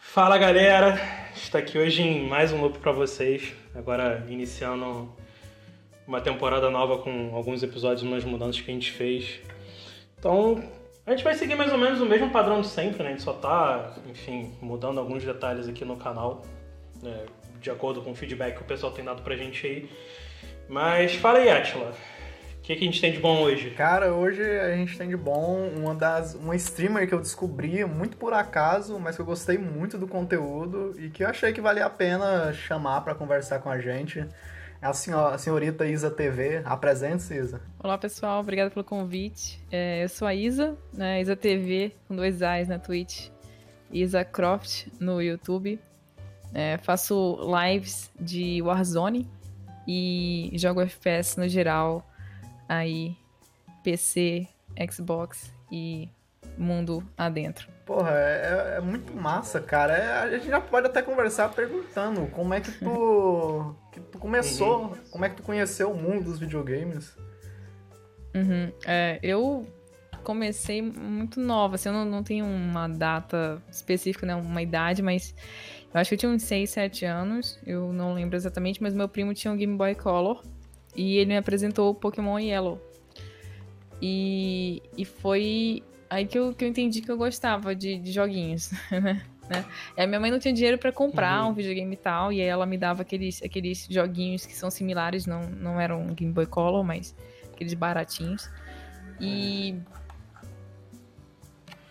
Fala 0.00 0.36
galera, 0.36 1.00
está 1.34 1.58
aqui 1.58 1.78
hoje 1.78 2.02
em 2.02 2.28
mais 2.28 2.52
um 2.52 2.60
loop 2.60 2.78
para 2.78 2.92
vocês. 2.92 3.54
Agora 3.74 4.26
iniciando 4.28 5.10
uma 6.06 6.20
temporada 6.20 6.68
nova 6.68 6.98
com 6.98 7.34
alguns 7.34 7.62
episódios, 7.62 8.02
umas 8.02 8.22
mudanças 8.22 8.60
que 8.60 8.70
a 8.70 8.74
gente 8.74 8.92
fez. 8.92 9.40
Então 10.18 10.62
a 11.06 11.10
gente 11.10 11.24
vai 11.24 11.34
seguir 11.34 11.54
mais 11.54 11.72
ou 11.72 11.78
menos 11.78 12.00
o 12.00 12.06
mesmo 12.06 12.30
padrão 12.30 12.60
de 12.60 12.68
sempre, 12.68 13.02
né? 13.02 13.08
A 13.08 13.12
gente 13.12 13.22
só 13.22 13.32
tá, 13.32 13.94
enfim, 14.08 14.52
mudando 14.60 14.98
alguns 14.98 15.24
detalhes 15.24 15.68
aqui 15.68 15.84
no 15.84 15.96
canal, 15.96 16.42
né? 17.02 17.24
de 17.62 17.70
acordo 17.70 18.02
com 18.02 18.10
o 18.10 18.14
feedback 18.14 18.56
que 18.56 18.62
o 18.62 18.66
pessoal 18.66 18.92
tem 18.92 19.04
dado 19.04 19.22
pra 19.22 19.36
gente 19.36 19.64
aí. 19.66 19.90
Mas 20.68 21.14
fala 21.14 21.38
aí, 21.38 21.48
Atila. 21.48 21.92
O 22.58 22.62
que, 22.62 22.76
que 22.76 22.82
a 22.82 22.86
gente 22.86 23.00
tem 23.00 23.12
de 23.12 23.18
bom 23.18 23.40
hoje? 23.40 23.70
Cara, 23.70 24.12
hoje 24.12 24.42
a 24.42 24.76
gente 24.76 24.96
tem 24.96 25.08
de 25.08 25.16
bom 25.16 25.68
uma 25.76 25.94
das 25.94 26.34
uma 26.34 26.54
streamer 26.54 27.08
que 27.08 27.14
eu 27.14 27.20
descobri 27.20 27.84
muito 27.84 28.16
por 28.16 28.32
acaso, 28.32 28.98
mas 29.00 29.16
que 29.16 29.22
eu 29.22 29.26
gostei 29.26 29.58
muito 29.58 29.98
do 29.98 30.06
conteúdo 30.06 30.94
e 30.96 31.10
que 31.10 31.24
eu 31.24 31.28
achei 31.28 31.52
que 31.52 31.60
valia 31.60 31.86
a 31.86 31.90
pena 31.90 32.52
chamar 32.52 33.00
para 33.00 33.14
conversar 33.14 33.58
com 33.60 33.68
a 33.68 33.80
gente. 33.80 34.24
É 34.82 34.86
a, 34.86 35.28
a 35.28 35.38
senhorita 35.38 35.86
Isa 35.86 36.10
TV. 36.10 36.60
Apresente-se, 36.64 37.36
Isa. 37.36 37.60
Olá, 37.78 37.96
pessoal. 37.96 38.40
Obrigada 38.40 38.68
pelo 38.68 38.84
convite. 38.84 39.64
É, 39.70 40.02
eu 40.02 40.08
sou 40.08 40.26
a 40.26 40.34
Isa, 40.34 40.76
né? 40.92 41.20
Isa 41.20 41.36
TV, 41.36 41.94
com 42.08 42.16
dois 42.16 42.42
A's 42.42 42.66
na 42.66 42.80
Twitch. 42.80 43.28
Isa 43.92 44.24
Croft 44.24 44.88
no 44.98 45.22
YouTube. 45.22 45.78
É, 46.52 46.78
faço 46.78 47.38
lives 47.62 48.10
de 48.18 48.60
Warzone 48.60 49.30
e 49.86 50.50
jogo 50.54 50.80
FPS 50.80 51.38
no 51.38 51.48
geral 51.48 52.04
aí 52.68 53.16
PC, 53.84 54.48
Xbox 54.90 55.54
e 55.70 56.08
mundo 56.58 57.08
adentro. 57.16 57.68
Porra, 57.92 58.12
é, 58.12 58.76
é 58.78 58.80
muito 58.80 59.14
massa, 59.14 59.60
cara. 59.60 59.92
É, 59.92 60.22
a 60.22 60.30
gente 60.30 60.46
já 60.46 60.58
pode 60.58 60.86
até 60.86 61.02
conversar 61.02 61.50
perguntando 61.50 62.26
como 62.28 62.54
é 62.54 62.60
que 62.62 62.72
tu, 62.72 63.76
que 63.92 64.00
tu 64.00 64.18
começou, 64.18 64.84
uhum. 64.84 64.94
como 65.10 65.24
é 65.26 65.28
que 65.28 65.36
tu 65.36 65.42
conheceu 65.42 65.90
o 65.90 65.94
mundo 65.94 66.24
dos 66.24 66.38
videogames. 66.38 67.14
Uhum. 68.34 68.72
É, 68.86 69.20
eu 69.22 69.66
comecei 70.24 70.80
muito 70.80 71.38
nova, 71.38 71.74
assim, 71.74 71.90
eu 71.90 71.92
não, 71.92 72.06
não 72.06 72.22
tenho 72.22 72.46
uma 72.46 72.88
data 72.88 73.62
específica, 73.70 74.24
né, 74.24 74.34
uma 74.36 74.62
idade, 74.62 75.02
mas 75.02 75.34
eu 75.92 76.00
acho 76.00 76.08
que 76.08 76.14
eu 76.14 76.18
tinha 76.18 76.32
uns 76.32 76.44
6, 76.44 76.70
7 76.70 77.04
anos, 77.04 77.60
eu 77.66 77.92
não 77.92 78.14
lembro 78.14 78.36
exatamente, 78.36 78.82
mas 78.82 78.94
meu 78.94 79.08
primo 79.08 79.34
tinha 79.34 79.52
um 79.52 79.56
Game 79.56 79.76
Boy 79.76 79.94
Color 79.94 80.42
e 80.96 81.18
ele 81.18 81.26
me 81.26 81.36
apresentou 81.36 81.90
o 81.90 81.94
Pokémon 81.94 82.38
Yellow. 82.38 82.80
E, 84.00 84.82
e 84.96 85.04
foi 85.04 85.82
aí 86.12 86.26
que 86.26 86.38
eu, 86.38 86.52
que 86.52 86.64
eu 86.64 86.68
entendi 86.68 87.00
que 87.00 87.10
eu 87.10 87.16
gostava 87.16 87.74
de, 87.74 87.98
de 87.98 88.12
joguinhos, 88.12 88.70
né? 88.90 89.22
né? 89.48 89.64
A 89.96 90.06
minha 90.06 90.20
mãe 90.20 90.30
não 90.30 90.38
tinha 90.38 90.52
dinheiro 90.52 90.78
para 90.78 90.92
comprar 90.92 91.42
uhum. 91.42 91.50
um 91.50 91.54
videogame 91.54 91.94
e 91.94 91.96
tal, 91.96 92.32
e 92.32 92.40
aí 92.40 92.46
ela 92.46 92.66
me 92.66 92.76
dava 92.76 93.02
aqueles, 93.02 93.42
aqueles 93.42 93.86
joguinhos 93.90 94.44
que 94.44 94.54
são 94.54 94.70
similares, 94.70 95.26
não, 95.26 95.42
não 95.42 95.80
eram 95.80 96.06
Game 96.14 96.32
Boy 96.32 96.46
Color, 96.46 96.84
mas 96.84 97.14
aqueles 97.52 97.74
baratinhos. 97.74 98.48
E. 99.20 99.76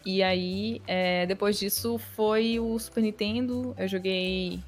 E 0.03 0.23
aí, 0.23 0.81
é, 0.87 1.27
depois 1.27 1.59
disso, 1.59 1.99
foi 1.99 2.59
o 2.59 2.77
Super 2.79 3.01
Nintendo. 3.03 3.75
Eu 3.77 3.87
joguei 3.87 4.59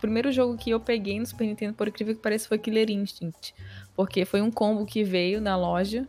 primeiro 0.00 0.32
jogo 0.32 0.58
que 0.58 0.70
eu 0.70 0.80
peguei 0.80 1.20
no 1.20 1.24
Super 1.24 1.46
Nintendo, 1.46 1.74
por 1.74 1.86
incrível 1.86 2.16
que 2.16 2.20
pareça, 2.20 2.48
foi 2.48 2.58
Killer 2.58 2.90
Instinct. 2.90 3.54
Porque 3.94 4.24
foi 4.24 4.42
um 4.42 4.50
combo 4.50 4.84
que 4.84 5.04
veio 5.04 5.40
na 5.40 5.56
loja, 5.56 6.06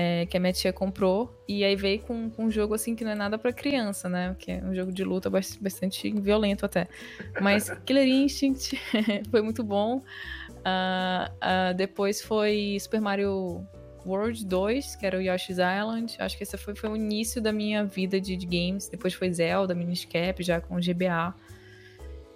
é, 0.00 0.26
que 0.26 0.36
a 0.36 0.40
minha 0.40 0.52
tia 0.52 0.72
comprou, 0.72 1.36
e 1.48 1.64
aí 1.64 1.74
veio 1.74 1.98
com, 1.98 2.30
com 2.30 2.44
um 2.44 2.50
jogo 2.52 2.72
assim 2.72 2.94
que 2.94 3.02
não 3.02 3.10
é 3.10 3.14
nada 3.16 3.36
para 3.36 3.52
criança, 3.52 4.08
né? 4.08 4.36
Que 4.38 4.52
é 4.52 4.62
um 4.62 4.72
jogo 4.72 4.92
de 4.92 5.02
luta 5.02 5.28
bastante 5.28 6.08
violento 6.12 6.64
até. 6.64 6.86
Mas 7.40 7.68
Killer 7.84 8.06
Instinct 8.06 8.80
foi 9.28 9.42
muito 9.42 9.64
bom. 9.64 9.96
Uh, 9.96 10.00
uh, 11.42 11.74
depois 11.74 12.22
foi 12.22 12.76
Super 12.80 13.00
Mario 13.00 13.66
World 14.06 14.46
2, 14.46 14.94
que 14.94 15.04
era 15.04 15.18
o 15.18 15.20
Yoshi's 15.20 15.58
Island. 15.58 16.14
Acho 16.20 16.36
que 16.36 16.44
esse 16.44 16.56
foi, 16.56 16.76
foi 16.76 16.90
o 16.90 16.96
início 16.96 17.42
da 17.42 17.52
minha 17.52 17.84
vida 17.84 18.20
de, 18.20 18.36
de 18.36 18.46
games. 18.46 18.88
Depois 18.88 19.14
foi 19.14 19.32
Zelda, 19.32 19.74
Minish 19.74 20.04
Cap, 20.04 20.40
já 20.44 20.60
com 20.60 20.76
GBA. 20.76 21.34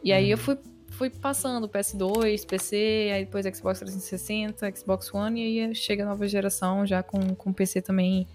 E 0.02 0.12
aí 0.12 0.32
eu 0.32 0.36
uhum. 0.36 0.42
fui 0.42 0.58
fui 0.92 1.10
passando 1.10 1.68
PS2, 1.68 2.46
PC, 2.46 3.10
aí 3.14 3.24
depois 3.24 3.44
Xbox 3.44 3.80
360, 3.80 4.76
Xbox 4.76 5.12
One, 5.12 5.40
e 5.40 5.60
aí 5.60 5.74
chega 5.74 6.04
a 6.04 6.06
nova 6.06 6.26
geração 6.28 6.86
já 6.86 7.02
com, 7.02 7.34
com 7.34 7.52
PC 7.52 7.82
também 7.82 8.28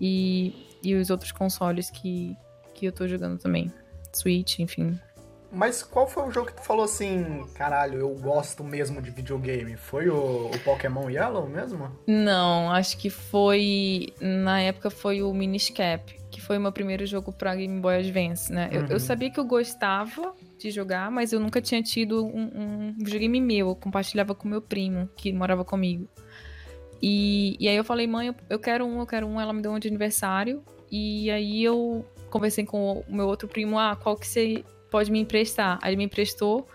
e, 0.00 0.78
e 0.82 0.94
os 0.94 1.10
outros 1.10 1.32
consoles 1.32 1.90
que, 1.90 2.36
que 2.74 2.86
eu 2.86 2.92
tô 2.92 3.06
jogando 3.08 3.38
também. 3.38 3.72
Switch, 4.12 4.60
enfim. 4.60 4.98
Mas 5.50 5.82
qual 5.82 6.06
foi 6.06 6.24
o 6.24 6.30
jogo 6.30 6.48
que 6.48 6.54
tu 6.54 6.62
falou 6.62 6.84
assim, 6.84 7.46
caralho, 7.54 8.00
eu 8.00 8.10
gosto 8.10 8.64
mesmo 8.64 9.00
de 9.00 9.10
videogame? 9.10 9.76
Foi 9.76 10.08
o, 10.08 10.50
o 10.50 10.58
Pokémon 10.64 11.08
Yellow 11.08 11.48
mesmo? 11.48 11.90
Não, 12.06 12.70
acho 12.70 12.98
que 12.98 13.08
foi. 13.08 14.12
Na 14.20 14.60
época 14.60 14.90
foi 14.90 15.22
o 15.22 15.32
Minish 15.32 15.70
Cap, 15.70 16.14
que 16.25 16.25
foi 16.46 16.58
meu 16.58 16.70
primeiro 16.70 17.04
jogo 17.04 17.32
pra 17.32 17.56
Game 17.56 17.80
Boy 17.80 17.96
Advance, 17.96 18.52
né? 18.52 18.68
Uhum. 18.68 18.74
Eu, 18.74 18.82
eu, 18.82 18.92
uhum. 18.92 18.98
sabia 18.98 19.30
que 19.30 19.40
eu 19.40 19.44
gostava 19.44 20.32
de 20.56 20.70
jogar, 20.70 21.10
mas 21.10 21.32
eu 21.32 21.40
nunca 21.40 21.60
tinha 21.60 21.82
tido 21.82 22.24
um, 22.24 22.50
um 22.54 22.94
videogame 22.96 23.40
meu. 23.40 23.68
Eu 23.70 23.74
compartilhava 23.74 24.34
com 24.34 24.48
meu 24.48 24.62
primo, 24.62 25.08
que 25.16 25.32
morava 25.32 25.64
comigo. 25.64 26.08
E, 27.02 27.56
e 27.58 27.68
aí 27.68 27.76
eu 27.76 27.82
falei, 27.82 28.06
mãe, 28.06 28.28
eu, 28.28 28.34
eu 28.48 28.58
quero 28.60 28.86
um, 28.86 29.00
eu 29.00 29.06
quero 29.06 29.26
um. 29.26 29.40
Ela 29.40 29.52
me 29.52 29.60
deu 29.60 29.72
um 29.72 29.78
de 29.78 29.88
aniversário. 29.88 30.62
E 30.90 31.28
aí 31.32 31.64
eu 31.64 32.06
conversei 32.30 32.64
com 32.64 33.04
o 33.08 33.14
meu 33.14 33.26
outro 33.26 33.48
primo, 33.48 33.78
ah, 33.78 33.96
qual 33.96 34.16
que 34.16 34.26
você 34.26 34.64
pode 34.88 35.10
me 35.10 35.18
emprestar? 35.18 35.80
Aí 35.82 35.90
ele 35.90 35.96
me 35.96 36.04
emprestou 36.04 36.66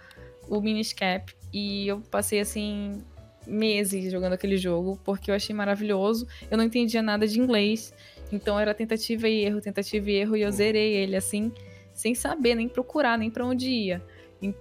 o 0.50 0.59
Miniscap. 0.59 1.34
E 1.53 1.88
eu 1.88 2.02
passei, 2.12 2.42
assim, 2.42 3.02
meses 3.48 4.12
jogando 4.12 4.34
aquele 4.34 4.58
jogo, 4.58 5.00
porque 5.03 5.32
eu 5.32 5.36
achei 5.36 5.56
maravilhoso. 5.56 6.28
Eu 6.50 6.58
não 6.58 6.66
entendia 6.66 7.02
nada 7.02 7.26
de 7.26 7.40
inglês. 7.40 7.94
Então 8.31 8.59
era 8.59 8.74
tentativa 8.74 9.28
e 9.28 9.46
erro, 9.46 9.62
tentativa 9.62 10.09
e 10.09 10.16
erro. 10.16 10.36
E 10.36 10.42
eu 10.42 10.52
zerei 10.52 10.94
ele, 10.94 11.16
assim 11.16 11.52
sem 11.94 12.16
saber, 12.16 12.56
nem 12.56 12.68
procurar, 12.68 13.18
nem 13.18 13.30
para 13.30 13.46
onde 13.46 13.69
ia. 13.69 14.02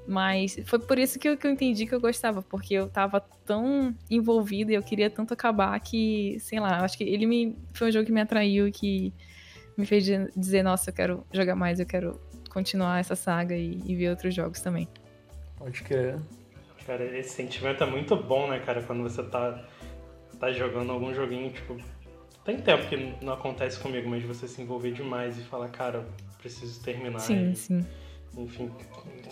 Mas 0.06 0.60
foi 0.66 0.78
por 0.78 0.98
isso 0.98 1.18
que 1.18 1.26
eu, 1.26 1.38
que 1.38 1.46
eu 1.46 1.50
entendi 1.50 1.86
que 1.86 1.94
eu 1.94 2.00
gostava, 2.00 2.42
porque 2.42 2.74
eu 2.74 2.88
tava 2.88 3.18
tão 3.46 3.96
envolvida 4.10 4.72
e 4.72 4.74
eu 4.74 4.82
queria 4.82 5.08
tanto 5.08 5.32
acabar 5.32 5.78
que, 5.80 6.36
sei 6.38 6.60
lá, 6.60 6.84
acho 6.84 6.98
que 6.98 7.04
ele 7.04 7.24
me. 7.24 7.56
Foi 7.72 7.88
um 7.88 7.90
jogo 7.90 8.04
que 8.04 8.12
me 8.12 8.20
atraiu, 8.20 8.70
que 8.70 9.14
me 9.78 9.86
fez 9.86 10.04
dizer, 10.36 10.62
nossa, 10.62 10.90
eu 10.90 10.94
quero 10.94 11.26
jogar 11.32 11.56
mais, 11.56 11.80
eu 11.80 11.86
quero 11.86 12.20
continuar 12.50 13.00
essa 13.00 13.16
saga 13.16 13.56
e, 13.56 13.80
e 13.86 13.96
ver 13.96 14.10
outros 14.10 14.34
jogos 14.34 14.60
também. 14.60 14.86
Pode 15.56 15.82
crer. 15.82 16.18
Cara, 16.86 17.04
esse 17.18 17.30
sentimento 17.30 17.82
é 17.82 17.86
muito 17.86 18.14
bom, 18.16 18.50
né, 18.50 18.58
cara, 18.58 18.82
quando 18.82 19.02
você 19.02 19.22
tá, 19.22 19.64
tá 20.38 20.52
jogando 20.52 20.92
algum 20.92 21.14
joguinho, 21.14 21.50
tipo. 21.52 21.78
Tem 22.44 22.58
tempo 22.58 22.88
que 22.88 22.96
não 23.22 23.34
acontece 23.34 23.78
comigo, 23.78 24.08
mas 24.08 24.22
você 24.22 24.48
se 24.48 24.62
envolver 24.62 24.92
demais 24.92 25.38
e 25.38 25.42
falar, 25.42 25.68
cara, 25.68 26.06
preciso 26.38 26.82
terminar. 26.82 27.20
Sim, 27.20 27.52
e, 27.52 27.56
sim. 27.56 27.86
Enfim, 28.36 28.70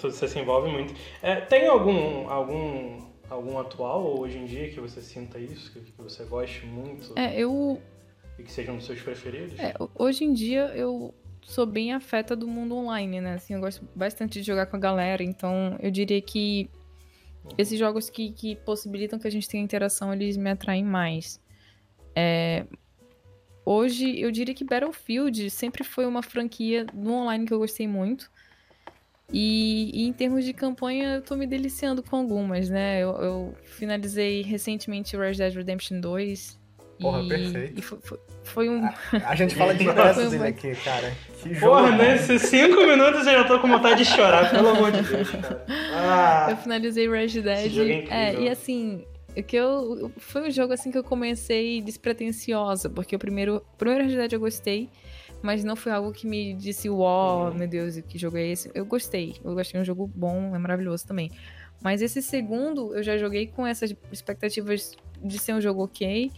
você 0.01 0.29
se 0.29 0.39
envolve 0.39 0.71
muito. 0.71 0.95
É, 1.23 1.37
tem 1.41 1.67
algum, 1.67 2.29
algum, 2.29 2.99
algum 3.31 3.59
atual 3.59 4.19
hoje 4.19 4.39
em 4.39 4.45
dia 4.45 4.69
que 4.71 4.81
você 4.81 5.01
sinta 5.01 5.39
isso, 5.39 5.73
que, 5.73 5.81
que 5.81 6.03
você 6.03 6.25
goste 6.25 6.67
muito? 6.67 7.13
É, 7.17 7.39
eu. 7.39 7.81
E 8.39 8.43
que 8.43 8.53
sejam 8.53 8.75
um 8.75 8.77
dos 8.77 8.87
seus 8.87 9.01
preferidos? 9.01 9.59
É, 9.59 9.75
hoje 9.95 10.25
em 10.25 10.33
dia 10.33 10.67
eu 10.75 11.15
sou 11.43 11.65
bem 11.65 11.93
afeta 11.93 12.37
do 12.37 12.47
mundo 12.47 12.77
online, 12.77 13.21
né? 13.21 13.35
Assim, 13.35 13.55
eu 13.55 13.61
gosto 13.61 13.89
bastante 13.95 14.41
de 14.41 14.47
jogar 14.47 14.67
com 14.67 14.77
a 14.77 14.79
galera, 14.79 15.23
então 15.23 15.77
eu 15.81 15.91
diria 15.91 16.21
que 16.21 16.69
uhum. 17.45 17.51
esses 17.57 17.79
jogos 17.79 18.11
que, 18.11 18.33
que 18.33 18.55
possibilitam 18.57 19.19
que 19.19 19.27
a 19.27 19.31
gente 19.31 19.49
tenha 19.49 19.65
interação, 19.65 20.13
eles 20.13 20.37
me 20.37 20.51
atraem 20.51 20.85
mais. 20.85 21.41
É, 22.15 22.67
Hoje, 23.71 24.19
eu 24.19 24.31
diria 24.31 24.55
que 24.55 24.65
Battlefield 24.65 25.51
sempre 25.51 25.85
foi 25.85 26.07
uma 26.07 26.23
franquia 26.23 26.87
no 26.95 27.13
online 27.13 27.45
que 27.45 27.53
eu 27.53 27.59
gostei 27.59 27.87
muito. 27.87 28.31
E, 29.31 29.91
e, 29.93 30.09
em 30.09 30.13
termos 30.15 30.43
de 30.43 30.55
campanha, 30.55 31.17
eu 31.17 31.21
tô 31.21 31.37
me 31.37 31.47
deliciando 31.47 32.03
com 32.03 32.17
algumas, 32.17 32.71
né? 32.71 33.03
Eu, 33.03 33.11
eu 33.11 33.55
finalizei 33.67 34.41
recentemente 34.41 35.15
Red 35.19 35.33
Dead 35.33 35.55
Redemption 35.55 36.01
2. 36.01 36.59
Porra, 36.99 37.21
e, 37.21 37.29
perfeito. 37.29 37.79
E 37.79 37.83
foi, 37.83 37.99
foi, 38.01 38.19
foi 38.43 38.69
um. 38.71 38.87
A, 38.87 38.95
a, 39.27 39.35
gente 39.35 39.55
fala 39.55 39.75
de 39.75 39.85
diversos 39.85 40.31
dele 40.31 40.47
aqui, 40.47 40.75
cara. 40.77 41.13
Que 41.43 41.53
jogo. 41.53 41.77
Porra, 41.77 41.91
nesses 41.95 42.41
cinco 42.41 42.87
minutos 42.87 43.27
eu 43.27 43.35
já 43.35 43.45
tô 43.45 43.61
com 43.61 43.69
vontade 43.69 44.03
de 44.03 44.07
chorar, 44.07 44.51
pelo 44.51 44.69
amor 44.71 44.93
de 44.93 45.03
Deus, 45.03 45.29
cara. 45.29 45.67
Ah, 45.93 46.47
eu 46.53 46.57
finalizei 46.57 47.07
Red 47.07 47.43
Dead. 47.43 48.09
É, 48.09 48.31
é, 48.31 48.41
e 48.41 48.49
assim, 48.49 49.05
que 49.43 49.57
eu 49.57 50.11
foi 50.17 50.49
um 50.49 50.51
jogo 50.51 50.73
assim 50.73 50.91
que 50.91 50.99
eu 50.99 51.05
comecei 51.05 51.81
despretensiosa, 51.83 52.89
porque 52.89 53.17
o 53.17 53.19
primeiro, 53.19 53.65
primeiro 53.77 54.09
Red 54.09 54.29
eu 54.33 54.41
gostei, 54.41 54.89
mas 55.43 55.65
não 55.65 55.77
foi 55.77 55.93
algo 55.93 56.13
que 56.13 56.27
me 56.27 56.55
disse, 56.55 56.89
uau, 56.89 57.53
meu 57.55 57.69
Deus, 57.69 57.97
que 58.01 58.19
jogo 58.19 58.37
é 58.37 58.47
esse? 58.47 58.71
Eu 58.75 58.85
gostei, 58.85 59.37
eu 59.45 59.55
gostei, 59.55 59.79
é 59.79 59.83
um 59.83 59.85
jogo 59.85 60.07
bom, 60.07 60.55
é 60.55 60.59
maravilhoso 60.59 61.07
também. 61.07 61.31
Mas 61.83 62.03
esse 62.03 62.21
segundo, 62.21 62.95
eu 62.95 63.03
já 63.03 63.17
joguei 63.17 63.47
com 63.47 63.67
essas 63.67 63.95
expectativas 64.11 64.97
de 65.23 65.39
ser 65.39 65.55
um 65.55 65.61
jogo 65.61 65.85
ok. 65.85 66.31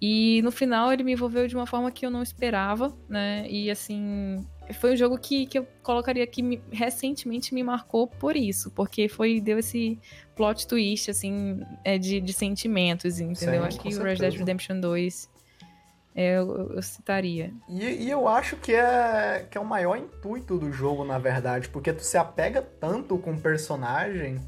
E 0.00 0.42
no 0.42 0.52
final 0.52 0.92
ele 0.92 1.02
me 1.02 1.12
envolveu 1.12 1.48
de 1.48 1.56
uma 1.56 1.66
forma 1.66 1.90
que 1.90 2.04
eu 2.04 2.10
não 2.10 2.22
esperava, 2.22 2.94
né? 3.08 3.46
E 3.48 3.70
assim, 3.70 4.46
foi 4.74 4.94
um 4.94 4.96
jogo 4.96 5.18
que, 5.18 5.46
que 5.46 5.58
eu 5.58 5.66
colocaria 5.82 6.26
que 6.26 6.42
me, 6.42 6.62
recentemente 6.70 7.54
me 7.54 7.62
marcou 7.62 8.06
por 8.06 8.36
isso, 8.36 8.70
porque 8.70 9.08
foi 9.08 9.40
deu 9.40 9.58
esse 9.58 9.98
plot 10.34 10.66
twist, 10.66 11.10
assim, 11.10 11.60
é, 11.84 11.98
de, 11.98 12.20
de 12.20 12.32
sentimentos, 12.32 13.20
entendeu? 13.20 13.62
Sim, 13.62 13.66
Acho 13.66 13.80
que 13.80 13.94
o 13.94 14.02
Red 14.02 14.16
Dead 14.16 14.34
Redemption 14.34 14.80
2 14.80 15.30
é, 16.14 16.38
eu, 16.38 16.72
eu, 16.72 16.82
citaria. 16.82 17.52
E, 17.68 17.84
e, 17.84 18.10
eu 18.10 18.26
acho 18.26 18.56
que 18.56 18.72
é, 18.72 19.46
que 19.50 19.58
é 19.58 19.60
o 19.60 19.64
maior 19.64 19.96
intuito 19.96 20.58
do 20.58 20.72
jogo, 20.72 21.04
na 21.04 21.18
verdade, 21.18 21.68
porque 21.68 21.92
tu 21.92 22.02
se 22.02 22.16
apega 22.16 22.62
tanto 22.62 23.18
com 23.18 23.32
o 23.32 23.40
personagem 23.40 24.40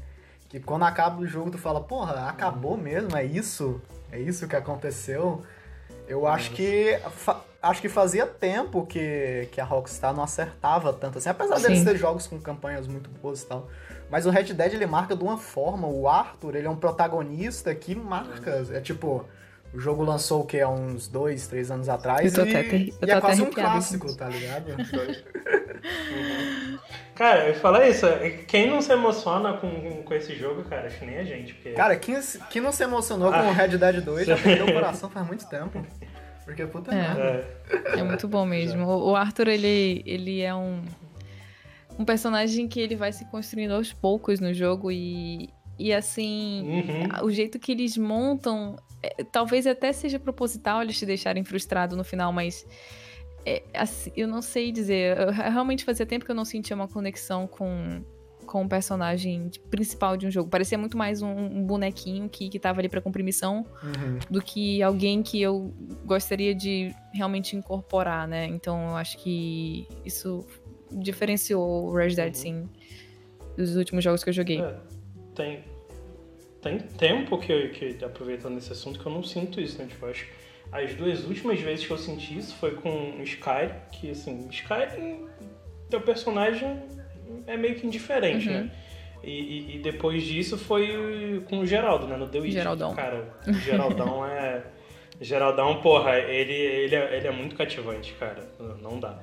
que 0.49 0.59
quando 0.59 0.83
acaba 0.83 1.21
o 1.21 1.27
jogo 1.27 1.51
tu 1.51 1.59
fala, 1.59 1.79
porra, 1.79 2.27
acabou 2.27 2.75
mesmo, 2.75 3.15
é 3.15 3.23
isso? 3.23 3.79
É 4.11 4.19
isso 4.19 4.47
que 4.47 4.55
aconteceu? 4.55 5.43
Eu 6.07 6.25
acho 6.25 6.51
que 6.51 6.99
acho 7.61 7.81
que 7.81 7.89
fazia 7.89 8.25
tempo 8.25 8.85
que, 8.85 9.47
que 9.51 9.59
a 9.59 9.63
Rockstar 9.63 10.13
não 10.13 10.23
acertava 10.23 10.93
tanto 10.93 11.17
assim, 11.17 11.29
apesar 11.29 11.57
Sim. 11.57 11.63
deles 11.63 11.83
ter 11.83 11.97
jogos 11.97 12.25
com 12.27 12.39
campanhas 12.39 12.87
muito 12.87 13.09
boas 13.09 13.41
e 13.41 13.45
tal. 13.47 13.67
Mas 14.09 14.25
o 14.25 14.29
Red 14.29 14.53
Dead 14.53 14.73
ele 14.73 14.85
marca 14.85 15.15
de 15.15 15.23
uma 15.23 15.37
forma, 15.37 15.87
o 15.87 16.07
Arthur, 16.07 16.55
ele 16.55 16.67
é 16.67 16.69
um 16.69 16.75
protagonista 16.75 17.73
que 17.75 17.93
marca, 17.93 18.65
é 18.71 18.79
tipo, 18.79 19.25
o 19.73 19.79
jogo 19.79 20.03
lançou 20.03 20.41
o 20.41 20.45
que 20.45 20.59
há 20.59 20.67
uns 20.67 21.07
dois, 21.07 21.47
três 21.47 21.69
anos 21.69 21.87
atrás 21.89 22.35
e, 22.35 22.41
e 23.05 23.11
é 23.11 23.21
quase 23.21 23.41
um 23.41 23.51
clássico, 23.51 24.15
tá 24.15 24.27
ligado? 24.27 24.75
Cara, 27.13 27.53
fala 27.55 27.87
isso, 27.87 28.05
quem 28.47 28.69
não 28.69 28.81
se 28.81 28.91
emociona 28.93 29.53
com, 29.53 30.03
com 30.03 30.13
esse 30.13 30.35
jogo, 30.35 30.63
cara, 30.63 30.87
acho 30.87 30.99
que 30.99 31.05
nem 31.05 31.17
a 31.17 31.23
gente. 31.23 31.53
Porque... 31.53 31.71
Cara, 31.71 31.95
quem, 31.97 32.17
quem 32.49 32.61
não 32.61 32.71
se 32.71 32.81
emocionou 32.81 33.29
ah. 33.33 33.41
com 33.41 33.49
o 33.49 33.51
Red 33.51 33.77
Dead 33.77 34.01
2 34.01 34.25
já 34.27 34.37
perdeu 34.41 34.65
o 34.67 34.73
coração 34.73 35.09
faz 35.09 35.27
muito 35.27 35.45
tempo. 35.47 35.85
Porque 36.49 36.65
puta 36.65 36.91
é. 36.91 36.95
merda. 36.95 37.47
É 37.95 38.03
muito 38.03 38.27
bom 38.27 38.43
mesmo. 38.45 38.87
O 38.87 39.15
Arthur, 39.15 39.49
ele, 39.49 40.01
ele 40.03 40.41
é 40.41 40.53
um, 40.53 40.81
um 41.97 42.03
personagem 42.03 42.67
que 42.67 42.79
ele 42.79 42.95
vai 42.95 43.13
se 43.13 43.23
construindo 43.25 43.71
aos 43.75 43.93
poucos 43.93 44.39
no 44.39 44.51
jogo 44.51 44.91
e, 44.91 45.49
e 45.77 45.93
assim, 45.93 46.63
uhum. 46.63 47.25
o 47.25 47.31
jeito 47.31 47.59
que 47.59 47.71
eles 47.71 47.95
montam, 47.97 48.77
é, 49.03 49.23
talvez 49.31 49.67
até 49.67 49.93
seja 49.93 50.19
proposital 50.19 50.81
eles 50.81 50.97
te 50.97 51.05
deixarem 51.05 51.43
frustrado 51.43 51.95
no 51.95 52.03
final, 52.03 52.33
mas 52.33 52.65
é, 53.45 53.61
assim, 53.71 54.11
eu 54.17 54.27
não 54.27 54.41
sei 54.41 54.71
dizer. 54.71 55.19
Eu, 55.19 55.31
realmente 55.31 55.85
fazia 55.85 56.05
tempo 56.05 56.25
que 56.25 56.31
eu 56.31 56.35
não 56.35 56.45
sentia 56.45 56.75
uma 56.75 56.87
conexão 56.87 57.45
com, 57.45 58.03
com 58.49 58.63
o 58.63 58.67
personagem 58.67 59.51
principal 59.69 60.17
de 60.17 60.25
um 60.25 60.31
jogo. 60.31 60.49
Parecia 60.49 60.75
muito 60.75 60.97
mais 60.97 61.21
um, 61.21 61.29
um 61.29 61.63
bonequinho 61.63 62.27
que, 62.27 62.49
que 62.49 62.57
tava 62.57 62.81
ali 62.81 62.89
pra 62.89 62.99
cumprir 62.99 63.21
missão 63.21 63.63
uhum. 63.83 64.17
do 64.27 64.41
que 64.41 64.81
alguém 64.81 65.21
que 65.21 65.39
eu 65.39 65.71
gostaria 66.03 66.55
de 66.55 66.91
realmente 67.13 67.55
incorporar, 67.55 68.27
né? 68.27 68.47
Então 68.47 68.89
eu 68.89 68.95
acho 68.95 69.19
que 69.19 69.87
isso 70.03 70.43
diferenciou 70.91 71.85
o 71.85 71.93
Red 71.95 72.15
Dead, 72.15 72.29
uhum. 72.29 72.33
sim, 72.33 72.69
dos 73.55 73.75
últimos 73.75 74.03
jogos 74.03 74.23
que 74.23 74.31
eu 74.31 74.33
joguei. 74.33 74.59
É, 74.59 74.75
tem, 75.35 75.63
tem 76.59 76.79
tempo 76.79 77.37
que, 77.37 77.69
que, 77.69 78.03
aproveitando 78.03 78.57
esse 78.57 78.71
assunto, 78.71 78.99
que 78.99 79.05
eu 79.05 79.11
não 79.11 79.21
sinto 79.21 79.61
isso, 79.61 79.77
né? 79.77 79.85
Tipo, 79.85 80.07
acho 80.07 80.25
as 80.71 80.95
duas 80.95 81.23
últimas 81.23 81.59
vezes 81.59 81.85
que 81.85 81.93
eu 81.93 81.97
senti 81.99 82.39
isso 82.39 82.55
foi 82.55 82.73
com 82.75 83.21
Sky, 83.21 83.69
que 83.91 84.09
assim, 84.09 84.47
Sky, 84.49 85.21
teu 85.87 86.01
personagem 86.01 86.81
é 87.47 87.57
meio 87.57 87.75
que 87.75 87.85
indiferente, 87.85 88.47
uhum. 88.47 88.55
né? 88.55 88.71
E, 89.23 89.75
e, 89.75 89.79
depois 89.79 90.23
disso 90.23 90.57
foi 90.57 91.43
com 91.49 91.59
o 91.59 91.65
Geraldo, 91.65 92.07
né? 92.07 92.15
No 92.15 92.27
The 92.27 92.39
Witch. 92.39 92.53
Geraldão. 92.53 92.95
Cara, 92.95 93.27
o 93.45 93.53
Geraldão 93.53 94.25
é. 94.25 94.63
Geraldão, 95.21 95.81
porra, 95.81 96.17
ele, 96.17 96.53
ele, 96.53 96.95
é, 96.95 97.17
ele 97.17 97.27
é 97.27 97.31
muito 97.31 97.55
cativante, 97.55 98.13
cara. 98.13 98.49
Não 98.81 98.99
dá. 98.99 99.19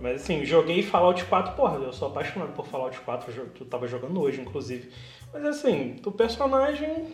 Mas 0.00 0.22
assim, 0.22 0.44
joguei 0.46 0.82
Fallout 0.82 1.24
4, 1.24 1.54
porra, 1.54 1.76
eu 1.76 1.92
sou 1.92 2.08
apaixonado 2.08 2.52
por 2.52 2.66
Fallout 2.66 2.98
4, 3.00 3.52
eu 3.60 3.66
tava 3.66 3.86
jogando 3.88 4.20
hoje, 4.20 4.40
inclusive. 4.40 4.90
Mas 5.32 5.44
assim, 5.44 5.96
o 6.04 6.12
personagem. 6.12 7.08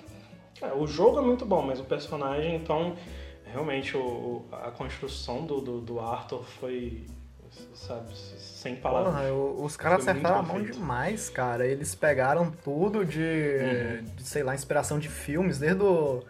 O 0.79 0.87
jogo 0.87 1.19
é 1.19 1.23
muito 1.23 1.45
bom, 1.45 1.61
mas 1.61 1.81
o 1.81 1.85
personagem, 1.85 2.57
então 2.57 2.97
realmente 3.45 3.97
o, 3.97 4.45
a 4.51 4.71
construção 4.71 5.45
do, 5.45 5.61
do, 5.61 5.81
do, 5.81 6.01
Arthur 6.01 6.45
foi, 6.45 7.05
sabe, 7.75 8.15
sem 8.67 8.77
palavras. 8.77 9.15
Porra, 9.15 9.65
os 9.65 9.77
caras 9.77 10.01
acertaram 10.01 10.39
a 10.41 10.43
mão 10.43 10.63
demais, 10.63 11.31
cara. 11.31 11.67
Eles 11.67 11.95
pegaram 11.95 12.51
tudo 12.51 13.05
de, 13.05 13.21
uhum. 13.21 14.05
de, 14.17 14.23
sei 14.23 14.43
lá, 14.43 14.55
inspiração 14.55 14.99
de 14.99 15.09
filmes, 15.09 15.59
desde 15.59 15.83
o, 15.83 16.23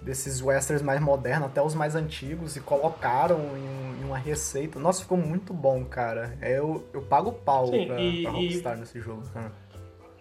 desses 0.00 0.40
westerns 0.40 0.82
mais 0.82 1.00
modernos 1.00 1.48
até 1.48 1.62
os 1.62 1.74
mais 1.74 1.94
antigos, 1.94 2.56
e 2.56 2.60
colocaram 2.60 3.38
em, 3.56 4.02
em 4.02 4.04
uma 4.04 4.18
receita. 4.18 4.78
Nossa, 4.78 5.02
ficou 5.02 5.18
muito 5.18 5.52
bom, 5.52 5.84
cara. 5.84 6.36
Eu, 6.40 6.84
eu 6.92 7.02
pago 7.02 7.32
pau 7.32 7.66
Sim, 7.66 7.86
pra, 7.86 8.00
e, 8.00 8.22
pra 8.22 8.30
Rockstar 8.30 8.76
e... 8.76 8.80
nesse 8.80 9.00
jogo. 9.00 9.22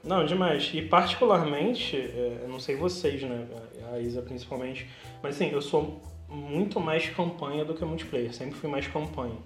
Não, 0.03 0.25
demais. 0.25 0.69
E 0.73 0.81
particularmente, 0.81 1.95
é, 1.95 2.39
eu 2.43 2.49
não 2.49 2.59
sei 2.59 2.75
vocês, 2.75 3.21
né? 3.23 3.47
A 3.93 3.99
Isa 3.99 4.21
principalmente, 4.21 4.89
mas 5.21 5.35
assim, 5.35 5.49
eu 5.49 5.61
sou 5.61 6.01
muito 6.27 6.79
mais 6.79 7.07
campanha 7.09 7.63
do 7.63 7.73
que 7.73 7.85
multiplayer. 7.85 8.33
Sempre 8.33 8.55
fui 8.55 8.69
mais 8.69 8.87
campanha. 8.87 9.37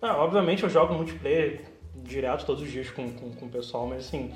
Ah, 0.00 0.16
obviamente 0.18 0.62
eu 0.62 0.68
jogo 0.68 0.94
multiplayer 0.94 1.64
direto 1.94 2.44
todos 2.44 2.62
os 2.62 2.70
dias 2.70 2.90
com, 2.90 3.10
com, 3.12 3.32
com 3.32 3.46
o 3.46 3.48
pessoal, 3.48 3.86
mas 3.86 4.06
assim, 4.06 4.32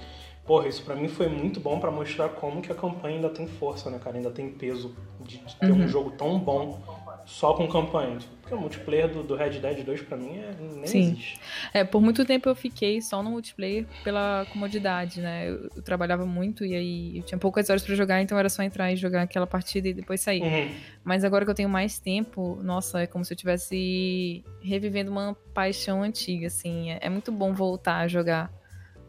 porra, 0.46 0.68
isso 0.68 0.82
pra 0.82 0.94
mim 0.94 1.08
foi 1.08 1.28
muito 1.28 1.60
bom 1.60 1.78
para 1.78 1.90
mostrar 1.90 2.28
como 2.30 2.60
que 2.60 2.72
a 2.72 2.74
campanha 2.74 3.16
ainda 3.16 3.28
tem 3.28 3.46
força, 3.46 3.90
né, 3.90 3.98
cara? 3.98 4.16
Ainda 4.16 4.30
tem 4.30 4.50
peso 4.50 4.94
de, 5.20 5.38
de 5.38 5.56
ter 5.56 5.70
uhum. 5.70 5.84
um 5.84 5.88
jogo 5.88 6.10
tão 6.12 6.38
bom 6.38 6.80
só 7.24 7.54
com 7.54 7.68
campanha. 7.68 8.18
Porque 8.50 8.56
o 8.56 8.60
multiplayer 8.60 9.08
do, 9.08 9.22
do 9.22 9.36
Red 9.36 9.60
Dead 9.60 9.84
2 9.84 10.02
pra 10.02 10.16
mim 10.16 10.38
é, 10.38 10.56
nem 10.58 10.84
Sim. 10.84 11.00
existe. 11.02 11.40
É, 11.72 11.84
por 11.84 12.02
muito 12.02 12.24
tempo 12.24 12.48
eu 12.48 12.54
fiquei 12.56 13.00
só 13.00 13.22
no 13.22 13.30
multiplayer 13.30 13.86
pela 14.02 14.44
comodidade, 14.50 15.20
né? 15.20 15.48
Eu, 15.48 15.70
eu 15.76 15.82
trabalhava 15.82 16.26
muito 16.26 16.64
e 16.64 16.74
aí 16.74 17.18
eu 17.18 17.22
tinha 17.22 17.38
poucas 17.38 17.70
horas 17.70 17.84
para 17.84 17.94
jogar, 17.94 18.20
então 18.20 18.36
era 18.36 18.48
só 18.48 18.64
entrar 18.64 18.92
e 18.92 18.96
jogar 18.96 19.22
aquela 19.22 19.46
partida 19.46 19.86
e 19.86 19.94
depois 19.94 20.20
sair. 20.20 20.42
Uhum. 20.42 20.68
Mas 21.04 21.22
agora 21.22 21.44
que 21.44 21.50
eu 21.52 21.54
tenho 21.54 21.68
mais 21.68 22.00
tempo, 22.00 22.58
nossa, 22.60 23.02
é 23.02 23.06
como 23.06 23.24
se 23.24 23.32
eu 23.32 23.36
estivesse 23.36 24.44
revivendo 24.60 25.12
uma 25.12 25.36
paixão 25.54 26.02
antiga, 26.02 26.48
assim. 26.48 26.90
É, 26.90 26.98
é, 27.02 27.08
muito 27.08 27.30
bom 27.30 27.54
voltar 27.54 27.98
a 27.98 28.08
jogar 28.08 28.52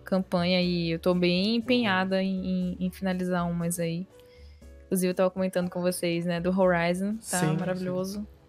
campanha 0.03 0.62
e 0.62 0.91
eu 0.91 1.00
tô 1.00 1.15
bem 1.15 1.55
empenhada 1.55 2.21
em, 2.21 2.75
em, 2.75 2.77
em 2.79 2.91
finalizar 2.91 3.50
umas 3.50 3.79
aí. 3.79 4.05
Inclusive, 4.86 5.10
eu 5.10 5.15
tava 5.15 5.31
comentando 5.31 5.67
com 5.67 5.81
vocês, 5.81 6.27
né, 6.27 6.39
do 6.39 6.51
Horizon, 6.51 7.15
tá 7.15 7.39
sim, 7.39 7.57
maravilhoso. 7.57 8.19
Sim. 8.19 8.40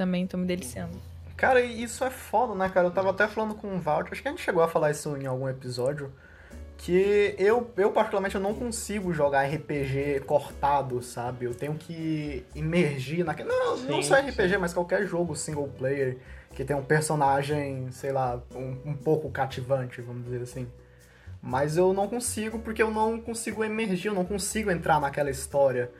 Também 0.00 0.26
tô 0.26 0.38
me 0.38 0.46
deliciando. 0.46 0.96
Cara, 1.36 1.60
isso 1.60 2.02
é 2.04 2.08
foda, 2.08 2.54
né, 2.54 2.70
cara? 2.70 2.86
Eu 2.86 2.90
tava 2.90 3.10
até 3.10 3.28
falando 3.28 3.54
com 3.54 3.76
o 3.76 3.78
Valt, 3.78 4.10
acho 4.10 4.22
que 4.22 4.28
a 4.28 4.30
gente 4.30 4.40
chegou 4.40 4.62
a 4.62 4.66
falar 4.66 4.92
isso 4.92 5.14
em 5.14 5.26
algum 5.26 5.46
episódio, 5.46 6.10
que 6.78 7.34
eu, 7.36 7.70
eu 7.76 7.92
particularmente, 7.92 8.34
eu 8.34 8.40
não 8.40 8.54
consigo 8.54 9.12
jogar 9.12 9.44
RPG 9.44 10.20
cortado, 10.20 11.02
sabe? 11.02 11.44
Eu 11.44 11.54
tenho 11.54 11.74
que 11.74 12.46
imergir 12.54 13.26
naquele... 13.26 13.50
Não, 13.50 13.76
sim, 13.76 13.88
não 13.88 14.02
só 14.02 14.14
RPG, 14.14 14.56
mas 14.58 14.72
qualquer 14.72 15.06
jogo 15.06 15.36
single 15.36 15.68
player 15.68 16.16
que 16.54 16.64
tem 16.64 16.74
um 16.74 16.82
personagem, 16.82 17.92
sei 17.92 18.10
lá, 18.10 18.40
um, 18.54 18.92
um 18.92 18.94
pouco 18.94 19.30
cativante, 19.30 20.00
vamos 20.00 20.24
dizer 20.24 20.40
assim. 20.40 20.66
Mas 21.42 21.76
eu 21.76 21.92
não 21.92 22.08
consigo 22.08 22.58
porque 22.58 22.82
eu 22.82 22.90
não 22.90 23.20
consigo 23.20 23.62
emergir, 23.62 24.08
eu 24.08 24.14
não 24.14 24.24
consigo 24.24 24.70
entrar 24.70 24.98
naquela 24.98 25.28
história. 25.28 25.90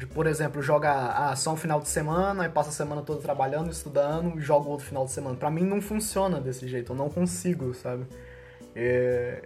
De, 0.00 0.06
por 0.06 0.26
exemplo, 0.26 0.62
jogar 0.62 1.12
ah, 1.14 1.36
só 1.36 1.52
um 1.52 1.56
final 1.56 1.78
de 1.78 1.86
semana, 1.86 2.46
e 2.46 2.48
passa 2.48 2.70
a 2.70 2.72
semana 2.72 3.02
toda 3.02 3.20
trabalhando, 3.20 3.70
estudando, 3.70 4.38
e 4.38 4.40
jogo 4.40 4.70
outro 4.70 4.86
final 4.86 5.04
de 5.04 5.10
semana. 5.10 5.36
Pra 5.36 5.50
mim 5.50 5.62
não 5.62 5.82
funciona 5.82 6.40
desse 6.40 6.66
jeito, 6.66 6.92
eu 6.92 6.96
não 6.96 7.10
consigo, 7.10 7.74
sabe? 7.74 8.06
É, 8.74 9.42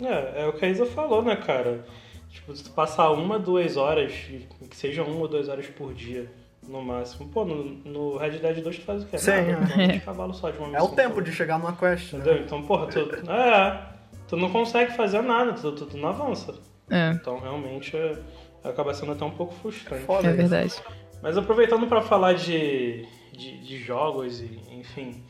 é, 0.00 0.42
é 0.42 0.46
o 0.48 0.54
que 0.54 0.64
a 0.64 0.68
Isa 0.68 0.86
falou, 0.86 1.22
né, 1.22 1.36
cara? 1.36 1.84
Tipo, 2.28 2.56
se 2.56 2.64
tu 2.64 2.70
passar 2.70 3.12
uma, 3.12 3.38
duas 3.38 3.76
horas, 3.76 4.12
que 4.12 4.76
seja 4.76 5.04
uma 5.04 5.20
ou 5.20 5.28
duas 5.28 5.48
horas 5.48 5.68
por 5.68 5.94
dia, 5.94 6.28
no 6.66 6.82
máximo. 6.82 7.28
Pô, 7.28 7.44
no, 7.44 7.62
no 7.62 8.16
Red 8.16 8.38
Dead 8.40 8.60
2 8.60 8.78
tu 8.78 8.84
faz 8.84 9.04
o 9.04 9.06
quê? 9.06 9.18
Sim. 9.18 9.30
Nada, 9.52 9.82
é. 9.82 9.86
de 9.86 10.00
cavalo 10.00 10.34
só 10.34 10.50
de 10.50 10.58
uma 10.58 10.76
É 10.76 10.82
o 10.82 10.88
tempo 10.88 11.22
de 11.22 11.30
chegar 11.30 11.60
numa 11.60 11.76
quest, 11.76 12.14
né? 12.14 12.18
Entendeu? 12.18 12.34
Né? 12.40 12.42
Então, 12.44 12.62
porra, 12.64 12.88
tu... 12.88 12.98
É, 13.30 13.86
tu 14.26 14.36
não 14.36 14.50
consegue 14.50 14.96
fazer 14.96 15.22
nada, 15.22 15.52
tu, 15.52 15.70
tu, 15.70 15.86
tu 15.86 15.96
não 15.96 16.08
avança. 16.08 16.54
É. 16.90 17.12
Então 17.12 17.38
realmente 17.38 17.96
é, 17.96 18.18
acaba 18.64 18.94
sendo 18.94 19.12
até 19.12 19.24
um 19.24 19.30
pouco 19.30 19.54
frustrante. 19.54 20.04
Foda 20.04 20.28
é 20.28 20.32
verdade. 20.32 20.74
Mas 21.22 21.36
aproveitando 21.36 21.86
para 21.86 22.02
falar 22.02 22.34
de, 22.34 23.06
de, 23.32 23.58
de, 23.58 23.78
jogos 23.78 24.40
e 24.40 24.60
enfim. 24.72 25.22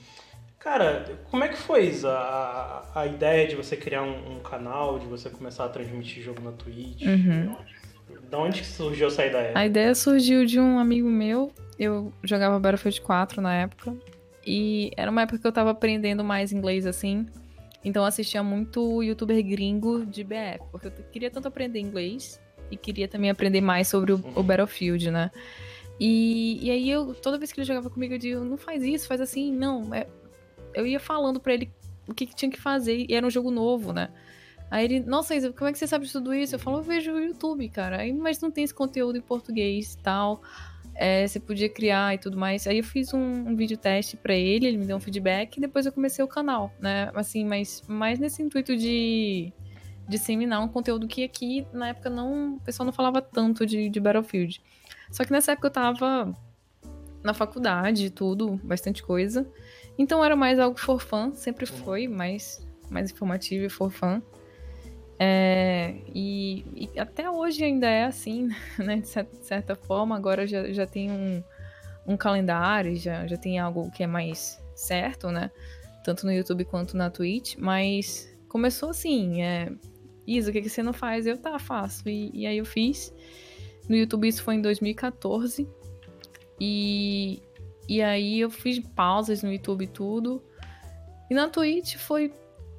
Cara, 0.59 1.21
como 1.31 1.43
é 1.43 1.49
que 1.49 1.57
foi 1.57 1.93
a, 2.05 2.85
a 2.95 3.07
ideia 3.07 3.49
de 3.49 3.57
você 3.57 3.77
criar 3.77 4.03
um, 4.03 4.37
um, 4.37 4.41
canal, 4.41 4.99
de 4.99 5.07
você 5.07 5.29
começar 5.29 5.65
a 5.65 5.69
transmitir 5.69 6.23
jogo 6.23 6.41
na 6.41 6.53
Twitch? 6.53 7.03
Uhum. 7.03 7.57
Da 8.31 8.39
onde 8.39 8.65
surgiu 8.65 9.09
essa 9.09 9.27
ideia? 9.27 9.53
A 9.55 9.67
ideia 9.67 9.95
surgiu 9.95 10.47
de 10.47 10.61
um 10.61 10.79
amigo 10.79 11.09
meu. 11.09 11.53
Eu 11.79 12.12
jogava 12.23 12.59
Battlefield 12.59 13.01
4 13.01 13.43
na 13.43 13.55
época. 13.55 13.95
E 14.47 14.93
era 14.97 15.11
uma 15.11 15.23
época 15.23 15.39
que 15.39 15.47
eu 15.47 15.53
tava 15.53 15.71
aprendendo 15.71 16.23
mais 16.23 16.53
inglês 16.53 16.87
assim. 16.87 17.27
Então 17.85 18.03
eu 18.03 18.07
assistia 18.07 18.43
muito 18.43 19.03
youtuber 19.03 19.43
gringo 19.43 20.07
de 20.07 20.23
BF, 20.23 20.61
porque 20.71 20.87
eu 20.87 20.93
queria 21.11 21.31
tanto 21.31 21.49
aprender 21.49 21.81
inglês 21.81 22.41
e 22.73 22.76
queria 22.76 23.07
também 23.07 23.31
aprender 23.31 23.61
mais 23.61 23.88
sobre 23.88 24.12
o, 24.12 24.17
o 24.17 24.38
uhum. 24.38 24.43
Battlefield, 24.43 25.11
né? 25.11 25.31
E, 26.00 26.59
e 26.67 26.71
aí 26.71 26.91
eu, 26.91 27.14
toda 27.14 27.38
vez 27.38 27.52
que 27.52 27.61
ele 27.61 27.67
jogava 27.67 27.88
comigo, 27.88 28.14
eu 28.14 28.19
digo, 28.19 28.45
não 28.45 28.57
faz 28.57 28.83
isso, 28.83 29.07
faz 29.07 29.21
assim, 29.21 29.52
não. 29.52 29.95
É... 29.95 30.07
Eu 30.75 30.87
ia 30.87 30.99
falando 30.99 31.38
para 31.38 31.55
ele 31.55 31.71
o 32.09 32.14
que, 32.14 32.26
que, 32.26 32.35
tinha 32.35 32.50
que 32.50 32.61
fazer, 32.61 33.07
e 33.09 33.14
era 33.14 33.26
um 33.26 33.31
jogo 33.31 33.50
novo, 33.50 33.93
né? 33.93 34.09
Aí 34.71 34.85
ele, 34.85 35.00
nossa, 35.00 35.35
Isa, 35.35 35.52
como 35.52 35.69
é 35.69 35.73
que 35.73 35.79
você 35.79 35.87
sabe 35.87 36.07
de 36.07 36.12
tudo 36.12 36.35
isso? 36.35 36.55
Eu 36.55 36.59
falo, 36.59 36.79
eu 36.79 36.83
vejo 36.83 37.12
o 37.12 37.21
YouTube, 37.21 37.69
cara. 37.69 37.99
Aí, 37.99 38.12
mas 38.12 38.41
não 38.41 38.50
tem 38.50 38.64
esse 38.64 38.73
conteúdo 38.73 39.19
em 39.19 39.21
português 39.21 39.93
e 39.93 39.99
tal 39.99 40.43
é, 40.95 41.26
você 41.26 41.41
podia 41.41 41.69
criar 41.69 42.14
e 42.14 42.19
tudo 42.19 42.37
mais. 42.37 42.67
Aí 42.67 42.79
eu 42.79 42.85
fiz 42.85 43.12
um, 43.12 43.19
um 43.19 43.57
vídeo 43.57 43.76
teste 43.76 44.17
para 44.17 44.35
ele, 44.35 44.67
ele 44.67 44.79
me 44.79 44.87
deu 44.87 44.97
um 44.97 45.00
feedback 45.00 45.57
e 45.57 45.61
depois 45.61 45.87
eu 45.87 45.93
comecei 45.93 46.25
o 46.25 46.29
canal, 46.29 46.73
né? 46.81 47.11
Assim, 47.14 47.45
mas 47.45 47.83
mais 47.87 48.19
nesse 48.19 48.43
intuito 48.43 48.76
de 48.76 49.52
disseminar 50.12 50.62
um 50.62 50.69
conteúdo 50.69 51.09
que 51.09 51.25
aqui 51.25 51.66
na 51.73 51.88
época 51.88 52.11
não, 52.11 52.57
o 52.57 52.61
pessoal 52.61 52.85
não 52.85 52.92
falava 52.92 53.21
tanto 53.21 53.66
de, 53.66 53.88
de 53.88 54.00
Battlefield. 54.00 54.62
Só 55.11 55.25
que 55.25 55.33
nessa 55.33 55.52
época 55.52 55.69
eu 55.69 55.73
tava 55.73 56.35
na 57.23 57.35
faculdade, 57.35 58.11
tudo, 58.11 58.61
bastante 58.62 59.02
coisa. 59.02 59.47
Então 59.99 60.25
era 60.25 60.37
mais 60.37 60.59
algo 60.59 60.78
for 60.78 61.00
fun, 61.00 61.35
sempre 61.35 61.66
foi 61.66 62.09
mais 62.09 62.66
mais 62.90 63.11
informativo 63.11 63.64
e 63.64 63.71
for 63.71 63.90
fun. 63.90 64.21
É, 65.19 65.95
e, 66.14 66.64
e, 66.75 66.99
até 66.99 67.31
hoje 67.31 67.64
ainda 67.64 67.87
é 67.87 68.04
assim, 68.04 68.49
né? 68.78 68.97
De 68.97 69.09
certa 69.45 69.75
forma, 69.75 70.16
agora 70.16 70.47
já, 70.47 70.73
já 70.73 70.87
tem 70.87 71.11
um, 71.11 71.42
um 72.07 72.16
calendário, 72.16 72.97
já, 72.97 73.26
já 73.26 73.37
tem 73.37 73.59
algo 73.59 73.90
que 73.90 74.02
é 74.02 74.07
mais 74.07 74.62
certo, 74.75 75.31
né? 75.31 75.50
Tanto 76.04 76.26
no 76.26 76.33
YouTube 76.33 76.64
quanto 76.64 76.97
na 76.97 77.09
Twitch, 77.09 77.57
mas 77.57 78.28
começou 78.49 78.90
assim, 78.90 79.42
é, 79.42 79.71
Isa, 80.26 80.50
o 80.50 80.52
que, 80.52 80.62
que 80.62 80.69
você 80.69 80.83
não 80.83 80.93
faz? 80.93 81.26
Eu, 81.26 81.37
tá, 81.37 81.59
faço. 81.59 82.09
E, 82.09 82.31
e 82.33 82.47
aí 82.47 82.59
eu 82.59 82.64
fiz. 82.64 83.12
No 83.88 83.97
YouTube 83.97 84.29
isso 84.29 84.43
foi 84.43 84.55
em 84.55 84.62
2014. 84.62 85.69
E, 86.61 87.43
e 87.88 88.00
aí 88.02 88.41
eu 88.41 88.50
fiz 88.50 88.79
pausas 88.79 89.43
no 89.43 89.52
YouTube 89.52 89.85
e 89.85 89.88
tudo. 89.88 90.43
E 91.31 91.35
na 91.35 91.49
Twitch 91.49 91.97
foi 91.97 92.33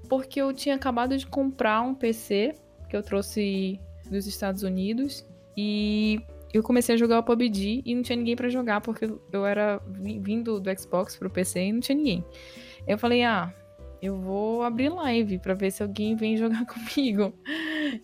porque 0.07 0.41
eu 0.41 0.53
tinha 0.53 0.75
acabado 0.75 1.17
de 1.17 1.25
comprar 1.25 1.81
um 1.81 1.93
PC 1.95 2.53
que 2.89 2.95
eu 2.95 3.01
trouxe 3.01 3.79
dos 4.09 4.27
Estados 4.27 4.63
Unidos 4.63 5.25
e 5.57 6.19
eu 6.53 6.61
comecei 6.61 6.93
a 6.93 6.97
jogar 6.97 7.19
o 7.19 7.23
PUBG 7.23 7.81
e 7.83 7.95
não 7.95 8.03
tinha 8.03 8.15
ninguém 8.15 8.35
para 8.35 8.47
jogar 8.47 8.79
porque 8.81 9.11
eu 9.31 9.45
era 9.45 9.81
vindo 9.87 10.59
do 10.59 10.79
Xbox 10.79 11.15
pro 11.15 11.29
PC 11.29 11.61
e 11.61 11.73
não 11.73 11.79
tinha 11.79 11.97
ninguém. 11.97 12.23
Eu 12.87 12.97
falei: 12.97 13.23
"Ah, 13.23 13.53
eu 14.03 14.17
vou 14.17 14.63
abrir 14.63 14.89
live 14.89 15.39
para 15.39 15.53
ver 15.53 15.71
se 15.71 15.81
alguém 15.81 16.15
vem 16.15 16.35
jogar 16.37 16.65
comigo". 16.67 17.33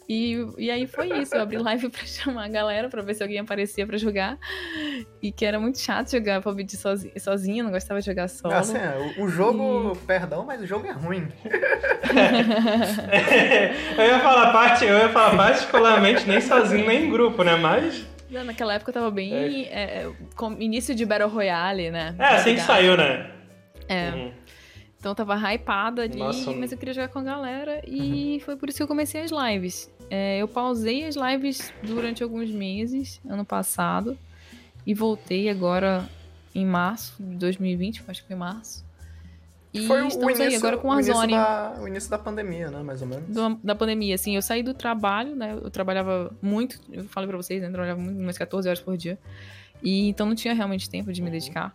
E, 0.08 0.46
e 0.58 0.72
aí 0.72 0.86
foi 0.88 1.12
isso, 1.20 1.36
eu 1.36 1.42
abri 1.42 1.58
live 1.58 1.90
pra 1.90 2.06
chamar 2.06 2.46
a 2.46 2.48
galera, 2.48 2.90
pra 2.90 3.02
ver 3.02 3.14
se 3.14 3.24
alguém 3.24 3.40
aparecia 3.40 3.86
pra 3.86 3.98
jogar. 3.98 4.38
E 5.22 5.32
que 5.32 5.46
era 5.46 5.60
muito 5.60 5.80
chato 5.80 6.12
jogar 6.12 6.42
PUBG 6.42 6.78
sozinho, 6.78 7.14
sozinho 7.20 7.64
não 7.64 7.72
gostava 7.72 8.00
de 8.00 8.06
jogar 8.06 8.28
solo. 8.28 8.54
Assim, 8.54 8.78
o, 9.18 9.24
o 9.24 9.30
jogo, 9.30 9.94
e... 9.94 9.98
perdão, 10.06 10.46
mas 10.46 10.62
o 10.62 10.66
jogo 10.66 10.88
é 10.88 10.92
ruim. 10.92 11.28
eu, 13.98 14.06
ia 14.06 14.20
falar 14.20 14.54
parte, 14.54 14.86
eu 14.86 14.98
ia 14.98 15.10
falar 15.10 15.36
particularmente 15.36 16.28
nem 16.28 16.40
sozinho, 16.40 16.88
nem 16.88 17.06
em 17.06 17.10
grupo, 17.10 17.44
né? 17.44 17.56
Mas... 17.56 18.06
Não, 18.30 18.44
naquela 18.44 18.76
época 18.76 18.92
eu 18.92 18.94
tava 18.94 19.10
bem. 19.10 19.66
É. 19.66 20.04
É, 20.04 20.12
com 20.36 20.54
início 20.54 20.94
de 20.94 21.04
Battle 21.06 21.30
Royale, 21.30 21.90
né? 21.90 22.16
É, 22.20 22.36
assim 22.36 22.56
que 22.56 22.62
saiu, 22.62 22.96
né? 22.96 23.32
É. 23.88 24.12
Uhum. 24.12 24.32
Então 25.00 25.14
eu 25.14 25.16
tava 25.16 25.36
hypada 25.54 26.04
ali, 26.04 26.20
Nossa. 26.20 26.52
mas 26.52 26.74
eu 26.74 26.78
queria 26.78 26.94
jogar 26.94 27.08
com 27.08 27.20
a 27.20 27.24
galera 27.24 27.82
e 27.88 28.34
uhum. 28.34 28.40
foi 28.42 28.56
por 28.58 28.68
isso 28.68 28.78
que 28.78 28.84
eu 28.84 28.88
comecei 28.88 29.22
as 29.22 29.32
lives. 29.32 29.90
É, 30.10 30.40
eu 30.40 30.48
pausei 30.48 31.06
as 31.06 31.16
lives 31.16 31.74
durante 31.82 32.22
alguns 32.22 32.50
meses, 32.52 33.22
ano 33.28 33.46
passado, 33.46 34.18
e 34.86 34.94
voltei 34.94 35.50
agora 35.50 36.08
em 36.54 36.66
março 36.66 37.16
de 37.18 37.38
2020, 37.38 38.04
acho 38.08 38.22
que 38.22 38.28
foi 38.28 38.36
março. 38.36 38.84
E 39.74 39.86
foi 39.86 40.08
estamos 40.08 40.16
o 40.16 40.30
início, 40.30 40.46
aí 40.46 40.56
agora 40.56 40.78
com 40.78 40.92
a 40.92 41.02
Zone. 41.02 41.34
O 41.80 41.88
início 41.88 42.10
da 42.10 42.18
pandemia, 42.18 42.72
né? 42.72 42.82
Mais 42.82 43.02
ou 43.02 43.08
menos. 43.08 43.28
Do, 43.30 43.60
da 43.64 43.76
pandemia, 43.76 44.16
assim. 44.16 44.36
Eu 44.36 44.42
saí 44.42 44.64
do 44.64 44.74
trabalho, 44.74 45.36
né? 45.36 45.54
Eu 45.54 45.70
trabalhava 45.70 46.36
muito, 46.42 46.80
eu 46.92 47.04
falei 47.04 47.30
pra 47.30 47.38
vocês, 47.38 47.62
né? 47.62 47.68
Eu 47.68 47.72
trabalhava 47.72 48.02
muito, 48.02 48.20
umas 48.20 48.38
14 48.38 48.68
horas 48.68 48.82
por 48.82 48.98
dia. 48.98 49.18
E 49.84 50.10
então 50.10 50.26
não 50.26 50.34
tinha 50.34 50.56
realmente 50.56 50.90
tempo 50.90 51.14
de 51.14 51.22
me 51.22 51.28
uhum. 51.28 51.34
dedicar. 51.34 51.74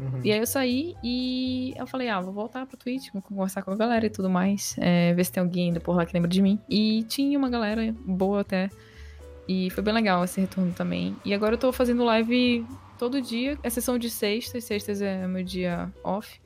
Uhum. 0.00 0.20
E 0.24 0.32
aí 0.32 0.38
eu 0.38 0.46
saí 0.46 0.96
e 1.04 1.74
eu 1.76 1.86
falei, 1.86 2.08
ah, 2.08 2.20
vou 2.20 2.32
voltar 2.32 2.64
pro 2.66 2.76
Twitch, 2.76 3.12
vou 3.12 3.20
conversar 3.20 3.62
com 3.62 3.70
a 3.70 3.76
galera 3.76 4.06
e 4.06 4.10
tudo 4.10 4.30
mais. 4.30 4.74
É, 4.78 5.12
ver 5.12 5.24
se 5.24 5.32
tem 5.32 5.42
alguém 5.42 5.68
ainda 5.68 5.80
por 5.80 5.94
lá 5.94 6.06
que 6.06 6.14
lembra 6.14 6.30
de 6.30 6.40
mim. 6.40 6.58
E 6.68 7.04
tinha 7.04 7.38
uma 7.38 7.50
galera 7.50 7.94
boa 8.06 8.40
até. 8.40 8.70
E 9.46 9.68
foi 9.70 9.82
bem 9.82 9.92
legal 9.92 10.24
esse 10.24 10.40
retorno 10.40 10.72
também. 10.72 11.14
E 11.24 11.34
agora 11.34 11.54
eu 11.54 11.58
tô 11.58 11.70
fazendo 11.70 12.02
live 12.04 12.66
todo 12.98 13.20
dia, 13.20 13.58
exceção 13.62 13.98
de 13.98 14.08
sextas. 14.08 14.64
Sextas 14.64 15.02
é 15.02 15.26
meu 15.26 15.44
dia 15.44 15.92
off. 16.02 16.40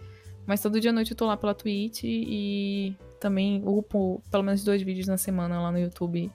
Mas 0.47 0.61
todo 0.61 0.81
dia 0.81 0.91
à 0.91 0.93
noite 0.93 1.13
eu 1.13 1.17
tô 1.17 1.27
lá 1.27 1.37
pela 1.37 1.55
Twitch 1.55 2.03
e 2.05 2.97
também 3.21 3.63
upo 3.65 4.21
pelo 4.31 4.43
menos 4.43 4.65
dois 4.65 4.83
vídeos 4.83 5.07
na 5.07 5.17
semana 5.17 5.61
lá 5.61 5.73
no 5.73 5.79
YouTube 5.79 6.31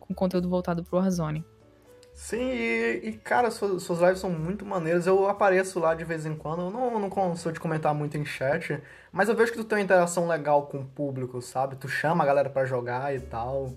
com 0.00 0.14
conteúdo 0.14 0.48
voltado 0.48 0.84
pro 0.84 0.98
Warzone. 0.98 1.44
Sim, 2.16 2.48
e, 2.50 3.00
e, 3.10 3.12
cara, 3.12 3.50
suas, 3.50 3.82
suas 3.82 4.00
lives 4.00 4.20
são 4.20 4.30
muito 4.30 4.64
maneiras. 4.64 5.06
Eu 5.06 5.28
apareço 5.28 5.78
lá 5.78 5.94
de 5.94 6.02
vez 6.02 6.24
em 6.24 6.34
quando. 6.34 6.62
Eu 6.62 6.70
não, 6.70 6.98
não 6.98 7.10
consigo 7.10 7.52
te 7.52 7.60
comentar 7.60 7.94
muito 7.94 8.16
em 8.16 8.24
chat, 8.24 8.82
mas 9.12 9.28
eu 9.28 9.36
vejo 9.36 9.52
que 9.52 9.58
tu 9.58 9.64
tem 9.64 9.76
uma 9.76 9.84
interação 9.84 10.26
legal 10.26 10.66
com 10.66 10.78
o 10.78 10.84
público, 10.84 11.42
sabe? 11.42 11.76
Tu 11.76 11.86
chama 11.88 12.24
a 12.24 12.26
galera 12.26 12.48
para 12.48 12.64
jogar 12.64 13.14
e 13.14 13.20
tal. 13.20 13.70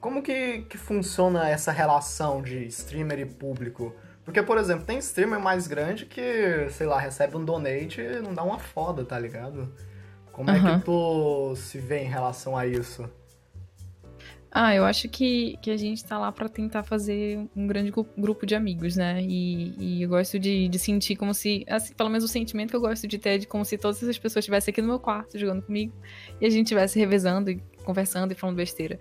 Como 0.00 0.20
que, 0.20 0.62
que 0.62 0.76
funciona 0.76 1.48
essa 1.48 1.70
relação 1.70 2.42
de 2.42 2.66
streamer 2.66 3.20
e 3.20 3.26
público? 3.26 3.94
Porque, 4.24 4.42
por 4.42 4.58
exemplo, 4.58 4.84
tem 4.84 4.98
streamer 4.98 5.38
mais 5.38 5.68
grande 5.68 6.04
que, 6.04 6.68
sei 6.70 6.86
lá, 6.86 6.98
recebe 6.98 7.36
um 7.36 7.44
donate 7.44 8.00
e 8.00 8.20
não 8.20 8.34
dá 8.34 8.42
uma 8.42 8.58
foda, 8.58 9.04
tá 9.04 9.16
ligado? 9.16 9.72
Como 10.32 10.50
uhum. 10.50 10.56
é 10.56 10.78
que 10.78 10.84
tu 10.84 11.54
se 11.54 11.78
vê 11.78 12.00
em 12.00 12.08
relação 12.08 12.56
a 12.56 12.66
isso? 12.66 13.08
Ah, 14.50 14.74
eu 14.74 14.84
acho 14.84 15.08
que, 15.08 15.58
que 15.60 15.70
a 15.70 15.76
gente 15.76 16.02
tá 16.04 16.18
lá 16.18 16.32
para 16.32 16.48
tentar 16.48 16.82
fazer 16.82 17.38
um 17.54 17.66
grande 17.66 17.92
grupo 18.16 18.46
de 18.46 18.54
amigos, 18.54 18.96
né? 18.96 19.22
E, 19.22 19.74
e 19.78 20.02
eu 20.02 20.08
gosto 20.08 20.38
de, 20.38 20.68
de 20.68 20.78
sentir 20.78 21.16
como 21.16 21.34
se, 21.34 21.64
assim, 21.68 21.92
pelo 21.94 22.08
menos 22.08 22.24
o 22.24 22.28
sentimento 22.28 22.70
que 22.70 22.76
eu 22.76 22.80
gosto 22.80 23.06
de 23.06 23.18
ter 23.18 23.30
é 23.30 23.38
de 23.38 23.46
como 23.46 23.64
se 23.64 23.76
todas 23.76 24.02
essas 24.02 24.16
pessoas 24.16 24.42
estivessem 24.42 24.72
aqui 24.72 24.80
no 24.80 24.88
meu 24.88 24.98
quarto 24.98 25.38
jogando 25.38 25.62
comigo 25.62 25.92
e 26.40 26.46
a 26.46 26.50
gente 26.50 26.64
estivesse 26.64 26.98
revezando 26.98 27.50
e 27.50 27.62
conversando 27.84 28.32
e 28.32 28.34
falando 28.34 28.56
besteira. 28.56 28.98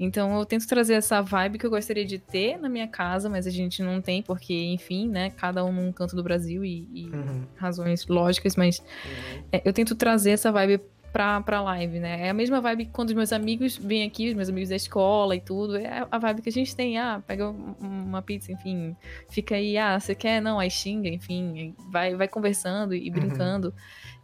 Então 0.00 0.36
eu 0.38 0.44
tento 0.44 0.66
trazer 0.66 0.94
essa 0.94 1.20
vibe 1.20 1.58
que 1.58 1.66
eu 1.66 1.70
gostaria 1.70 2.04
de 2.04 2.18
ter 2.18 2.56
na 2.56 2.68
minha 2.68 2.86
casa, 2.88 3.28
mas 3.28 3.46
a 3.46 3.50
gente 3.50 3.82
não 3.82 4.00
tem, 4.00 4.22
porque, 4.22 4.54
enfim, 4.54 5.08
né? 5.08 5.30
Cada 5.30 5.64
um 5.64 5.72
num 5.72 5.92
canto 5.92 6.14
do 6.16 6.22
Brasil 6.22 6.64
e, 6.64 6.88
e 6.92 7.06
uhum. 7.06 7.46
razões 7.56 8.06
lógicas, 8.06 8.56
mas 8.56 8.78
uhum. 8.78 9.44
é, 9.52 9.62
eu 9.64 9.72
tento 9.72 9.94
trazer 9.94 10.30
essa 10.30 10.50
vibe 10.50 10.80
pra, 11.18 11.40
pra 11.40 11.60
live, 11.60 11.98
né? 11.98 12.26
É 12.26 12.30
a 12.30 12.32
mesma 12.32 12.60
vibe 12.60 12.84
que 12.84 12.92
quando 12.92 13.08
os 13.08 13.14
meus 13.16 13.32
amigos 13.32 13.76
vêm 13.76 14.04
aqui, 14.04 14.28
os 14.28 14.34
meus 14.34 14.48
amigos 14.48 14.68
da 14.68 14.76
escola 14.76 15.34
e 15.34 15.40
tudo. 15.40 15.76
É 15.76 16.06
a 16.08 16.16
vibe 16.16 16.42
que 16.42 16.48
a 16.48 16.52
gente 16.52 16.76
tem. 16.76 16.96
Ah, 16.96 17.20
pega 17.26 17.50
uma 17.50 18.22
pizza, 18.22 18.52
enfim, 18.52 18.94
fica 19.28 19.56
aí, 19.56 19.76
ah, 19.76 19.98
você 19.98 20.14
quer? 20.14 20.40
Não, 20.40 20.60
aí 20.60 20.70
xinga, 20.70 21.08
enfim, 21.08 21.74
vai, 21.90 22.14
vai 22.14 22.28
conversando 22.28 22.94
e 22.94 23.08
uhum. 23.08 23.14
brincando. 23.14 23.66
Uhum. 23.66 23.74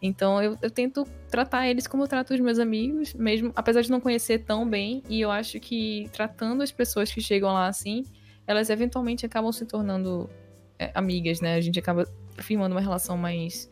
Então 0.03 0.41
eu, 0.41 0.57
eu 0.63 0.71
tento 0.71 1.05
tratar 1.29 1.67
eles 1.67 1.89
como 1.89 2.05
eu 2.05 2.07
trato 2.07 2.33
os 2.33 2.39
meus 2.39 2.61
amigos, 2.61 3.13
mesmo 3.13 3.51
apesar 3.57 3.81
de 3.81 3.91
não 3.91 3.99
conhecer 3.99 4.45
tão 4.45 4.65
bem. 4.69 5.03
E 5.09 5.21
eu 5.21 5.33
acho 5.33 5.59
que 5.59 6.09
tratando 6.13 6.63
as 6.63 6.71
pessoas 6.71 7.13
que 7.13 7.21
chegam 7.21 7.53
lá 7.53 7.67
assim, 7.67 8.05
elas 8.47 8.71
eventualmente 8.71 9.27
acabam 9.27 9.51
se 9.51 9.67
tornando 9.67 10.31
é, 10.79 10.93
amigas, 10.95 11.41
né? 11.41 11.57
A 11.57 11.61
gente 11.61 11.77
acaba 11.77 12.07
firmando 12.39 12.73
uma 12.73 12.81
relação 12.81 13.17
mais 13.17 13.69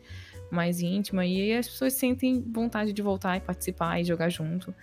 mais 0.53 0.81
íntima 0.81 1.25
e 1.25 1.53
as 1.53 1.67
pessoas 1.67 1.93
sentem 1.93 2.41
vontade 2.41 2.93
de 2.93 3.01
voltar 3.01 3.37
e 3.37 3.41
participar 3.41 3.99
e 3.99 4.03
jogar 4.03 4.29
junto. 4.29 4.73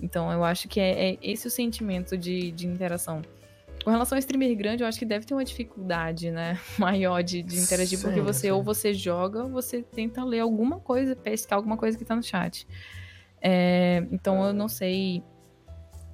Então 0.00 0.32
eu 0.32 0.42
acho 0.42 0.68
que 0.68 0.80
é, 0.80 1.10
é 1.10 1.18
esse 1.22 1.46
o 1.46 1.50
sentimento 1.50 2.16
de, 2.16 2.50
de 2.50 2.66
interação. 2.66 3.22
Com 3.84 3.90
relação 3.90 4.16
ao 4.16 4.20
streamer 4.20 4.56
grande, 4.56 4.82
eu 4.82 4.86
acho 4.86 4.98
que 4.98 5.04
deve 5.04 5.26
ter 5.26 5.34
uma 5.34 5.44
dificuldade, 5.44 6.30
né, 6.30 6.58
maior 6.78 7.22
de, 7.22 7.42
de 7.42 7.58
interagir, 7.58 7.98
sim, 7.98 8.04
porque 8.04 8.20
você 8.20 8.46
sim. 8.46 8.50
ou 8.50 8.62
você 8.62 8.94
joga 8.94 9.44
ou 9.44 9.50
você 9.50 9.82
tenta 9.82 10.24
ler 10.24 10.40
alguma 10.40 10.78
coisa, 10.78 11.16
pescar 11.16 11.56
alguma 11.56 11.76
coisa 11.76 11.98
que 11.98 12.04
tá 12.04 12.14
no 12.14 12.22
chat. 12.22 12.66
É, 13.40 14.06
então 14.12 14.44
eu 14.46 14.52
não 14.52 14.68
sei, 14.68 15.22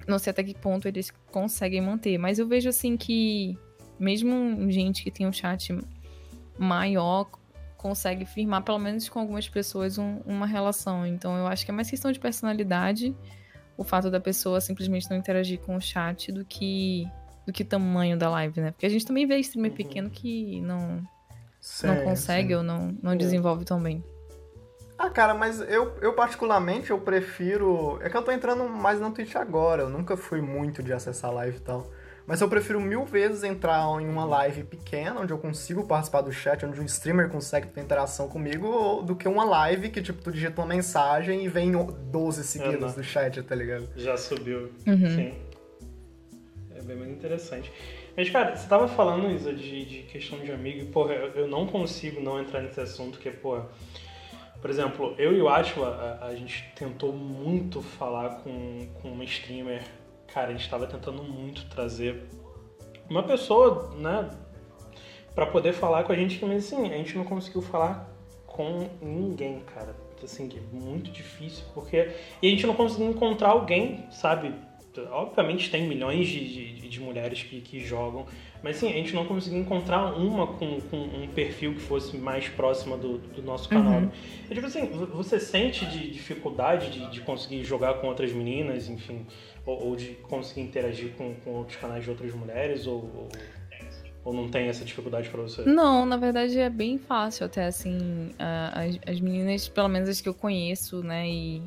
não 0.07 0.17
sei 0.17 0.31
até 0.31 0.43
que 0.43 0.55
ponto 0.55 0.87
eles 0.87 1.11
conseguem 1.31 1.81
manter, 1.81 2.17
mas 2.17 2.39
eu 2.39 2.47
vejo 2.47 2.69
assim 2.69 2.97
que 2.97 3.55
mesmo 3.99 4.71
gente 4.71 5.03
que 5.03 5.11
tem 5.11 5.27
um 5.27 5.33
chat 5.33 5.77
maior 6.57 7.29
consegue 7.79 8.25
firmar, 8.25 8.61
pelo 8.61 8.77
menos 8.77 9.07
com 9.07 9.19
algumas 9.19 9.47
pessoas, 9.47 9.97
um, 9.97 10.19
uma 10.25 10.45
relação. 10.45 11.05
Então 11.05 11.37
eu 11.37 11.47
acho 11.47 11.63
que 11.63 11.71
é 11.71 11.73
mais 11.73 11.89
questão 11.89 12.11
de 12.11 12.19
personalidade 12.19 13.15
o 13.77 13.83
fato 13.85 14.11
da 14.11 14.19
pessoa 14.19 14.59
simplesmente 14.59 15.09
não 15.09 15.15
interagir 15.15 15.57
com 15.61 15.77
o 15.77 15.79
chat 15.79 16.33
do 16.33 16.43
que 16.43 17.07
do 17.47 17.53
que 17.53 17.63
tamanho 17.63 18.17
da 18.17 18.29
live, 18.29 18.59
né? 18.59 18.71
Porque 18.71 18.85
a 18.85 18.89
gente 18.89 19.05
também 19.05 19.25
vê 19.25 19.37
streamer 19.37 19.71
uhum. 19.71 19.77
pequeno 19.77 20.09
que 20.09 20.59
não, 20.59 21.01
não 21.83 22.03
consegue 22.03 22.53
ou 22.53 22.61
não, 22.61 22.95
não 23.01 23.15
desenvolve 23.15 23.63
tão 23.63 23.81
bem. 23.81 24.03
Ah, 24.97 25.09
cara, 25.09 25.33
mas 25.33 25.61
eu, 25.61 25.95
eu 26.01 26.13
particularmente 26.13 26.91
eu 26.91 26.99
prefiro. 26.99 27.97
É 28.03 28.09
que 28.09 28.17
eu 28.17 28.21
tô 28.21 28.33
entrando 28.33 28.67
mais 28.67 28.99
na 28.99 29.09
Twitch 29.11 29.35
agora. 29.37 29.83
Eu 29.83 29.89
nunca 29.89 30.17
fui 30.17 30.41
muito 30.41 30.83
de 30.83 30.91
acessar 30.91 31.33
live 31.33 31.55
e 31.55 31.61
tal. 31.61 31.89
Mas 32.29 32.41
eu 32.41 32.47
prefiro 32.47 32.79
mil 32.79 33.05
vezes 33.05 33.43
entrar 33.43 33.85
em 33.99 34.07
uma 34.07 34.23
live 34.23 34.63
pequena, 34.63 35.21
onde 35.21 35.33
eu 35.33 35.39
consigo 35.39 35.87
participar 35.87 36.21
do 36.21 36.31
chat, 36.31 36.63
onde 36.63 36.79
um 36.79 36.85
streamer 36.85 37.27
consegue 37.27 37.69
ter 37.69 37.81
interação 37.81 38.29
comigo, 38.29 39.01
do 39.01 39.15
que 39.15 39.27
uma 39.27 39.43
live 39.43 39.89
que, 39.89 39.99
tipo, 39.99 40.21
tu 40.21 40.31
digita 40.31 40.61
uma 40.61 40.67
mensagem 40.67 41.43
e 41.43 41.47
vem 41.47 41.71
12 41.71 42.43
seguidos 42.43 42.93
do 42.93 43.03
chat, 43.03 43.41
tá 43.41 43.55
ligado? 43.55 43.89
Já 43.95 44.15
subiu. 44.15 44.71
Uhum. 44.85 45.09
Sim. 45.09 45.33
É 46.75 46.83
bem 46.83 46.97
mais 46.97 47.09
interessante. 47.09 47.71
Mas, 48.15 48.29
cara, 48.29 48.55
você 48.55 48.67
tava 48.67 48.87
falando, 48.87 49.31
Isa, 49.31 49.51
de, 49.51 49.85
de 49.85 50.03
questão 50.03 50.37
de 50.37 50.51
amigo, 50.51 50.81
e, 50.81 50.85
porra, 50.85 51.15
eu, 51.15 51.31
eu 51.31 51.47
não 51.47 51.65
consigo 51.65 52.21
não 52.21 52.39
entrar 52.39 52.61
nesse 52.61 52.79
assunto, 52.79 53.17
que 53.17 53.31
porra. 53.31 53.67
Por 54.61 54.69
exemplo, 54.69 55.15
eu 55.17 55.33
e 55.35 55.41
o 55.41 55.49
Atila, 55.49 56.19
a, 56.21 56.27
a 56.27 56.35
gente 56.35 56.63
tentou 56.75 57.11
muito 57.11 57.81
falar 57.81 58.41
com, 58.43 58.87
com 59.01 59.13
uma 59.13 59.23
streamer 59.23 59.81
cara, 60.33 60.49
a 60.49 60.51
gente 60.51 60.63
estava 60.63 60.87
tentando 60.87 61.23
muito 61.23 61.65
trazer 61.69 62.23
uma 63.09 63.23
pessoa, 63.23 63.91
né, 63.95 64.29
para 65.33 65.45
poder 65.45 65.73
falar 65.73 66.03
com 66.03 66.11
a 66.11 66.15
gente, 66.15 66.43
mas 66.45 66.65
assim, 66.65 66.85
a 66.91 66.97
gente 66.97 67.17
não 67.17 67.23
conseguiu 67.23 67.61
falar 67.61 68.09
com 68.45 68.89
ninguém, 69.01 69.61
cara. 69.61 69.95
Assim, 70.21 70.49
é 70.53 70.75
muito 70.75 71.09
difícil, 71.11 71.63
porque. 71.73 72.11
E 72.41 72.47
a 72.47 72.49
gente 72.49 72.67
não 72.67 72.73
conseguiu 72.73 73.09
encontrar 73.09 73.51
alguém, 73.51 74.05
sabe? 74.11 74.53
Obviamente 75.11 75.69
tem 75.69 75.87
milhões 75.87 76.27
de, 76.27 76.73
de, 76.73 76.89
de 76.89 76.99
mulheres 76.99 77.43
que, 77.43 77.61
que 77.61 77.79
jogam, 77.79 78.25
mas 78.63 78.77
sim, 78.77 78.89
a 78.89 78.93
gente 78.93 79.13
não 79.13 79.25
conseguiu 79.25 79.59
encontrar 79.59 80.17
uma 80.17 80.47
com, 80.47 80.81
com 80.81 80.97
um 80.97 81.27
perfil 81.27 81.75
que 81.75 81.79
fosse 81.79 82.17
mais 82.17 82.49
próxima 82.49 82.97
do, 82.97 83.17
do 83.19 83.41
nosso 83.41 83.69
canal. 83.69 84.01
Uhum. 84.01 84.11
E, 84.49 84.53
tipo 84.53 84.65
assim, 84.65 84.87
você 85.13 85.39
sente 85.39 85.85
de 85.85 86.09
dificuldade 86.09 86.89
de, 86.89 87.11
de 87.11 87.21
conseguir 87.21 87.63
jogar 87.63 87.95
com 87.95 88.07
outras 88.07 88.33
meninas, 88.33 88.89
enfim, 88.89 89.25
ou, 89.65 89.89
ou 89.89 89.95
de 89.95 90.15
conseguir 90.23 90.61
interagir 90.61 91.13
com, 91.15 91.35
com 91.35 91.51
outros 91.51 91.77
canais 91.77 92.03
de 92.03 92.09
outras 92.09 92.33
mulheres, 92.33 92.87
ou, 92.87 92.95
ou, 92.95 93.29
ou 94.25 94.33
não 94.33 94.49
tem 94.49 94.67
essa 94.67 94.83
dificuldade 94.83 95.29
para 95.29 95.41
você? 95.41 95.63
Não, 95.63 96.05
na 96.05 96.17
verdade 96.17 96.59
é 96.59 96.69
bem 96.69 96.97
fácil 96.97 97.45
até, 97.45 97.65
assim, 97.65 98.31
as, 98.39 98.99
as 99.07 99.19
meninas, 99.21 99.69
pelo 99.69 99.87
menos 99.87 100.09
as 100.09 100.19
que 100.19 100.27
eu 100.27 100.33
conheço, 100.33 101.03
né, 101.03 101.29
e, 101.29 101.61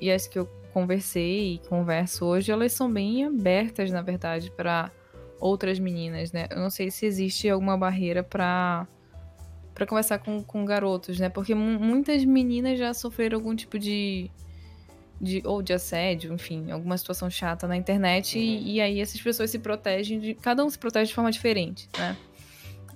e 0.00 0.10
as 0.10 0.26
que 0.26 0.38
eu 0.38 0.48
conversei 0.72 1.54
e 1.54 1.58
converso 1.68 2.24
hoje, 2.24 2.50
elas 2.52 2.72
são 2.72 2.92
bem 2.92 3.24
abertas, 3.24 3.90
na 3.90 4.02
verdade, 4.02 4.50
para 4.50 4.90
outras 5.40 5.78
meninas, 5.78 6.32
né? 6.32 6.46
Eu 6.50 6.58
não 6.58 6.70
sei 6.70 6.90
se 6.90 7.06
existe 7.06 7.48
alguma 7.48 7.76
barreira 7.76 8.22
para 8.22 8.86
para 9.74 9.86
conversar 9.86 10.18
com, 10.18 10.42
com 10.42 10.64
garotos, 10.64 11.20
né? 11.20 11.28
Porque 11.28 11.54
muitas 11.54 12.24
meninas 12.24 12.76
já 12.80 12.92
sofreram 12.92 13.38
algum 13.38 13.54
tipo 13.54 13.78
de, 13.78 14.28
de 15.20 15.40
ou 15.44 15.62
de 15.62 15.72
assédio, 15.72 16.34
enfim, 16.34 16.72
alguma 16.72 16.98
situação 16.98 17.30
chata 17.30 17.68
na 17.68 17.76
internet 17.76 18.36
uhum. 18.36 18.42
e, 18.42 18.74
e, 18.74 18.80
aí 18.80 19.00
essas 19.00 19.20
pessoas 19.20 19.50
se 19.50 19.60
protegem 19.60 20.18
de 20.18 20.34
cada 20.34 20.64
um 20.64 20.68
se 20.68 20.76
protege 20.76 21.10
de 21.10 21.14
forma 21.14 21.30
diferente, 21.30 21.88
né? 21.96 22.16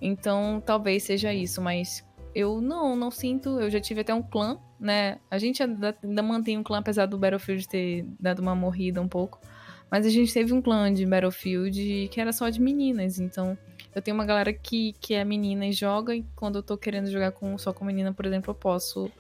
Então, 0.00 0.61
talvez 0.67 1.05
seja 1.05 1.33
isso, 1.33 1.62
mas 1.62 2.05
eu 2.34 2.60
não, 2.60 2.96
não 2.96 3.10
sinto, 3.10 3.60
eu 3.60 3.70
já 3.70 3.80
tive 3.80 4.00
até 4.00 4.14
um 4.14 4.22
clã, 4.22 4.58
né? 4.78 5.18
A 5.30 5.38
gente 5.38 5.62
ainda, 5.62 5.96
ainda 6.02 6.22
mantém 6.22 6.58
um 6.58 6.62
clã 6.62 6.78
apesar 6.78 7.06
do 7.06 7.18
Battlefield 7.18 7.68
ter 7.68 8.06
dado 8.18 8.40
uma 8.40 8.54
morrida 8.54 9.00
um 9.00 9.08
pouco. 9.08 9.40
Mas 9.90 10.06
a 10.06 10.10
gente 10.10 10.32
teve 10.32 10.52
um 10.52 10.62
clã 10.62 10.92
de 10.92 11.04
Battlefield 11.04 12.08
que 12.10 12.20
era 12.20 12.32
só 12.32 12.48
de 12.48 12.60
meninas, 12.60 13.18
então 13.18 13.56
eu 13.94 14.00
tenho 14.00 14.14
uma 14.14 14.24
galera 14.24 14.52
que, 14.52 14.94
que 14.94 15.14
é 15.14 15.24
menina 15.24 15.66
e 15.66 15.72
joga, 15.72 16.14
e 16.14 16.24
quando 16.34 16.56
eu 16.56 16.62
tô 16.62 16.78
querendo 16.78 17.10
jogar 17.10 17.32
com, 17.32 17.58
só 17.58 17.72
com 17.72 17.84
menina, 17.84 18.12
por 18.12 18.24
exemplo, 18.24 18.50
eu 18.50 18.54
posso 18.54 19.10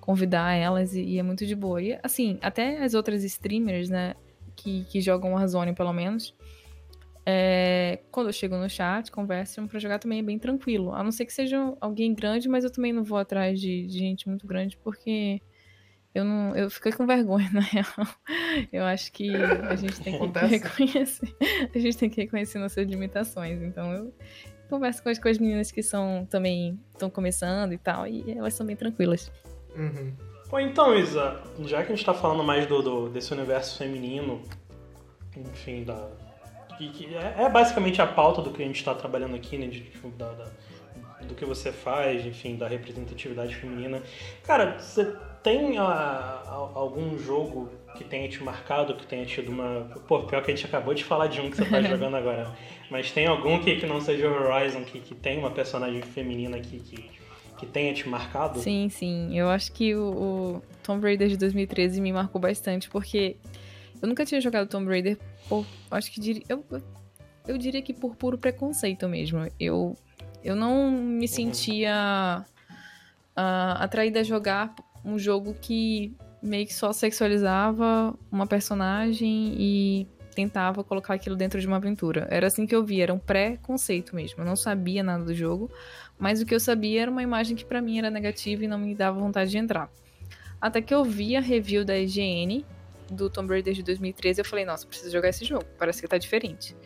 convidar 0.00 0.52
elas 0.52 0.94
e, 0.94 1.02
e 1.02 1.18
é 1.18 1.22
muito 1.22 1.44
de 1.44 1.56
boa. 1.56 1.82
E 1.82 1.98
assim, 2.02 2.38
até 2.42 2.84
as 2.84 2.94
outras 2.94 3.24
streamers, 3.24 3.88
né, 3.88 4.14
que, 4.54 4.84
que 4.84 5.00
jogam 5.00 5.32
Warzone 5.32 5.74
pelo 5.74 5.92
menos, 5.92 6.34
é, 7.26 8.00
quando 8.10 8.28
eu 8.28 8.32
chego 8.32 8.56
no 8.56 8.68
chat, 8.68 9.10
conversam 9.10 9.66
pra 9.66 9.78
jogar 9.78 9.98
também 9.98 10.18
é 10.18 10.22
bem 10.22 10.38
tranquilo. 10.38 10.94
A 10.94 11.02
não 11.02 11.10
ser 11.10 11.24
que 11.24 11.32
seja 11.32 11.74
alguém 11.80 12.14
grande, 12.14 12.48
mas 12.48 12.64
eu 12.64 12.70
também 12.70 12.92
não 12.92 13.02
vou 13.02 13.18
atrás 13.18 13.60
de, 13.60 13.86
de 13.86 13.98
gente 13.98 14.28
muito 14.28 14.46
grande, 14.46 14.76
porque 14.76 15.40
eu 16.14 16.24
não, 16.24 16.54
eu 16.54 16.70
fiquei 16.70 16.92
com 16.92 17.06
vergonha, 17.06 17.48
na 17.52 17.60
real. 17.60 17.86
Eu 18.72 18.84
acho 18.84 19.10
que 19.10 19.34
a 19.34 19.74
gente 19.74 20.00
tem 20.00 20.18
que 20.18 20.46
reconhecer. 20.46 21.36
A 21.74 21.78
gente 21.78 21.96
tem 21.96 22.10
que 22.10 22.20
reconhecer 22.20 22.58
nossas 22.58 22.86
limitações. 22.86 23.62
Então 23.62 23.92
eu 23.92 24.14
converso 24.68 25.02
com 25.02 25.08
as, 25.08 25.18
com 25.18 25.28
as 25.28 25.38
meninas 25.38 25.70
que 25.70 25.82
são 25.82 26.26
também 26.30 26.78
estão 26.92 27.10
começando 27.10 27.72
e 27.72 27.78
tal, 27.78 28.06
e 28.06 28.30
elas 28.30 28.54
são 28.54 28.66
bem 28.66 28.76
tranquilas. 28.76 29.32
Uhum. 29.76 30.12
Bom, 30.50 30.60
então, 30.60 30.94
Isa, 30.96 31.40
já 31.64 31.82
que 31.82 31.92
a 31.92 31.96
gente 31.96 32.04
tá 32.04 32.14
falando 32.14 32.44
mais 32.44 32.66
do, 32.66 32.80
do 32.82 33.08
desse 33.08 33.32
universo 33.32 33.78
feminino, 33.78 34.42
enfim, 35.36 35.84
da. 35.84 36.08
Que, 36.76 36.88
que 36.88 37.14
é, 37.14 37.44
é, 37.44 37.48
basicamente 37.48 38.00
a 38.00 38.06
pauta 38.06 38.42
do 38.42 38.50
que 38.50 38.62
a 38.62 38.66
gente 38.66 38.76
está 38.76 38.94
trabalhando 38.94 39.36
aqui, 39.36 39.56
né? 39.56 39.66
De, 39.66 39.80
tipo, 39.80 40.08
da, 40.10 40.30
da, 40.32 40.46
do 41.24 41.34
que 41.34 41.44
você 41.44 41.72
faz, 41.72 42.24
enfim, 42.26 42.56
da 42.56 42.68
representatividade 42.68 43.54
feminina. 43.54 44.02
Cara, 44.42 44.78
você 44.78 45.14
tem 45.42 45.78
a, 45.78 45.84
a, 45.84 46.70
algum 46.74 47.18
jogo 47.18 47.70
que 47.96 48.04
tenha 48.04 48.28
te 48.28 48.42
marcado, 48.42 48.94
que 48.94 49.06
tenha 49.06 49.24
tido 49.24 49.50
uma. 49.50 49.86
Pô, 50.06 50.22
pior 50.22 50.42
que 50.42 50.50
a 50.50 50.54
gente 50.54 50.66
acabou 50.66 50.94
de 50.94 51.04
falar 51.04 51.28
de 51.28 51.40
um 51.40 51.50
que 51.50 51.56
você 51.56 51.64
tá 51.64 51.80
jogando 51.82 52.16
agora. 52.16 52.52
Mas 52.90 53.10
tem 53.10 53.26
algum 53.26 53.60
que, 53.60 53.76
que 53.76 53.86
não 53.86 54.00
seja 54.00 54.28
Horizon, 54.28 54.84
que, 54.84 55.00
que 55.00 55.14
tem 55.14 55.38
uma 55.38 55.50
personagem 55.50 56.02
feminina 56.02 56.58
que, 56.58 56.78
que, 56.78 57.10
que 57.58 57.66
tenha 57.66 57.92
te 57.94 58.08
marcado? 58.08 58.58
Sim, 58.58 58.88
sim. 58.88 59.36
Eu 59.38 59.48
acho 59.48 59.72
que 59.72 59.94
o, 59.94 60.02
o 60.02 60.62
Tomb 60.82 61.02
Raider 61.02 61.28
de 61.28 61.36
2013 61.36 62.00
me 62.00 62.12
marcou 62.12 62.40
bastante, 62.40 62.88
porque 62.90 63.36
eu 64.02 64.08
nunca 64.08 64.24
tinha 64.24 64.40
jogado 64.40 64.68
Tomb 64.68 64.88
Raider 64.88 65.18
por. 65.48 65.66
Acho 65.90 66.10
que 66.10 66.20
diria. 66.20 66.42
Eu, 66.48 66.64
eu 67.46 67.58
diria 67.58 67.82
que 67.82 67.92
por 67.92 68.16
puro 68.16 68.38
preconceito 68.38 69.08
mesmo. 69.08 69.46
Eu, 69.58 69.96
eu 70.42 70.56
não 70.56 70.90
me 70.90 71.22
uhum. 71.22 71.26
sentia 71.26 72.44
uh, 73.36 73.82
atraída 73.82 74.20
a 74.20 74.22
jogar 74.22 74.74
um 75.04 75.18
jogo 75.18 75.54
que 75.60 76.16
meio 76.42 76.66
que 76.66 76.74
só 76.74 76.92
sexualizava 76.92 78.14
uma 78.30 78.46
personagem 78.46 79.54
e 79.58 80.06
tentava 80.34 80.82
colocar 80.84 81.14
aquilo 81.14 81.36
dentro 81.36 81.60
de 81.60 81.66
uma 81.66 81.76
aventura. 81.76 82.26
Era 82.30 82.48
assim 82.48 82.66
que 82.66 82.74
eu 82.74 82.84
via, 82.84 83.04
era 83.04 83.14
um 83.14 83.18
pré-conceito 83.18 84.14
mesmo. 84.14 84.42
Eu 84.42 84.44
não 84.44 84.56
sabia 84.56 85.02
nada 85.02 85.24
do 85.24 85.34
jogo, 85.34 85.70
mas 86.18 86.42
o 86.42 86.46
que 86.46 86.54
eu 86.54 86.60
sabia 86.60 87.02
era 87.02 87.10
uma 87.10 87.22
imagem 87.22 87.56
que 87.56 87.64
para 87.64 87.80
mim 87.80 87.98
era 87.98 88.10
negativa 88.10 88.64
e 88.64 88.68
não 88.68 88.78
me 88.78 88.94
dava 88.94 89.18
vontade 89.18 89.50
de 89.50 89.58
entrar. 89.58 89.88
Até 90.60 90.82
que 90.82 90.92
eu 90.92 91.04
vi 91.04 91.36
a 91.36 91.40
review 91.40 91.84
da 91.84 91.96
IGN 91.96 92.64
do 93.10 93.28
Tomb 93.30 93.48
Raider 93.48 93.74
de 93.74 93.82
2013, 93.82 94.40
eu 94.40 94.44
falei, 94.44 94.64
nossa, 94.64 94.86
preciso 94.86 95.10
jogar 95.10 95.28
esse 95.28 95.44
jogo, 95.44 95.64
parece 95.78 96.00
que 96.00 96.08
tá 96.08 96.18
diferente. 96.18 96.76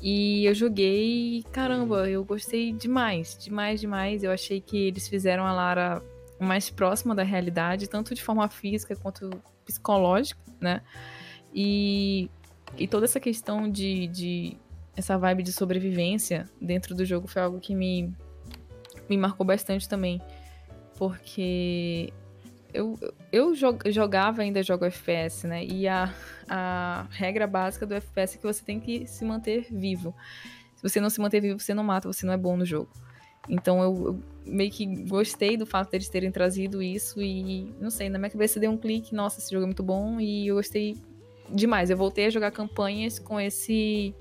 E 0.00 0.44
eu 0.44 0.54
joguei 0.54 1.42
caramba, 1.50 2.08
eu 2.10 2.22
gostei 2.24 2.72
demais, 2.72 3.38
demais, 3.38 3.80
demais. 3.80 4.22
Eu 4.22 4.30
achei 4.30 4.60
que 4.60 4.76
eles 4.88 5.08
fizeram 5.08 5.46
a 5.46 5.52
Lara 5.52 6.02
mais 6.38 6.68
próxima 6.68 7.14
da 7.14 7.22
realidade, 7.22 7.88
tanto 7.88 8.14
de 8.14 8.22
forma 8.22 8.46
física 8.48 8.94
quanto 8.96 9.30
psicológica, 9.64 10.38
né? 10.60 10.82
E, 11.54 12.28
e 12.76 12.86
toda 12.86 13.06
essa 13.06 13.18
questão 13.18 13.70
de, 13.70 14.06
de 14.08 14.58
essa 14.96 15.16
vibe 15.16 15.42
de 15.42 15.52
sobrevivência 15.52 16.50
dentro 16.60 16.94
do 16.94 17.04
jogo 17.04 17.26
foi 17.26 17.40
algo 17.40 17.58
que 17.58 17.74
me, 17.74 18.12
me 19.08 19.16
marcou 19.16 19.46
bastante 19.46 19.88
também. 19.88 20.20
Porque 20.98 22.12
eu, 22.74 22.98
eu 23.30 23.54
jogava 23.86 24.42
ainda 24.42 24.62
jogo 24.62 24.84
FPS, 24.84 25.46
né? 25.46 25.64
E 25.64 25.86
a, 25.86 26.12
a 26.48 27.06
regra 27.10 27.46
básica 27.46 27.86
do 27.86 27.94
FPS 27.94 28.34
é 28.34 28.38
que 28.38 28.44
você 28.44 28.64
tem 28.64 28.80
que 28.80 29.06
se 29.06 29.24
manter 29.24 29.68
vivo. 29.70 30.12
Se 30.74 30.82
você 30.82 31.00
não 31.00 31.08
se 31.08 31.20
manter 31.20 31.40
vivo, 31.40 31.60
você 31.60 31.72
não 31.72 31.84
mata, 31.84 32.12
você 32.12 32.26
não 32.26 32.32
é 32.32 32.36
bom 32.36 32.56
no 32.56 32.64
jogo. 32.66 32.90
Então 33.48 33.80
eu, 33.80 34.06
eu, 34.06 34.22
meio 34.44 34.70
que 34.72 34.84
gostei 35.04 35.56
do 35.56 35.64
fato 35.64 35.92
deles 35.92 36.08
terem 36.08 36.32
trazido 36.32 36.82
isso 36.82 37.22
e, 37.22 37.72
não 37.80 37.90
sei, 37.90 38.08
na 38.08 38.18
minha 38.18 38.30
cabeça 38.30 38.58
deu 38.58 38.72
um 38.72 38.76
clique, 38.76 39.14
nossa, 39.14 39.38
esse 39.38 39.52
jogo 39.52 39.62
é 39.62 39.66
muito 39.66 39.82
bom 39.82 40.18
e 40.18 40.48
eu 40.48 40.56
gostei 40.56 40.96
demais. 41.50 41.90
Eu 41.90 41.96
voltei 41.96 42.26
a 42.26 42.30
jogar 42.30 42.50
campanhas 42.50 43.18
com 43.18 43.40
esse 43.40 44.14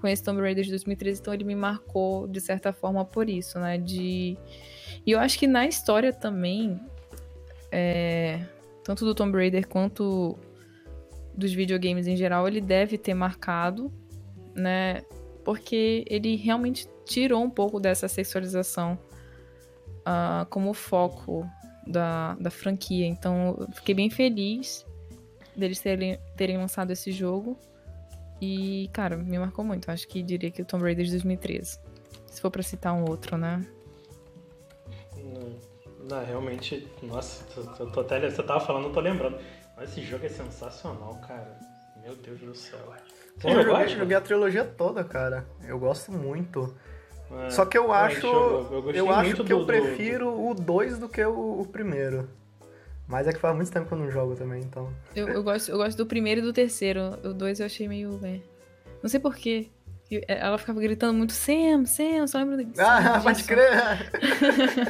com 0.00 0.06
esse 0.06 0.22
Tomb 0.22 0.40
Raider 0.40 0.64
de 0.64 0.70
2013, 0.70 1.20
então 1.20 1.34
ele 1.34 1.44
me 1.44 1.54
marcou 1.54 2.26
de 2.26 2.40
certa 2.40 2.72
forma 2.72 3.04
por 3.04 3.28
isso, 3.28 3.58
né? 3.58 3.76
De 3.76 4.38
e 5.04 5.10
eu 5.10 5.18
acho 5.18 5.38
que 5.38 5.46
na 5.46 5.66
história 5.66 6.12
também, 6.12 6.80
é... 7.70 8.44
tanto 8.84 9.04
do 9.04 9.14
Tomb 9.14 9.36
Raider 9.36 9.66
quanto 9.66 10.38
dos 11.34 11.52
videogames 11.52 12.06
em 12.06 12.16
geral, 12.16 12.46
ele 12.46 12.60
deve 12.60 12.98
ter 12.98 13.14
marcado, 13.14 13.92
né? 14.54 15.02
Porque 15.44 16.04
ele 16.08 16.36
realmente 16.36 16.88
tirou 17.04 17.42
um 17.42 17.50
pouco 17.50 17.80
dessa 17.80 18.06
sexualização 18.08 18.98
uh, 20.00 20.46
como 20.50 20.74
foco 20.74 21.48
da, 21.86 22.34
da 22.34 22.50
franquia. 22.50 23.06
Então, 23.06 23.56
eu 23.58 23.72
fiquei 23.72 23.94
bem 23.94 24.10
feliz 24.10 24.86
deles 25.56 25.80
terem, 25.80 26.18
terem 26.36 26.56
lançado 26.58 26.90
esse 26.90 27.10
jogo. 27.10 27.56
E, 28.40 28.88
cara, 28.92 29.16
me 29.16 29.38
marcou 29.38 29.64
muito. 29.64 29.90
Acho 29.90 30.06
que 30.08 30.22
diria 30.22 30.50
que 30.50 30.62
o 30.62 30.64
Tomb 30.64 30.84
Raider 30.84 31.04
de 31.04 31.10
2013. 31.12 31.78
Se 32.26 32.40
for 32.40 32.50
pra 32.50 32.62
citar 32.62 32.94
um 32.94 33.04
outro, 33.08 33.36
né? 33.36 33.60
Não, 36.08 36.24
realmente, 36.24 36.88
nossa, 37.02 37.44
tô, 37.54 37.86
tô 37.86 38.00
até, 38.00 38.30
você 38.30 38.42
tava 38.42 38.60
falando, 38.60 38.86
eu 38.86 38.92
tô 38.92 39.00
lembrando. 39.00 39.38
Mas 39.76 39.90
esse 39.90 40.02
jogo 40.02 40.24
é 40.26 40.28
sensacional, 40.28 41.20
cara. 41.26 41.58
Meu 42.02 42.14
Deus 42.16 42.40
do 42.40 42.54
céu. 42.54 42.78
Você 43.36 43.48
eu 43.48 43.62
joguei, 43.62 43.88
joguei 43.88 44.16
a 44.16 44.20
trilogia 44.20 44.64
toda, 44.64 45.04
cara. 45.04 45.46
Eu 45.66 45.78
gosto 45.78 46.12
muito. 46.12 46.74
É, 47.46 47.50
Só 47.50 47.64
que 47.64 47.78
eu 47.78 47.92
acho. 47.92 48.26
Eu, 48.26 48.90
eu 48.92 49.10
acho 49.10 49.36
que 49.36 49.42
do, 49.42 49.60
eu 49.60 49.66
prefiro 49.66 50.30
do... 50.32 50.48
o 50.48 50.54
2 50.54 50.98
do 50.98 51.08
que 51.08 51.24
o, 51.24 51.60
o, 51.60 51.66
primeiro. 51.66 52.28
Mas 53.06 53.26
é 53.26 53.32
que 53.32 53.38
faz 53.38 53.54
muito 53.54 53.70
tempo 53.70 53.86
que 53.86 53.92
eu 53.92 53.98
não 53.98 54.10
jogo 54.10 54.34
também, 54.34 54.60
então. 54.60 54.92
Eu, 55.14 55.28
eu, 55.28 55.42
gosto, 55.42 55.70
eu 55.70 55.76
gosto 55.76 55.96
do 55.96 56.06
primeiro 56.06 56.40
e 56.40 56.44
do 56.44 56.52
terceiro. 56.52 57.18
O 57.24 57.32
2 57.32 57.60
eu 57.60 57.66
achei 57.66 57.88
meio. 57.88 58.18
É... 58.24 58.40
Não 59.02 59.08
sei 59.08 59.20
porquê. 59.20 59.68
Ela 60.26 60.58
ficava 60.58 60.80
gritando 60.80 61.16
muito 61.16 61.32
Sam, 61.32 61.86
Sam, 61.86 62.26
só 62.26 62.38
lembro 62.38 62.64
disso. 62.64 62.80
Ah, 62.80 63.20
pode 63.22 63.44
crer! 63.44 64.10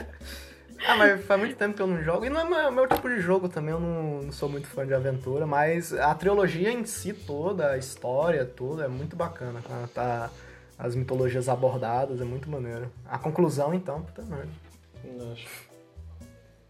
ah, 0.86 0.96
mas 0.96 1.24
faz 1.24 1.40
muito 1.40 1.56
tempo 1.56 1.74
que 1.74 1.82
eu 1.82 1.86
não 1.86 2.02
jogo. 2.02 2.24
E 2.24 2.30
não 2.30 2.40
é 2.40 2.44
meu, 2.44 2.72
meu 2.72 2.88
tipo 2.88 3.08
de 3.08 3.20
jogo 3.20 3.48
também, 3.48 3.72
eu 3.72 3.80
não, 3.80 4.22
não, 4.22 4.32
sou 4.32 4.48
muito 4.48 4.66
fã 4.66 4.86
de 4.86 4.94
aventura, 4.94 5.46
mas 5.46 5.92
a 5.92 6.14
trilogia 6.14 6.72
em 6.72 6.84
si 6.84 7.12
toda, 7.12 7.72
a 7.72 7.78
história, 7.78 8.44
tudo, 8.44 8.82
é 8.82 8.88
muito 8.88 9.16
bacana. 9.16 9.60
Tá, 9.66 9.88
tá 9.94 10.30
as 10.78 10.94
mitologias 10.94 11.48
abordadas, 11.48 12.20
é 12.20 12.24
muito 12.24 12.50
maneiro. 12.50 12.90
A 13.06 13.18
conclusão, 13.18 13.74
então, 13.74 14.02
puta 14.02 14.22
merda. 14.22 14.48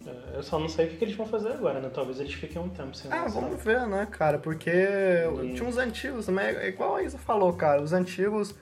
É, 0.06 0.36
eu 0.36 0.42
só 0.42 0.58
não 0.58 0.68
sei 0.68 0.86
o 0.86 0.90
que 0.90 1.04
eles 1.04 1.14
vão 1.14 1.26
fazer 1.26 1.52
agora, 1.52 1.80
né? 1.80 1.90
Talvez 1.92 2.18
eles 2.20 2.32
fiquem 2.32 2.60
um 2.60 2.68
tempo 2.68 2.96
sem 2.96 3.12
Ah, 3.12 3.26
vamos 3.28 3.62
ver, 3.62 3.86
né, 3.86 4.06
cara? 4.10 4.38
Porque 4.38 4.70
e... 4.70 5.54
tinha 5.54 5.68
uns 5.68 5.76
antigos 5.76 6.26
também, 6.26 6.46
é 6.46 6.68
igual 6.68 6.96
a 6.96 7.02
Isa 7.02 7.18
falou, 7.18 7.52
cara. 7.52 7.82
Os 7.82 7.92
antigos. 7.92 8.54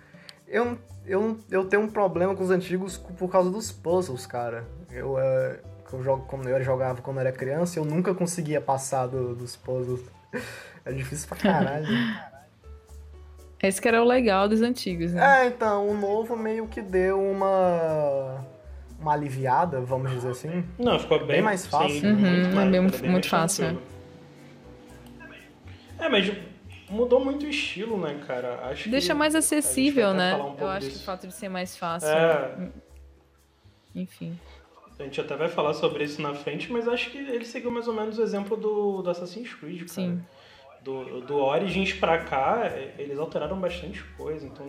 Eu, 0.48 0.78
eu, 1.06 1.38
eu 1.50 1.64
tenho 1.66 1.82
um 1.82 1.88
problema 1.88 2.34
com 2.34 2.42
os 2.42 2.50
antigos 2.50 2.96
por 2.96 3.30
causa 3.30 3.50
dos 3.50 3.70
puzzles, 3.70 4.26
cara. 4.26 4.64
Eu, 4.90 5.18
é, 5.18 5.60
eu, 5.92 6.02
jogo, 6.02 6.24
como 6.26 6.48
eu 6.48 6.62
jogava 6.62 7.02
quando 7.02 7.18
eu 7.18 7.20
era 7.20 7.32
criança 7.32 7.78
eu 7.78 7.84
nunca 7.84 8.14
conseguia 8.14 8.60
passar 8.60 9.06
do, 9.06 9.34
dos 9.34 9.56
puzzles. 9.56 10.00
É 10.84 10.92
difícil 10.92 11.28
pra 11.28 11.36
caralho. 11.36 11.86
Esse 13.62 13.78
que 13.78 13.86
era 13.86 14.02
o 14.02 14.06
legal 14.06 14.48
dos 14.48 14.62
antigos, 14.62 15.12
né? 15.12 15.42
É, 15.42 15.48
então, 15.48 15.86
o 15.86 15.94
novo 15.94 16.34
meio 16.34 16.66
que 16.66 16.80
deu 16.80 17.20
uma 17.20 18.42
uma 18.98 19.12
aliviada, 19.12 19.80
vamos 19.80 20.10
dizer 20.10 20.30
assim. 20.30 20.64
Não, 20.78 20.98
ficou 20.98 21.18
bem, 21.18 21.28
bem 21.28 21.42
mais 21.42 21.66
fácil. 21.66 22.00
Sim, 22.00 22.12
uhum, 22.12 22.16
muito, 22.16 22.58
é 22.58 22.70
bem, 22.70 22.86
bem 22.88 23.10
muito 23.10 23.28
fácil. 23.28 23.78
É. 26.00 26.04
é, 26.04 26.08
mas 26.08 26.32
mudou 26.90 27.24
muito 27.24 27.46
o 27.46 27.48
estilo, 27.48 27.98
né, 27.98 28.20
cara? 28.26 28.66
Acho 28.68 28.88
Deixa 28.88 29.14
mais 29.14 29.34
acessível, 29.34 30.14
né? 30.14 30.34
Um 30.36 30.56
Eu 30.58 30.68
acho 30.68 30.86
disso. 30.86 30.98
que 30.98 31.02
o 31.02 31.06
fato 31.06 31.26
de 31.26 31.34
ser 31.34 31.48
mais 31.48 31.76
fácil. 31.76 32.08
É... 32.08 32.70
Enfim. 33.94 34.38
A 34.98 35.04
gente 35.04 35.20
até 35.20 35.36
vai 35.36 35.48
falar 35.48 35.74
sobre 35.74 36.04
isso 36.04 36.20
na 36.20 36.34
frente, 36.34 36.72
mas 36.72 36.88
acho 36.88 37.10
que 37.10 37.18
ele 37.18 37.44
seguiu 37.44 37.70
mais 37.70 37.86
ou 37.86 37.94
menos 37.94 38.18
o 38.18 38.22
exemplo 38.22 38.56
do, 38.56 39.02
do 39.02 39.10
Assassin's 39.10 39.54
Creed, 39.54 39.78
cara. 39.78 39.88
Sim. 39.88 40.22
Do, 40.82 41.20
do 41.20 41.36
Origins 41.36 41.92
pra 41.92 42.18
cá, 42.18 42.70
eles 42.98 43.18
alteraram 43.18 43.60
bastante 43.60 44.02
coisa, 44.16 44.46
então 44.46 44.66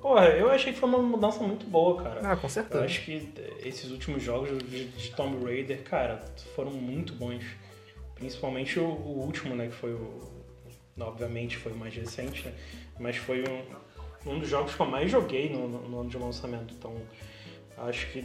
Porra, 0.00 0.28
eu 0.28 0.50
achei 0.50 0.72
que 0.72 0.78
foi 0.78 0.88
uma 0.88 0.98
mudança 0.98 1.42
muito 1.42 1.66
boa, 1.66 2.02
cara. 2.02 2.32
Ah, 2.32 2.36
com 2.36 2.48
certeza. 2.48 2.78
Eu 2.78 2.84
acho 2.84 3.04
que 3.04 3.28
esses 3.62 3.90
últimos 3.90 4.22
jogos 4.22 4.58
de, 4.64 4.86
de 4.86 5.10
Tomb 5.10 5.44
Raider, 5.44 5.82
cara, 5.82 6.24
foram 6.54 6.70
muito 6.70 7.12
bons. 7.14 7.44
Principalmente 8.14 8.80
o, 8.80 8.84
o, 8.84 9.24
último, 9.24 9.54
né? 9.54 9.66
Que 9.66 9.74
foi 9.74 9.92
o. 9.92 10.39
Obviamente 10.98 11.56
foi 11.56 11.72
o 11.72 11.76
mais 11.76 11.94
recente, 11.94 12.44
né? 12.44 12.54
Mas 12.98 13.16
foi 13.16 13.44
um, 13.48 14.30
um 14.30 14.38
dos 14.38 14.48
jogos 14.48 14.74
que 14.74 14.80
eu 14.80 14.86
mais 14.86 15.10
joguei 15.10 15.48
no, 15.48 15.68
no, 15.68 15.88
no 15.88 16.00
ano 16.00 16.10
de 16.10 16.18
lançamento. 16.18 16.74
Então, 16.74 16.94
acho 17.78 18.10
que. 18.12 18.24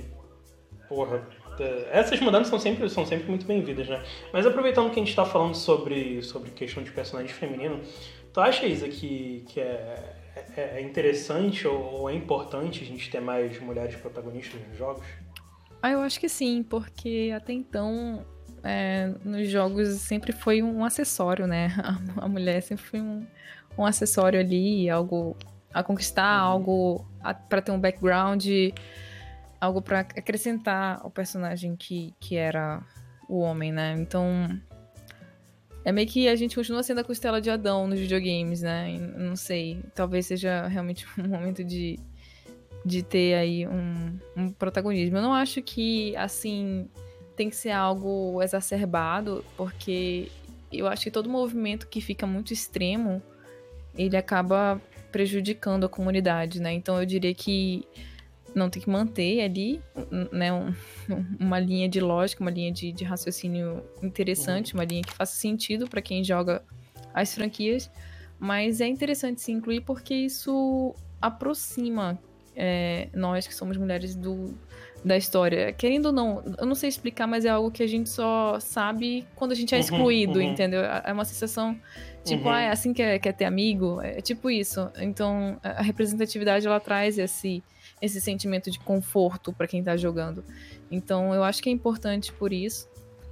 Porra, 0.88 1.28
é, 1.60 2.00
essas 2.00 2.20
mudanças 2.20 2.48
são 2.48 2.60
sempre, 2.60 2.88
são 2.90 3.06
sempre 3.06 3.28
muito 3.28 3.46
bem-vindas, 3.46 3.88
né? 3.88 4.04
Mas 4.32 4.46
aproveitando 4.46 4.88
que 4.92 5.00
a 5.00 5.00
gente 5.00 5.10
está 5.10 5.26
falando 5.26 5.56
sobre, 5.56 6.22
sobre 6.22 6.52
questão 6.52 6.84
de 6.84 6.92
personagem 6.92 7.34
feminino, 7.34 7.82
tu 8.32 8.40
acha, 8.40 8.66
Isa, 8.66 8.88
que, 8.88 9.44
que 9.48 9.60
é, 9.60 10.16
é, 10.56 10.62
é 10.78 10.82
interessante 10.82 11.68
ou 11.68 12.10
é 12.10 12.14
importante 12.14 12.84
a 12.84 12.86
gente 12.86 13.10
ter 13.10 13.22
mais 13.22 13.60
mulheres 13.60 13.96
protagonistas 13.96 14.62
nos 14.68 14.78
jogos? 14.78 15.06
Ah, 15.82 15.92
eu 15.92 16.02
acho 16.02 16.20
que 16.20 16.28
sim, 16.28 16.64
porque 16.64 17.32
até 17.36 17.54
então 17.54 18.26
é, 18.66 19.14
nos 19.24 19.48
jogos 19.48 19.90
sempre 20.00 20.32
foi 20.32 20.64
um 20.64 20.84
acessório, 20.84 21.46
né? 21.46 21.68
A, 22.18 22.26
a 22.26 22.28
mulher 22.28 22.62
sempre 22.62 22.84
foi 22.84 23.00
um, 23.00 23.26
um 23.78 23.86
acessório 23.86 24.40
ali, 24.40 24.90
algo 24.90 25.38
a 25.72 25.84
conquistar, 25.84 26.44
uhum. 26.44 26.52
algo 26.52 27.08
para 27.48 27.62
ter 27.62 27.72
um 27.72 27.80
background, 27.80 28.46
algo 29.62 29.82
para 29.82 30.00
acrescentar 30.00 31.00
ao 31.04 31.12
personagem 31.12 31.76
que, 31.76 32.14
que 32.20 32.36
era 32.36 32.82
o 33.30 33.40
homem, 33.40 33.72
né? 33.72 33.94
Então 34.00 34.60
é 35.84 35.92
meio 35.92 36.08
que 36.08 36.28
a 36.28 36.36
gente 36.36 36.56
continua 36.56 36.82
sendo 36.82 37.02
a 37.02 37.04
costela 37.04 37.40
de 37.40 37.52
Adão 37.52 37.88
nos 37.88 38.00
videogames, 38.00 38.64
né? 38.64 38.98
Não 39.16 39.36
sei. 39.36 39.80
Talvez 39.94 40.26
seja 40.26 40.66
realmente 40.68 41.06
um 41.20 41.28
momento 41.28 41.64
de, 41.64 42.00
de 42.84 43.04
ter 43.04 43.36
aí 43.36 43.68
um, 43.68 44.18
um 44.36 44.52
protagonismo. 44.52 45.18
Eu 45.18 45.22
não 45.22 45.34
acho 45.34 45.62
que, 45.62 46.16
assim, 46.16 46.90
tem 47.36 47.50
que 47.50 47.56
ser 47.56 47.72
algo 47.72 48.42
exacerbado, 48.42 49.44
porque 49.58 50.32
eu 50.72 50.88
acho 50.88 51.04
que 51.04 51.12
todo 51.12 51.30
movimento 51.30 51.88
que 51.88 52.02
fica 52.02 52.26
muito 52.26 52.54
extremo, 52.54 53.22
ele 53.98 54.18
acaba 54.18 54.82
prejudicando 55.12 55.86
a 55.86 55.90
comunidade, 55.90 56.62
né? 56.62 56.74
Então 56.74 57.00
eu 57.00 57.06
diria 57.06 57.34
que 57.34 57.88
não 58.54 58.70
tem 58.70 58.82
que 58.82 58.90
manter 58.90 59.42
ali 59.42 59.82
né, 60.32 60.52
um, 60.54 60.74
uma 61.40 61.60
linha 61.60 61.90
de 61.90 62.00
lógica, 62.00 62.42
uma 62.42 62.52
linha 62.52 62.72
de, 62.72 62.92
de 62.92 63.04
raciocínio 63.04 63.84
interessante, 64.02 64.74
uhum. 64.74 64.80
uma 64.80 64.86
linha 64.86 65.04
que 65.04 65.14
faça 65.14 65.36
sentido 65.36 65.88
para 65.88 66.02
quem 66.02 66.24
joga 66.24 66.64
as 67.14 67.34
franquias. 67.34 67.92
Mas 68.40 68.82
é 68.82 68.88
interessante 68.88 69.42
se 69.42 69.52
incluir 69.52 69.82
porque 69.82 70.14
isso 70.14 70.94
aproxima 71.22 72.20
é, 72.56 73.10
nós 73.14 73.48
que 73.48 73.54
somos 73.54 73.78
mulheres 73.78 74.16
do, 74.16 74.54
da 75.06 75.16
história. 75.16 75.72
Querendo 75.72 76.08
ou 76.08 76.12
não, 76.12 76.44
eu 76.58 76.66
não 76.66 76.74
sei 76.74 76.90
explicar, 76.90 77.28
mas 77.28 77.46
é 77.46 77.50
algo 77.50 77.70
que 77.70 77.84
a 77.84 77.88
gente 77.88 78.10
só 78.10 78.60
sabe 78.60 79.24
quando 79.36 79.52
a 79.52 79.56
gente 79.56 79.76
é 79.76 79.78
uhum, 79.78 79.84
excluído, 79.84 80.40
uhum, 80.40 80.46
uhum. 80.46 80.52
entendeu? 80.52 80.82
É 80.82 81.14
uma 81.14 81.24
sensação 81.24 81.80
tipo, 82.24 82.46
uhum. 82.46 82.50
ah, 82.52 82.62
é 82.62 82.72
assim 82.72 82.92
que 82.92 83.04
é, 83.04 83.20
que 83.20 83.30
é 83.30 83.32
ter 83.32 83.46
amigo? 83.46 84.02
É 84.02 84.20
tipo 84.20 84.50
isso. 84.50 84.90
Então, 84.98 85.60
a 85.62 85.84
representatividade 85.84 86.66
ela 86.66 86.80
traz 86.80 87.20
esse 87.20 87.64
esse 88.02 88.20
sentimento 88.20 88.70
de 88.70 88.78
conforto 88.80 89.54
para 89.54 89.68
quem 89.68 89.84
tá 89.84 89.96
jogando. 89.96 90.44
Então 90.92 91.34
eu 91.34 91.44
acho 91.44 91.62
que 91.62 91.70
é 91.70 91.72
importante 91.72 92.34
por 92.34 92.52
isso. 92.52 92.90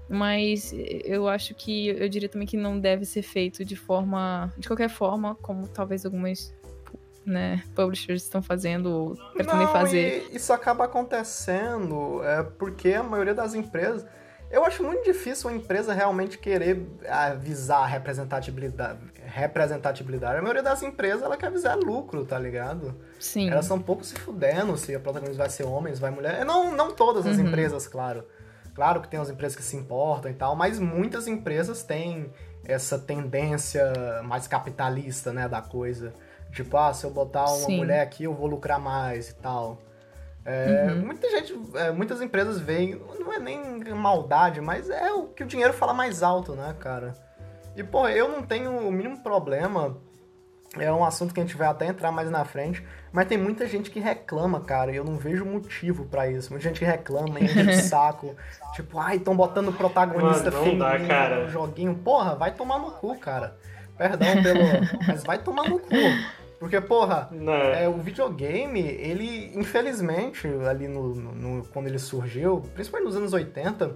Mas 0.09 0.73
eu 1.05 1.27
acho 1.27 1.55
que 1.55 1.87
eu 1.87 2.07
diria 2.07 2.29
também 2.29 2.47
que 2.47 2.57
não 2.57 2.79
deve 2.79 3.03
ser 3.03 3.23
feito 3.23 3.65
de 3.65 3.75
forma. 3.75 4.53
de 4.57 4.67
qualquer 4.67 4.89
forma, 4.89 5.35
como 5.35 5.67
talvez 5.67 6.05
algumas 6.05 6.53
né, 7.25 7.63
publishers 7.75 8.23
estão 8.23 8.41
fazendo 8.41 8.87
ou 8.87 9.15
pretendem 9.33 9.67
fazer. 9.67 10.27
isso 10.31 10.51
acaba 10.51 10.85
acontecendo 10.85 12.21
é, 12.23 12.43
porque 12.43 12.93
a 12.93 13.03
maioria 13.03 13.33
das 13.33 13.53
empresas 13.53 14.05
eu 14.53 14.63
acho 14.63 14.83
muito 14.83 15.03
difícil 15.03 15.49
uma 15.49 15.57
empresa 15.57 15.93
realmente 15.93 16.37
querer 16.37 16.87
avisar 17.09 17.81
a 17.81 17.85
representatividade. 17.87 18.99
representatividade. 19.25 20.37
A 20.37 20.41
maioria 20.43 20.61
das 20.61 20.83
empresas 20.83 21.23
ela 21.23 21.35
quer 21.35 21.47
avisar 21.47 21.75
lucro, 21.75 22.23
tá 22.23 22.37
ligado? 22.37 22.95
Sim. 23.19 23.49
Elas 23.49 23.65
são 23.65 23.77
um 23.77 23.81
pouco 23.81 24.03
se 24.03 24.13
fudendo 24.13 24.77
se 24.77 24.93
a 24.93 24.99
protagonista 24.99 25.39
vai 25.39 25.49
ser 25.49 25.63
homem, 25.63 25.95
se 25.95 25.99
vai 25.99 26.11
mulher. 26.11 26.45
Não, 26.45 26.71
não 26.71 26.91
todas 26.91 27.25
as 27.25 27.37
uhum. 27.37 27.47
empresas, 27.47 27.87
claro. 27.87 28.27
Claro 28.75 29.01
que 29.01 29.07
tem 29.07 29.19
as 29.19 29.27
empresas 29.27 29.55
que 29.55 29.63
se 29.63 29.75
importam 29.75 30.29
e 30.29 30.35
tal, 30.35 30.55
mas 30.55 30.79
muitas 30.79 31.27
empresas 31.27 31.81
têm 31.81 32.31
essa 32.63 32.99
tendência 32.99 33.91
mais 34.23 34.47
capitalista, 34.47 35.33
né, 35.33 35.49
da 35.49 35.63
coisa. 35.63 36.13
Tipo, 36.53 36.77
ah, 36.77 36.93
se 36.93 37.05
eu 37.05 37.09
botar 37.09 37.45
uma 37.45 37.65
Sim. 37.65 37.77
mulher 37.77 38.01
aqui, 38.01 38.23
eu 38.23 38.33
vou 38.33 38.47
lucrar 38.47 38.79
mais 38.79 39.29
e 39.29 39.35
tal. 39.35 39.79
É, 40.45 40.87
uhum. 40.89 41.05
Muita 41.05 41.29
gente, 41.29 41.57
é, 41.75 41.91
muitas 41.91 42.21
empresas 42.21 42.59
veem, 42.59 43.01
não 43.19 43.33
é 43.33 43.39
nem 43.39 43.59
maldade, 43.93 44.61
mas 44.61 44.89
é 44.89 45.11
o 45.11 45.27
que 45.27 45.43
o 45.43 45.47
dinheiro 45.47 45.73
fala 45.73 45.93
mais 45.93 46.21
alto, 46.21 46.53
né, 46.53 46.75
cara? 46.79 47.15
E, 47.75 47.83
pô, 47.83 48.07
eu 48.07 48.27
não 48.27 48.43
tenho 48.43 48.87
o 48.87 48.91
mínimo 48.91 49.23
problema, 49.23 49.97
é 50.77 50.91
um 50.91 51.03
assunto 51.03 51.33
que 51.33 51.39
a 51.39 51.43
gente 51.43 51.55
vai 51.55 51.67
até 51.67 51.85
entrar 51.85 52.11
mais 52.11 52.29
na 52.29 52.43
frente, 52.43 52.83
mas 53.11 53.27
tem 53.27 53.37
muita 53.37 53.67
gente 53.67 53.89
que 53.89 53.99
reclama, 53.99 54.59
cara, 54.59 54.91
e 54.91 54.95
eu 54.95 55.03
não 55.03 55.17
vejo 55.17 55.45
motivo 55.45 56.05
para 56.05 56.27
isso. 56.27 56.51
Muita 56.51 56.67
gente 56.67 56.79
que 56.79 56.85
reclama, 56.85 57.39
enche 57.39 57.63
de 57.63 57.75
saco, 57.81 58.35
tipo, 58.73 58.99
ai, 58.99 59.17
estão 59.17 59.35
botando 59.35 59.71
protagonista 59.71 60.51
Mano, 60.51 60.63
feminino 60.63 61.07
dá, 61.07 61.29
no 61.41 61.49
joguinho. 61.49 61.95
Porra, 61.95 62.35
vai 62.35 62.53
tomar 62.53 62.79
no 62.79 62.91
cu, 62.91 63.17
cara. 63.17 63.55
Perdão 63.97 64.41
pelo... 64.41 64.59
mas 65.07 65.23
vai 65.23 65.37
tomar 65.37 65.69
no 65.69 65.79
cu. 65.79 65.89
Porque, 66.63 66.79
porra, 66.79 67.29
é, 67.77 67.89
o 67.89 67.97
videogame, 67.97 68.79
ele, 68.79 69.51
infelizmente, 69.53 70.47
ali 70.65 70.87
no, 70.87 71.13
no, 71.13 71.65
quando 71.65 71.87
ele 71.87 71.99
surgiu, 71.99 72.61
principalmente 72.73 73.07
nos 73.07 73.17
anos 73.17 73.33
80, 73.33 73.93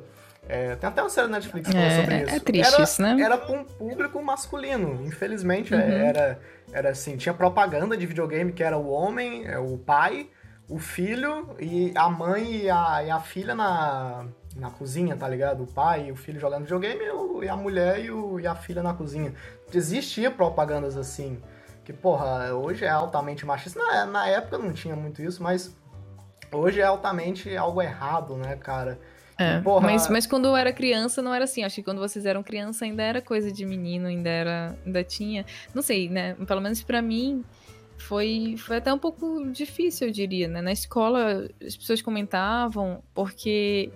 é, 0.49 0.75
tem 0.75 0.89
até 0.89 1.01
uma 1.01 1.09
série 1.09 1.29
na 1.29 1.37
Netflix 1.37 1.69
que 1.69 1.77
é, 1.77 2.01
sobre 2.01 2.15
é 2.15 2.23
isso. 2.23 2.35
É 2.35 2.39
triste 2.41 2.73
era, 2.73 2.83
isso, 2.83 3.01
né? 3.01 3.21
Era 3.21 3.37
pra 3.37 3.55
um 3.57 3.63
público 3.63 4.21
masculino. 4.21 5.01
Infelizmente, 5.05 5.73
uhum. 5.73 5.79
era, 5.79 6.41
era 6.73 6.89
assim, 6.89 7.15
tinha 7.15 7.33
propaganda 7.33 7.95
de 7.95 8.05
videogame 8.05 8.51
que 8.51 8.61
era 8.61 8.77
o 8.77 8.89
homem, 8.89 9.47
é, 9.47 9.57
o 9.57 9.77
pai, 9.77 10.27
o 10.67 10.77
filho 10.77 11.55
e 11.61 11.93
a 11.95 12.09
mãe 12.09 12.63
e 12.63 12.69
a, 12.69 13.01
e 13.01 13.09
a 13.09 13.21
filha 13.21 13.55
na, 13.55 14.25
na 14.57 14.69
cozinha, 14.71 15.15
tá 15.15 15.29
ligado? 15.29 15.63
O 15.63 15.67
pai 15.67 16.07
e 16.07 16.11
o 16.11 16.17
filho 16.17 16.37
jogando 16.37 16.63
videogame 16.63 16.99
e 17.43 17.47
a 17.47 17.55
mulher 17.55 18.03
e, 18.03 18.11
o, 18.11 18.41
e 18.41 18.45
a 18.45 18.55
filha 18.55 18.83
na 18.83 18.93
cozinha. 18.93 19.33
Existia 19.73 20.29
propagandas 20.29 20.97
assim, 20.97 21.41
que, 21.87 21.93
porra, 21.93 22.53
hoje 22.53 22.83
é 22.83 22.89
altamente 22.89 23.45
machista. 23.45 23.79
Na, 23.79 24.05
na 24.05 24.27
época 24.27 24.57
não 24.57 24.73
tinha 24.73 24.93
muito 24.93 25.21
isso, 25.21 25.41
mas 25.41 25.73
hoje 26.51 26.81
é 26.81 26.83
altamente 26.83 27.55
algo 27.55 27.81
errado, 27.81 28.35
né, 28.35 28.57
cara? 28.57 28.99
É, 29.37 29.61
porra... 29.61 29.85
mas, 29.85 30.09
mas 30.09 30.27
quando 30.27 30.49
eu 30.49 30.55
era 30.57 30.73
criança 30.73 31.21
não 31.21 31.33
era 31.33 31.45
assim. 31.45 31.63
Acho 31.63 31.75
que 31.75 31.83
quando 31.83 31.99
vocês 31.99 32.25
eram 32.25 32.43
criança 32.43 32.83
ainda 32.83 33.01
era 33.01 33.21
coisa 33.21 33.49
de 33.49 33.65
menino, 33.65 34.07
ainda 34.07 34.29
era. 34.29 34.77
ainda 34.85 35.01
tinha. 35.01 35.45
Não 35.73 35.81
sei, 35.81 36.09
né? 36.09 36.33
Pelo 36.45 36.59
menos 36.59 36.83
para 36.83 37.01
mim 37.01 37.45
foi, 37.97 38.55
foi 38.57 38.77
até 38.77 38.91
um 38.91 38.99
pouco 38.99 39.49
difícil, 39.49 40.07
eu 40.07 40.13
diria, 40.13 40.49
né? 40.49 40.61
Na 40.61 40.73
escola 40.73 41.47
as 41.65 41.77
pessoas 41.77 42.01
comentavam 42.01 43.01
porque 43.13 43.93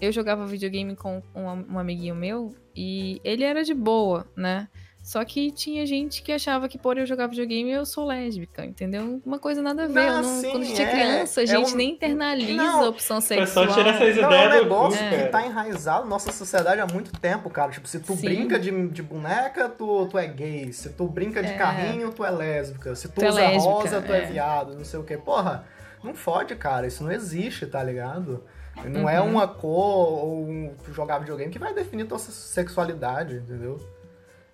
eu 0.00 0.12
jogava 0.12 0.46
videogame 0.46 0.94
com 0.94 1.20
um, 1.34 1.74
um 1.74 1.78
amiguinho 1.80 2.14
meu 2.14 2.54
e 2.76 3.20
ele 3.24 3.42
era 3.42 3.64
de 3.64 3.74
boa, 3.74 4.24
né? 4.36 4.68
Só 5.08 5.24
que 5.24 5.50
tinha 5.50 5.86
gente 5.86 6.20
que 6.20 6.30
achava 6.30 6.68
que 6.68 6.76
por 6.76 6.98
eu 6.98 7.06
jogar 7.06 7.28
videogame 7.28 7.70
eu 7.70 7.86
sou 7.86 8.04
lésbica, 8.04 8.62
entendeu? 8.62 9.22
Uma 9.24 9.38
coisa 9.38 9.62
nada 9.62 9.84
a 9.84 9.86
ver. 9.86 9.94
Não, 9.94 10.20
não, 10.20 10.40
sim, 10.42 10.50
quando 10.50 10.64
a 10.64 10.66
gente 10.66 10.82
é, 10.82 10.84
é 10.84 10.90
criança, 10.90 11.40
a 11.40 11.46
gente 11.46 11.70
é 11.70 11.72
um... 11.72 11.76
nem 11.76 11.90
internaliza 11.92 12.62
não, 12.62 12.84
a 12.84 12.88
opção 12.90 13.18
sexual. 13.18 13.68
Só 13.68 13.74
tira 13.74 13.88
essas 13.88 14.16
não, 14.16 14.24
ideias 14.24 14.52
é 14.52 14.56
um 14.58 14.62
negócio 14.62 15.02
é. 15.02 15.22
que 15.22 15.28
tá 15.30 15.46
enraizado 15.46 16.04
na 16.04 16.10
nossa 16.10 16.30
sociedade 16.30 16.82
há 16.82 16.86
muito 16.86 17.10
tempo, 17.18 17.48
cara. 17.48 17.70
Tipo, 17.70 17.88
se 17.88 18.00
tu 18.00 18.14
sim. 18.16 18.26
brinca 18.26 18.58
de, 18.58 18.88
de 18.88 19.02
boneca, 19.02 19.70
tu, 19.70 20.06
tu 20.08 20.18
é 20.18 20.26
gay. 20.26 20.70
Se 20.74 20.90
tu 20.90 21.08
brinca 21.08 21.42
de 21.42 21.52
é. 21.52 21.56
carrinho, 21.56 22.12
tu 22.12 22.22
é 22.22 22.30
lésbica. 22.30 22.94
Se 22.94 23.08
tu, 23.08 23.14
tu 23.14 23.24
é 23.24 23.30
usa 23.30 23.40
lésbica, 23.40 23.72
rosa, 23.72 24.02
tu 24.02 24.12
é. 24.12 24.26
viado. 24.26 24.74
Não 24.74 24.84
sei 24.84 25.00
o 25.00 25.04
quê. 25.04 25.16
Porra, 25.16 25.64
não 26.04 26.12
fode, 26.12 26.54
cara. 26.54 26.86
Isso 26.86 27.02
não 27.02 27.10
existe, 27.10 27.64
tá 27.64 27.82
ligado? 27.82 28.44
Não 28.84 29.04
uhum. 29.04 29.08
é 29.08 29.22
uma 29.22 29.48
cor 29.48 30.22
ou 30.22 30.44
um, 30.44 30.74
tu 30.84 30.92
jogar 30.92 31.18
videogame 31.18 31.50
que 31.50 31.58
vai 31.58 31.72
definir 31.72 32.04
tua 32.04 32.18
sexualidade, 32.18 33.36
entendeu? 33.36 33.80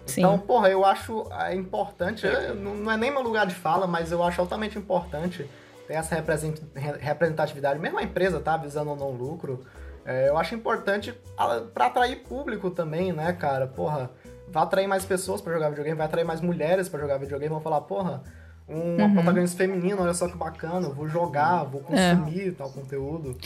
Sim. 0.07 0.21
Então, 0.21 0.39
porra, 0.39 0.69
eu 0.69 0.85
acho 0.85 1.27
é 1.33 1.55
importante, 1.55 2.27
não 2.57 2.91
é 2.91 2.97
nem 2.97 3.11
meu 3.11 3.23
lugar 3.23 3.47
de 3.47 3.55
fala, 3.55 3.87
mas 3.87 4.13
eu 4.13 4.23
acho 4.23 4.41
altamente 4.41 4.79
importante 4.79 5.49
ter 5.87 5.95
essa 5.95 6.15
representatividade, 6.15 7.79
mesmo 7.79 7.99
a 7.99 8.03
empresa 8.03 8.41
tá 8.41 8.57
visando 8.57 8.91
ou 8.91 8.97
não 8.97 9.11
lucro, 9.11 9.65
é, 10.05 10.29
eu 10.29 10.37
acho 10.37 10.55
importante 10.55 11.15
para 11.73 11.87
atrair 11.87 12.23
público 12.23 12.71
também, 12.71 13.13
né, 13.13 13.33
cara? 13.33 13.67
Porra, 13.67 14.11
vai 14.49 14.63
atrair 14.63 14.87
mais 14.87 15.05
pessoas 15.05 15.41
para 15.41 15.53
jogar 15.53 15.71
videogame, 15.71 15.97
vai 15.97 16.07
atrair 16.07 16.25
mais 16.25 16.41
mulheres 16.41 16.89
para 16.89 17.01
jogar 17.01 17.19
videogame, 17.19 17.51
vão 17.51 17.61
falar, 17.61 17.81
porra, 17.83 18.23
uma 18.67 19.07
uhum. 19.07 19.15
protagonista 19.15 19.59
feminina, 19.59 20.01
olha 20.01 20.15
só 20.15 20.27
que 20.27 20.37
bacana, 20.37 20.89
vou 20.89 21.07
jogar, 21.07 21.65
vou 21.65 21.83
é. 21.91 22.15
consumir 22.15 22.49
é. 22.49 22.53
tal 22.53 22.71
conteúdo. 22.71 23.37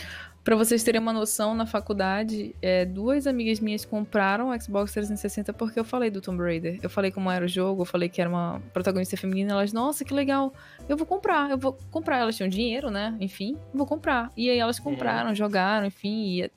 Para 0.44 0.56
vocês 0.56 0.82
terem 0.82 1.00
uma 1.00 1.12
noção, 1.12 1.54
na 1.54 1.66
faculdade, 1.66 2.56
é, 2.62 2.84
duas 2.84 3.26
amigas 3.26 3.60
minhas 3.60 3.84
compraram 3.84 4.48
o 4.48 4.60
Xbox 4.60 4.92
360 4.92 5.52
porque 5.52 5.78
eu 5.78 5.84
falei 5.84 6.10
do 6.10 6.20
Tomb 6.20 6.42
Raider. 6.42 6.78
Eu 6.82 6.88
falei 6.88 7.10
como 7.10 7.30
era 7.30 7.44
o 7.44 7.48
jogo, 7.48 7.82
eu 7.82 7.86
falei 7.86 8.08
que 8.08 8.20
era 8.20 8.30
uma 8.30 8.62
protagonista 8.72 9.16
feminina. 9.16 9.52
Elas, 9.52 9.72
nossa, 9.72 10.04
que 10.04 10.14
legal, 10.14 10.54
eu 10.88 10.96
vou 10.96 11.06
comprar, 11.06 11.50
eu 11.50 11.58
vou 11.58 11.76
comprar. 11.90 12.18
Elas 12.18 12.36
tinham 12.36 12.48
dinheiro, 12.48 12.90
né? 12.90 13.14
Enfim, 13.20 13.58
vou 13.74 13.86
comprar. 13.86 14.32
E 14.36 14.48
aí 14.48 14.58
elas 14.58 14.78
compraram, 14.78 15.30
uhum. 15.30 15.34
jogaram, 15.34 15.86
enfim. 15.86 16.40
E 16.40 16.50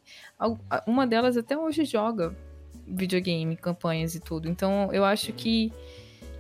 uma 0.87 1.05
delas 1.05 1.35
até 1.35 1.57
hoje 1.57 1.83
joga 1.83 2.33
videogame, 2.87 3.57
campanhas 3.57 4.15
e 4.15 4.21
tudo. 4.21 4.47
Então 4.47 4.89
eu 4.93 5.03
acho 5.03 5.33
que 5.33 5.71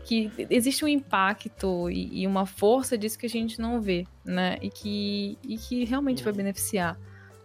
que 0.03 0.31
existe 0.49 0.83
um 0.83 0.87
impacto 0.87 1.89
e, 1.89 2.21
e, 2.21 2.27
uma 2.27 2.45
força 2.45 2.97
disso 2.97 3.19
que 3.19 3.27
a 3.27 3.29
gente 3.29 3.61
não 3.61 3.79
vê, 3.79 4.05
né? 4.25 4.57
E 4.61 4.69
que, 4.69 5.37
e 5.43 5.57
que 5.57 5.85
realmente 5.85 6.23
vai 6.23 6.33
beneficiar 6.33 6.97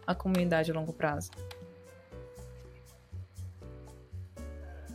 a 0.06 0.14
comunidade 0.14 0.70
a 0.70 0.74
longo 0.74 0.92
prazo? 0.92 1.30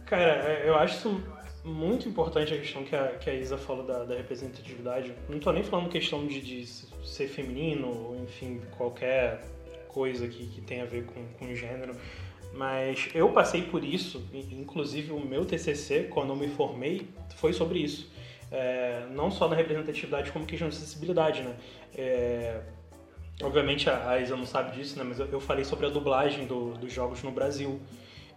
Cara, 0.05 0.49
é, 0.49 0.67
eu 0.67 0.75
acho 0.75 1.21
muito 1.63 2.09
importante 2.09 2.53
a 2.53 2.57
questão 2.57 2.83
que 2.83 2.95
a, 2.95 3.07
que 3.13 3.29
a 3.29 3.33
Isa 3.33 3.57
falou 3.57 3.85
da, 3.85 4.03
da 4.03 4.15
representatividade. 4.15 5.13
Não 5.29 5.39
tô 5.39 5.51
nem 5.51 5.63
falando 5.63 5.89
questão 5.89 6.25
de, 6.25 6.41
de 6.41 6.65
ser 6.65 7.27
feminino, 7.27 7.87
ou 7.87 8.15
enfim, 8.23 8.61
qualquer 8.77 9.41
coisa 9.87 10.27
que, 10.27 10.47
que 10.47 10.61
tenha 10.61 10.83
a 10.83 10.85
ver 10.85 11.05
com, 11.05 11.25
com 11.39 11.53
gênero. 11.53 11.95
Mas 12.53 13.09
eu 13.13 13.31
passei 13.31 13.61
por 13.61 13.83
isso, 13.83 14.27
inclusive 14.33 15.11
o 15.11 15.19
meu 15.19 15.45
TCC, 15.45 16.09
quando 16.09 16.29
eu 16.29 16.35
me 16.35 16.49
formei, 16.49 17.07
foi 17.35 17.53
sobre 17.53 17.79
isso. 17.79 18.11
É, 18.51 19.05
não 19.11 19.31
só 19.31 19.47
na 19.47 19.55
representatividade, 19.55 20.31
como 20.31 20.45
questão 20.45 20.67
de 20.67 20.75
acessibilidade, 20.75 21.41
né? 21.41 21.55
É, 21.95 22.61
Obviamente 23.41 23.89
a 23.89 24.19
Isa 24.19 24.35
não 24.35 24.45
sabe 24.45 24.75
disso, 24.75 24.97
né? 24.97 25.03
Mas 25.03 25.19
eu, 25.19 25.39
falei 25.39 25.65
sobre 25.65 25.85
a 25.85 25.89
dublagem 25.89 26.45
do, 26.45 26.73
dos 26.73 26.91
jogos 26.91 27.23
no 27.23 27.31
Brasil. 27.31 27.79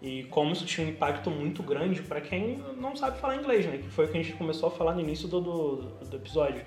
E 0.00 0.24
como 0.24 0.52
isso 0.52 0.66
tinha 0.66 0.86
um 0.86 0.90
impacto 0.90 1.30
muito 1.30 1.62
grande 1.62 2.02
para 2.02 2.20
quem 2.20 2.62
não 2.76 2.94
sabe 2.94 3.18
falar 3.18 3.36
inglês, 3.36 3.66
né? 3.66 3.78
Que 3.78 3.88
foi 3.88 4.06
o 4.06 4.08
que 4.08 4.18
a 4.18 4.22
gente 4.22 4.36
começou 4.36 4.68
a 4.68 4.72
falar 4.72 4.94
no 4.94 5.00
início 5.00 5.28
do, 5.28 5.40
do, 5.40 5.76
do 6.06 6.16
episódio. 6.16 6.62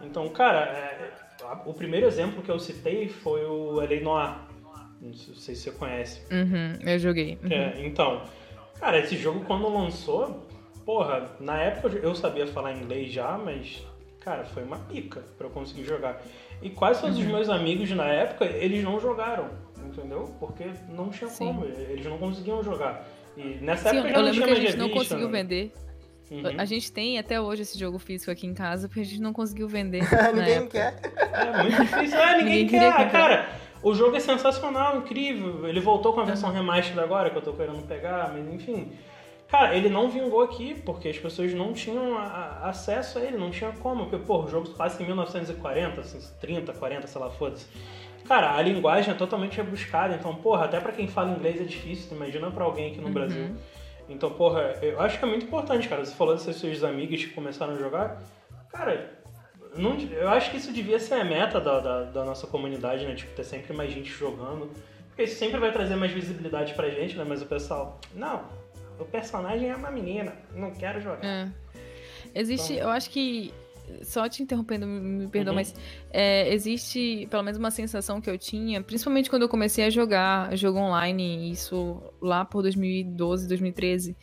Então, 0.00 0.28
cara, 0.28 0.60
é, 0.60 1.12
o 1.64 1.72
primeiro 1.72 2.06
exemplo 2.06 2.42
que 2.42 2.50
eu 2.50 2.58
citei 2.58 3.08
foi 3.08 3.44
o 3.44 3.80
L.A. 3.80 4.00
Noir. 4.00 4.36
Não 5.00 5.12
sei 5.14 5.54
se 5.54 5.62
você 5.62 5.72
conhece. 5.72 6.22
Uhum, 6.32 6.78
eu 6.90 6.98
joguei. 6.98 7.38
Uhum. 7.42 7.52
É, 7.52 7.86
então, 7.86 8.22
cara, 8.78 8.98
esse 8.98 9.16
jogo 9.16 9.44
quando 9.44 9.68
lançou, 9.68 10.46
porra, 10.84 11.30
na 11.40 11.60
época 11.60 11.96
eu 11.98 12.14
sabia 12.14 12.46
falar 12.46 12.72
inglês 12.72 13.12
já, 13.12 13.36
mas, 13.36 13.86
cara, 14.20 14.44
foi 14.44 14.62
uma 14.62 14.78
pica 14.78 15.22
para 15.36 15.46
eu 15.46 15.50
conseguir 15.50 15.84
jogar. 15.84 16.22
E 16.62 16.70
quase 16.70 17.00
todos 17.00 17.16
uhum. 17.16 17.24
os 17.24 17.30
meus 17.30 17.48
amigos 17.48 17.90
na 17.90 18.06
época, 18.06 18.44
eles 18.44 18.82
não 18.82 18.98
jogaram, 18.98 19.50
entendeu? 19.84 20.34
Porque 20.40 20.64
não 20.88 21.10
tinha 21.10 21.28
Sim. 21.28 21.46
como, 21.46 21.64
eles 21.64 22.06
não 22.06 22.18
conseguiam 22.18 22.62
jogar. 22.62 23.06
E 23.36 23.56
nessa 23.60 23.90
Sim, 23.90 23.98
época 23.98 24.12
já 24.12 24.18
eu 24.18 24.22
não 24.22 24.30
lembro 24.30 24.44
tinha 24.44 24.46
que 24.46 24.52
a 24.52 24.70
gente 24.70 24.78
não 24.78 24.88
conseguiu 24.90 25.28
né? 25.28 25.42
vender. 25.42 25.72
Uhum. 26.30 26.42
A 26.56 26.64
gente 26.64 26.90
tem 26.90 27.18
até 27.18 27.40
hoje 27.40 27.62
esse 27.62 27.78
jogo 27.78 27.98
físico 27.98 28.30
aqui 28.30 28.46
em 28.46 28.54
casa, 28.54 28.88
porque 28.88 29.00
a 29.00 29.04
gente 29.04 29.20
não 29.20 29.32
conseguiu 29.32 29.68
vender. 29.68 30.02
ninguém 30.34 30.66
quer. 30.68 30.98
É 31.32 31.62
muito 31.62 31.82
difícil. 31.82 32.18
É, 32.18 32.38
ninguém, 32.38 32.64
ninguém 32.64 32.80
quer. 32.80 33.10
Cara, 33.10 33.48
o 33.82 33.94
jogo 33.94 34.16
é 34.16 34.20
sensacional, 34.20 34.96
incrível. 34.98 35.68
Ele 35.68 35.80
voltou 35.80 36.14
com 36.14 36.20
a 36.20 36.24
versão 36.24 36.50
remaster 36.50 36.98
agora, 36.98 37.28
que 37.28 37.36
eu 37.36 37.42
tô 37.42 37.52
querendo 37.52 37.86
pegar, 37.86 38.32
mas 38.32 38.54
enfim. 38.54 38.92
Cara, 39.54 39.76
ele 39.76 39.88
não 39.88 40.10
vingou 40.10 40.42
aqui 40.42 40.74
porque 40.84 41.08
as 41.08 41.16
pessoas 41.16 41.54
não 41.54 41.72
tinham 41.72 42.18
a, 42.18 42.24
a, 42.24 42.70
acesso 42.70 43.20
a 43.20 43.22
ele, 43.22 43.38
não 43.38 43.52
tinha 43.52 43.70
como. 43.70 44.06
Porque, 44.06 44.26
pô, 44.26 44.42
o 44.42 44.48
jogo 44.48 44.66
se 44.66 44.74
passa 44.74 45.00
em 45.00 45.06
1940, 45.06 46.00
assim, 46.00 46.18
30, 46.40 46.72
40, 46.72 47.06
sei 47.06 47.20
lá, 47.20 47.30
foda-se. 47.30 47.64
Cara, 48.26 48.56
a 48.56 48.60
linguagem 48.60 49.14
é 49.14 49.16
totalmente 49.16 49.56
rebuscada, 49.56 50.12
então, 50.16 50.34
porra, 50.34 50.64
até 50.64 50.80
para 50.80 50.90
quem 50.90 51.06
fala 51.06 51.30
inglês 51.30 51.60
é 51.60 51.64
difícil, 51.64 52.16
imagina 52.16 52.50
para 52.50 52.64
alguém 52.64 52.90
aqui 52.90 53.00
no 53.00 53.06
uhum. 53.06 53.12
Brasil. 53.12 53.54
Então, 54.08 54.28
porra, 54.30 54.76
eu 54.82 55.00
acho 55.00 55.20
que 55.20 55.24
é 55.24 55.28
muito 55.28 55.46
importante, 55.46 55.88
cara. 55.88 56.04
Você 56.04 56.16
falou 56.16 56.34
dessas 56.34 56.56
suas 56.56 56.82
amigas 56.82 57.24
que 57.24 57.30
começaram 57.30 57.74
a 57.74 57.78
jogar. 57.78 58.20
Cara, 58.70 59.20
não, 59.76 59.96
eu 59.96 60.30
acho 60.30 60.50
que 60.50 60.56
isso 60.56 60.72
devia 60.72 60.98
ser 60.98 61.14
a 61.14 61.24
meta 61.24 61.60
da, 61.60 61.78
da, 61.78 62.02
da, 62.02 62.24
nossa 62.24 62.48
comunidade, 62.48 63.06
né? 63.06 63.14
Tipo, 63.14 63.32
ter 63.36 63.44
sempre 63.44 63.72
mais 63.72 63.92
gente 63.92 64.10
jogando. 64.10 64.68
Porque 65.10 65.22
isso 65.22 65.38
sempre 65.38 65.60
vai 65.60 65.70
trazer 65.70 65.94
mais 65.94 66.10
visibilidade 66.10 66.74
pra 66.74 66.90
gente, 66.90 67.16
né? 67.16 67.24
Mas 67.24 67.40
o 67.40 67.46
pessoal, 67.46 68.00
não, 68.12 68.63
o 68.98 69.04
personagem 69.04 69.70
é 69.70 69.76
uma 69.76 69.90
menina, 69.90 70.32
não 70.54 70.70
quero 70.70 71.00
jogar. 71.00 71.24
É. 71.24 71.50
Existe, 72.34 72.74
então... 72.74 72.86
eu 72.86 72.90
acho 72.90 73.10
que. 73.10 73.52
Só 74.02 74.26
te 74.30 74.42
interrompendo, 74.42 74.86
me 74.86 75.28
perdoa, 75.28 75.52
uhum. 75.52 75.56
mas 75.56 75.74
é, 76.10 76.50
existe 76.54 77.28
pelo 77.30 77.42
menos 77.42 77.58
uma 77.58 77.70
sensação 77.70 78.18
que 78.18 78.30
eu 78.30 78.38
tinha, 78.38 78.82
principalmente 78.82 79.28
quando 79.28 79.42
eu 79.42 79.48
comecei 79.48 79.84
a 79.84 79.90
jogar 79.90 80.56
jogo 80.56 80.78
online, 80.78 81.50
isso 81.50 82.02
lá 82.18 82.46
por 82.46 82.62
2012, 82.62 83.46
2013, 83.46 84.16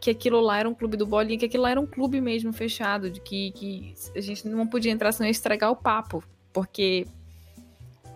que 0.00 0.10
aquilo 0.10 0.40
lá 0.40 0.58
era 0.58 0.68
um 0.68 0.74
clube 0.74 0.96
do 0.96 1.06
bolinha, 1.06 1.38
que 1.38 1.44
aquilo 1.44 1.62
lá 1.62 1.70
era 1.70 1.80
um 1.80 1.86
clube 1.86 2.20
mesmo 2.20 2.52
fechado, 2.52 3.08
de 3.08 3.20
que, 3.20 3.52
que 3.52 3.94
a 4.16 4.20
gente 4.20 4.48
não 4.48 4.66
podia 4.66 4.90
entrar 4.90 5.12
senão 5.12 5.30
estragar 5.30 5.70
o 5.70 5.76
papo, 5.76 6.20
porque 6.52 7.06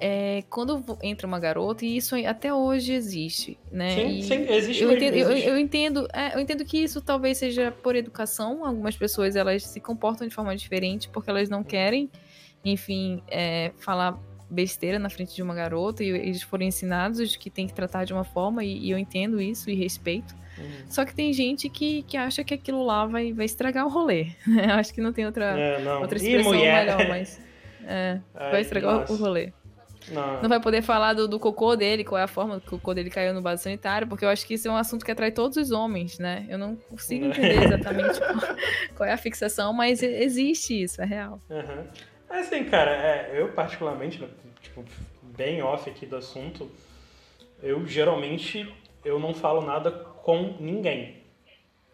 é, 0.00 0.42
quando 0.48 0.82
entra 1.02 1.26
uma 1.26 1.38
garota, 1.38 1.84
e 1.84 1.96
isso 1.96 2.14
até 2.26 2.52
hoje 2.52 2.92
existe, 2.92 3.58
né? 3.70 3.94
Sim, 3.94 4.22
sim 4.22 4.46
existe 4.48 4.82
eu 4.82 4.92
entendo, 4.92 5.14
existe. 5.14 5.46
Eu, 5.46 5.54
eu, 5.54 5.58
entendo, 5.58 6.08
é, 6.12 6.34
eu 6.34 6.40
entendo 6.40 6.64
que 6.64 6.78
isso 6.78 7.00
talvez 7.00 7.38
seja 7.38 7.70
por 7.70 7.96
educação. 7.96 8.64
Algumas 8.64 8.96
pessoas 8.96 9.36
elas 9.36 9.64
se 9.64 9.80
comportam 9.80 10.26
de 10.26 10.34
forma 10.34 10.56
diferente 10.56 11.08
porque 11.08 11.28
elas 11.30 11.48
não 11.48 11.64
querem, 11.64 12.10
enfim, 12.64 13.22
é, 13.28 13.72
falar 13.78 14.18
besteira 14.50 14.98
na 14.98 15.10
frente 15.10 15.34
de 15.34 15.42
uma 15.42 15.54
garota 15.54 16.02
e 16.02 16.08
eles 16.08 16.42
foram 16.42 16.64
ensinados 16.64 17.36
que 17.36 17.50
tem 17.50 17.66
que 17.66 17.74
tratar 17.74 18.04
de 18.04 18.12
uma 18.12 18.24
forma 18.24 18.64
e, 18.64 18.78
e 18.78 18.90
eu 18.90 18.98
entendo 18.98 19.40
isso 19.40 19.68
e 19.68 19.74
respeito. 19.74 20.34
Uhum. 20.56 20.84
Só 20.88 21.04
que 21.04 21.14
tem 21.14 21.32
gente 21.32 21.68
que, 21.68 22.02
que 22.02 22.16
acha 22.16 22.42
que 22.42 22.54
aquilo 22.54 22.84
lá 22.84 23.06
vai, 23.06 23.32
vai 23.32 23.44
estragar 23.44 23.86
o 23.86 23.88
rolê. 23.88 24.32
Acho 24.74 24.92
que 24.92 25.00
não 25.00 25.12
tem 25.12 25.26
outra, 25.26 25.58
é, 25.58 25.82
não. 25.82 26.00
outra 26.00 26.18
expressão 26.18 26.52
melhor, 26.52 27.08
mas 27.08 27.40
é, 27.84 28.20
Ai, 28.34 28.50
vai 28.50 28.60
estragar 28.60 29.00
nossa. 29.00 29.12
o 29.12 29.16
rolê. 29.16 29.52
Não. 30.10 30.42
não 30.42 30.48
vai 30.48 30.60
poder 30.60 30.82
falar 30.82 31.12
do, 31.14 31.28
do, 31.28 31.38
cocô 31.38 31.76
dele, 31.76 32.04
qual 32.04 32.18
é 32.18 32.24
a 32.24 32.28
forma 32.28 32.60
que 32.60 32.68
o 32.68 32.70
cocô 32.72 32.94
dele 32.94 33.10
caiu 33.10 33.34
no 33.34 33.42
vaso 33.42 33.62
sanitário, 33.62 34.06
porque 34.06 34.24
eu 34.24 34.28
acho 34.28 34.46
que 34.46 34.54
isso 34.54 34.68
é 34.68 34.70
um 34.70 34.76
assunto 34.76 35.04
que 35.04 35.10
atrai 35.10 35.30
todos 35.30 35.56
os 35.56 35.70
homens, 35.70 36.18
né? 36.18 36.46
Eu 36.48 36.58
não 36.58 36.76
consigo 36.76 37.26
entender 37.26 37.62
exatamente 37.64 38.18
qual, 38.18 38.56
qual, 38.96 39.08
é 39.08 39.12
a 39.12 39.16
fixação, 39.16 39.72
mas 39.72 40.02
existe 40.02 40.82
isso, 40.82 41.00
é 41.02 41.04
real. 41.04 41.40
Uhum. 41.50 41.84
Assim, 42.30 42.64
cara, 42.64 42.90
é, 42.90 43.30
eu 43.34 43.48
particularmente, 43.52 44.22
tipo, 44.60 44.84
bem 45.22 45.62
off 45.62 45.88
aqui 45.88 46.06
do 46.06 46.16
assunto, 46.16 46.70
eu 47.62 47.86
geralmente 47.86 48.72
eu 49.04 49.18
não 49.18 49.32
falo 49.32 49.62
nada 49.62 49.90
com 49.90 50.56
ninguém. 50.60 51.17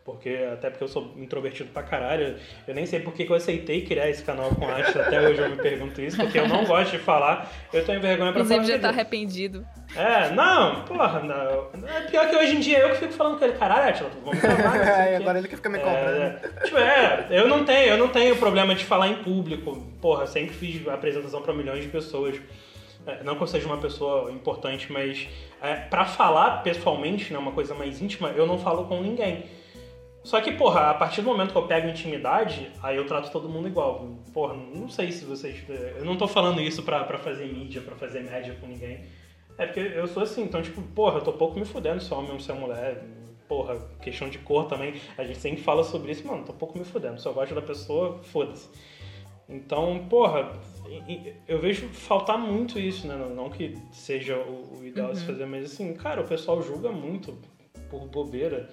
Porque, 0.05 0.47
até 0.53 0.69
porque 0.69 0.85
eu 0.85 0.89
sou 0.89 1.15
introvertido 1.17 1.71
pra 1.71 1.83
caralho. 1.83 2.37
Eu 2.69 2.75
nem 2.75 2.85
sei 2.85 3.01
por 3.01 3.15
que 3.15 3.27
eu 3.27 3.35
aceitei 3.35 3.87
criar 3.87 4.11
esse 4.11 4.23
canal 4.23 4.51
com 4.55 4.69
arte. 4.69 4.99
Até 4.99 5.19
hoje 5.19 5.41
eu 5.41 5.49
me 5.49 5.57
pergunto 5.57 5.99
isso, 6.03 6.19
porque 6.19 6.39
eu 6.39 6.47
não 6.47 6.63
gosto 6.67 6.91
de 6.91 6.99
falar. 6.99 7.51
Eu 7.73 7.83
tenho 7.87 8.03
vergonha 8.03 8.31
pra 8.31 8.43
Inclusive 8.43 8.67
falar. 8.67 8.77
já 8.77 8.83
tá 8.83 8.89
arrependido. 8.91 9.67
É, 9.97 10.31
não, 10.31 10.85
porra, 10.85 11.21
não. 11.21 11.87
É 11.89 12.03
pior 12.03 12.29
que 12.29 12.37
hoje 12.37 12.57
em 12.57 12.61
dia 12.61 12.81
eu 12.81 12.91
que 12.91 12.97
fico 12.97 13.15
falando 13.15 13.39
com 13.39 13.47
ele, 13.47 13.55
caralho, 13.55 13.89
Atila, 13.89 14.11
vamos 14.23 14.41
gravar. 14.41 14.75
É, 15.09 15.17
agora 15.17 15.39
ele 15.39 15.49
que 15.49 15.57
fica 15.57 15.71
me 15.71 15.79
cobrando. 15.79 16.07
É, 16.07 16.41
tipo, 16.65 16.77
é, 16.77 17.27
eu 17.31 17.49
não 17.49 17.65
tenho, 17.65 17.89
eu 17.89 17.97
não 17.97 18.09
tenho 18.09 18.37
problema 18.37 18.75
de 18.75 18.85
falar 18.85 19.09
em 19.09 19.17
público. 19.23 19.75
Porra, 20.03 20.27
sempre 20.27 20.55
fiz 20.55 20.87
apresentação 20.87 21.41
pra 21.41 21.55
milhões 21.55 21.83
de 21.83 21.89
pessoas. 21.89 22.37
É, 23.07 23.23
Não 23.23 23.37
que 23.37 23.43
eu 23.43 23.47
seja 23.47 23.67
uma 23.67 23.79
pessoa 23.79 24.31
importante, 24.31 24.93
mas 24.93 25.27
é, 25.63 25.75
para 25.77 26.05
falar 26.05 26.63
pessoalmente, 26.63 27.33
né, 27.33 27.39
uma 27.39 27.53
coisa 27.53 27.75
mais 27.75 28.01
íntima, 28.03 28.29
eu 28.37 28.47
não 28.47 28.59
falo 28.59 28.85
com 28.85 29.01
ninguém. 29.01 29.45
Só 30.25 30.41
que, 30.41 30.53
porra, 30.53 30.89
a 30.91 30.95
partir 30.95 31.21
do 31.21 31.29
momento 31.29 31.53
que 31.53 31.59
eu 31.59 31.67
pego 31.67 31.87
intimidade, 31.87 32.73
aí 32.83 32.97
eu 32.97 33.07
trato 33.07 33.31
todo 33.31 33.47
mundo 33.47 33.69
igual. 33.69 34.09
Porra, 34.33 34.55
não 34.55 34.89
sei 34.89 35.13
se 35.13 35.27
vocês. 35.27 35.63
Eu 35.69 36.05
não 36.05 36.17
tô 36.17 36.27
falando 36.27 36.63
isso 36.63 36.83
pra, 36.83 37.05
pra 37.05 37.19
fazer 37.19 37.47
mídia, 37.53 37.83
pra 37.83 37.95
fazer 37.95 38.25
média 38.25 38.57
com 38.59 38.67
ninguém. 38.67 39.05
É 39.59 39.67
porque 39.67 39.81
eu 39.81 40.09
sou 40.09 40.23
assim, 40.23 40.43
então, 40.43 40.63
tipo, 40.63 40.81
porra, 40.81 41.19
eu 41.19 41.23
tô 41.23 41.35
pouco 41.35 41.59
me 41.59 41.67
fudendo 41.67 42.01
se 42.01 42.11
é 42.11 42.17
homem 42.17 42.33
ou 42.33 42.41
se 42.41 42.51
é 42.51 42.55
mulher. 42.55 43.05
Porra, 43.47 43.77
questão 44.01 44.31
de 44.31 44.39
cor 44.39 44.65
também. 44.67 44.95
A 45.19 45.25
gente 45.25 45.39
sempre 45.39 45.63
fala 45.63 45.85
sobre 45.85 46.11
isso, 46.13 46.27
mano, 46.27 46.43
tô 46.43 46.55
pouco 46.55 46.79
me 46.79 46.85
fudendo. 46.87 47.21
Se 47.21 47.29
eu 47.29 47.35
gosto 47.35 47.55
da 47.55 47.63
pessoa, 47.63 48.19
foda-se. 48.23 48.71
Então, 49.47 50.07
porra, 50.09 50.59
eu 51.47 51.61
vejo 51.61 51.87
faltar 51.89 52.39
muito 52.39 52.79
isso, 52.79 53.07
né? 53.07 53.15
Não 53.15 53.51
que 53.51 53.77
seja 53.93 54.39
o, 54.39 54.83
ideal 54.83 55.11
a 55.11 55.15
se 55.15 55.25
fazer, 55.25 55.45
mas 55.45 55.67
assim, 55.67 55.93
cara, 55.93 56.23
o 56.23 56.27
pessoal 56.27 56.63
julga 56.63 56.91
muito 56.91 57.37
por 57.91 58.07
bobeira. 58.07 58.71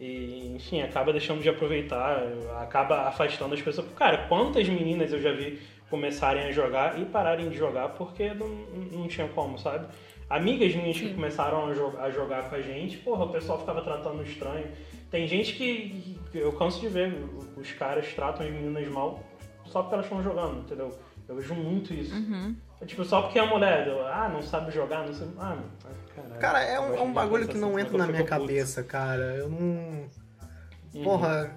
E, 0.00 0.52
enfim, 0.56 0.80
acaba 0.80 1.12
deixando 1.12 1.42
de 1.42 1.48
aproveitar, 1.50 2.22
acaba 2.60 3.02
afastando 3.02 3.54
as 3.54 3.60
pessoas. 3.60 3.86
Cara, 3.92 4.26
quantas 4.28 4.66
meninas 4.66 5.12
eu 5.12 5.20
já 5.20 5.30
vi 5.32 5.60
começarem 5.90 6.44
a 6.44 6.52
jogar 6.52 6.98
e 6.98 7.04
pararem 7.04 7.50
de 7.50 7.56
jogar 7.56 7.90
porque 7.90 8.32
não, 8.32 8.48
não 8.48 9.06
tinha 9.08 9.28
como, 9.28 9.58
sabe? 9.58 9.86
Amigas 10.30 10.74
minhas 10.74 10.98
que 10.98 11.12
começaram 11.12 11.66
a, 11.66 11.74
jo- 11.74 11.98
a 11.98 12.08
jogar 12.10 12.48
com 12.48 12.54
a 12.54 12.62
gente, 12.62 12.96
porra, 12.98 13.24
o 13.24 13.28
pessoal 13.30 13.58
ficava 13.58 13.82
tratando 13.82 14.22
estranho. 14.22 14.68
Tem 15.10 15.26
gente 15.26 15.52
que, 15.54 16.16
eu 16.32 16.52
canso 16.52 16.80
de 16.80 16.88
ver, 16.88 17.12
os 17.56 17.72
caras 17.72 18.10
tratam 18.14 18.46
as 18.46 18.52
meninas 18.52 18.86
mal 18.88 19.20
só 19.66 19.82
porque 19.82 19.94
elas 19.94 20.06
estão 20.06 20.22
jogando, 20.22 20.60
entendeu? 20.60 20.96
Eu 21.28 21.34
vejo 21.36 21.54
muito 21.54 21.92
isso. 21.92 22.14
Uhum. 22.14 22.54
Tipo, 22.86 23.04
só 23.04 23.22
porque 23.22 23.38
é 23.38 23.44
mulher, 23.44 23.86
eu, 23.86 24.06
ah, 24.06 24.28
não 24.32 24.40
sabe 24.40 24.72
jogar, 24.72 25.04
não 25.06 25.12
sei. 25.12 25.28
Ah, 25.38 25.58
caralho. 26.14 26.40
Cara, 26.40 26.62
é 26.64 26.80
um, 26.80 26.94
é 26.94 27.00
um 27.00 27.12
bagulho 27.12 27.46
que 27.48 27.56
não 27.56 27.70
assim, 27.76 27.80
entra 27.80 27.98
na 27.98 28.06
minha 28.06 28.18
fico 28.18 28.28
puto. 28.28 28.40
cabeça, 28.40 28.82
cara. 28.82 29.22
Eu 29.36 29.48
não. 29.48 29.58
Uhum. 30.94 31.04
Porra. 31.04 31.50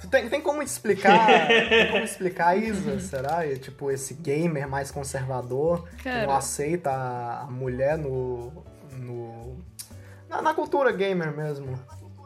Tu 0.00 0.08
tem, 0.08 0.28
tem 0.28 0.40
como 0.40 0.62
explicar. 0.62 1.26
tem 1.68 1.90
como 1.90 2.04
explicar, 2.04 2.56
Isa, 2.56 2.98
será? 3.00 3.46
E, 3.46 3.58
tipo, 3.58 3.90
esse 3.90 4.14
gamer 4.14 4.68
mais 4.68 4.90
conservador 4.90 5.86
que 5.98 6.08
não 6.08 6.26
Cara. 6.26 6.36
aceita 6.36 6.90
a, 6.90 7.46
mulher 7.50 7.98
no. 7.98 8.50
no 8.92 9.58
na, 10.28 10.40
na 10.40 10.54
cultura 10.54 10.90
gamer 10.92 11.36
mesmo. 11.36 11.78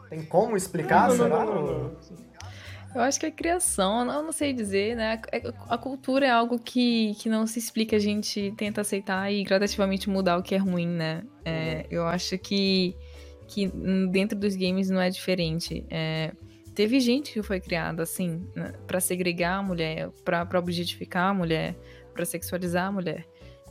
Tem 0.09 0.23
como 0.23 0.55
explicar, 0.55 1.09
Não, 1.09 1.17
não, 1.17 1.23
será? 1.25 1.45
não, 1.45 1.55
não, 1.55 1.79
não. 1.83 1.95
Eu 2.95 3.01
acho 3.01 3.19
que 3.19 3.25
é 3.25 3.31
criação, 3.31 3.99
eu 4.09 4.23
não 4.23 4.31
sei 4.31 4.53
dizer, 4.53 4.95
né? 4.95 5.21
É- 5.31 5.41
A 5.69 5.77
cultura 5.77 6.25
é 6.25 6.29
algo 6.31 6.57
que, 6.57 7.13
que 7.15 7.27
não 7.27 7.45
se 7.45 7.59
explica, 7.59 7.97
a 7.97 7.99
gente 7.99 8.53
tenta 8.55 8.79
aceitar 8.81 9.29
e 9.31 9.43
gradativamente 9.43 10.09
mudar 10.09 10.37
o 10.37 10.41
que 10.41 10.55
é 10.55 10.57
ruim, 10.57 10.87
né? 10.87 11.21
É, 11.43 11.85
eu 11.91 12.07
acho 12.07 12.37
que, 12.37 12.95
que 13.49 13.67
dentro 14.11 14.39
dos 14.39 14.55
games 14.55 14.89
não 14.89 15.01
é 15.01 15.09
diferente. 15.09 15.85
É, 15.89 16.31
teve 16.73 16.99
gente 17.01 17.33
que 17.33 17.43
foi 17.43 17.59
criada 17.59 18.01
assim, 18.03 18.47
né, 18.55 18.71
pra 18.87 19.01
segregar 19.01 19.57
a 19.59 19.63
mulher, 19.63 20.09
pra 20.23 20.47
objetificar 20.57 21.31
a 21.31 21.33
mulher, 21.33 21.75
pra 22.13 22.23
sexualizar 22.25 22.87
a 22.87 22.91
mulher. 22.93 23.25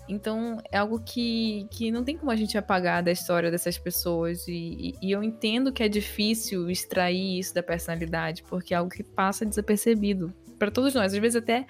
Então, 0.09 0.59
é 0.71 0.77
algo 0.79 1.01
que, 1.01 1.67
que 1.71 1.91
não 1.91 2.05
tem 2.05 2.17
como 2.17 2.31
a 2.31 2.37
gente 2.37 2.59
apagar 2.59 3.03
da 3.03 3.11
história 3.11 3.51
dessas 3.51 3.79
pessoas. 3.79 4.47
E, 4.47 4.95
e- 5.01 5.11
eu 5.11 5.23
entendo 5.23 5.73
que 5.73 5.83
é 5.83 5.89
difícil 5.89 6.71
extrair 6.71 7.39
isso 7.39 7.55
da 7.55 7.63
personalidade, 7.63 8.43
porque 8.43 8.75
é 8.75 8.77
algo 8.77 8.91
que 8.91 9.03
passa 9.03 9.47
desapercebido 9.47 10.33
para 10.59 10.71
todos 10.71 10.95
nós. 10.95 11.15
Às 11.15 11.19
vezes, 11.19 11.37
até 11.37 11.67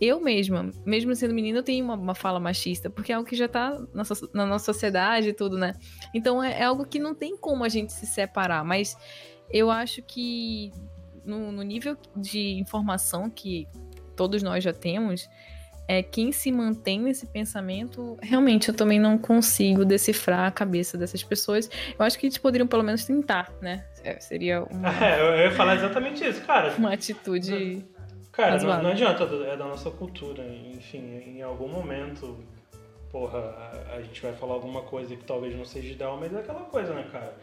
eu 0.00 0.20
mesma, 0.20 0.70
mesmo 0.86 1.14
sendo 1.14 1.34
menina, 1.34 1.58
eu 1.58 1.62
tenho 1.62 1.84
uma, 1.84 1.94
uma 1.94 2.14
fala 2.14 2.38
machista, 2.38 2.88
porque 2.88 3.12
é 3.12 3.14
algo 3.16 3.28
que 3.28 3.36
já 3.36 3.48
tá 3.48 3.80
na, 3.92 4.04
so- 4.04 4.30
na 4.32 4.46
nossa 4.46 4.72
sociedade 4.72 5.28
e 5.28 5.32
tudo, 5.32 5.58
né? 5.58 5.74
Então, 6.14 6.42
é, 6.42 6.60
é 6.60 6.64
algo 6.64 6.86
que 6.86 6.98
não 6.98 7.14
tem 7.14 7.36
como 7.36 7.64
a 7.64 7.68
gente 7.68 7.92
se 7.92 8.06
separar. 8.06 8.64
Mas 8.64 8.96
eu 9.50 9.70
acho 9.70 10.02
que 10.02 10.72
no, 11.24 11.50
no 11.52 11.62
nível 11.62 11.96
de 12.16 12.52
informação 12.60 13.28
que 13.28 13.66
todos 14.16 14.42
nós 14.42 14.62
já 14.62 14.72
temos, 14.72 15.28
é 15.88 16.02
quem 16.02 16.32
se 16.32 16.50
mantém 16.50 17.00
nesse 17.00 17.26
pensamento, 17.26 18.16
realmente 18.22 18.68
eu 18.68 18.74
também 18.74 18.98
não 18.98 19.18
consigo 19.18 19.84
decifrar 19.84 20.46
a 20.46 20.50
cabeça 20.50 20.96
dessas 20.96 21.22
pessoas. 21.22 21.68
Eu 21.98 22.04
acho 22.04 22.18
que 22.18 22.26
eles 22.26 22.38
poderiam 22.38 22.66
pelo 22.66 22.82
menos 22.82 23.04
tentar, 23.04 23.52
né? 23.60 23.84
É, 24.04 24.18
seria 24.20 24.62
uma, 24.64 24.88
É, 25.04 25.20
eu 25.20 25.26
eu 25.34 25.44
ia 25.44 25.50
falar 25.50 25.76
exatamente 25.76 26.24
isso, 26.24 26.42
cara. 26.42 26.74
uma 26.76 26.92
atitude. 26.92 27.84
Cara, 28.30 28.58
não, 28.58 28.82
não 28.84 28.90
adianta, 28.90 29.24
é 29.24 29.56
da 29.56 29.66
nossa 29.66 29.90
cultura. 29.90 30.42
Enfim, 30.74 31.36
em 31.36 31.42
algum 31.42 31.68
momento, 31.68 32.38
porra, 33.10 33.38
a, 33.38 33.96
a 33.96 34.02
gente 34.02 34.22
vai 34.22 34.32
falar 34.32 34.54
alguma 34.54 34.82
coisa 34.82 35.14
que 35.14 35.24
talvez 35.24 35.54
não 35.54 35.64
seja 35.64 35.92
ideal, 35.92 36.16
mas 36.18 36.32
é 36.32 36.38
aquela 36.38 36.60
coisa, 36.60 36.94
né, 36.94 37.06
cara? 37.12 37.36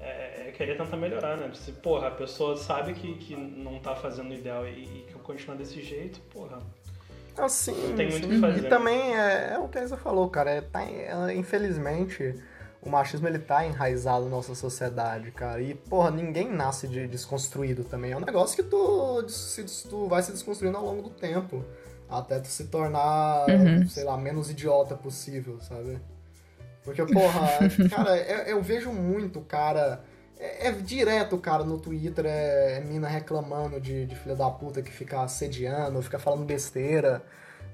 É, 0.00 0.48
é 0.48 0.52
querer 0.52 0.76
tentar 0.76 0.96
melhorar, 0.96 1.36
né? 1.36 1.50
Se, 1.54 1.72
porra, 1.72 2.08
a 2.08 2.10
pessoa 2.10 2.56
sabe 2.56 2.92
que, 2.92 3.14
que 3.14 3.34
não 3.34 3.78
tá 3.78 3.94
fazendo 3.94 4.30
o 4.30 4.34
ideal 4.34 4.66
e, 4.66 4.82
e 4.82 5.04
que 5.08 5.14
continuar 5.14 5.56
desse 5.56 5.80
jeito, 5.82 6.20
porra. 6.32 6.58
Assim, 7.36 7.72
Não 7.88 7.96
tem 7.96 8.08
muito 8.10 8.24
o 8.26 8.28
sim. 8.28 8.34
que 8.34 8.40
fazer. 8.40 8.60
E 8.66 8.68
também 8.68 9.16
é, 9.16 9.54
é 9.54 9.58
o 9.58 9.68
que 9.68 9.78
a 9.78 9.82
Isa 9.84 9.96
falou, 9.96 10.28
cara. 10.30 10.50
É, 10.50 10.60
tá, 10.60 10.82
é, 10.84 11.34
infelizmente, 11.34 12.34
o 12.80 12.88
machismo 12.88 13.26
ele 13.26 13.38
tá 13.38 13.64
enraizado 13.66 14.24
na 14.24 14.30
nossa 14.30 14.54
sociedade, 14.54 15.30
cara. 15.32 15.60
E, 15.60 15.74
porra, 15.74 16.10
ninguém 16.10 16.50
nasce 16.50 16.86
de 16.86 17.06
desconstruído 17.08 17.82
também. 17.84 18.12
É 18.12 18.16
um 18.16 18.20
negócio 18.20 18.56
que 18.62 18.68
tu, 18.68 19.28
se- 19.28 19.64
tu 19.88 20.06
vai 20.08 20.22
se 20.22 20.30
desconstruindo 20.32 20.76
ao 20.76 20.84
longo 20.84 21.02
do 21.02 21.10
tempo. 21.10 21.64
Até 22.08 22.38
tu 22.38 22.46
se 22.48 22.64
tornar, 22.64 23.48
Uhum. 23.48 23.86
sei 23.88 24.04
lá, 24.04 24.16
menos 24.16 24.50
idiota 24.50 24.94
possível, 24.94 25.58
sabe? 25.60 25.98
Porque, 26.84 27.04
porra, 27.06 27.48
cara, 27.90 28.16
eu, 28.18 28.38
eu 28.56 28.62
vejo 28.62 28.92
muito, 28.92 29.40
cara. 29.40 30.04
É, 30.44 30.68
é 30.68 30.72
direto, 30.72 31.38
cara, 31.38 31.64
no 31.64 31.78
Twitter, 31.78 32.26
é, 32.26 32.78
é 32.78 32.80
mina 32.80 33.08
reclamando 33.08 33.80
de, 33.80 34.04
de 34.06 34.14
filha 34.14 34.36
da 34.36 34.50
puta 34.50 34.82
que 34.82 34.90
fica 34.90 35.22
assediando, 35.22 36.02
fica 36.02 36.18
falando 36.18 36.44
besteira. 36.44 37.22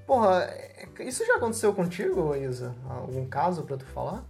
Porra, 0.07 0.43
é- 0.43 0.85
isso 0.99 1.25
já 1.25 1.35
aconteceu 1.35 1.73
contigo, 1.73 2.35
Isa? 2.35 2.73
Algum 2.89 3.25
caso 3.27 3.63
pra 3.63 3.77
tu 3.77 3.85
falar? 3.85 4.23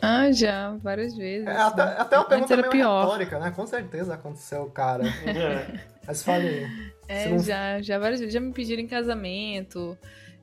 Ah, 0.00 0.30
já, 0.32 0.76
várias 0.82 1.16
vezes. 1.16 1.46
É, 1.46 1.56
até, 1.56 1.82
até 1.82 2.16
uma 2.18 2.24
pergunta 2.24 2.52
era 2.54 2.62
meio 2.62 2.72
pior. 2.72 3.02
retórica, 3.04 3.38
né? 3.38 3.52
Com 3.54 3.66
certeza 3.66 4.14
aconteceu, 4.14 4.66
cara. 4.66 5.04
É. 5.26 5.80
Mas 6.06 6.22
fale. 6.24 6.66
É, 7.06 7.22
se 7.24 7.28
não- 7.28 7.38
já, 7.38 7.80
já 7.80 7.98
várias 7.98 8.18
vezes. 8.18 8.34
Já 8.34 8.40
me 8.40 8.52
pediram 8.52 8.82
em 8.82 8.88
casamento. 8.88 9.96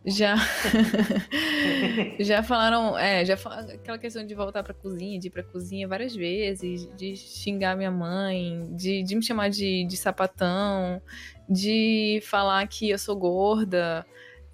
Já. 0.05 0.35
já 2.19 2.41
falaram. 2.43 2.97
É, 2.97 3.25
já 3.25 3.35
fa- 3.37 3.59
aquela 3.73 3.97
questão 3.97 4.25
de 4.25 4.33
voltar 4.33 4.63
pra 4.63 4.73
cozinha, 4.73 5.19
de 5.19 5.27
ir 5.27 5.31
pra 5.31 5.43
cozinha 5.43 5.87
várias 5.87 6.15
vezes, 6.15 6.87
de 6.95 7.15
xingar 7.15 7.75
minha 7.75 7.91
mãe, 7.91 8.67
de, 8.71 9.03
de 9.03 9.15
me 9.15 9.23
chamar 9.23 9.49
de, 9.49 9.85
de 9.85 9.97
sapatão, 9.97 11.01
de 11.47 12.19
falar 12.23 12.65
que 12.67 12.89
eu 12.89 12.97
sou 12.97 13.15
gorda. 13.15 14.05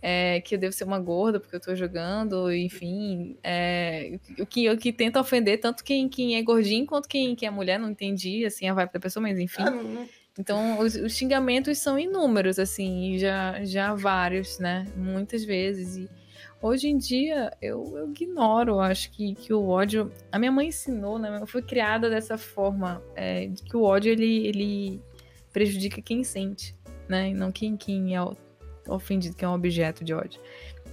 é, 0.02 0.40
que 0.42 0.56
eu 0.56 0.60
devo 0.60 0.74
ser 0.74 0.84
uma 0.84 1.00
gorda 1.00 1.40
porque 1.40 1.56
eu 1.56 1.60
tô 1.60 1.76
jogando, 1.76 2.52
enfim. 2.54 3.38
É, 3.44 4.20
o, 4.40 4.46
que, 4.46 4.70
o 4.70 4.78
que 4.78 4.92
tenta 4.94 5.20
ofender 5.20 5.60
tanto 5.60 5.84
quem, 5.84 6.08
quem 6.10 6.36
é 6.38 6.42
gordinho 6.44 6.86
quanto 6.86 7.08
quem, 7.08 7.36
quem 7.36 7.48
é 7.48 7.52
mulher, 7.52 7.80
não 7.80 7.90
entendi 7.90 8.46
assim, 8.46 8.68
a 8.68 8.74
vibe 8.74 8.92
da 8.94 9.00
pessoa, 9.00 9.22
mas 9.22 9.40
enfim. 9.40 9.64
Ah, 9.64 9.72
não- 9.72 10.08
Então, 10.38 10.80
os, 10.80 10.96
os 10.96 11.14
xingamentos 11.14 11.78
são 11.78 11.98
inúmeros, 11.98 12.60
assim, 12.60 13.18
já, 13.18 13.64
já 13.64 13.94
vários, 13.94 14.60
né? 14.60 14.86
Muitas 14.96 15.46
vezes. 15.46 15.96
E 15.96 16.10
hoje 16.62 16.90
em 16.90 16.98
dia, 16.98 17.52
eu, 17.62 17.98
eu 17.98 18.10
ignoro, 18.10 18.80
acho 18.80 19.12
que, 19.12 19.34
que 19.36 19.54
o 19.54 19.68
ódio. 19.68 20.12
A 20.32 20.38
minha 20.38 20.52
mãe 20.52 20.68
ensinou, 20.68 21.18
né? 21.18 21.40
Eu 21.42 21.48
fui 21.48 21.62
criada 21.62 22.10
dessa 22.10 22.38
forma, 22.38 23.02
é, 23.16 23.48
de 23.48 23.64
que 23.64 23.78
o 23.78 23.84
ódio 23.84 24.12
ele, 24.12 24.46
ele 24.48 25.02
prejudica 25.54 26.02
quem 26.02 26.24
sente, 26.24 26.76
né? 27.08 27.30
E 27.30 27.34
não 27.34 27.50
quem, 27.52 27.78
quem 27.78 28.16
é 28.16 28.20
ofendido, 28.90 29.36
que 29.36 29.46
é 29.46 29.48
um 29.48 29.54
objeto 29.54 30.04
de 30.04 30.14
ódio. 30.14 30.42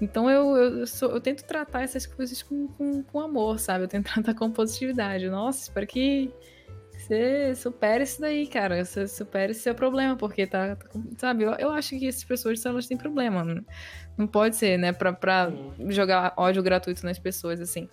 Então 0.00 0.30
eu, 0.30 0.56
eu, 0.56 0.86
sou- 0.86 1.10
eu 1.10 1.20
tento 1.20 1.42
tratar 1.44 1.82
essas 1.82 2.06
coisas 2.06 2.42
com, 2.42 2.68
com, 2.68 3.02
com 3.02 3.20
amor, 3.20 3.58
sabe? 3.58 3.84
Eu 3.84 3.88
tento 3.88 4.04
tratar 4.12 4.34
com 4.34 4.50
positividade. 4.52 5.28
Nossa, 5.28 5.62
espero 5.62 5.86
que 5.86 6.32
você 7.12 7.54
supere 7.54 8.04
isso 8.04 8.20
daí, 8.20 8.46
cara. 8.46 8.84
Você 8.84 9.06
supere 9.06 9.52
esse 9.52 9.60
seu 9.60 9.74
problema, 9.74 10.16
porque 10.16 10.46
tá. 10.46 10.76
tá 10.76 10.88
sabe, 11.18 11.44
eu, 11.44 11.52
eu 11.52 11.70
acho 11.70 11.98
que 11.98 12.06
essas 12.06 12.24
pessoas 12.24 12.64
elas 12.64 12.86
têm 12.86 12.96
problema. 12.96 13.44
Não, 13.44 13.64
não 14.16 14.26
pode 14.26 14.56
ser, 14.56 14.78
né? 14.78 14.92
Pra, 14.92 15.12
pra 15.12 15.50
Sim. 15.50 15.90
jogar 15.90 16.32
ódio 16.36 16.62
gratuito 16.62 17.04
nas 17.04 17.18
pessoas, 17.18 17.60
assim. 17.60 17.88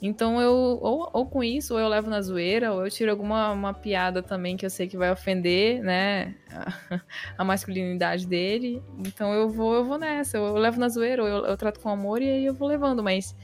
Então 0.00 0.40
eu, 0.40 0.52
ou, 0.52 1.10
ou 1.12 1.26
com 1.26 1.42
isso, 1.42 1.74
ou 1.74 1.80
eu 1.80 1.88
levo 1.88 2.08
na 2.08 2.20
zoeira, 2.20 2.72
ou 2.72 2.84
eu 2.84 2.90
tiro 2.90 3.10
alguma 3.10 3.50
uma 3.50 3.74
piada 3.74 4.22
também 4.22 4.56
que 4.56 4.64
eu 4.64 4.70
sei 4.70 4.86
que 4.86 4.96
vai 4.96 5.10
ofender, 5.10 5.82
né, 5.82 6.36
a, 6.50 7.00
a 7.38 7.44
masculinidade 7.44 8.26
dele. 8.26 8.80
Então 8.98 9.32
eu 9.34 9.48
vou, 9.48 9.74
eu 9.74 9.84
vou 9.84 9.98
nessa, 9.98 10.36
eu, 10.36 10.46
eu 10.46 10.54
levo 10.54 10.78
na 10.78 10.88
zoeira, 10.88 11.22
ou 11.22 11.28
eu, 11.28 11.46
eu, 11.46 11.56
trato 11.56 11.80
com 11.80 11.88
amor 11.88 12.22
e 12.22 12.30
aí 12.30 12.46
eu 12.46 12.54
vou 12.54 12.68
levando, 12.68 13.02
mas 13.02 13.34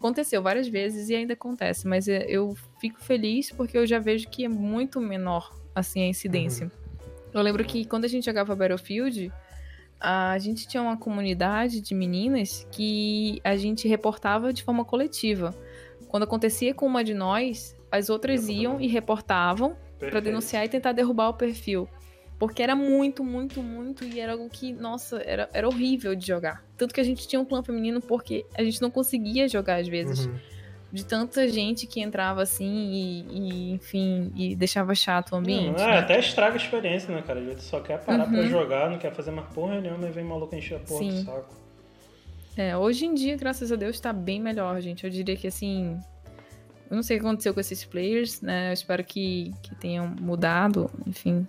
aconteceu 0.00 0.42
várias 0.42 0.66
vezes 0.66 1.10
e 1.10 1.14
ainda 1.14 1.34
acontece, 1.34 1.86
mas 1.86 2.08
é, 2.08 2.24
eu 2.26 2.56
fico 2.80 2.98
feliz 3.00 3.52
porque 3.52 3.76
eu 3.76 3.86
já 3.86 3.98
vejo 3.98 4.28
que 4.30 4.46
é 4.46 4.48
muito 4.48 4.98
menor, 4.98 5.54
assim, 5.74 6.02
a 6.02 6.06
incidência. 6.06 6.64
Uhum. 6.64 7.00
Eu 7.34 7.42
lembro 7.42 7.62
que 7.62 7.84
quando 7.84 8.06
a 8.06 8.08
gente 8.08 8.24
jogava 8.24 8.56
Battlefield, 8.56 9.30
a 10.00 10.38
gente 10.38 10.66
tinha 10.66 10.82
uma 10.82 10.96
comunidade 10.96 11.82
de 11.82 11.94
meninas 11.94 12.66
que 12.72 13.40
a 13.44 13.54
gente 13.56 13.86
reportava 13.86 14.52
de 14.52 14.64
forma 14.64 14.84
coletiva. 14.84 15.54
Quando 16.08 16.22
acontecia 16.22 16.74
com 16.74 16.86
uma 16.86 17.04
de 17.04 17.12
nós, 17.12 17.76
as 17.92 18.08
outras 18.08 18.48
iam 18.48 18.80
e 18.80 18.86
reportavam 18.86 19.76
para 19.98 20.18
denunciar 20.18 20.64
e 20.64 20.68
tentar 20.68 20.92
derrubar 20.92 21.28
o 21.28 21.34
perfil. 21.34 21.86
Porque 22.40 22.62
era 22.62 22.74
muito, 22.74 23.22
muito, 23.22 23.62
muito, 23.62 24.02
e 24.02 24.18
era 24.18 24.32
algo 24.32 24.48
que, 24.48 24.72
nossa, 24.72 25.22
era, 25.26 25.50
era 25.52 25.68
horrível 25.68 26.14
de 26.14 26.26
jogar. 26.26 26.64
Tanto 26.74 26.94
que 26.94 27.00
a 27.00 27.04
gente 27.04 27.28
tinha 27.28 27.38
um 27.38 27.44
clã 27.44 27.62
feminino 27.62 28.00
porque 28.00 28.46
a 28.56 28.64
gente 28.64 28.80
não 28.80 28.90
conseguia 28.90 29.46
jogar 29.46 29.78
às 29.78 29.86
vezes. 29.86 30.24
Uhum. 30.24 30.34
De 30.90 31.04
tanta 31.04 31.46
gente 31.46 31.86
que 31.86 32.00
entrava 32.00 32.40
assim 32.40 32.64
e, 32.64 33.26
e 33.28 33.72
enfim, 33.72 34.32
e 34.34 34.56
deixava 34.56 34.94
chato 34.94 35.32
o 35.32 35.36
ambiente. 35.36 35.76
Não, 35.76 35.84
é, 35.84 35.92
né? 35.92 35.98
até 35.98 36.18
estraga 36.18 36.54
a 36.54 36.56
experiência, 36.56 37.14
né, 37.14 37.20
cara? 37.20 37.40
A 37.40 37.44
gente 37.44 37.62
só 37.62 37.78
quer 37.78 38.02
parar 38.02 38.24
uhum. 38.24 38.32
pra 38.32 38.42
jogar, 38.44 38.90
não 38.90 38.96
quer 38.96 39.12
fazer 39.12 39.32
mais 39.32 39.46
porra 39.50 39.78
nenhuma 39.78 40.08
e 40.08 40.10
vem 40.10 40.24
maluco 40.24 40.56
encher 40.56 40.76
a 40.76 40.80
porra 40.80 40.98
Sim. 40.98 41.10
do 41.10 41.24
saco. 41.26 41.54
É, 42.56 42.74
hoje 42.74 43.04
em 43.04 43.12
dia, 43.12 43.36
graças 43.36 43.70
a 43.70 43.76
Deus, 43.76 44.00
tá 44.00 44.14
bem 44.14 44.40
melhor, 44.40 44.80
gente. 44.80 45.04
Eu 45.04 45.10
diria 45.10 45.36
que 45.36 45.46
assim. 45.46 46.00
Eu 46.90 46.96
não 46.96 47.02
sei 47.02 47.18
o 47.18 47.20
que 47.20 47.26
aconteceu 47.26 47.52
com 47.52 47.60
esses 47.60 47.84
players, 47.84 48.40
né? 48.40 48.70
Eu 48.70 48.72
espero 48.72 49.04
que, 49.04 49.52
que 49.62 49.74
tenham 49.74 50.08
mudado, 50.18 50.90
enfim. 51.06 51.46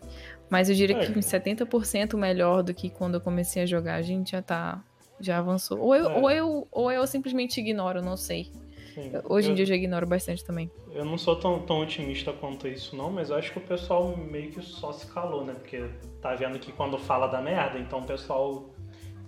Mas 0.52 0.70
eu 0.70 0.76
diria 0.76 0.98
é. 0.98 1.06
que 1.06 1.14
70% 1.14 2.18
melhor 2.18 2.62
do 2.62 2.74
que 2.74 2.90
quando 2.90 3.16
eu 3.16 3.22
comecei 3.22 3.64
a 3.64 3.66
jogar, 3.66 3.96
a 3.96 4.02
gente 4.02 4.32
já 4.32 4.42
tá. 4.42 4.84
Já 5.18 5.38
avançou. 5.38 5.80
Ou 5.80 5.96
eu, 5.96 6.10
é. 6.10 6.20
ou 6.20 6.32
eu, 6.32 6.68
ou 6.72 6.92
eu 6.92 7.08
simplesmente 7.08 7.60
ignoro, 7.62 8.02
não 8.02 8.18
sei. 8.18 8.52
Sim. 8.94 9.12
Hoje 9.30 9.48
eu, 9.48 9.52
em 9.52 9.56
dia 9.56 9.64
eu 9.64 9.68
já 9.68 9.76
ignoro 9.76 10.06
bastante 10.06 10.44
também. 10.44 10.70
Eu 10.92 11.06
não 11.06 11.18
sou 11.18 11.36
tão, 11.38 11.60
tão 11.60 11.80
otimista 11.80 12.34
quanto 12.34 12.68
isso, 12.68 12.96
não, 12.96 13.12
mas 13.12 13.30
eu 13.30 13.38
acho 13.38 13.52
que 13.52 13.60
o 13.60 13.62
pessoal 13.62 14.18
meio 14.18 14.52
que 14.52 14.62
só 14.62 14.92
se 14.92 15.06
calou, 15.08 15.46
né? 15.46 15.54
Porque 15.54 15.86
tá 16.22 16.36
vendo 16.36 16.60
que 16.60 16.72
quando 16.72 16.98
fala 16.98 17.28
da 17.28 17.40
merda, 17.40 17.78
então 17.78 18.00
o 18.00 18.04
pessoal 18.04 18.72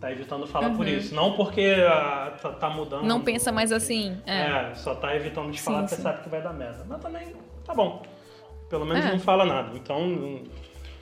tá 0.01 0.11
evitando 0.11 0.45
falar 0.47 0.69
uhum. 0.69 0.75
por 0.75 0.87
isso. 0.87 1.15
Não 1.15 1.33
porque 1.33 1.75
ah, 1.87 2.35
tá, 2.41 2.51
tá, 2.53 2.69
mudando. 2.71 3.05
Não 3.05 3.21
pensa 3.21 3.51
mais 3.51 3.71
assim. 3.71 4.17
É. 4.25 4.71
é, 4.71 4.73
só 4.73 4.95
tá 4.95 5.15
evitando 5.15 5.51
de 5.51 5.61
falar 5.61 5.81
sim, 5.81 5.83
porque 5.83 5.95
sim. 5.95 6.01
sabe 6.01 6.23
que 6.23 6.29
vai 6.29 6.41
dar 6.41 6.53
merda. 6.53 6.83
Mas 6.89 6.99
também 6.99 7.33
tá 7.63 7.73
bom. 7.73 8.01
Pelo 8.67 8.85
menos 8.85 9.05
é. 9.05 9.11
não 9.11 9.19
fala 9.19 9.45
nada. 9.45 9.77
Então 9.77 10.41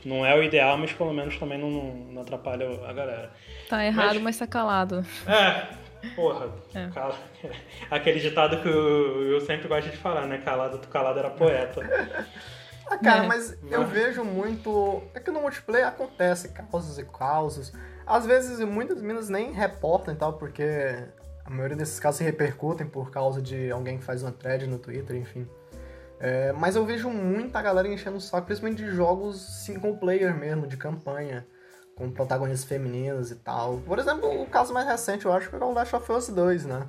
não 0.05 0.25
é 0.25 0.35
o 0.35 0.43
ideal, 0.43 0.77
mas 0.77 0.91
pelo 0.91 1.13
menos 1.13 1.37
também 1.37 1.57
não, 1.57 1.69
não 1.69 2.21
atrapalha 2.21 2.67
a 2.87 2.93
galera. 2.93 3.31
Tá 3.69 3.85
errado, 3.85 4.15
mas, 4.15 4.23
mas 4.23 4.37
tá 4.37 4.47
calado. 4.47 5.05
É, 5.27 6.09
porra. 6.15 6.49
É. 6.73 6.89
Cala... 6.89 7.15
Aquele 7.89 8.19
ditado 8.19 8.61
que 8.61 8.67
eu, 8.67 9.31
eu, 9.31 9.41
sempre 9.41 9.67
gosto 9.67 9.89
de 9.89 9.97
falar, 9.97 10.27
né? 10.27 10.39
Calado, 10.39 10.77
tu 10.77 10.87
calado 10.87 11.19
era 11.19 11.29
poeta. 11.29 11.81
ah, 12.89 12.97
cara, 12.97 13.25
é. 13.25 13.27
mas 13.27 13.57
eu 13.69 13.85
vejo 13.85 14.23
muito. 14.23 15.03
É 15.13 15.19
que 15.19 15.31
no 15.31 15.41
multiplayer 15.41 15.87
acontece 15.87 16.49
causas 16.49 16.97
e 16.97 17.05
causas. 17.05 17.73
Às 18.05 18.25
vezes 18.25 18.59
muitas 18.59 19.01
minas 19.01 19.29
nem 19.29 19.51
reportam 19.51 20.13
e 20.13 20.17
tal, 20.17 20.33
porque 20.33 20.63
a 21.45 21.49
maioria 21.49 21.77
desses 21.77 21.99
casos 21.99 22.17
se 22.17 22.23
repercutem 22.23 22.87
por 22.87 23.11
causa 23.11 23.41
de 23.41 23.71
alguém 23.71 23.97
que 23.97 24.03
faz 24.03 24.23
uma 24.23 24.31
thread 24.31 24.67
no 24.67 24.79
Twitter, 24.79 25.15
enfim. 25.15 25.47
É, 26.23 26.53
mas 26.53 26.75
eu 26.75 26.85
vejo 26.85 27.09
muita 27.09 27.59
galera 27.63 27.87
enchendo 27.87 28.17
o 28.17 28.21
saco, 28.21 28.45
principalmente 28.45 28.83
de 28.83 28.91
jogos 28.91 29.41
single 29.65 29.97
player 29.97 30.37
mesmo, 30.37 30.67
de 30.67 30.77
campanha, 30.77 31.47
com 31.95 32.11
protagonistas 32.11 32.63
femininas 32.63 33.31
e 33.31 33.35
tal. 33.37 33.79
Por 33.79 33.97
exemplo, 33.97 34.39
o 34.39 34.45
caso 34.45 34.71
mais 34.71 34.85
recente 34.85 35.25
eu 35.25 35.33
acho 35.33 35.49
que 35.49 35.55
é 35.55 35.59
o 35.59 35.73
Last 35.73 35.95
of 35.95 36.11
Us 36.11 36.29
2, 36.29 36.65
né? 36.65 36.87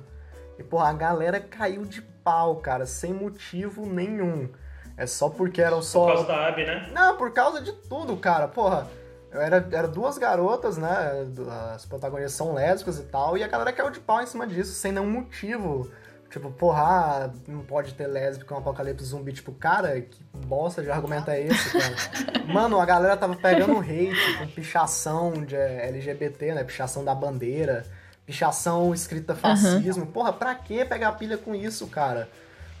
E, 0.59 0.63
porra, 0.63 0.89
a 0.89 0.93
galera 0.93 1.39
caiu 1.39 1.83
de 1.83 1.99
pau, 2.23 2.57
cara, 2.57 2.85
sem 2.85 3.11
motivo 3.11 3.87
nenhum. 3.87 4.51
É 4.95 5.07
só 5.07 5.27
porque 5.29 5.63
eram 5.63 5.81
só. 5.81 6.05
Por 6.05 6.13
causa 6.13 6.27
da 6.27 6.47
Abby, 6.49 6.65
né? 6.65 6.89
Não, 6.93 7.17
por 7.17 7.33
causa 7.33 7.59
de 7.59 7.73
tudo, 7.73 8.15
cara. 8.17 8.47
Porra, 8.47 8.87
era, 9.31 9.67
era 9.71 9.87
duas 9.87 10.19
garotas, 10.19 10.77
né? 10.77 11.25
As 11.73 11.87
protagonistas 11.87 12.33
são 12.33 12.53
lésbicas 12.53 12.99
e 12.99 13.03
tal, 13.05 13.35
e 13.35 13.43
a 13.43 13.47
galera 13.47 13.73
caiu 13.73 13.89
de 13.89 13.99
pau 13.99 14.21
em 14.21 14.27
cima 14.27 14.45
disso, 14.45 14.73
sem 14.73 14.91
nenhum 14.91 15.09
motivo. 15.09 15.89
Tipo, 16.33 16.49
porra, 16.49 16.81
ah, 16.81 17.29
não 17.47 17.59
pode 17.59 17.93
ter 17.93 18.07
lésbica 18.07 18.55
um 18.55 18.57
apocalipse 18.57 19.05
zumbi. 19.05 19.33
Tipo, 19.33 19.51
cara, 19.51 20.01
que 20.01 20.19
bosta 20.47 20.81
de 20.81 20.89
argumento 20.89 21.29
é 21.29 21.39
esse, 21.39 21.71
cara? 21.71 21.95
Mano, 22.51 22.81
a 22.81 22.85
galera 22.87 23.15
tava 23.15 23.35
pegando 23.35 23.77
hate 23.77 24.39
com 24.39 24.47
pichação 24.47 25.45
de 25.45 25.55
LGBT, 25.55 26.55
né? 26.55 26.63
Pichação 26.63 27.05
da 27.05 27.13
bandeira, 27.13 27.85
pichação 28.25 28.95
escrita 28.95 29.35
fascismo. 29.35 30.05
Uhum. 30.05 30.11
Porra, 30.11 30.33
pra 30.33 30.55
que 30.55 30.83
pegar 30.85 31.11
pilha 31.11 31.37
com 31.37 31.53
isso, 31.53 31.85
cara? 31.85 32.27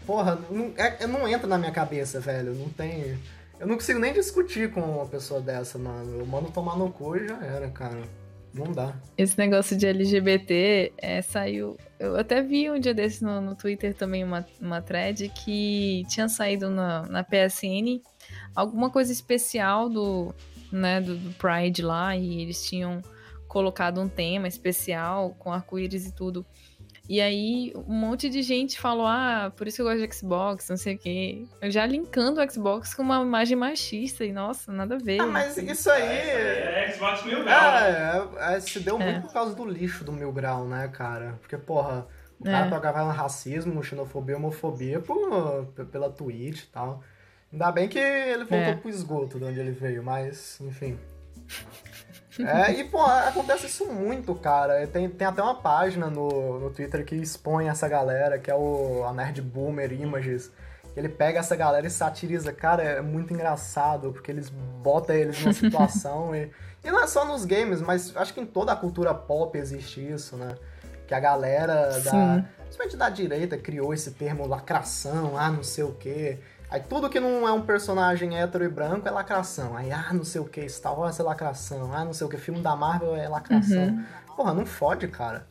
Porra, 0.03 0.39
não, 0.49 0.73
é, 0.75 1.05
não 1.05 1.27
entra 1.27 1.45
na 1.45 1.59
minha 1.59 1.71
cabeça, 1.71 2.19
velho. 2.19 2.55
Não 2.55 2.69
tem. 2.69 3.19
Eu 3.59 3.67
não 3.67 3.75
consigo 3.75 3.99
nem 3.99 4.13
discutir 4.13 4.71
com 4.71 4.81
uma 4.81 5.05
pessoa 5.05 5.39
dessa, 5.39 5.77
mano. 5.77 6.21
Eu 6.21 6.25
mando 6.25 6.49
tomar 6.49 6.75
no 6.75 6.89
cu 6.89 7.17
e 7.17 7.27
já 7.27 7.37
era, 7.39 7.69
cara. 7.69 8.01
Não 8.53 8.71
dá. 8.71 8.95
Esse 9.17 9.37
negócio 9.37 9.75
de 9.75 9.87
LGBT 9.87 10.93
é, 10.97 11.21
saiu. 11.21 11.75
Eu 11.99 12.15
até 12.15 12.41
vi 12.41 12.69
um 12.69 12.79
dia 12.79 12.93
desse 12.93 13.23
no, 13.23 13.41
no 13.41 13.55
Twitter 13.55 13.95
também 13.95 14.23
uma, 14.23 14.45
uma 14.61 14.81
thread 14.81 15.29
que 15.29 16.03
tinha 16.07 16.29
saído 16.29 16.69
na, 16.69 17.03
na 17.03 17.23
PSN 17.23 18.01
alguma 18.55 18.89
coisa 18.89 19.11
especial 19.11 19.89
do, 19.89 20.33
né, 20.71 21.01
do, 21.01 21.17
do 21.17 21.31
Pride 21.33 21.81
lá 21.81 22.15
e 22.15 22.41
eles 22.41 22.63
tinham 22.63 23.01
colocado 23.47 24.01
um 24.01 24.09
tema 24.09 24.47
especial 24.47 25.35
com 25.37 25.51
arco-íris 25.51 26.07
e 26.07 26.11
tudo. 26.11 26.45
E 27.07 27.19
aí, 27.19 27.73
um 27.75 27.93
monte 27.93 28.29
de 28.29 28.41
gente 28.41 28.79
falou: 28.79 29.05
ah, 29.05 29.51
por 29.55 29.67
isso 29.67 29.77
que 29.77 29.81
eu 29.81 29.85
gosto 29.85 30.07
de 30.07 30.15
Xbox, 30.15 30.69
não 30.69 30.77
sei 30.77 30.95
o 30.95 30.97
quê. 30.97 31.45
Eu 31.61 31.69
já 31.69 31.85
linkando 31.85 32.41
o 32.41 32.51
Xbox 32.51 32.93
com 32.93 33.01
uma 33.03 33.21
imagem 33.21 33.57
machista. 33.57 34.23
E 34.23 34.31
nossa, 34.31 34.71
nada 34.71 34.95
a 34.95 34.97
ver. 34.97 35.19
Ah, 35.19 35.27
mas 35.27 35.57
isso 35.57 35.91
aí. 35.91 36.01
É, 36.01 36.85
é 36.85 36.91
Xbox 36.93 37.25
Mil 37.25 37.43
Grau. 37.43 37.75
É, 37.75 38.29
é, 38.39 38.55
é, 38.55 38.59
se 38.61 38.79
deu 38.79 38.97
muito 38.97 39.17
é. 39.17 39.19
por 39.19 39.33
causa 39.33 39.53
do 39.53 39.65
lixo 39.65 40.05
do 40.05 40.13
Mil 40.13 40.31
Grau, 40.31 40.65
né, 40.65 40.87
cara? 40.87 41.37
Porque, 41.41 41.57
porra, 41.57 42.07
o 42.39 42.81
cara 42.81 43.01
é. 43.01 43.11
racismo, 43.11 43.83
xenofobia, 43.83 44.37
homofobia 44.37 45.01
por, 45.01 45.65
pela 45.91 46.09
Twitch 46.09 46.63
e 46.63 46.67
tal. 46.67 47.03
Ainda 47.51 47.71
bem 47.71 47.89
que 47.89 47.99
ele 47.99 48.45
voltou 48.45 48.57
é. 48.57 48.75
pro 48.75 48.89
esgoto 48.89 49.37
de 49.37 49.45
onde 49.45 49.59
ele 49.59 49.71
veio, 49.71 50.01
mas, 50.01 50.59
enfim. 50.61 50.97
É, 52.41 52.71
e, 52.71 52.83
pô, 52.85 53.01
acontece 53.01 53.67
isso 53.67 53.85
muito, 53.85 54.33
cara. 54.33 54.87
Tem, 54.87 55.09
tem 55.09 55.27
até 55.27 55.41
uma 55.41 55.55
página 55.55 56.09
no, 56.09 56.59
no 56.59 56.69
Twitter 56.71 57.05
que 57.05 57.15
expõe 57.15 57.67
essa 57.67 57.87
galera, 57.87 58.39
que 58.39 58.49
é 58.49 58.55
o 58.55 59.03
a 59.05 59.13
Nerd 59.13 59.41
Boomer 59.41 59.91
Images. 59.91 60.51
Ele 60.95 61.09
pega 61.09 61.39
essa 61.39 61.55
galera 61.55 61.85
e 61.85 61.89
satiriza. 61.89 62.51
Cara, 62.53 62.83
é 62.83 63.01
muito 63.01 63.33
engraçado, 63.33 64.11
porque 64.11 64.31
eles 64.31 64.49
botam 64.49 65.15
eles 65.15 65.39
numa 65.41 65.53
situação 65.53 66.35
e... 66.35 66.49
E 66.83 66.91
não 66.91 67.01
é 67.01 67.07
só 67.07 67.23
nos 67.23 67.45
games, 67.45 67.79
mas 67.79 68.15
acho 68.17 68.33
que 68.33 68.41
em 68.41 68.45
toda 68.45 68.73
a 68.73 68.75
cultura 68.75 69.13
pop 69.13 69.57
existe 69.57 70.05
isso, 70.05 70.35
né? 70.35 70.57
Que 71.07 71.13
a 71.13 71.19
galera 71.19 71.97
da... 72.01 72.43
Principalmente 72.63 72.97
da 72.97 73.09
direita 73.09 73.57
criou 73.57 73.93
esse 73.93 74.11
termo 74.11 74.45
lacração, 74.45 75.37
ah, 75.37 75.49
não 75.49 75.63
sei 75.63 75.83
o 75.83 75.93
quê. 75.93 76.39
Aí 76.73 76.81
tudo 76.81 77.07
que 77.07 77.19
não 77.19 77.47
é 77.47 77.51
um 77.51 77.61
personagem 77.61 78.35
hétero 78.35 78.63
e 78.63 78.67
branco 78.67 79.07
é 79.07 79.11
lacração. 79.11 79.77
Aí, 79.77 79.91
ah, 79.91 80.11
não 80.11 80.23
sei 80.23 80.41
o 80.41 80.45
que, 80.45 80.67
Star 80.67 80.99
Wars 80.99 81.19
é 81.19 81.23
lacração. 81.23 81.93
Ah, 81.93 82.03
não 82.03 82.13
sei 82.13 82.25
o 82.25 82.29
que, 82.29 82.35
filme 82.35 82.61
da 82.61 82.75
Marvel 82.75 83.15
é 83.15 83.29
lacração. 83.29 83.89
Uhum. 83.89 84.03
Porra, 84.35 84.55
não 84.55 84.65
fode, 84.65 85.07
cara. 85.07 85.45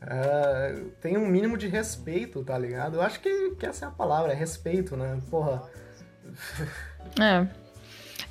É, 0.00 0.74
tem 1.02 1.18
um 1.18 1.26
mínimo 1.26 1.58
de 1.58 1.68
respeito, 1.68 2.42
tá 2.42 2.56
ligado? 2.56 2.94
Eu 2.94 3.02
acho 3.02 3.20
que, 3.20 3.50
que 3.56 3.66
essa 3.66 3.84
é 3.84 3.88
a 3.88 3.90
palavra, 3.90 4.32
é 4.32 4.34
respeito, 4.34 4.96
né? 4.96 5.20
Porra. 5.30 5.64
É. 7.20 7.46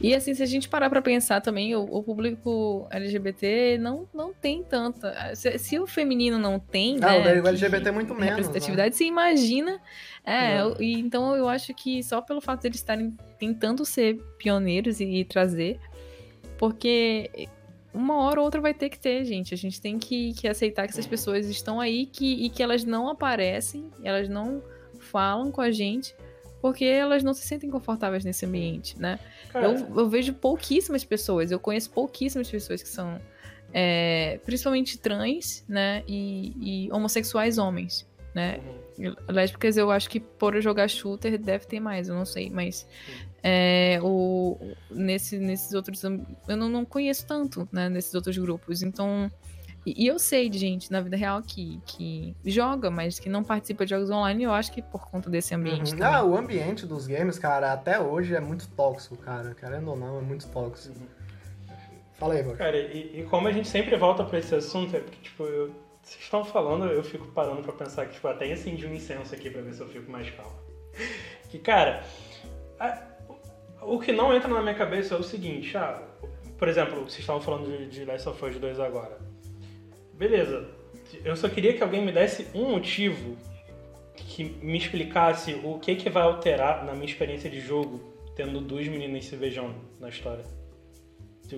E 0.01 0.13
assim, 0.13 0.33
se 0.33 0.41
a 0.43 0.45
gente 0.45 0.67
parar 0.67 0.89
pra 0.89 1.01
pensar 1.01 1.41
também, 1.41 1.75
o, 1.75 1.83
o 1.83 2.03
público 2.03 2.87
LGBT 2.91 3.77
não, 3.79 4.07
não 4.13 4.33
tem 4.33 4.63
tanta. 4.63 5.35
Se, 5.35 5.57
se 5.57 5.79
o 5.79 5.87
feminino 5.87 6.37
não 6.37 6.59
tem. 6.59 6.97
Ah, 7.01 7.19
né, 7.19 7.41
o 7.41 7.47
LGBT 7.47 7.89
é 7.89 7.91
muito 7.91 8.13
menos. 8.13 8.29
Representatividade, 8.29 8.89
né? 8.89 8.97
você 8.97 9.05
imagina 9.05 9.79
é, 10.25 10.61
eu, 10.61 10.77
e, 10.79 10.93
então 10.99 11.35
eu 11.35 11.49
acho 11.49 11.73
que 11.73 12.01
só 12.01 12.21
pelo 12.21 12.39
fato 12.39 12.61
de 12.61 12.67
eles 12.67 12.77
estarem 12.77 13.15
tentando 13.37 13.85
ser 13.85 14.15
pioneiros 14.37 15.01
e, 15.01 15.05
e, 15.05 15.25
trazer, 15.25 15.79
porque 16.57 17.49
uma 17.93 18.23
hora 18.23 18.39
ou 18.39 18.45
outra 18.45 18.61
vai 18.61 18.73
ter 18.73 18.89
que 18.89 18.97
ter, 18.97 19.25
gente. 19.25 19.53
A 19.53 19.57
gente 19.57 19.81
tem 19.81 19.99
que, 19.99 20.33
que 20.33 20.47
aceitar 20.47 20.87
que 20.87 20.93
essas 20.93 21.05
pessoas 21.05 21.47
estão 21.47 21.79
aí 21.79 22.05
que, 22.05 22.45
e 22.45 22.49
que 22.49 22.63
elas 22.63 22.85
não 22.85 23.09
aparecem, 23.09 23.91
elas 24.01 24.29
não 24.29 24.63
falam 24.99 25.51
com 25.51 25.59
a 25.59 25.71
gente, 25.71 26.15
porque 26.64 26.86
elas 26.86 27.22
não 27.24 27.34
se 27.34 27.45
sentem 27.45 27.70
confortáveis 27.70 28.24
nesse 28.24 28.45
ambiente, 28.45 28.97
né? 28.97 29.20
Eu, 29.53 29.74
eu, 29.97 30.09
vejo 30.09 30.32
pouquíssimas 30.32 31.03
pessoas, 31.03 31.51
eu 31.51 31.59
conheço 31.59 31.89
pouquíssimas 31.89 32.49
pessoas 32.49 32.82
que 32.82 32.88
são, 32.88 33.20
é, 33.74 34.39
principalmente 34.45 34.97
trans, 34.97 35.66
né, 35.68 36.03
e, 36.07 36.86
e 36.86 36.91
homossexuais 36.93 37.57
homens 37.57 38.07
né? 38.34 38.59
Uhum. 38.97 39.16
Lésbicas 39.28 39.78
eu 39.78 39.91
acho 39.91 40.09
que 40.09 40.20
por 40.20 40.59
jogar 40.59 40.88
shooter 40.88 41.38
deve 41.38 41.66
ter 41.66 41.80
mais, 41.80 42.09
eu 42.09 42.16
não 42.16 42.26
sei, 42.26 42.49
mas 42.49 42.88
é, 43.43 43.99
o, 44.01 44.57
nesse, 44.89 45.38
nesses 45.38 45.74
outros. 45.74 46.03
Eu 46.03 46.57
não, 46.57 46.70
não 46.70 46.86
conheço 46.86 47.28
tanto, 47.28 47.68
né? 47.72 47.89
Nesses 47.89 48.16
outros 48.16 48.38
grupos. 48.38 48.82
Então. 48.82 49.30
E, 49.86 50.03
e, 50.03 50.07
eu 50.07 50.17
sei 50.17 50.49
de 50.49 50.57
gente 50.57 50.91
na 50.91 51.01
vida 51.01 51.17
real 51.17 51.41
que, 51.41 51.79
que 51.86 52.36
joga, 52.45 52.89
mas 52.89 53.19
que 53.19 53.29
não 53.29 53.43
participa 53.43 53.86
de 53.86 53.89
jogos 53.89 54.09
online, 54.09 54.43
eu 54.43 54.51
acho 54.51 54.71
que 54.71 54.81
por 54.81 55.09
conta 55.09 55.29
desse 55.29 55.53
ambiente. 55.53 55.93
Uhum. 55.93 56.03
Ah, 56.03 56.23
o 56.23 56.38
ambiente 56.38 56.86
dos 56.86 57.05
games, 57.05 57.38
cara, 57.38 57.73
até 57.73 57.99
hoje 57.99 58.36
é 58.36 58.39
muito 58.39 58.67
tóxico, 58.69 59.17
cara. 59.17 59.53
Querendo 59.53 59.89
ou 59.89 59.97
não, 59.97 60.19
é 60.19 60.21
muito 60.21 60.47
tóxico. 60.47 60.97
Uhum. 60.97 61.23
Fala 62.13 62.36
aí, 62.36 62.55
Cara, 62.55 62.77
e, 62.77 63.19
e, 63.19 63.23
como 63.23 63.47
a 63.47 63.51
gente 63.51 63.67
sempre 63.67 63.97
volta 63.97 64.23
pra 64.23 64.39
esse 64.39 64.55
assunto, 64.55 64.95
é 64.95 64.99
porque, 64.99 65.17
tipo, 65.21 65.43
eu, 65.43 65.73
vocês 66.01 66.21
estão 66.21 66.45
falando, 66.45 66.86
eu 66.86 67.03
fico 67.03 67.27
parando 67.27 67.61
pra 67.61 67.73
pensar 67.73 68.05
que, 68.05 68.13
tipo, 68.13 68.27
até 68.27 68.51
acendi 68.51 68.86
um 68.86 68.93
incenso 68.93 69.34
aqui 69.36 69.49
pra 69.49 69.61
ver 69.61 69.73
se 69.73 69.81
eu 69.81 69.89
fico 69.89 70.09
mais 70.11 70.29
calmo. 70.29 70.55
Que, 71.49 71.59
cara, 71.59 72.03
a, 72.79 72.99
o 73.81 73.99
que 73.99 74.11
não 74.11 74.34
entra 74.34 74.47
na 74.47 74.59
minha 74.59 74.73
cabeça 74.73 75.13
é 75.13 75.17
o 75.19 75.23
seguinte, 75.23 75.77
ah, 75.77 76.01
por 76.57 76.67
exemplo, 76.67 77.01
vocês 77.01 77.19
estavam 77.19 77.41
falando 77.41 77.65
de, 77.67 77.89
de 77.89 78.05
Last 78.05 78.27
of 78.27 78.43
Us 78.43 78.57
2 78.57 78.79
agora. 78.79 79.19
Beleza, 80.14 80.68
eu 81.24 81.36
só 81.36 81.49
queria 81.49 81.74
que 81.74 81.84
alguém 81.84 82.03
me 82.03 82.11
desse 82.11 82.47
um 82.53 82.72
motivo 82.72 83.38
que 84.16 84.43
me 84.61 84.78
explicasse 84.78 85.59
o 85.64 85.80
que, 85.80 85.95
que 85.95 86.09
vai 86.09 86.24
alterar 86.24 86.86
na 86.86 86.93
minha 86.93 87.05
experiência 87.05 87.49
de 87.49 87.59
jogo 87.59 88.14
tendo 88.36 88.61
duas 88.61 88.88
meninas 88.88 89.26
se 89.26 89.36
beijando 89.36 89.76
na 89.99 90.09
história. 90.09 90.43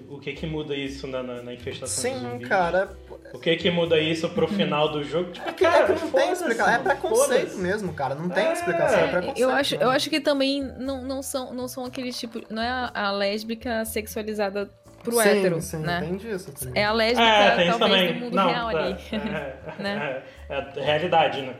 O 0.10 0.20
que 0.20 0.34
que 0.34 0.45
muda 0.45 0.76
isso 0.76 1.08
na, 1.08 1.24
na, 1.24 1.41
na 1.41 1.53
infestação 1.53 2.03
Sim, 2.03 2.20
dos 2.20 2.32
zumbis? 2.32 2.47
cara. 2.49 2.89
O 3.34 3.39
que 3.39 3.56
que 3.56 3.72
muda 3.72 3.97
isso 3.97 4.28
pro 4.30 4.47
final 4.47 4.91
do 4.91 5.03
jogo? 5.03 5.32
Tipo, 5.32 5.47
é 5.47 5.53
que, 5.53 5.64
cara, 5.64 5.93
é 5.93 5.95
que 5.95 6.01
não 6.01 6.12
tem 6.12 6.32
explicação. 6.32 6.74
É 6.74 6.80
preconceito 6.80 7.58
mesmo, 7.58 7.93
cara. 7.93 8.16
Não 8.16 8.28
tem 8.28 8.45
é, 8.45 8.53
explicação. 8.53 8.99
É 8.99 9.08
preconceito. 9.08 9.39
Eu 9.39 9.49
acho, 9.51 9.76
eu 9.76 9.89
acho 9.89 10.10
que 10.10 10.20
também 10.20 10.64
não, 10.64 11.01
não, 11.03 11.22
são, 11.22 11.53
não 11.53 11.68
são 11.68 11.86
aqueles 11.86 12.20
tipo. 12.20 12.41
Não 12.49 12.62
é 12.62 12.68
a, 12.68 12.91
a 12.93 13.12
lésbica 13.12 13.86
sexualizada 13.86 14.70
pro 15.06 15.22
sim, 15.22 15.30
hétero, 15.30 15.62
sim, 15.62 15.78
né? 15.78 15.99
tem 16.01 16.18
disso 16.18 16.51
também. 16.51 16.82
É 16.82 16.86
a 16.86 16.91
lésbica, 16.91 17.22
é, 17.24 17.70
talvez, 17.70 17.80
também. 17.80 18.14
do 18.14 18.20
mundo 18.20 18.36
não, 18.36 18.47
real 18.47 18.72
é, 18.72 18.76
ali. 18.76 18.97
É, 19.12 19.74
né? 19.82 20.24
é, 20.49 20.56
é, 20.56 20.84
realidade, 20.84 21.41
né? 21.41 21.56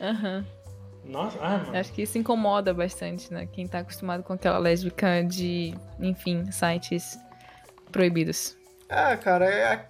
Aham. 0.00 0.38
Uhum. 0.38 0.44
Nossa, 1.04 1.38
ah, 1.40 1.58
mano. 1.58 1.76
Acho 1.76 1.92
que 1.92 2.02
isso 2.02 2.16
incomoda 2.16 2.72
bastante, 2.72 3.32
né? 3.32 3.46
Quem 3.52 3.68
tá 3.68 3.80
acostumado 3.80 4.22
com 4.22 4.32
aquela 4.32 4.56
lésbica 4.56 5.22
de, 5.22 5.74
enfim, 6.00 6.50
sites 6.50 7.18
proibidos. 7.92 8.56
É, 8.88 9.14
cara, 9.16 9.44
é, 9.44 9.86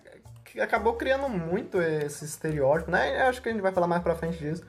acabou 0.60 0.94
criando 0.94 1.28
muito 1.28 1.80
esse 1.80 2.24
estereótipo, 2.24 2.90
né? 2.90 3.20
Eu 3.22 3.26
acho 3.26 3.40
que 3.40 3.48
a 3.48 3.52
gente 3.52 3.60
vai 3.60 3.72
falar 3.72 3.86
mais 3.86 4.02
pra 4.02 4.16
frente 4.16 4.38
disso, 4.38 4.64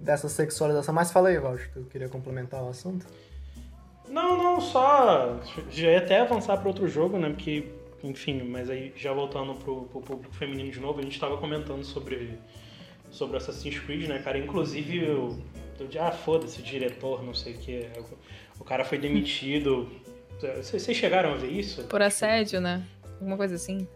dessa 0.00 0.28
sexualização. 0.28 0.92
Mas 0.92 1.12
fala 1.12 1.28
aí, 1.28 1.36
Roger, 1.36 1.70
tu 1.72 1.84
queria 1.84 2.08
complementar 2.08 2.62
o 2.62 2.68
assunto? 2.68 3.06
Não, 4.08 4.36
não, 4.36 4.60
só. 4.60 5.38
Já 5.70 5.90
ia 5.90 5.98
até 5.98 6.20
avançar 6.20 6.56
para 6.58 6.68
outro 6.68 6.86
jogo, 6.88 7.18
né? 7.18 7.30
Porque, 7.30 7.64
enfim, 8.02 8.42
mas 8.42 8.68
aí 8.70 8.92
já 8.96 9.12
voltando 9.12 9.54
pro, 9.54 9.82
pro 9.84 10.00
público 10.00 10.34
feminino 10.34 10.70
de 10.70 10.80
novo, 10.80 11.00
a 11.00 11.02
gente 11.02 11.18
tava 11.18 11.36
comentando 11.36 11.84
sobre, 11.84 12.38
sobre 13.10 13.36
Assassin's 13.36 13.78
Creed, 13.78 14.08
né, 14.08 14.18
cara? 14.18 14.38
Inclusive, 14.38 15.04
eu, 15.04 15.38
eu 15.78 16.02
ah, 16.02 16.10
foda-se, 16.12 16.62
diretor, 16.62 17.22
não 17.22 17.34
sei 17.34 17.54
o 17.54 17.58
que. 17.58 17.88
O 18.60 18.64
cara 18.64 18.84
foi 18.84 18.98
demitido 18.98 19.90
vocês 20.62 20.96
chegaram 20.96 21.32
a 21.32 21.36
ver 21.36 21.50
isso? 21.50 21.84
Por 21.84 22.02
assédio, 22.02 22.60
né? 22.60 22.82
Alguma 23.14 23.36
coisa 23.36 23.54
assim. 23.54 23.86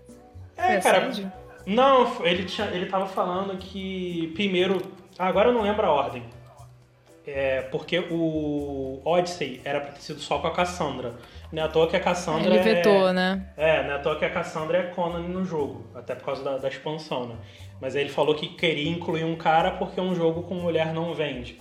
É, 0.57 0.81
Foi 0.81 0.93
cara. 0.93 1.09
Assédio? 1.09 1.33
Não, 1.67 2.25
ele, 2.25 2.45
tinha, 2.45 2.69
ele 2.69 2.87
tava 2.87 3.07
falando 3.07 3.57
que 3.59 4.31
primeiro. 4.35 4.81
Agora 5.19 5.49
eu 5.49 5.53
não 5.53 5.63
lembro 5.63 5.85
a 5.87 5.91
ordem. 5.91 6.23
É, 7.31 7.61
porque 7.71 7.99
o 7.99 9.03
Odyssey 9.05 9.61
era 9.63 9.81
pra 9.81 9.93
ter 9.93 10.01
sido 10.01 10.19
só 10.19 10.39
com 10.39 10.47
a 10.47 10.51
Cassandra. 10.51 11.15
Não 11.53 11.63
é 11.63 11.67
à 11.67 11.69
toa 11.69 11.87
que 11.87 11.95
a 11.95 12.01
Cassandra. 12.01 12.55
Ele 12.55 12.59
vetou, 12.63 13.09
é, 13.09 13.13
né? 13.13 13.53
É, 13.55 13.83
não 13.83 13.91
é 13.91 13.95
à 13.97 13.99
toa 13.99 14.17
que 14.17 14.25
a 14.25 14.31
Cassandra 14.31 14.79
é 14.79 14.83
Conan 14.85 15.21
no 15.21 15.45
jogo, 15.45 15.85
até 15.95 16.15
por 16.15 16.25
causa 16.25 16.43
da, 16.43 16.57
da 16.57 16.69
expansão, 16.69 17.27
né? 17.27 17.37
Mas 17.81 17.95
aí 17.95 18.03
ele 18.03 18.11
falou 18.11 18.35
que 18.35 18.49
queria 18.49 18.89
incluir 18.89 19.25
um 19.25 19.37
cara 19.37 19.73
porque 19.73 20.01
um 20.01 20.15
jogo 20.15 20.43
com 20.45 20.55
mulher 20.55 20.95
não 20.95 21.13
vende. 21.13 21.61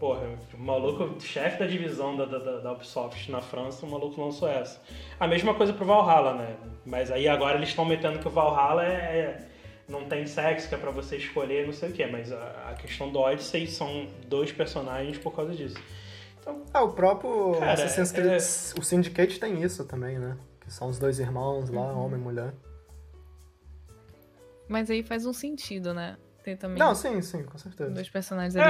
Porra, 0.00 0.22
o 0.52 0.58
maluco, 0.58 1.20
chefe 1.20 1.60
da 1.60 1.66
divisão 1.66 2.16
da, 2.16 2.24
da, 2.24 2.38
da, 2.58 2.72
Ubisoft 2.72 3.30
na 3.30 3.40
França, 3.40 3.86
o 3.86 3.90
maluco 3.90 4.20
lançou 4.20 4.48
essa. 4.48 4.80
A 5.20 5.26
mesma 5.26 5.54
coisa 5.54 5.72
pro 5.72 5.84
Valhalla, 5.84 6.34
né? 6.34 6.56
Mas 6.84 7.12
aí 7.12 7.28
agora 7.28 7.56
eles 7.56 7.68
estão 7.68 7.84
metendo 7.84 8.18
que 8.18 8.26
o 8.26 8.30
Valhalla 8.30 8.84
é, 8.84 8.88
é, 8.90 9.47
não 9.88 10.04
tem 10.04 10.26
sexo, 10.26 10.68
que 10.68 10.74
é 10.74 10.78
pra 10.78 10.90
você 10.90 11.16
escolher, 11.16 11.66
não 11.66 11.72
sei 11.72 11.90
o 11.90 11.92
quê. 11.92 12.06
Mas 12.06 12.30
a, 12.30 12.70
a 12.70 12.74
questão 12.74 13.10
do 13.10 13.18
Odyssey 13.18 13.66
são 13.66 14.06
dois 14.26 14.52
personagens 14.52 15.18
por 15.18 15.34
causa 15.34 15.54
disso. 15.54 15.78
Então, 16.40 16.62
ah, 16.72 16.82
o 16.82 16.92
próprio 16.92 17.52
cara, 17.58 17.72
Assassin's 17.72 18.12
Creed, 18.12 18.28
é... 18.28 18.36
o 18.78 18.82
Syndicate 18.82 19.40
tem 19.40 19.62
isso 19.62 19.84
também, 19.84 20.18
né? 20.18 20.36
Que 20.60 20.72
são 20.72 20.88
os 20.88 20.98
dois 20.98 21.18
irmãos 21.18 21.70
lá, 21.70 21.92
uhum. 21.92 22.04
homem 22.04 22.20
e 22.20 22.22
mulher. 22.22 22.54
Mas 24.68 24.90
aí 24.90 25.02
faz 25.02 25.24
um 25.24 25.32
sentido, 25.32 25.94
né? 25.94 26.16
Ter 26.48 26.56
também. 26.56 26.78
Não, 26.78 26.94
sim, 26.94 27.20
sim, 27.20 27.42
com 27.44 27.58
certeza. 27.58 27.90
Dois 27.90 28.08
personagens 28.08 28.56
ali. 28.56 28.64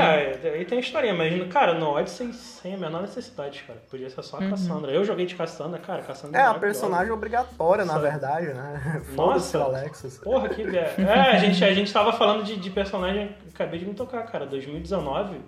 É, 0.45 0.53
aí 0.55 0.64
tem 0.64 0.81
historinha, 0.81 1.14
mas, 1.14 1.53
cara, 1.53 1.74
no 1.74 1.91
Odyssey 1.91 2.33
sem 2.33 2.74
a 2.74 2.79
menor 2.79 3.03
necessidade, 3.03 3.62
cara. 3.66 3.81
Podia 3.91 4.11
ser 4.11 4.22
só 4.22 4.39
a 4.39 4.41
uhum. 4.41 4.51
Cassandra. 4.51 4.93
Eu 4.93 5.05
joguei 5.05 5.26
de 5.26 5.35
Cassandra, 5.35 5.79
cara, 5.79 6.03
Cassandra 6.03 6.39
é. 6.39 6.43
É, 6.43 6.47
a 6.47 6.55
personagem 6.55 7.12
obrigatória, 7.12 7.85
na 7.85 7.99
verdade, 7.99 8.47
né? 8.47 9.03
Nossa, 9.14 9.59
Alexis. 9.59 10.18
Porra, 10.18 10.49
que 10.49 10.62
ideia. 10.62 10.95
É, 10.99 11.37
a 11.37 11.39
gente, 11.39 11.64
a 11.64 11.72
gente 11.72 11.93
tava 11.93 12.12
falando 12.12 12.45
de, 12.45 12.57
de 12.57 12.70
personagem, 12.70 13.35
acabei 13.53 13.79
de 13.79 13.87
me 13.87 13.95
tocar, 13.95 14.22
cara. 14.24 14.47
2019, 14.47 15.41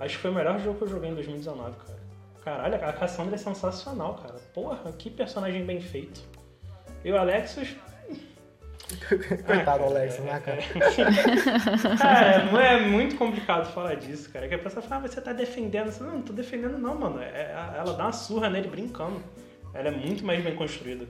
acho 0.00 0.16
que 0.16 0.22
foi 0.22 0.30
o 0.30 0.34
melhor 0.34 0.58
jogo 0.60 0.78
que 0.78 0.84
eu 0.84 0.88
joguei 0.88 1.10
em 1.10 1.14
2019, 1.14 1.76
cara. 1.86 2.06
Caralho, 2.44 2.76
a 2.76 2.92
Cassandra 2.92 3.34
é 3.34 3.38
sensacional, 3.38 4.14
cara. 4.14 4.36
Porra, 4.54 4.92
que 4.92 5.10
personagem 5.10 5.64
bem 5.64 5.80
feito. 5.80 6.20
E 7.04 7.10
o 7.10 7.18
Alexis, 7.18 7.76
Coitado, 9.46 9.84
ah, 9.84 9.86
Alex, 9.86 10.18
né, 10.20 10.40
cara? 10.40 10.58
cara, 11.98 12.44
não 12.52 12.60
é 12.60 12.80
muito 12.80 13.16
complicado 13.16 13.72
falar 13.72 13.96
disso, 13.96 14.30
cara. 14.30 14.46
Que 14.48 14.54
a 14.54 14.58
pessoa 14.58 14.80
fala, 14.80 15.04
ah, 15.04 15.08
você 15.08 15.20
tá 15.20 15.32
defendendo. 15.32 15.92
Não, 16.00 16.14
não 16.14 16.22
tô 16.22 16.32
defendendo 16.32 16.78
não, 16.78 16.94
mano. 16.94 17.20
É, 17.20 17.52
ela 17.76 17.94
dá 17.94 18.04
uma 18.04 18.12
surra 18.12 18.48
nele 18.48 18.68
brincando. 18.68 19.20
Ela 19.74 19.88
é 19.88 19.90
muito 19.90 20.24
mais 20.24 20.42
bem 20.42 20.54
construída. 20.54 21.06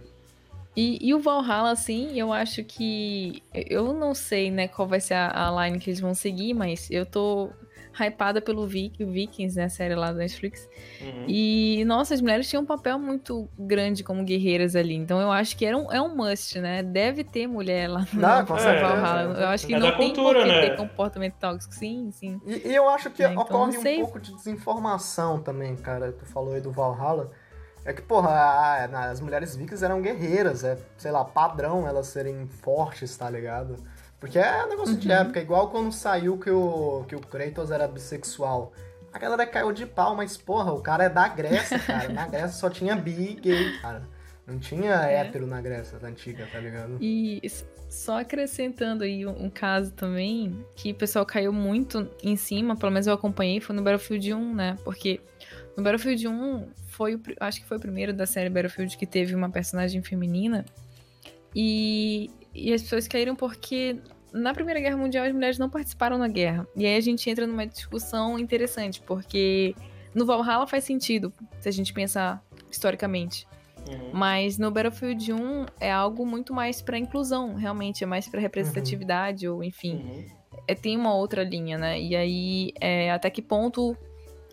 E, 0.74 0.98
e, 1.00 1.14
o 1.14 1.20
Valhalla, 1.20 1.70
assim, 1.70 2.18
eu 2.18 2.32
acho 2.32 2.64
que. 2.64 3.42
Eu 3.54 3.92
não 3.92 4.14
sei, 4.14 4.50
né, 4.50 4.68
qual 4.68 4.88
vai 4.88 5.00
ser 5.00 5.14
a, 5.14 5.48
a 5.48 5.66
line 5.66 5.78
que 5.78 5.90
eles 5.90 6.00
vão 6.00 6.14
seguir, 6.14 6.54
mas 6.54 6.90
eu 6.90 7.04
tô 7.04 7.50
hypada 7.98 8.40
pelo 8.40 8.66
Vic, 8.66 9.04
Vikings, 9.04 9.56
né? 9.56 9.64
A 9.64 9.68
série 9.68 9.94
lá 9.94 10.12
da 10.12 10.18
Netflix. 10.18 10.68
Uhum. 11.00 11.24
E, 11.26 11.84
nossa, 11.86 12.14
as 12.14 12.20
mulheres 12.20 12.48
tinham 12.48 12.62
um 12.62 12.66
papel 12.66 12.98
muito 12.98 13.48
grande 13.58 14.04
como 14.04 14.24
guerreiras 14.24 14.76
ali. 14.76 14.94
Então 14.94 15.20
eu 15.20 15.30
acho 15.30 15.56
que 15.56 15.64
era 15.64 15.76
um, 15.76 15.90
é 15.92 16.00
um 16.00 16.14
must, 16.14 16.60
né? 16.60 16.82
Deve 16.82 17.24
ter 17.24 17.46
mulher 17.46 17.88
lá 17.88 18.06
no 18.12 18.20
não, 18.20 18.46
com 18.46 18.58
certeza. 18.58 18.86
Eu 19.38 19.48
acho 19.48 19.66
que 19.66 19.74
é 19.74 19.78
não 19.78 19.96
tem 19.96 20.14
cultura, 20.14 20.40
por 20.40 20.46
que 20.46 20.52
né? 20.52 20.60
ter 20.68 20.76
comportamento 20.76 21.34
tóxico. 21.34 21.74
Sim, 21.74 22.10
sim. 22.12 22.40
E, 22.44 22.68
e 22.68 22.74
eu 22.74 22.88
acho 22.88 23.10
que 23.10 23.22
é, 23.22 23.30
então, 23.30 23.42
ocorre 23.42 23.78
um 23.78 24.00
pouco 24.02 24.20
de 24.20 24.34
desinformação 24.34 25.40
também, 25.40 25.76
cara. 25.76 26.12
Tu 26.12 26.26
falou 26.26 26.54
aí 26.54 26.60
do 26.60 26.70
Valhalla. 26.70 27.30
É 27.84 27.92
que, 27.92 28.02
porra, 28.02 28.88
as 29.08 29.20
mulheres 29.20 29.54
vikings 29.54 29.84
eram 29.84 30.02
guerreiras, 30.02 30.64
é, 30.64 30.76
sei 30.98 31.12
lá, 31.12 31.24
padrão 31.24 31.86
elas 31.86 32.08
serem 32.08 32.48
fortes, 32.48 33.16
tá 33.16 33.30
ligado? 33.30 33.76
Porque 34.18 34.38
é 34.38 34.64
um 34.64 34.68
negócio 34.68 34.94
uhum. 34.94 35.00
de 35.00 35.12
época, 35.12 35.40
igual 35.40 35.70
quando 35.70 35.92
saiu 35.92 36.38
que 36.38 36.50
o, 36.50 37.04
que 37.06 37.14
o 37.14 37.20
Kratos 37.20 37.70
era 37.70 37.86
bissexual. 37.86 38.72
A 39.12 39.18
galera 39.18 39.46
caiu 39.46 39.72
de 39.72 39.86
pau, 39.86 40.14
mas 40.14 40.36
porra, 40.36 40.72
o 40.72 40.80
cara 40.80 41.04
é 41.04 41.08
da 41.08 41.26
Grécia, 41.28 41.78
cara. 41.78 42.08
Na 42.12 42.26
Grécia 42.26 42.48
só 42.48 42.68
tinha 42.68 42.94
bi 42.96 43.30
e 43.30 43.34
gay, 43.34 43.78
cara. 43.80 44.02
Não 44.46 44.58
tinha 44.58 44.94
é. 45.06 45.16
hétero 45.16 45.46
na 45.46 45.60
Grécia 45.60 45.98
da 45.98 46.08
antiga, 46.08 46.46
tá 46.50 46.60
ligado? 46.60 46.98
E 47.00 47.42
só 47.88 48.20
acrescentando 48.20 49.04
aí 49.04 49.26
um, 49.26 49.46
um, 49.46 49.50
caso 49.50 49.92
também, 49.92 50.64
que 50.74 50.92
o 50.92 50.94
pessoal 50.94 51.26
caiu 51.26 51.52
muito 51.52 52.08
em 52.22 52.36
cima, 52.36 52.76
pelo 52.76 52.92
menos 52.92 53.06
eu 53.06 53.14
acompanhei, 53.14 53.60
foi 53.60 53.74
no 53.74 53.82
Battlefield 53.82 54.34
1, 54.34 54.54
né? 54.54 54.78
Porque 54.84 55.20
no 55.76 55.82
Battlefield 55.82 56.28
1 56.28 56.68
foi, 56.88 57.20
acho 57.40 57.60
que 57.60 57.66
foi 57.66 57.76
o 57.76 57.80
primeiro 57.80 58.12
da 58.12 58.26
série 58.26 58.48
Battlefield 58.48 58.96
que 58.96 59.06
teve 59.06 59.34
uma 59.34 59.50
personagem 59.50 60.02
feminina. 60.02 60.64
E 61.54 62.30
e 62.56 62.72
as 62.72 62.82
pessoas 62.82 63.06
caíram 63.06 63.36
porque 63.36 63.98
na 64.32 64.52
Primeira 64.52 64.80
Guerra 64.80 64.96
Mundial 64.96 65.24
as 65.24 65.32
mulheres 65.32 65.58
não 65.58 65.70
participaram 65.70 66.18
da 66.18 66.28
guerra. 66.28 66.66
E 66.76 66.86
aí 66.86 66.96
a 66.96 67.00
gente 67.00 67.28
entra 67.28 67.46
numa 67.46 67.66
discussão 67.66 68.38
interessante, 68.38 69.00
porque 69.00 69.74
no 70.14 70.24
Valhalla 70.26 70.66
faz 70.66 70.84
sentido, 70.84 71.32
se 71.60 71.68
a 71.68 71.72
gente 71.72 71.92
pensar 71.92 72.42
historicamente. 72.70 73.46
Uhum. 73.88 74.10
Mas 74.12 74.58
no 74.58 74.70
Battlefield 74.70 75.32
1 75.32 75.66
é 75.80 75.92
algo 75.92 76.26
muito 76.26 76.52
mais 76.52 76.82
para 76.82 76.98
inclusão, 76.98 77.54
realmente, 77.54 78.02
é 78.02 78.06
mais 78.06 78.28
para 78.28 78.40
representatividade, 78.40 79.48
uhum. 79.48 79.56
ou 79.56 79.64
enfim. 79.64 79.96
Uhum. 79.96 80.24
É, 80.66 80.74
tem 80.74 80.96
uma 80.96 81.14
outra 81.14 81.44
linha, 81.44 81.78
né? 81.78 82.00
E 82.00 82.16
aí, 82.16 82.72
é, 82.80 83.12
até 83.12 83.30
que 83.30 83.40
ponto 83.40 83.96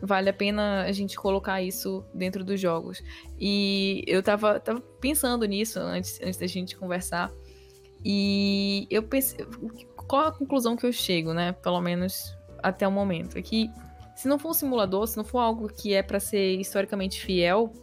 vale 0.02 0.30
a 0.30 0.34
pena 0.34 0.84
a 0.84 0.92
gente 0.92 1.16
colocar 1.16 1.62
isso 1.62 2.06
dentro 2.14 2.44
dos 2.44 2.60
jogos? 2.60 3.02
E 3.40 4.04
eu 4.06 4.22
tava, 4.22 4.60
tava 4.60 4.82
pensando 5.02 5.46
nisso 5.46 5.80
antes, 5.80 6.20
antes 6.22 6.38
da 6.38 6.48
gente 6.48 6.76
conversar. 6.76 7.32
E 8.04 8.88
eu 8.90 9.04
pensei, 9.04 9.46
qual 10.08 10.28
a 10.28 10.32
conclusão 10.32 10.76
que 10.76 10.86
eu 10.86 10.92
chego, 10.92 11.34
né? 11.34 11.54
Pelo 11.54 11.80
menos 11.82 12.38
até 12.62 12.88
o 12.88 12.92
momento. 12.92 13.38
É 13.38 13.42
que 13.42 13.70
se 14.16 14.28
não 14.28 14.38
for 14.38 14.50
um 14.50 14.54
simulador, 14.54 15.08
se 15.08 15.18
não 15.18 15.24
for 15.24 15.40
algo 15.40 15.68
que 15.68 15.94
é 15.94 16.04
para 16.04 16.20
ser 16.20 16.60
historicamente 16.60 17.20
fiel, 17.20 17.74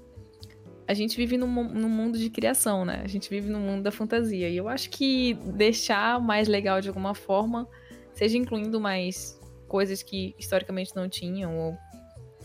a 0.86 0.94
gente 0.94 1.16
vive 1.16 1.36
num, 1.36 1.46
num, 1.46 1.88
mundo 1.88 2.18
de 2.18 2.28
criação, 2.30 2.84
né? 2.84 3.00
A 3.04 3.06
gente 3.06 3.30
vive 3.30 3.48
no 3.48 3.60
mundo 3.60 3.82
da 3.82 3.92
fantasia. 3.92 4.48
E 4.48 4.56
eu 4.56 4.68
acho 4.68 4.90
que 4.90 5.34
deixar 5.54 6.20
mais 6.20 6.48
legal 6.48 6.80
de 6.80 6.88
alguma 6.88 7.14
forma, 7.14 7.68
seja 8.12 8.36
incluindo 8.36 8.80
mais 8.80 9.38
coisas 9.68 10.02
que 10.02 10.34
historicamente 10.38 10.94
não 10.96 11.08
tinham, 11.08 11.56
ou 11.56 11.78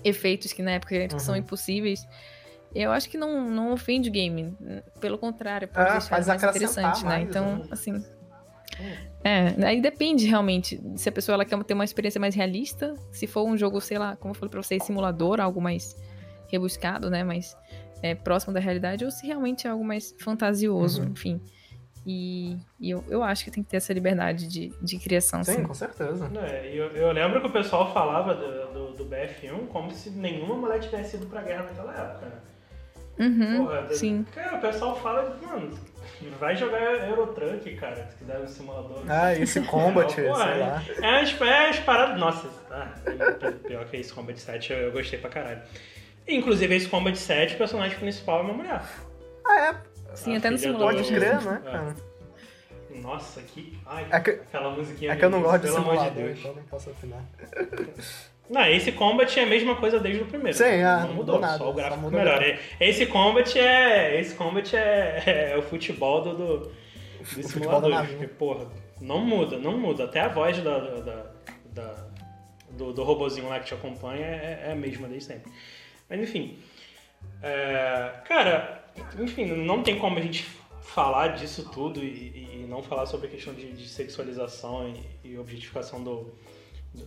efeitos 0.04 0.54
que 0.54 0.62
na 0.62 0.72
época 0.72 0.96
uhum. 1.12 1.20
são 1.20 1.36
impossíveis, 1.36 2.06
eu 2.84 2.92
acho 2.92 3.10
que 3.10 3.18
não, 3.18 3.50
não 3.50 3.72
ofende 3.72 4.10
o 4.10 4.12
game. 4.12 4.56
Pelo 5.00 5.18
contrário, 5.18 5.68
pode 5.68 5.90
é, 5.90 5.92
deixar 5.94 6.12
mais 6.12 6.28
interessante, 6.28 7.06
né? 7.06 7.22
Então, 7.22 7.58
né? 7.58 7.68
assim. 7.72 8.04
É, 9.24 9.66
aí 9.66 9.82
depende 9.82 10.28
realmente 10.28 10.82
se 10.98 11.08
a 11.08 11.12
pessoa 11.12 11.36
ela 11.36 11.46
quer 11.46 11.62
ter 11.64 11.74
uma 11.74 11.86
experiência 11.86 12.20
mais 12.20 12.36
realista, 12.36 12.94
se 13.12 13.26
for 13.26 13.44
um 13.44 13.58
jogo, 13.58 13.80
sei 13.80 13.98
lá, 13.98 14.16
como 14.16 14.32
eu 14.32 14.36
falei 14.36 14.50
pra 14.50 14.62
vocês, 14.62 14.84
simulador, 14.84 15.40
algo 15.40 15.62
mais 15.62 15.96
rebuscado, 16.48 17.10
né? 17.10 17.24
Mas 17.24 17.56
é, 18.02 18.14
próximo 18.14 18.54
da 18.54 18.60
realidade, 18.60 19.06
ou 19.06 19.12
se 19.12 19.26
realmente 19.26 19.66
é 19.66 19.70
algo 19.70 19.84
mais 19.84 20.14
fantasioso, 20.20 21.02
uhum. 21.02 21.10
enfim. 21.10 21.42
E, 22.06 22.58
e 22.80 22.92
eu, 22.92 23.04
eu 23.10 23.24
acho 23.24 23.44
que 23.44 23.50
tem 23.50 23.64
que 23.64 23.70
ter 23.70 23.78
essa 23.78 23.92
liberdade 23.92 24.48
de, 24.48 24.72
de 24.80 25.00
criação. 25.00 25.44
Sim, 25.44 25.54
sim. 25.54 25.64
com 25.64 25.74
certeza. 25.74 26.30
É, 26.40 26.70
eu, 26.72 26.92
eu 26.92 27.12
lembro 27.12 27.42
que 27.42 27.48
o 27.48 27.52
pessoal 27.52 27.92
falava 27.92 28.36
do, 28.36 28.74
do, 28.74 28.94
do, 28.94 29.06
BF1 29.06 29.68
como 29.70 29.90
se 29.92 30.12
nenhuma 30.12 30.56
mulher 30.56 30.80
tivesse 30.80 31.16
ido 31.16 31.26
pra 31.26 31.42
guerra 31.42 31.64
naquela 31.64 31.92
época, 31.94 32.28
né? 32.28 32.36
Uhum, 33.18 33.66
Porra, 33.66 33.88
sim. 33.94 34.26
Cara, 34.34 34.58
o 34.58 34.62
pessoal 34.62 35.00
fala, 35.00 35.40
mano, 35.42 35.72
vai 36.40 36.56
jogar 36.56 37.08
Eurotruck, 37.08 37.76
cara, 37.76 38.08
se 38.10 38.18
quiser 38.18 38.40
um 38.40 38.48
simulador. 38.48 39.04
Ah, 39.08 39.34
esse 39.34 39.62
Combat, 39.68 40.12
sei 40.14 40.30
lá. 40.30 40.84
É, 41.02 41.06
é, 41.06 41.48
é 41.48 41.70
as 41.70 41.80
paradas. 41.80 42.20
Nossa, 42.20 42.50
ah, 42.72 42.94
pior 43.66 43.86
que 43.86 43.98
esse 43.98 44.14
Combat 44.14 44.40
7 44.40 44.74
eu, 44.74 44.80
eu 44.80 44.92
gostei 44.92 45.20
pra 45.20 45.30
caralho. 45.30 45.62
Inclusive, 46.28 46.76
esse 46.76 46.88
Combat 46.88 47.18
7, 47.18 47.56
o 47.56 47.58
personagem 47.58 47.98
principal 47.98 48.40
é 48.40 48.44
uma 48.44 48.54
mulher. 48.54 48.82
Ah, 49.46 49.60
é? 49.60 49.76
Sim, 50.16 50.36
até 50.36 50.50
no 50.50 50.58
simulador. 50.58 50.96
Pode 50.96 51.08
crer, 51.08 51.42
né, 51.42 51.62
é. 51.66 51.72
cara? 51.72 51.96
Nossa, 53.02 53.42
que. 53.42 53.78
Ai, 53.86 54.08
é 54.10 54.20
que, 54.20 54.32
aquela 54.32 54.72
musiquinha. 54.72 55.12
É 55.12 55.16
que 55.16 55.26
eu 55.26 55.30
não 55.30 55.42
gosto 55.42 55.62
de 55.64 55.72
simulador, 55.72 56.10
de 56.10 56.10
Deus. 56.12 56.40
então 56.40 56.54
não 56.56 56.64
posso 56.64 56.90
afinar. 56.90 57.24
Não, 58.50 58.66
esse 58.68 58.92
Combat 58.92 59.40
é 59.40 59.44
a 59.44 59.48
mesma 59.48 59.76
coisa 59.76 60.00
desde 60.00 60.22
o 60.22 60.26
primeiro. 60.26 60.58
Sim, 60.58 60.64
é, 60.64 61.00
não 61.02 61.14
mudou, 61.14 61.40
nada, 61.40 61.58
só 61.58 61.70
o 61.70 61.74
gráfico 61.74 62.02
só 62.04 62.10
melhor. 62.10 62.40
Nada. 62.40 62.60
Esse 62.80 63.06
Combat 63.08 63.60
é. 63.60 64.20
Esse 64.20 64.36
Combat 64.36 64.76
é, 64.76 65.52
é 65.54 65.58
o 65.58 65.62
futebol 65.64 66.22
do, 66.22 66.34
do, 66.36 66.58
do 66.60 66.72
o 67.22 67.44
simulador. 67.44 68.06
Porque, 68.06 68.28
porra, 68.28 68.68
não 69.02 69.20
muda, 69.20 69.58
não 69.58 69.78
muda. 69.78 70.04
Até 70.04 70.22
a 70.22 70.28
voz 70.28 70.58
da, 70.60 70.80
da, 70.80 71.26
da 71.74 72.06
do, 72.70 72.94
do 72.94 73.04
robozinho 73.04 73.48
lá 73.48 73.60
que 73.60 73.66
te 73.66 73.74
acompanha 73.74 74.26
é, 74.26 74.66
é 74.68 74.72
a 74.72 74.76
mesma 74.76 75.08
desde 75.08 75.28
sempre. 75.28 75.52
Mas 76.10 76.20
enfim. 76.20 76.60
É, 77.42 78.12
cara, 78.26 78.84
enfim, 79.20 79.46
não 79.46 79.82
tem 79.82 79.98
como 79.98 80.18
a 80.20 80.22
gente 80.22 80.46
falar 80.82 81.30
disso 81.30 81.70
tudo 81.72 82.04
e, 82.04 82.62
e 82.62 82.66
não 82.70 82.84
falar 82.84 83.06
sobre 83.06 83.28
a 83.28 83.30
questão 83.30 83.54
de, 83.54 83.72
de 83.74 83.88
sexualização 83.90 84.94
e, 85.24 85.30
e, 85.30 85.38
objetificação 85.38 86.04
do, 86.04 86.34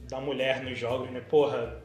da 0.08 0.20
mulher 0.20 0.62
nos 0.62 0.78
jogos, 0.78 1.10
né? 1.10 1.20
Porra, 1.20 1.82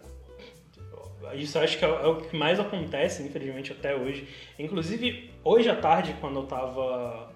isso 1.33 1.57
acho 1.59 1.77
que 1.77 1.85
é, 1.85 1.87
é, 1.87 2.07
o 2.07 2.17
que 2.17 2.35
mais 2.35 2.59
acontece, 2.59 3.23
infelizmente, 3.23 3.71
até 3.71 3.95
hoje. 3.95 4.27
Inclusive, 4.57 5.31
hoje 5.43 5.69
à 5.69 5.75
tarde, 5.75 6.15
quando 6.19 6.39
eu 6.39 6.45
tava. 6.45 7.31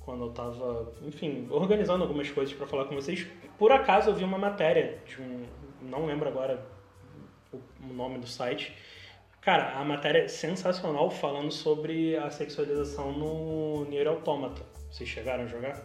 Quando 0.00 0.24
eu 0.24 0.30
tava, 0.32 0.92
enfim, 1.02 1.48
organizando 1.50 2.02
algumas 2.02 2.30
coisas 2.30 2.54
para 2.54 2.66
falar 2.66 2.84
com 2.84 2.94
vocês, 2.94 3.26
por 3.58 3.72
acaso 3.72 4.10
eu 4.10 4.14
vi 4.14 4.22
uma 4.22 4.36
matéria 4.36 4.98
de 5.06 5.22
um. 5.22 5.44
Não 5.80 6.04
lembro 6.04 6.28
agora 6.28 6.62
o 7.52 7.92
nome 7.92 8.18
do 8.18 8.26
site, 8.26 8.74
Cara, 9.44 9.78
a 9.78 9.84
matéria 9.84 10.20
é 10.20 10.28
sensacional 10.28 11.10
falando 11.10 11.52
sobre 11.52 12.16
a 12.16 12.30
sexualização 12.30 13.12
no 13.12 13.84
Nier 13.90 14.08
Automata. 14.08 14.62
Vocês 14.90 15.06
chegaram 15.06 15.44
a 15.44 15.46
jogar? 15.46 15.82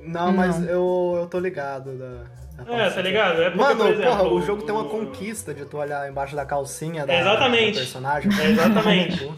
Não, 0.00 0.32
mas 0.32 0.60
eu, 0.66 1.14
eu 1.16 1.28
tô 1.28 1.38
ligado 1.38 1.96
da. 1.96 2.24
É, 2.68 2.90
tá 2.90 3.02
ligado? 3.02 3.42
É 3.42 3.50
porque, 3.50 3.58
Mano, 3.58 3.88
exemplo, 3.88 4.04
porra, 4.04 4.28
o 4.28 4.42
jogo 4.42 4.62
o, 4.62 4.66
tem 4.66 4.74
uma 4.74 4.84
conquista 4.84 5.52
de 5.52 5.64
tu 5.66 5.76
olhar 5.76 6.08
embaixo 6.08 6.34
da 6.34 6.46
calcinha 6.46 7.06
da, 7.06 7.18
exatamente. 7.18 7.72
do 7.72 7.78
personagem. 7.78 8.30
É, 8.40 8.46
exatamente. 8.50 9.32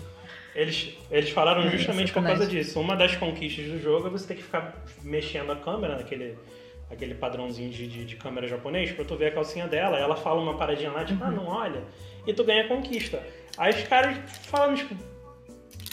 eles, 0.55 0.97
eles 1.11 1.31
falaram 1.31 1.63
é, 1.63 1.71
justamente 1.71 2.13
por 2.13 2.23
causa 2.23 2.47
disso. 2.47 2.81
Uma 2.81 2.95
das 2.95 3.17
conquistas 3.17 3.67
do 3.67 3.81
jogo 3.81 4.07
é 4.07 4.11
você 4.11 4.29
ter 4.29 4.35
que 4.35 4.43
ficar 4.43 4.75
mexendo 5.03 5.51
a 5.51 5.57
câmera 5.57 5.97
naquele 5.97 6.37
aquele 6.91 7.15
padrãozinho 7.15 7.71
de, 7.71 7.87
de, 7.87 8.05
de, 8.05 8.17
câmera 8.17 8.47
japonês 8.47 8.91
pra 8.93 9.05
tu 9.05 9.15
ver 9.17 9.27
a 9.27 9.33
calcinha 9.33 9.67
dela. 9.67 9.99
Ela 9.99 10.17
fala 10.17 10.41
uma 10.41 10.57
paradinha 10.57 10.91
lá, 10.91 11.05
tipo, 11.05 11.23
ah, 11.23 11.31
não 11.31 11.47
olha. 11.47 11.83
E 12.27 12.33
tu 12.33 12.45
ganha 12.45 12.67
conquista. 12.67 13.23
Aí 13.57 13.75
os 13.75 13.83
caras 13.83 14.17
falam, 14.45 14.75
tipo, 14.75 14.95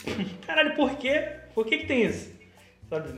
caralho, 0.46 0.74
por 0.74 0.96
quê? 0.96 1.22
Por 1.54 1.66
que 1.66 1.78
que 1.78 1.86
tem 1.86 2.04
isso? 2.04 2.35
Sabe? 2.88 3.08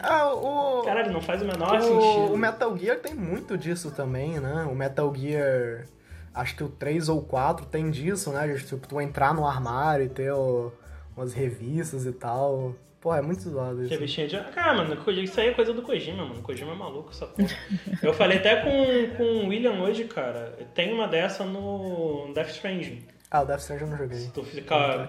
Ah, 0.00 0.34
o... 0.34 0.82
Caralho, 0.82 1.12
não 1.12 1.20
faz 1.20 1.40
o 1.40 1.44
menor 1.44 1.76
o... 1.76 1.80
sentido. 1.80 2.32
O 2.32 2.36
Metal 2.36 2.76
Gear 2.76 2.98
tem 2.98 3.14
muito 3.14 3.56
disso 3.56 3.90
também, 3.92 4.40
né? 4.40 4.66
O 4.70 4.74
Metal 4.74 5.14
Gear, 5.14 5.86
acho 6.34 6.56
que 6.56 6.64
o 6.64 6.68
3 6.68 7.08
ou 7.08 7.22
4 7.22 7.66
tem 7.66 7.90
disso, 7.90 8.32
né? 8.32 8.46
De 8.48 8.64
tipo, 8.64 8.86
tu 8.88 9.00
entrar 9.00 9.32
no 9.32 9.46
armário 9.46 10.06
e 10.06 10.08
ter 10.08 10.32
o... 10.32 10.72
umas 11.16 11.32
revistas 11.32 12.06
e 12.06 12.12
tal. 12.12 12.74
Pô, 13.00 13.14
é 13.14 13.20
muito 13.20 13.42
zoado 13.42 13.82
isso. 13.82 13.90
Revistinha 13.90 14.26
de. 14.26 14.40
Cara, 14.52 14.74
mano, 14.74 14.96
isso 15.10 15.38
aí 15.38 15.48
é 15.48 15.52
coisa 15.52 15.74
do 15.74 15.82
Kojima, 15.82 16.24
mano. 16.24 16.42
Kojima 16.42 16.72
é 16.72 16.74
maluco, 16.74 17.10
essa 17.10 17.26
porra. 17.26 17.48
Eu 18.02 18.14
falei 18.14 18.38
até 18.38 18.62
com, 18.62 19.16
com 19.16 19.22
o 19.22 19.48
William 19.48 19.74
hoje, 19.82 20.04
cara. 20.04 20.58
Tem 20.74 20.92
uma 20.92 21.06
dessa 21.06 21.44
no 21.44 22.32
Death 22.34 22.48
Stranding. 22.48 23.06
Ah, 23.30 23.42
o 23.42 23.44
Death 23.44 23.60
Stranding 23.60 23.84
eu 23.84 23.90
não 23.90 23.98
joguei. 23.98 24.18
Se 24.18 24.32
tu 24.32 24.42
ficar... 24.42 25.08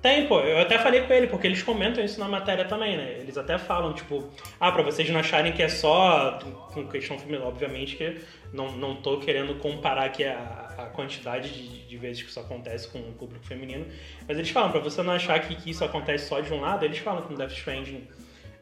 Tem, 0.00 0.26
pô. 0.26 0.40
Eu 0.40 0.58
até 0.58 0.78
falei 0.78 1.02
com 1.02 1.12
ele, 1.12 1.26
porque 1.26 1.46
eles 1.46 1.62
comentam 1.62 2.04
isso 2.04 2.20
na 2.20 2.28
matéria 2.28 2.64
também, 2.64 2.96
né? 2.96 3.16
Eles 3.18 3.36
até 3.36 3.58
falam, 3.58 3.92
tipo, 3.92 4.30
ah, 4.60 4.70
pra 4.70 4.82
vocês 4.82 5.08
não 5.10 5.20
acharem 5.20 5.52
que 5.52 5.62
é 5.62 5.68
só 5.68 6.38
com 6.72 6.86
questão 6.86 7.18
feminina. 7.18 7.44
Obviamente 7.44 7.96
que 7.96 8.20
não, 8.52 8.72
não 8.72 8.96
tô 8.96 9.18
querendo 9.18 9.54
comparar 9.56 10.04
aqui 10.04 10.24
a, 10.24 10.74
a 10.78 10.86
quantidade 10.86 11.50
de, 11.50 11.86
de, 11.86 11.96
vezes 11.96 12.22
que 12.22 12.30
isso 12.30 12.38
acontece 12.38 12.88
com 12.88 12.98
o 12.98 13.12
público 13.12 13.44
feminino. 13.44 13.86
Mas 14.26 14.38
eles 14.38 14.50
falam, 14.50 14.70
pra 14.70 14.80
você 14.80 15.02
não 15.02 15.12
achar 15.12 15.38
que, 15.40 15.54
que 15.56 15.70
isso 15.70 15.84
acontece 15.84 16.28
só 16.28 16.40
de 16.40 16.52
um 16.52 16.60
lado, 16.60 16.84
eles 16.84 16.98
falam 16.98 17.22
que 17.22 17.32
no 17.32 17.36
Death 17.36 17.52
Stranding, 17.52 18.06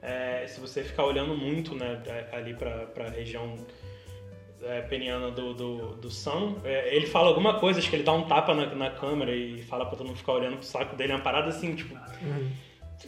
é, 0.01 0.47
se 0.47 0.59
você 0.59 0.82
ficar 0.82 1.05
olhando 1.05 1.37
muito, 1.37 1.74
né, 1.74 2.01
ali 2.32 2.55
pra, 2.55 2.87
pra 2.87 3.11
região 3.11 3.57
é, 4.63 4.83
peniana 4.83 5.31
do, 5.31 5.55
do, 5.55 5.97
do 5.97 6.11
Sam, 6.11 6.57
é, 6.65 6.95
ele 6.95 7.07
fala 7.07 7.29
alguma 7.29 7.59
coisa, 7.59 7.79
acho 7.79 7.89
que 7.89 7.97
ele 7.97 8.03
dá 8.03 8.13
um 8.13 8.27
tapa 8.27 8.55
na, 8.55 8.75
na 8.75 8.91
câmera 8.91 9.35
e 9.35 9.63
fala 9.63 9.87
pra 9.87 9.97
todo 9.97 10.07
mundo 10.07 10.17
ficar 10.17 10.33
olhando 10.33 10.57
pro 10.57 10.67
saco 10.67 10.97
dele, 10.97 11.13
é 11.13 11.17
uma 11.17 11.23
parada 11.23 11.49
assim, 11.49 11.75
tipo. 11.75 11.95
Uhum. 11.95 12.51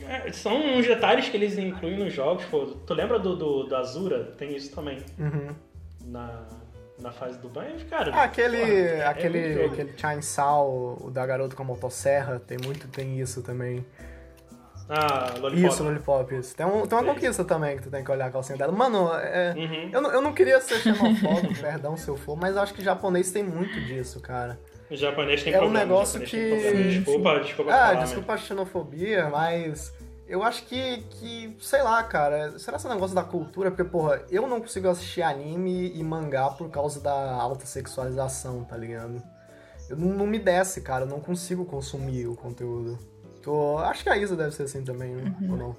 É, 0.06 0.30
são 0.32 0.54
uns 0.76 0.86
detalhes 0.86 1.28
que 1.28 1.36
eles 1.36 1.56
incluem 1.56 1.98
nos 1.98 2.12
jogos, 2.12 2.44
pô. 2.46 2.66
Tu 2.66 2.94
lembra 2.94 3.18
do, 3.18 3.34
do, 3.34 3.64
do 3.64 3.76
Azura? 3.76 4.24
Tem 4.36 4.54
isso 4.54 4.74
também. 4.74 4.98
Uhum. 5.18 5.54
Na, 6.04 6.46
na 6.98 7.10
fase 7.10 7.38
do 7.38 7.48
banho, 7.48 7.74
cara. 7.88 8.12
Ah, 8.14 8.24
aquele, 8.24 8.58
porra, 8.58 8.70
é 8.70 9.06
aquele, 9.06 9.64
aquele 9.64 9.92
Chainsaw, 9.96 10.98
o 11.00 11.10
da 11.10 11.24
garota 11.24 11.56
com 11.56 11.62
a 11.62 11.66
motosserra, 11.66 12.38
tem 12.38 12.58
muito, 12.62 12.86
tem 12.88 13.18
isso 13.18 13.42
também. 13.42 13.84
Ah, 14.88 15.34
Lollipop. 15.38 15.66
Isso, 15.66 15.82
Lollipop, 15.84 16.34
isso. 16.34 16.56
Tem, 16.56 16.64
um, 16.64 16.86
tem 16.86 16.98
uma 16.98 17.14
conquista 17.14 17.44
também 17.44 17.76
que 17.76 17.82
tu 17.82 17.90
tem 17.90 18.02
que 18.02 18.10
olhar 18.10 18.26
a 18.26 18.30
calcinha 18.30 18.56
dela. 18.56 18.72
Mano, 18.72 19.12
é, 19.14 19.54
uhum. 19.56 19.90
eu, 19.92 20.12
eu 20.12 20.22
não 20.22 20.32
queria 20.32 20.60
ser 20.60 20.78
xenofóbico, 20.78 21.54
perdão 21.60 21.96
se 21.96 22.08
eu 22.08 22.16
for, 22.16 22.36
mas 22.36 22.56
acho 22.56 22.72
que 22.72 22.82
japonês 22.82 23.30
tem 23.30 23.42
muito 23.42 23.78
disso, 23.82 24.20
cara. 24.20 24.58
O 24.90 24.96
japonês 24.96 25.42
tem 25.42 25.52
É 25.52 25.58
problema, 25.58 25.84
um 25.84 25.88
negócio 25.88 26.20
que... 26.20 26.82
Desculpa, 26.84 27.40
desculpa 27.40 27.74
Ah, 27.74 27.94
desculpa 27.94 28.32
a 28.32 28.38
xenofobia, 28.38 29.28
mas... 29.28 29.92
Eu 30.26 30.42
acho 30.42 30.66
que, 30.66 30.98
que, 31.08 31.56
sei 31.58 31.82
lá, 31.82 32.02
cara, 32.02 32.58
será 32.58 32.76
esse 32.76 32.86
negócio 32.86 33.14
da 33.14 33.24
cultura? 33.24 33.70
Porque, 33.70 33.84
porra, 33.84 34.22
eu 34.30 34.46
não 34.46 34.60
consigo 34.60 34.86
assistir 34.86 35.22
anime 35.22 35.90
e 35.94 36.04
mangá 36.04 36.50
por 36.50 36.68
causa 36.68 37.00
da 37.00 37.32
alta 37.32 37.64
sexualização, 37.64 38.62
tá 38.62 38.76
ligado? 38.76 39.22
Eu 39.88 39.96
não, 39.96 40.08
não 40.08 40.26
me 40.26 40.38
desce, 40.38 40.82
cara, 40.82 41.04
eu 41.04 41.08
não 41.08 41.18
consigo 41.18 41.64
consumir 41.64 42.26
o 42.26 42.36
conteúdo. 42.36 42.98
Tô... 43.42 43.78
Acho 43.78 44.02
que 44.02 44.10
a 44.10 44.16
Isa 44.16 44.36
deve 44.36 44.54
ser 44.54 44.64
assim 44.64 44.82
também, 44.82 45.14
né? 45.14 45.34
Uhum. 45.40 45.50
Ou 45.52 45.56
não? 45.56 45.76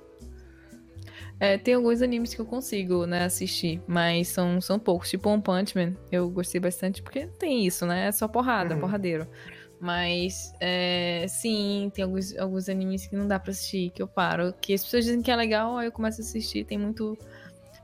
É, 1.39 1.57
tem 1.57 1.74
alguns 1.74 2.01
animes 2.01 2.34
que 2.34 2.41
eu 2.41 2.45
consigo, 2.45 3.05
né, 3.05 3.24
assistir, 3.24 3.82
mas 3.88 4.28
são, 4.28 4.60
são 4.60 4.78
poucos. 4.78 5.10
Tipo 5.10 5.30
One 5.30 5.41
Punch 5.41 5.74
Man, 5.78 5.95
eu 6.12 6.30
gostei 6.30 6.60
bastante 6.60 7.01
porque 7.01 7.28
tem 7.39 7.66
isso, 7.66 7.86
né? 7.86 8.07
É 8.07 8.12
só 8.12 8.28
porrada, 8.28 8.76
uhum. 8.76 8.82
porradeiro. 8.82 9.26
Mas, 9.80 10.53
é, 10.60 11.26
sim, 11.30 11.89
tem 11.93 12.03
alguns, 12.03 12.38
alguns 12.38 12.68
animes 12.68 13.07
que 13.07 13.16
não 13.16 13.26
dá 13.26 13.39
pra 13.39 13.51
assistir, 13.51 13.91
que 13.91 14.01
eu 14.01 14.07
paro. 14.07 14.53
Que 14.60 14.74
as 14.74 14.84
pessoas 14.84 15.05
dizem 15.05 15.22
que 15.22 15.32
é 15.32 15.36
legal, 15.36 15.78
aí 15.78 15.88
eu 15.88 15.91
começo 15.91 16.20
a 16.20 16.24
assistir. 16.24 16.66
Tem 16.66 16.78
muito 16.78 17.18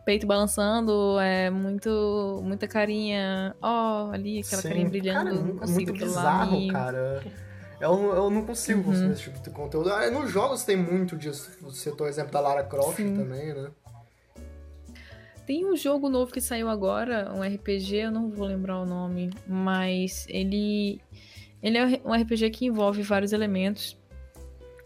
peito 0.05 0.27
balançando, 0.27 1.17
é 1.19 1.49
muito, 1.49 2.41
muita 2.43 2.67
carinha. 2.67 3.55
Ó, 3.61 4.07
oh, 4.07 4.11
ali, 4.11 4.41
aquela 4.41 4.61
sim. 4.61 4.67
carinha 4.67 4.89
brilhando. 4.89 5.29
Cara, 5.29 5.41
não 5.41 5.55
consigo 5.55 5.91
muito 5.91 6.05
bizarro, 6.05 6.67
lá. 6.67 6.73
cara. 6.73 7.23
Eu, 7.79 8.13
eu 8.15 8.29
não 8.29 8.45
consigo 8.45 8.79
uhum. 8.79 8.85
consumir 8.85 9.13
esse 9.13 9.23
tipo 9.23 9.39
de 9.39 9.49
conteúdo. 9.49 9.91
Ah, 9.91 10.09
nos 10.09 10.31
jogos 10.31 10.63
tem 10.63 10.77
muito 10.77 11.17
disso. 11.17 11.51
Você 11.61 11.89
citou 11.89 12.07
o 12.07 12.09
exemplo 12.09 12.31
da 12.31 12.39
Lara 12.39 12.63
Croft 12.63 12.97
Sim. 12.97 13.15
também, 13.15 13.53
né? 13.53 13.69
Tem 15.45 15.65
um 15.65 15.75
jogo 15.75 16.09
novo 16.09 16.31
que 16.31 16.41
saiu 16.41 16.67
agora, 16.67 17.31
um 17.31 17.41
RPG, 17.41 17.97
eu 17.97 18.11
não 18.11 18.31
vou 18.31 18.47
lembrar 18.47 18.79
o 18.79 18.85
nome, 18.85 19.29
mas 19.47 20.25
ele 20.27 20.99
ele 21.61 21.77
é 21.77 22.01
um 22.03 22.13
RPG 22.13 22.49
que 22.49 22.65
envolve 22.65 23.01
vários 23.01 23.31
elementos. 23.31 23.97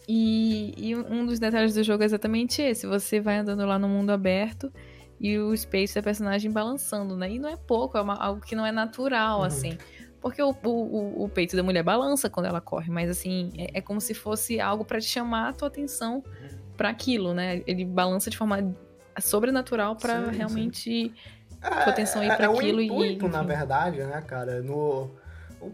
E, 0.08 0.74
e 0.78 0.96
um 0.96 1.26
dos 1.26 1.40
detalhes 1.40 1.74
do 1.76 1.84
jogo 1.84 2.04
é 2.04 2.06
exatamente 2.06 2.62
esse. 2.62 2.88
Você 2.88 3.20
vai 3.20 3.38
andando 3.38 3.66
lá 3.66 3.78
no 3.78 3.88
mundo 3.88 4.10
aberto 4.12 4.72
e 5.20 5.38
o 5.38 5.56
Space 5.56 6.00
é 6.00 6.02
personagem 6.02 6.50
balançando, 6.50 7.16
né? 7.16 7.32
E 7.32 7.38
não 7.38 7.50
é 7.50 7.58
pouco, 7.58 7.98
é 7.98 8.02
uma, 8.02 8.16
algo 8.16 8.42
que 8.42 8.56
não 8.56 8.66
é 8.66 8.72
natural, 8.72 9.40
uhum. 9.40 9.46
assim. 9.46 9.78
Porque 10.22 10.42
o, 10.42 10.54
o, 10.64 11.24
o, 11.24 11.30
peito 11.30 11.56
da 11.56 11.64
mulher 11.64 11.82
balança 11.82 12.30
quando 12.30 12.48
ela 12.48 12.60
corre, 12.60 12.92
mas 12.92 13.10
assim, 13.10 13.52
é, 13.58 13.80
é 13.80 13.82
como 13.82 14.02
se 14.02 14.14
fosse 14.14 14.60
algo 14.60 14.84
para 14.84 15.00
te 15.00 15.08
chamar 15.08 15.50
a 15.50 15.54
tua 15.54 15.70
atenção 15.70 16.16
uhum. 16.16 16.58
para 16.76 16.90
aquilo, 16.90 17.34
né? 17.34 17.64
Ele 17.66 17.86
balança 17.86 18.30
de 18.30 18.38
forma 18.38 18.76
sobrenatural 19.20 19.96
para 19.96 20.30
realmente 20.30 20.82
sim. 20.82 21.14
tua 21.62 21.94
atenção 21.94 22.24
ir 22.24 22.36
para 22.36 22.48
é, 22.48 22.54
aquilo 22.54 22.82
é 22.82 22.84
intuito, 22.84 23.26
e. 23.26 23.30
na 23.30 23.44
verdade, 23.44 24.04
né, 24.04 24.22
cara? 24.28 24.62
No, 24.62 25.10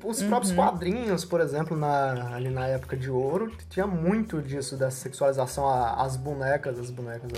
os 0.04 0.22
próprios 0.24 0.52
uhum. 0.52 0.58
quadrinhos, 0.58 1.24
por 1.24 1.40
exemplo, 1.42 1.78
na, 1.78 2.36
ali 2.36 2.50
na 2.50 2.68
época 2.68 2.98
de 2.98 3.10
ouro, 3.10 3.52
tinha 3.70 3.86
muito 3.86 4.42
disso, 4.42 4.76
dessa 4.76 4.98
sexualização. 4.98 5.68
As 5.70 6.18
bonecas, 6.18 6.80
as 6.80 6.90
bonecas, 6.90 7.32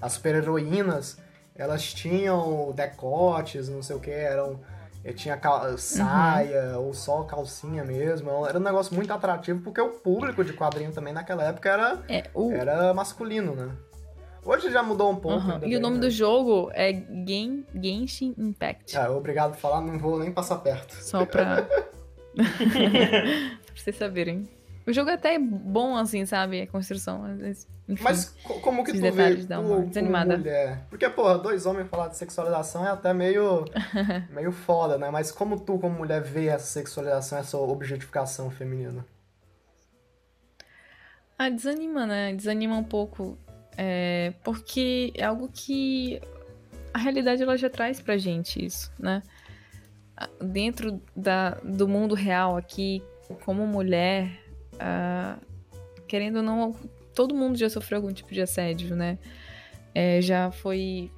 as 0.00 0.12
super-heroínas, 0.12 1.18
elas 1.54 1.92
tinham 1.92 2.72
decotes, 2.72 3.68
não 3.68 3.82
sei 3.82 3.96
o 3.96 4.00
que, 4.00 4.10
eram 4.10 4.60
eu 5.04 5.14
tinha 5.14 5.36
cal... 5.36 5.76
saia 5.76 6.78
uhum. 6.78 6.86
ou 6.86 6.94
só 6.94 7.22
calcinha 7.22 7.84
mesmo. 7.84 8.46
Era 8.46 8.58
um 8.58 8.62
negócio 8.62 8.94
muito 8.94 9.12
atrativo 9.12 9.60
porque 9.60 9.80
o 9.80 9.90
público 9.90 10.44
de 10.44 10.52
quadrinho 10.52 10.92
também 10.92 11.12
naquela 11.12 11.44
época 11.44 11.68
era, 11.68 12.02
é, 12.08 12.24
o... 12.34 12.52
era 12.52 12.94
masculino, 12.94 13.54
né? 13.54 13.70
Hoje 14.44 14.70
já 14.70 14.82
mudou 14.82 15.10
um 15.10 15.16
pouco. 15.16 15.46
Uhum. 15.46 15.56
E 15.56 15.60
bem, 15.60 15.76
o 15.76 15.80
nome 15.80 15.96
né? 15.96 16.02
do 16.02 16.10
jogo 16.10 16.70
é 16.74 16.92
Gen... 16.92 17.64
Genshin 17.74 18.34
Impact. 18.36 18.96
É, 18.96 19.08
obrigado 19.08 19.52
por 19.52 19.58
falar, 19.58 19.80
não 19.80 19.98
vou 19.98 20.18
nem 20.18 20.32
passar 20.32 20.56
perto. 20.56 20.94
Só 20.94 21.24
pra. 21.24 21.62
pra 22.34 23.74
vocês 23.74 23.96
saberem. 23.96 24.48
O 24.86 24.92
jogo 24.92 25.10
é 25.10 25.14
até 25.14 25.38
bom, 25.38 25.96
assim, 25.96 26.26
sabe? 26.26 26.62
A 26.62 26.66
construção. 26.66 27.24
Enfim, 27.88 28.02
Mas 28.02 28.34
como 28.62 28.84
que 28.84 28.92
tu 28.92 29.00
vê 29.00 29.36
desanimada. 29.86 30.36
mulher? 30.36 30.86
Porque, 30.88 31.08
porra, 31.08 31.38
dois 31.38 31.66
homens 31.66 31.88
falar 31.88 32.08
de 32.08 32.16
sexualização 32.16 32.86
é 32.86 32.90
até 32.90 33.12
meio, 33.12 33.64
meio 34.30 34.50
foda, 34.50 34.98
né? 34.98 35.10
Mas 35.10 35.30
como 35.30 35.60
tu, 35.60 35.78
como 35.78 35.96
mulher, 35.96 36.20
vê 36.20 36.46
essa 36.46 36.66
sexualização, 36.66 37.38
essa 37.38 37.56
objetificação 37.58 38.50
feminina? 38.50 39.04
Ah, 41.38 41.48
desanima, 41.48 42.06
né? 42.06 42.34
Desanima 42.34 42.76
um 42.76 42.84
pouco. 42.84 43.38
É, 43.76 44.32
porque 44.44 45.12
é 45.16 45.24
algo 45.24 45.48
que 45.52 46.20
a 46.92 46.98
realidade 46.98 47.42
ela 47.42 47.56
já 47.56 47.70
traz 47.70 48.00
pra 48.00 48.16
gente 48.18 48.64
isso, 48.64 48.92
né? 48.98 49.22
Dentro 50.40 51.00
da, 51.16 51.50
do 51.64 51.88
mundo 51.88 52.14
real 52.14 52.56
aqui, 52.56 53.02
como 53.44 53.66
mulher, 53.66 54.41
uh, 54.74 55.40
querendo 56.06 56.36
ou 56.36 56.42
não, 56.42 56.76
todo 57.14 57.34
mundo 57.34 57.56
já 57.56 57.68
sofreu 57.68 57.98
algum 57.98 58.12
tipo 58.12 58.32
de 58.32 58.40
assédio, 58.40 58.94
né? 58.94 59.18
É, 59.94 60.20
já 60.22 60.50
foi 60.50 61.10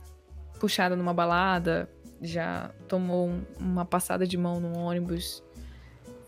puxada 0.58 0.96
numa 0.96 1.12
balada, 1.12 1.88
já 2.22 2.70
tomou 2.88 3.28
um, 3.28 3.42
uma 3.58 3.84
passada 3.84 4.26
de 4.26 4.36
mão 4.36 4.60
no 4.60 4.76
ônibus. 4.78 5.42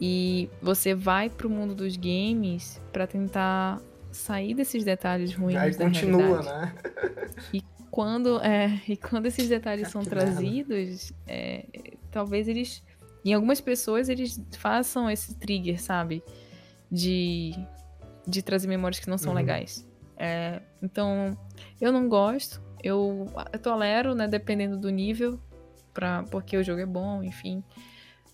E 0.01 0.51
você 0.61 0.95
vai 0.95 1.31
pro 1.31 1.49
mundo 1.49 1.75
dos 1.75 1.97
games 1.97 2.81
para 2.93 3.07
tentar 3.07 3.81
sair 4.13 4.55
desses 4.55 4.85
detalhes 4.85 5.35
ruins 5.35 5.57
Aí 5.57 5.71
da 5.73 5.85
continua, 5.85 6.43
realidade. 6.43 6.49
né? 6.49 6.75
E 7.53 7.63
quando, 7.91 8.41
é, 8.43 8.81
e 8.87 8.97
quando 8.97 9.27
esses 9.27 9.49
detalhes 9.49 9.89
são 9.93 10.05
trazidos, 10.05 11.13
é, 11.27 11.65
talvez 12.11 12.47
eles, 12.47 12.83
em 13.25 13.33
algumas 13.33 13.61
pessoas, 13.61 14.09
eles 14.09 14.41
façam 14.59 15.11
esse 15.11 15.35
trigger, 15.35 15.81
sabe? 15.81 16.23
De, 16.91 17.53
de 18.27 18.43
trazer 18.43 18.69
memórias 18.69 19.01
que 19.01 19.09
não 19.09 19.19
são 19.19 19.33
uhum. 19.33 19.39
legais. 19.39 19.87
É, 20.17 20.61
então, 20.83 21.37
eu 21.81 21.93
não 21.93 22.09
gosto, 22.09 22.63
eu, 22.83 23.27
eu 23.53 23.59
tolero, 23.59 24.15
né, 24.15 24.27
dependendo 24.27 24.79
do 24.79 24.89
nível, 24.91 25.39
pra, 25.93 26.23
porque 26.25 26.57
o 26.57 26.65
jogo 26.65 26.81
é 26.81 26.87
bom, 26.87 27.23
enfim. 27.23 27.63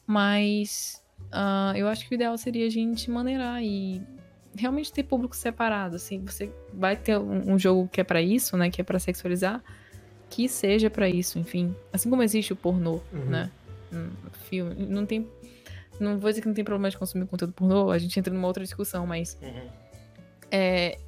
Mas 0.07 1.03
uh, 1.25 1.77
eu 1.77 1.89
acho 1.89 2.09
que 2.09 2.15
o 2.15 2.17
ideal 2.17 2.37
seria 2.39 2.67
a 2.67 2.71
gente 2.71 3.11
maneirar 3.11 3.63
e 3.63 4.03
realmente 4.55 4.93
ter 4.93 5.03
público 5.03 5.35
separado, 5.35 5.97
assim, 5.97 6.25
você 6.25 6.53
vai 6.73 6.97
ter 6.97 7.19
um, 7.19 7.53
um 7.53 7.59
jogo 7.59 7.89
que 7.89 8.01
é 8.01 8.05
para 8.05 8.21
isso, 8.21 8.57
né, 8.57 8.71
que 8.71 8.81
é 8.81 8.85
para 8.85 8.99
sexualizar, 8.99 9.63
que 10.29 10.49
seja 10.49 10.89
para 10.89 11.09
isso, 11.09 11.39
enfim. 11.39 11.75
Assim 11.93 12.09
como 12.09 12.23
existe 12.23 12.53
o 12.53 12.57
pornô, 12.57 13.01
uhum. 13.13 13.25
né? 13.27 13.51
Um 13.93 14.11
filme, 14.49 14.75
não 14.87 15.05
tem 15.05 15.29
não 16.01 16.19
vou 16.19 16.31
dizer 16.31 16.43
que 16.43 16.49
não 16.49 16.55
tem 16.55 16.65
problema 16.65 16.91
de 16.91 16.99
consumir 16.99 17.27
conteúdo 17.27 17.53
pornô, 17.53 17.91
a 17.91 17.99
gente 17.99 18.19
entra 18.19 18.33
numa 18.33 18.47
outra 18.47 18.63
discussão, 18.63 19.07
mas. 19.07 19.39
Uhum. 19.43 19.69
É, 20.51 20.99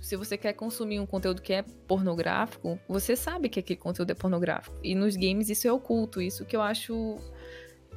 se 0.00 0.14
você 0.14 0.36
quer 0.38 0.52
consumir 0.52 1.00
um 1.00 1.06
conteúdo 1.06 1.42
que 1.42 1.52
é 1.52 1.62
pornográfico, 1.88 2.78
você 2.88 3.16
sabe 3.16 3.48
que 3.48 3.58
aquele 3.58 3.80
conteúdo 3.80 4.10
é 4.12 4.14
pornográfico. 4.14 4.76
E 4.82 4.94
nos 4.94 5.16
games 5.16 5.48
isso 5.48 5.66
é 5.66 5.72
oculto, 5.72 6.22
isso 6.22 6.44
que 6.44 6.54
eu 6.54 6.62
acho 6.62 7.18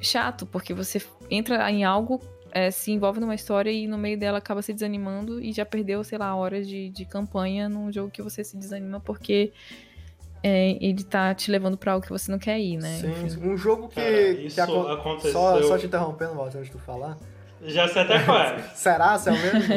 chato, 0.00 0.44
porque 0.44 0.74
você 0.74 1.00
entra 1.30 1.70
em 1.70 1.84
algo, 1.84 2.20
é, 2.50 2.70
se 2.72 2.90
envolve 2.90 3.20
numa 3.20 3.34
história 3.34 3.70
e 3.70 3.86
no 3.86 3.96
meio 3.96 4.18
dela 4.18 4.38
acaba 4.38 4.60
se 4.60 4.72
desanimando 4.72 5.40
e 5.40 5.52
já 5.52 5.64
perdeu, 5.64 6.02
sei 6.02 6.18
lá, 6.18 6.34
horas 6.34 6.66
de, 6.66 6.90
de 6.90 7.04
campanha 7.04 7.68
num 7.68 7.92
jogo 7.92 8.10
que 8.10 8.22
você 8.22 8.42
se 8.42 8.56
desanima 8.56 8.98
porque 8.98 9.52
é, 10.42 10.76
ele 10.80 11.04
tá 11.04 11.34
te 11.34 11.50
levando 11.50 11.76
pra 11.76 11.92
algo 11.92 12.04
que 12.04 12.12
você 12.12 12.30
não 12.30 12.38
quer 12.38 12.58
ir, 12.58 12.78
né? 12.78 12.98
Sim, 12.98 13.26
Enfim. 13.26 13.48
um 13.48 13.56
jogo 13.56 13.88
que. 13.88 13.94
Cara, 13.96 14.30
isso 14.30 14.54
que 14.54 14.60
aco 14.60 14.86
aconteceu. 14.88 15.32
Só, 15.32 15.62
só 15.62 15.78
te 15.78 15.86
interrompendo, 15.86 16.34
Walter, 16.34 16.58
antes 16.58 16.70
de 16.70 16.76
tu 16.76 16.82
falar. 16.82 17.18
Já 17.62 17.86
sei 17.88 18.02
até 18.02 18.22
qual 18.24 18.38
é. 18.38 18.58
Será? 18.74 19.18
Se 19.18 19.28
é 19.28 19.32
o 19.32 19.38
mesmo? 19.38 19.74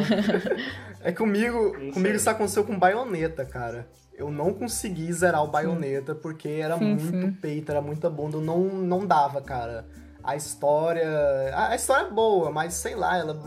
é 1.01 1.11
comigo, 1.11 1.78
não 1.78 1.91
comigo 1.91 2.07
sei. 2.07 2.16
isso 2.16 2.30
aconteceu 2.30 2.64
com 2.64 2.78
baioneta, 2.78 3.43
cara. 3.45 3.88
Eu 4.14 4.32
não 4.32 4.53
consegui 4.53 5.11
zerar 5.11 5.43
o 5.43 5.47
baioneta 5.47 6.14
porque 6.16 6.47
era 6.47 6.78
sim, 6.78 6.86
muito 6.86 7.28
sim. 7.28 7.32
peito, 7.34 7.72
era 7.72 7.82
muita 7.82 8.09
bunda, 8.09 8.38
não, 8.38 8.59
não 8.59 9.05
dava, 9.05 9.41
cara. 9.41 9.86
A 10.24 10.38
história. 10.38 11.05
A, 11.53 11.76
história 11.76 12.07
é 12.07 12.09
boa, 12.09 12.49
mas 12.49 12.76
sei 12.76 12.95
lá, 12.95 13.18
ela 13.18 13.38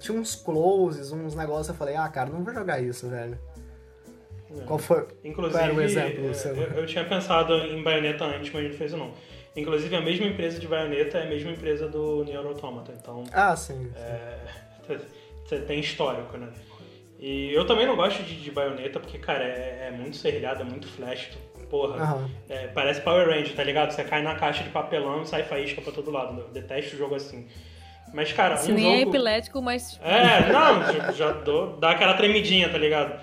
tinha 0.00 0.18
uns 0.18 0.34
closes, 0.34 1.12
uns 1.12 1.36
negócios. 1.36 1.68
Eu 1.68 1.74
falei, 1.74 1.94
ah, 1.94 2.08
cara, 2.08 2.30
não 2.30 2.42
vou 2.42 2.52
jogar 2.52 2.80
isso, 2.80 3.08
velho. 3.08 3.38
Qual 4.62 4.78
foi 4.78 5.06
Inclusive, 5.24 5.58
qual 5.58 5.64
era 5.64 5.74
o 5.74 5.80
exemplo? 5.80 6.24
Eu, 6.24 6.78
eu, 6.78 6.86
tinha 6.86 7.04
pensado 7.04 7.54
em 7.54 7.82
Bayonetta 7.82 8.24
antes, 8.24 8.52
mas 8.52 8.64
não 8.64 8.72
fez 8.72 8.92
não. 8.92 9.12
Inclusive, 9.56 9.94
a 9.94 10.00
mesma 10.00 10.26
empresa 10.26 10.58
de 10.58 10.66
Bayonetta 10.66 11.18
é 11.18 11.22
a 11.22 11.28
mesma 11.28 11.50
empresa 11.52 11.88
do 11.88 12.24
Nier 12.24 12.44
Automata, 12.44 12.92
então... 12.92 13.24
Ah, 13.32 13.54
sim. 13.54 13.90
Você 15.44 15.56
é, 15.56 15.58
tem 15.58 15.80
histórico, 15.80 16.36
né? 16.36 16.48
E 17.18 17.52
eu 17.52 17.66
também 17.66 17.86
não 17.86 17.96
gosto 17.96 18.22
de, 18.22 18.40
de 18.40 18.50
Bayonetta, 18.50 18.98
porque, 18.98 19.18
cara, 19.18 19.44
é, 19.44 19.88
é 19.88 19.90
muito 19.96 20.16
serrilhado, 20.16 20.62
é 20.62 20.64
muito 20.64 20.88
flash, 20.88 21.30
porra. 21.70 22.14
Uhum. 22.14 22.30
É, 22.48 22.66
parece 22.68 23.00
Power 23.00 23.28
Ranger, 23.28 23.54
tá 23.54 23.64
ligado? 23.64 23.92
Você 23.92 24.04
cai 24.04 24.22
na 24.22 24.34
caixa 24.34 24.62
de 24.62 24.70
papelão 24.70 25.22
e 25.22 25.26
sai 25.26 25.42
faísca 25.42 25.80
pra 25.80 25.92
todo 25.92 26.10
lado. 26.10 26.40
Eu 26.40 26.48
detesto 26.48 26.94
o 26.94 26.98
jogo 26.98 27.14
assim. 27.14 27.46
Mas, 28.12 28.32
cara, 28.32 28.56
Se 28.56 28.70
um 28.70 28.74
nem 28.74 28.86
é 28.86 28.98
jogo... 28.98 28.98
é 28.98 29.08
epilético, 29.08 29.62
mas... 29.62 29.98
É, 30.02 30.52
não, 30.52 30.92
já, 30.92 31.12
já 31.12 31.32
dou, 31.32 31.76
dá 31.78 31.90
aquela 31.90 32.14
tremidinha, 32.14 32.68
tá 32.68 32.78
ligado? 32.78 33.20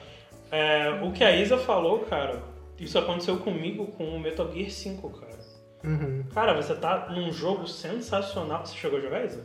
É, 0.51 0.99
o 1.01 1.11
que 1.11 1.23
a 1.23 1.35
Isa 1.35 1.57
falou, 1.57 1.99
cara, 1.99 2.43
isso 2.77 2.99
aconteceu 2.99 3.37
comigo 3.37 3.87
com 3.87 4.03
o 4.15 4.19
Metal 4.19 4.51
Gear 4.51 4.69
5, 4.69 5.09
cara. 5.11 5.39
Uhum. 5.83 6.23
Cara, 6.33 6.53
você 6.53 6.75
tá 6.75 7.09
num 7.09 7.31
jogo 7.31 7.67
sensacional. 7.67 8.65
Você 8.65 8.75
chegou 8.75 8.99
a 8.99 9.01
jogar, 9.01 9.25
Isa? 9.25 9.43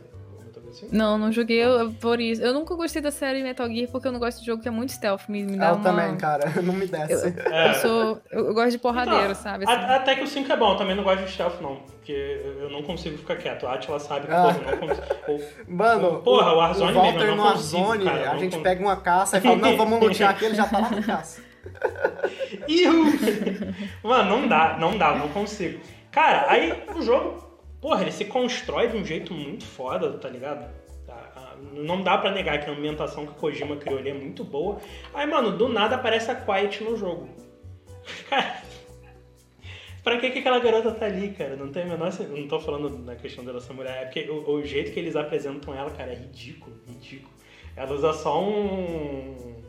Não, 0.91 1.17
não 1.17 1.31
joguei 1.31 1.57
eu, 1.57 1.91
por 1.93 2.19
isso. 2.19 2.41
Eu 2.41 2.53
nunca 2.53 2.75
gostei 2.75 3.01
da 3.01 3.11
série 3.11 3.43
Metal 3.43 3.67
Gear 3.67 3.89
porque 3.89 4.07
eu 4.07 4.11
não 4.11 4.19
gosto 4.19 4.39
de 4.39 4.45
jogo 4.45 4.61
que 4.61 4.67
é 4.67 4.71
muito 4.71 4.91
stealth. 4.91 5.27
Me, 5.27 5.43
me 5.43 5.57
dá 5.57 5.69
eu 5.69 5.75
uma... 5.75 5.83
também, 5.83 6.15
cara. 6.17 6.49
Não 6.61 6.73
me 6.73 6.87
desce. 6.87 7.33
Eu, 7.35 7.53
é. 7.53 7.69
eu 7.69 7.73
sou. 7.75 8.21
Eu, 8.31 8.53
gosto 8.53 8.71
de 8.71 8.77
porradeiro, 8.77 9.31
então, 9.31 9.35
sabe? 9.35 9.65
Assim. 9.65 9.73
Até 9.73 10.15
que 10.15 10.23
o 10.23 10.27
5 10.27 10.51
é 10.51 10.57
bom, 10.57 10.73
eu 10.73 10.77
também 10.77 10.95
não 10.95 11.03
gosto 11.03 11.23
de 11.23 11.31
stealth, 11.31 11.61
não. 11.61 11.77
Porque 11.77 12.11
eu 12.59 12.69
não 12.69 12.83
consigo 12.83 13.17
ficar 13.17 13.35
quieto. 13.37 13.67
A 13.67 13.73
Atila 13.73 13.99
sabe 13.99 14.27
que, 14.27 14.33
ah. 14.33 14.43
porra, 14.43 14.71
não 14.71 14.77
consigo. 15.37 15.51
Mano, 15.67 16.21
porra, 16.21 16.53
o 16.53 16.57
Warzone 16.57 16.97
o 16.97 17.01
mesmo, 17.01 17.19
eu 17.19 17.35
não 17.35 17.51
consigo, 17.51 17.81
Warzone, 17.83 18.05
cara, 18.05 18.31
a 18.31 18.37
gente 18.37 18.57
pega 18.59 18.81
uma 18.81 18.97
caça 18.97 19.37
e 19.37 19.41
fala, 19.41 19.55
não, 19.55 19.77
vamos 19.77 19.99
lutear 20.07 20.31
aqui, 20.31 20.45
ele 20.45 20.55
já 20.55 20.65
tá 20.65 20.79
lá 20.79 20.89
na 20.89 21.01
caça. 21.01 21.41
Mano, 24.03 24.29
não 24.29 24.47
dá, 24.47 24.77
não 24.79 24.97
dá, 24.97 25.15
não 25.15 25.29
consigo. 25.29 25.79
Cara, 26.11 26.45
aí 26.49 26.83
o 26.95 27.01
jogo, 27.01 27.46
porra, 27.87 28.01
ele 28.01 28.11
se 28.11 28.25
constrói 28.25 28.89
de 28.89 28.97
um 28.97 29.05
jeito 29.05 29.33
muito 29.33 29.63
foda, 29.63 30.11
tá 30.17 30.27
ligado? 30.27 30.69
Não 31.71 32.03
dá 32.03 32.17
para 32.17 32.31
negar 32.31 32.59
que 32.59 32.69
a 32.69 32.73
ambientação 32.73 33.25
que 33.25 33.31
o 33.31 33.35
Kojima 33.35 33.77
criou 33.77 33.97
ali 33.97 34.09
é 34.09 34.13
muito 34.13 34.43
boa. 34.43 34.77
Aí, 35.13 35.25
mano, 35.25 35.57
do 35.57 35.69
nada 35.69 35.95
aparece 35.95 36.29
a 36.29 36.35
Quiet 36.35 36.83
no 36.83 36.97
jogo. 36.97 37.29
Cara, 38.29 38.61
pra 40.03 40.17
que, 40.17 40.31
que 40.31 40.39
aquela 40.39 40.59
garota 40.59 40.91
tá 40.91 41.05
ali, 41.05 41.29
cara? 41.29 41.55
Não 41.55 41.71
tem 41.71 41.83
a 41.83 41.85
menor. 41.85 42.11
Não 42.29 42.47
tô 42.47 42.59
falando 42.59 42.89
na 42.89 43.15
questão 43.15 43.45
dela 43.45 43.61
ser 43.61 43.73
mulher, 43.73 44.03
é 44.03 44.05
porque 44.05 44.29
o, 44.29 44.49
o, 44.49 44.63
jeito 44.65 44.91
que 44.91 44.99
eles 44.99 45.15
apresentam 45.15 45.73
ela, 45.73 45.89
cara, 45.91 46.11
é 46.11 46.15
ridículo, 46.15 46.75
ridículo. 46.87 47.33
Ela 47.75 47.93
usa 47.93 48.13
só 48.13 48.41
um. 48.41 49.61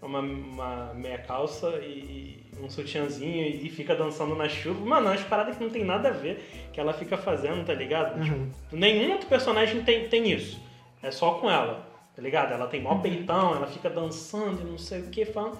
uma, 0.00 0.20
uma 0.20 0.94
meia 0.94 1.18
calça 1.18 1.68
e 1.82 2.41
um 2.62 2.70
sutiãzinho 2.70 3.46
e 3.46 3.68
fica 3.68 3.94
dançando 3.94 4.34
na 4.34 4.48
chuva. 4.48 4.84
Mano, 4.84 5.08
é 5.08 5.10
umas 5.10 5.22
paradas 5.22 5.56
que 5.56 5.62
não 5.64 5.70
tem 5.70 5.84
nada 5.84 6.08
a 6.08 6.12
ver 6.12 6.68
que 6.72 6.80
ela 6.80 6.92
fica 6.92 7.16
fazendo, 7.16 7.64
tá 7.64 7.74
ligado? 7.74 8.16
Uhum. 8.18 8.24
Tipo, 8.24 8.76
nenhum 8.76 9.12
outro 9.12 9.26
personagem 9.28 9.82
tem, 9.82 10.08
tem 10.08 10.30
isso. 10.30 10.60
É 11.02 11.10
só 11.10 11.34
com 11.34 11.50
ela, 11.50 11.86
tá 12.14 12.22
ligado? 12.22 12.52
Ela 12.52 12.66
tem 12.66 12.80
mó 12.80 12.96
peitão, 12.98 13.54
ela 13.56 13.66
fica 13.66 13.90
dançando 13.90 14.60
e 14.62 14.64
não 14.64 14.78
sei 14.78 15.00
o 15.00 15.10
que, 15.10 15.24
falando. 15.24 15.58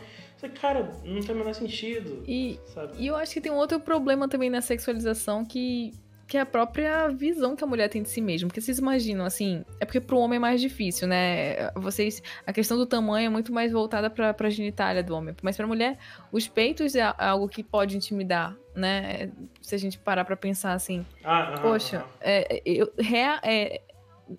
Cara, 0.61 0.91
não 1.05 1.21
tem 1.23 1.35
o 1.37 1.39
menor 1.39 1.55
sentido, 1.55 2.25
E, 2.27 2.59
sabe? 2.67 2.95
e 2.99 3.07
eu 3.07 3.15
acho 3.15 3.33
que 3.33 3.41
tem 3.41 3.53
um 3.53 3.57
outro 3.57 3.79
problema 3.79 4.29
também 4.29 4.51
na 4.51 4.61
sexualização 4.61 5.45
que, 5.45 5.93
que 6.33 6.39
é 6.39 6.41
a 6.41 6.47
própria 6.47 7.09
visão 7.09 7.55
que 7.55 7.63
a 7.63 7.67
mulher 7.67 7.91
tem 7.91 8.03
de 8.03 8.09
si 8.09 8.19
mesma. 8.23 8.49
Porque 8.49 8.59
vocês 8.63 8.79
imaginam, 8.79 9.23
assim, 9.27 9.67
é 9.79 9.85
porque 9.85 10.01
pro 10.01 10.17
homem 10.19 10.39
é 10.39 10.41
mais 10.41 10.63
difícil, 10.63 11.07
né? 11.07 11.71
Vocês. 11.77 12.23
A 12.47 12.55
questão 12.55 12.79
do 12.79 12.87
tamanho 12.87 13.27
é 13.27 13.29
muito 13.29 13.53
mais 13.53 13.71
voltada 13.71 14.09
pra, 14.09 14.33
pra 14.33 14.49
genitália 14.49 15.03
do 15.03 15.15
homem. 15.15 15.37
Mas 15.43 15.59
pra 15.59 15.67
mulher, 15.67 15.99
os 16.33 16.49
peitos 16.49 16.95
é 16.95 17.03
algo 17.19 17.47
que 17.51 17.63
pode 17.63 17.99
intimidar, 17.99 18.57
né? 18.75 19.31
Se 19.61 19.75
a 19.75 19.79
gente 19.79 19.99
parar 19.99 20.25
pra 20.25 20.35
pensar 20.35 20.73
assim. 20.73 21.05
Ah, 21.23 21.53
aham, 21.53 21.61
Poxa, 21.61 21.97
aham. 21.99 22.07
é, 22.23 22.63
eu- 22.65 22.91
rea- 22.99 23.39
é, 23.43 23.83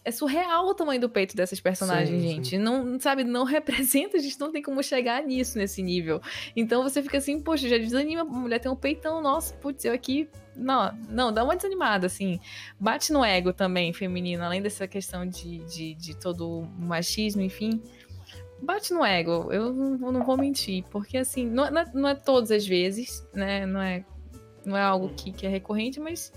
é 0.04 0.12
surreal 0.12 0.68
o 0.68 0.74
tamanho 0.74 1.00
do 1.02 1.10
peito 1.10 1.36
dessas 1.36 1.60
personagens, 1.60 2.22
Sim, 2.22 2.28
gente. 2.28 2.58
Não, 2.58 3.00
sabe, 3.00 3.24
não 3.24 3.44
representa, 3.46 4.18
a 4.18 4.20
gente 4.20 4.40
não 4.40 4.52
tem 4.52 4.62
como 4.62 4.82
chegar 4.84 5.24
nisso, 5.24 5.58
nesse 5.58 5.82
nível. 5.84 6.22
Então 6.56 6.84
você 6.84 7.02
fica 7.02 7.18
assim, 7.18 7.40
poxa, 7.42 7.68
já 7.68 7.78
desanima, 7.78 8.22
a 8.22 8.26
mulher 8.26 8.60
tem 8.60 8.72
um 8.72 8.76
peitão, 8.76 9.22
nossa, 9.22 9.54
putz, 9.56 9.84
eu 9.86 9.94
aqui. 9.94 10.30
Não, 10.56 10.96
não, 11.10 11.34
dá 11.34 11.44
uma 11.44 11.56
desanimada, 11.56 12.06
assim. 12.06 12.40
Bate 12.80 13.12
no 13.12 13.26
ego 13.26 13.52
também, 13.52 13.92
feminino, 13.92 14.44
além 14.44 14.62
dessa 14.62 14.88
questão 14.88 15.26
de, 15.28 15.58
de, 15.66 15.96
de 15.96 16.16
todo 16.16 16.48
o 16.60 16.66
machismo, 16.78 17.42
enfim. 17.42 17.82
Bate 18.62 18.94
no 18.94 19.04
ego, 19.04 19.52
eu 19.52 19.74
não, 19.74 20.24
vou- 20.24 20.38
mentir, 20.38 20.86
porque 20.90 21.18
assim, 21.18 21.46
não, 21.46 21.66
é- 21.66 21.72
não 21.72 21.82
é, 21.82 21.92
não 21.94 22.10
é 22.10 22.16
todas 22.16 22.50
as 22.52 22.66
vezes, 22.66 23.28
né? 23.34 23.66
Não 23.66 23.82
é, 23.82 24.06
não 24.66 24.78
é 24.78 24.82
algo 24.82 25.10
que, 25.10 25.32
que 25.34 25.46
é 25.46 25.50
recorrente, 25.50 26.00
mas. 26.00 26.32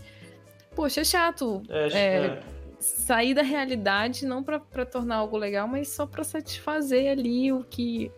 Poxa, 0.74 1.00
é 1.00 1.04
chato 1.04 1.62
É, 1.68 1.88
é, 1.88 2.26
é. 2.26 2.42
Sair 2.86 3.34
da 3.34 3.42
realidade 3.42 4.24
não 4.26 4.42
pra 4.42 4.58
tornar 4.86 5.16
algo 5.16 5.36
legal, 5.36 5.66
mas 5.66 5.88
só 5.88 6.06
pra 6.06 6.22
satisfazer 6.24 7.10
ali 7.10 7.52
o 7.52 7.64
que 7.64 8.10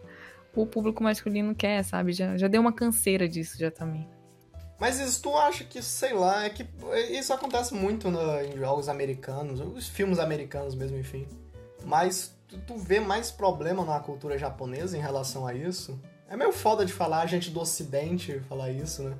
o 0.55 0.67
público 0.67 1.03
masculino 1.03 1.55
quer, 1.55 1.83
sabe? 1.85 2.13
Já, 2.13 2.37
já 2.37 2.49
deu 2.49 2.61
uma 2.61 2.73
canseira 2.73 3.29
disso 3.29 3.59
já 3.59 3.71
também. 3.71 4.09
Mas 4.79 5.01
isso 5.01 5.23
tu 5.23 5.37
acha 5.37 5.65
que, 5.65 5.83
sei 5.83 6.13
lá, 6.15 6.45
é 6.45 6.51
que 6.51 6.67
isso 7.11 7.33
acontece 7.33 7.75
muito 7.75 8.11
no- 8.11 8.41
em 8.41 8.57
jogos 8.57 8.89
americanos, 8.89 9.61
os 9.61 9.89
filmes 9.89 10.19
americanos 10.19 10.75
mesmo, 10.75 10.97
enfim. 10.99 11.27
Mas 11.85 12.37
tu, 12.47 12.59
tu 12.59 12.77
vê 12.77 13.01
mais 13.01 13.31
problema 13.31 13.85
na 13.85 13.99
cultura 14.01 14.39
japonesa 14.39 14.97
em 14.97 15.01
relação 15.01 15.47
a 15.47 15.55
isso? 15.55 16.01
É 16.29 16.37
meio 16.37 16.53
foda 16.53 16.85
de 16.85 16.93
falar, 16.93 17.23
a 17.23 17.27
gente 17.27 17.51
do 17.51 17.61
ocidente 17.61 18.39
falar 18.49 18.71
isso, 18.71 19.03
né? 19.03 19.17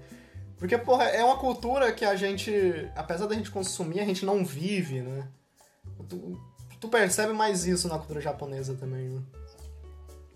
Porque, 0.59 0.77
porra, 0.77 1.05
é 1.05 1.25
uma 1.25 1.39
cultura 1.39 1.93
que 1.93 2.05
a 2.05 2.15
gente, 2.17 2.53
apesar 2.97 3.27
da 3.27 3.35
gente 3.35 3.51
consumir, 3.51 4.01
a 4.01 4.05
gente 4.05 4.25
não 4.27 4.45
vive, 4.45 5.01
né? 5.01 5.27
Tu, 6.09 6.41
tu 6.81 6.89
percebe 6.89 7.33
mais 7.33 7.67
isso 7.67 7.89
na 7.89 7.99
cultura 7.99 8.21
japonesa 8.21 8.75
também, 8.75 9.09
né? 9.09 9.23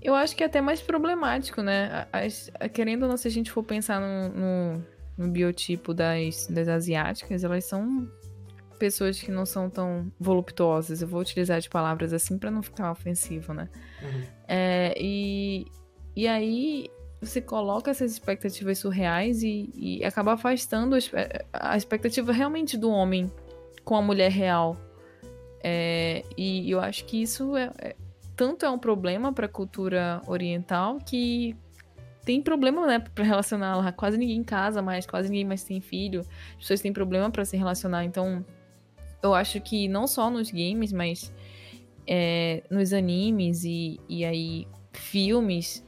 Eu 0.01 0.15
acho 0.15 0.35
que 0.35 0.43
é 0.43 0.47
até 0.47 0.61
mais 0.61 0.81
problemático, 0.83 1.63
né? 1.63 2.07
As- 2.13 2.51
querendo 2.73 3.05
ou 3.05 3.09
não, 3.09 3.17
se 3.17 3.29
a 3.29 3.31
gente 3.31 3.51
for 3.53 3.63
pensar 3.63 4.01
no, 4.01 4.29
no, 4.31 4.85
no 5.17 5.29
biotipo 5.29 5.95
das, 5.95 6.47
das 6.49 6.67
asiáticas, 6.67 7.45
elas 7.45 7.65
são 7.65 8.11
pessoas 8.81 9.21
que 9.21 9.31
não 9.31 9.47
são 9.47 9.71
tão 9.71 10.11
voluptuosas. 10.19 11.03
Eu 11.03 11.07
vou 11.09 11.21
utilizar 11.21 11.61
de 11.61 11.71
palavras 11.71 12.13
assim 12.13 12.37
pra 12.37 12.51
não 12.51 12.63
ficar 12.63 12.91
ofensivo, 12.91 13.55
né? 13.55 13.69
Uhum. 14.03 14.23
É, 14.49 14.93
e, 14.99 15.67
e 16.17 16.27
aí 16.27 16.91
você 17.21 17.41
coloca 17.41 17.93
essas 17.93 18.11
expectativas 18.11 18.79
surreais 18.79 19.45
e, 19.45 19.71
e 19.73 20.05
acaba 20.05 20.33
afastando 20.33 20.97
as- 20.97 21.09
a 21.53 21.77
expectativa 21.77 22.33
realmente 22.33 22.77
do 22.77 22.91
homem 22.91 23.31
com 23.85 23.95
a 23.95 24.03
mulher 24.03 24.33
real. 24.33 24.77
É, 25.63 26.25
e 26.37 26.71
eu 26.71 26.81
acho 26.81 27.05
que 27.05 27.23
isso 27.23 27.57
é, 27.57 27.71
é- 27.79 27.97
tanto 28.37 28.65
é 28.65 28.71
um 28.71 28.79
problema 28.79 29.33
para 29.33 29.47
a 29.47 29.49
cultura 29.49 30.21
oriental 30.27 30.99
que 30.99 31.57
tem 32.25 32.41
problema, 32.41 32.87
né, 32.87 32.99
para 32.99 33.25
relacionar 33.25 33.77
lá. 33.77 33.93
Quase 33.93 34.17
ninguém 34.17 34.43
casa 34.43 34.81
mais, 34.81 35.07
quase 35.07 35.29
ninguém 35.29 35.45
mais 35.45 35.65
tem 35.65 35.81
filho. 35.81 36.21
As 36.53 36.57
pessoas 36.59 36.81
têm 36.81 36.93
problema 36.93 37.31
para 37.31 37.45
se 37.45 37.57
relacionar. 37.57 38.05
Então, 38.05 38.45
eu 39.23 39.35
acho 39.35 39.61
que 39.61 39.89
não 39.89 40.07
só 40.07 40.31
nos 40.31 40.51
games, 40.51 40.93
mas 40.93 41.33
é, 42.07 42.63
nos 42.71 42.93
animes 42.93 43.65
e, 43.65 44.01
e 44.09 44.25
aí 44.25 44.67
filmes 44.93 45.85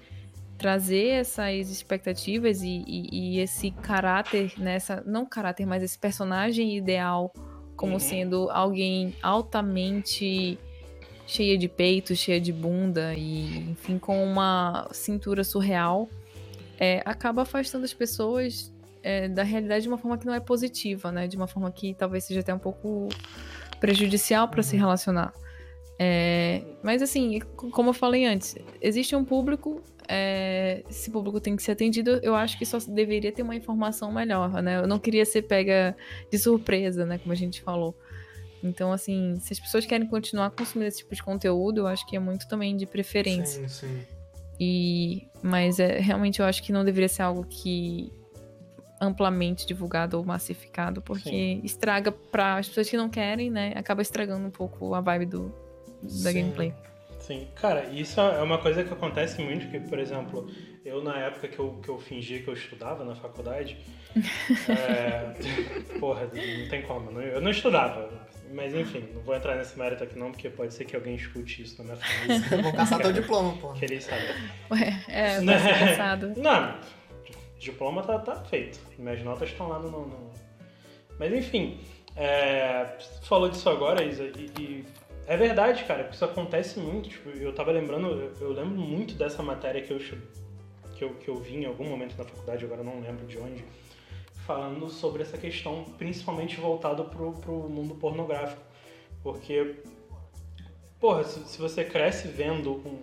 trazer 0.57 1.09
essas 1.09 1.68
expectativas 1.70 2.62
e, 2.62 2.85
e- 2.87 3.35
e 3.37 3.41
esse 3.41 3.70
caráter 3.70 4.53
nessa 4.57 5.03
não 5.05 5.27
caráter 5.27 5.66
mas 5.66 5.83
esse 5.83 5.99
personagem 5.99 6.77
ideal 6.77 7.33
como 7.77 7.95
Uhum. 7.95 7.99
sendo 7.99 8.51
alguém 8.51 9.14
altamente 9.22 10.59
cheia 11.27 11.57
de 11.57 11.68
peito 11.68 12.14
cheia 12.14 12.41
de 12.41 12.53
bunda 12.53 13.14
e 13.14 13.70
enfim 13.70 13.99
com 13.99 14.22
uma 14.25 14.89
cintura 14.93 15.43
surreal 15.43 16.09
é, 16.79 17.03
acaba 17.05 17.43
afastando 17.43 17.85
as 17.85 17.95
pessoas 17.95 18.72
é, 19.03 19.29
da 19.29 19.43
realidade 19.43 19.83
de 19.83 19.89
uma 19.89 19.97
forma 19.99 20.18
que 20.18 20.27
não 20.27 20.35
é 20.35 20.41
positiva 20.41 21.11
né? 21.12 21.27
De 21.27 21.37
uma 21.37 21.47
forma 21.47 21.70
que 21.70 21.95
talvez 21.95 22.25
seja 22.25 22.41
até 22.41 22.53
um 22.53 22.59
pouco 22.59 23.09
prejudicial 23.81 24.49
para 24.49 24.62
se 24.62 24.77
relacionar. 24.77 25.33
É, 25.99 26.62
mas 26.83 27.03
assim, 27.03 27.39
como 27.57 27.91
eu 27.91 27.95
falei 27.95 28.25
antes, 28.27 28.57
existe 28.81 29.14
um 29.14 29.25
público, 29.25 29.81
é, 30.09 30.82
esse 30.88 31.11
público 31.11 31.40
tem 31.40 31.57
que 31.57 31.62
ser 31.62 31.72
atendido. 31.72 32.18
Eu 32.22 32.34
acho 32.34 32.59
que 32.59 32.66
só 32.66 32.78
deveria 32.78 33.32
ter 33.32 33.42
uma 33.42 33.55
informação 33.55 34.12
melhor, 34.12 34.62
né? 34.62 34.78
Eu 34.78 34.86
não 34.86 34.98
queria 34.98 35.24
ser 35.24 35.42
pega 35.42 35.96
de 36.30 36.38
surpresa, 36.38 37.05
né? 37.05 37.18
Como 37.18 37.32
a 37.32 37.36
gente 37.36 37.62
falou. 37.62 37.96
Então, 38.62 38.92
assim, 38.92 39.38
se 39.40 39.52
as 39.52 39.61
pessoas 39.61 39.84
querem 39.84 40.07
continuar 40.07 40.50
consumindo 40.50 40.88
esse 40.88 40.98
tipo 40.98 41.14
de 41.14 41.22
conteúdo, 41.22 41.82
eu 41.82 41.86
acho 41.86 42.07
que 42.07 42.16
é 42.16 42.18
muito 42.18 42.48
também 42.48 42.76
de 42.76 42.86
preferência. 42.86 43.68
Sim, 43.68 43.88
sim. 43.88 44.07
E, 44.59 45.28
mas 45.42 45.78
é, 45.78 45.98
realmente 45.98 46.40
eu 46.40 46.46
acho 46.46 46.62
que 46.62 46.72
não 46.72 46.84
deveria 46.84 47.09
ser 47.09 47.22
algo 47.22 47.44
que 47.44 48.11
amplamente 49.00 49.66
divulgado 49.66 50.16
ou 50.16 50.24
massificado, 50.24 51.02
porque 51.02 51.28
Sim. 51.28 51.61
estraga 51.62 52.11
para 52.11 52.57
as 52.57 52.68
pessoas 52.68 52.88
que 52.88 52.96
não 52.96 53.09
querem, 53.09 53.50
né? 53.50 53.72
Acaba 53.76 54.00
estragando 54.00 54.46
um 54.46 54.50
pouco 54.50 54.94
a 54.94 55.00
vibe 55.00 55.26
do, 55.26 55.55
da 56.02 56.30
Sim. 56.30 56.40
gameplay. 56.40 56.74
Sim, 57.27 57.49
cara, 57.55 57.85
isso 57.87 58.20
é 58.20 58.43
uma 58.43 58.59
coisa 58.59 58.85
que 58.85 58.93
acontece 58.93 59.41
muito, 59.41 59.68
que, 59.70 59.81
por 59.81 59.99
exemplo, 59.99 60.47
eu 60.85 61.03
na 61.03 61.16
época 61.18 61.49
que 61.49 61.59
eu, 61.59 61.81
que 61.83 61.89
eu 61.89 61.99
fingia 61.99 62.43
que 62.43 62.49
eu 62.49 62.53
estudava 62.55 63.03
na 63.03 63.14
faculdade, 63.14 63.79
é, 64.68 65.33
porra, 65.99 66.25
não 66.25 66.68
tem 66.68 66.83
como, 66.83 67.11
não- 67.11 67.22
eu 67.22 67.41
não 67.41 67.51
estudava, 67.51 68.11
mas 68.53 68.75
enfim, 68.75 69.09
não 69.14 69.22
vou 69.22 69.35
entrar 69.35 69.57
nesse 69.57 69.79
mérito 69.79 70.05
aqui 70.05 70.18
não, 70.18 70.31
porque 70.33 70.51
pode 70.51 70.75
ser 70.75 70.85
que 70.85 70.95
alguém 70.95 71.14
escute 71.14 71.62
isso 71.62 71.79
na 71.79 71.85
minha 71.85 71.97
família. 71.97 72.62
Vou 72.62 72.72
caçar 72.75 73.01
teu 73.01 73.12
diploma, 73.12 73.57
pô. 73.59 73.72
Que 73.72 73.87
eles 73.87 74.05
sabem. 74.05 74.29
Ué, 74.70 75.05
é, 75.09 75.41
Né? 75.41 75.57
vai 75.59 75.72
ser 75.75 75.87
pensado. 75.89 76.33
Não, 76.37 76.79
diploma 77.59 78.03
tá, 78.03 78.18
tá 78.18 78.37
feito. 78.45 78.79
Minhas 78.99 79.22
notas 79.22 79.49
estão 79.49 79.66
lá 79.68 79.79
no, 79.79 79.91
no- 79.91 80.31
Mas 81.18 81.33
enfim, 81.33 81.81
é, 82.14 82.97
você 82.99 83.25
falou 83.27 83.49
disso 83.49 83.68
agora, 83.70 84.05
Isa, 84.05 84.25
e, 84.25 84.51
e 84.61 84.85
é 85.27 85.37
verdade, 85.37 85.85
cara, 85.85 86.03
porque 86.05 86.16
isso 86.16 86.25
acontece 86.25 86.79
muito. 86.79 87.09
Tipo, 87.09 87.31
eu 87.31 87.53
tava 87.55 87.70
lembrando, 87.72 88.09
eu, 88.09 88.33
eu 88.41 88.53
lembro 88.53 88.77
muito 88.77 89.14
dessa 89.14 89.43
matéria 89.43 89.81
que 89.83 89.93
eu, 89.93 89.99
que, 90.95 91.03
eu, 91.05 91.14
que 91.14 91.29
eu 91.29 91.37
vi 91.37 91.57
em 91.57 91.64
algum 91.66 91.85
momento 91.85 92.16
na 92.16 92.25
faculdade, 92.25 92.64
agora 92.64 92.83
não 92.83 93.01
lembro 93.01 93.27
de 93.27 93.39
onde, 93.39 93.64
falando 94.47 94.89
sobre 94.89 95.22
essa 95.22 95.39
questão, 95.39 95.85
principalmente 95.99 96.61
voltado 96.61 97.05
pro, 97.07 97.33
pro 97.33 97.53
mundo 97.68 97.95
pornográfico. 97.95 98.61
Porque, 99.22 99.77
porra, 101.01 101.25
se, 101.25 101.41
se 101.49 101.59
você 101.59 101.85
cresce 101.85 102.29
vendo 102.29 102.72
um, 102.87 102.99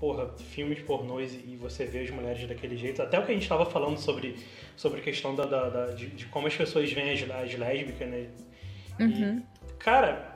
porra, 0.00 0.28
filmes 0.38 0.80
pornôs 0.82 1.34
e 1.34 1.52
e 1.52 1.56
você 1.56 1.84
vê 1.86 2.00
as 2.00 2.10
mulheres 2.10 2.46
daquele 2.46 2.76
jeito, 2.76 3.02
até 3.02 3.18
o 3.18 3.24
que 3.24 3.32
a 3.32 3.34
gente 3.34 3.48
tava 3.48 3.66
falando 3.66 3.98
sobre, 3.98 4.36
sobre 4.76 5.00
a 5.00 5.02
questão 5.02 5.34
da, 5.34 5.44
da- 5.44 5.68
da- 5.68 5.86
de, 5.88 6.06
de 6.08 6.26
como 6.26 6.46
as 6.46 6.54
pessoas 6.56 6.90
veem 6.92 7.12
as, 7.12 7.22
as 7.30 7.54
lésbicas, 7.54 8.08
né? 8.08 8.28
Uhum. 9.00 9.42
Cara, 9.78 10.35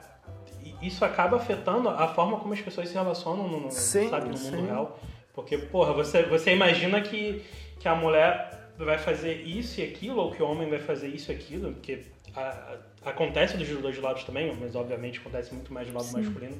isso 0.81 1.03
acaba 1.05 1.37
afetando 1.37 1.89
a 1.89 2.07
forma 2.07 2.37
como 2.39 2.53
as 2.53 2.61
pessoas 2.61 2.87
se 2.89 2.93
relacionam 2.95 3.47
no, 3.47 3.71
Sim, 3.71 4.09
sabe, 4.09 4.29
no 4.29 4.37
sim. 4.37 4.51
mundo 4.51 4.65
real. 4.65 4.99
Porque, 5.33 5.57
porra, 5.57 5.93
você, 5.93 6.23
você 6.23 6.51
imagina 6.53 6.99
que, 7.01 7.43
que 7.79 7.87
a 7.87 7.95
mulher 7.95 8.69
vai 8.77 8.97
fazer 8.97 9.41
isso 9.43 9.79
e 9.79 9.83
aquilo, 9.83 10.21
ou 10.21 10.31
que 10.31 10.41
o 10.41 10.47
homem 10.49 10.69
vai 10.69 10.79
fazer 10.79 11.07
isso 11.07 11.31
e 11.31 11.35
aquilo, 11.35 11.71
porque 11.73 12.01
a- 12.35 12.75
a- 13.03 13.09
acontece 13.11 13.55
dos 13.57 13.67
dois 13.81 13.97
lados 14.01 14.23
também, 14.23 14.53
mas 14.59 14.75
obviamente 14.75 15.19
acontece 15.19 15.53
muito 15.53 15.71
mais 15.73 15.87
do 15.87 15.93
lado 15.93 16.05
Sim. 16.05 16.21
masculino. 16.21 16.57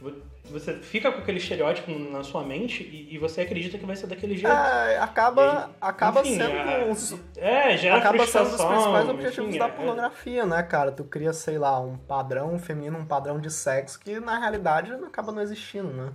Vo- 0.00 0.12
Você 0.50 0.74
fica 0.74 1.10
com 1.10 1.18
aquele 1.20 1.38
estereótipo 1.38 1.90
na 1.90 2.22
sua 2.22 2.42
mente 2.42 2.82
e, 2.82 3.14
e 3.14 3.18
você 3.18 3.40
acredita 3.40 3.78
que 3.78 3.86
vai 3.86 3.96
ser 3.96 4.06
daquele 4.06 4.36
jeito. 4.36 4.52
É, 4.54 4.98
acaba, 4.98 5.70
acaba 5.80 6.20
Enfim, 6.20 6.36
sendo 6.36 6.58
a- 6.58 6.84
os, 6.90 7.14
É, 7.36 7.76
gera 7.78 7.96
acaba 7.96 8.26
sendo 8.26 8.44
os 8.54 8.62
principais 8.64 9.08
objetivos 9.08 9.48
enfim, 9.50 9.58
da 9.58 9.66
é- 9.66 9.70
pornografia, 9.70 10.44
né, 10.44 10.62
cara? 10.62 10.92
Tu 10.92 11.02
cria, 11.04 11.32
sei 11.32 11.58
lá, 11.58 11.80
um 11.80 11.96
padrão 11.96 12.58
feminino, 12.58 12.98
um 12.98 13.06
padrão 13.06 13.38
de 13.40 13.50
sexo 13.50 13.98
que 13.98 14.20
na 14.20 14.38
realidade 14.38 14.92
acaba 14.92 15.32
não 15.32 15.40
existindo, 15.42 15.88
né? 15.88 16.10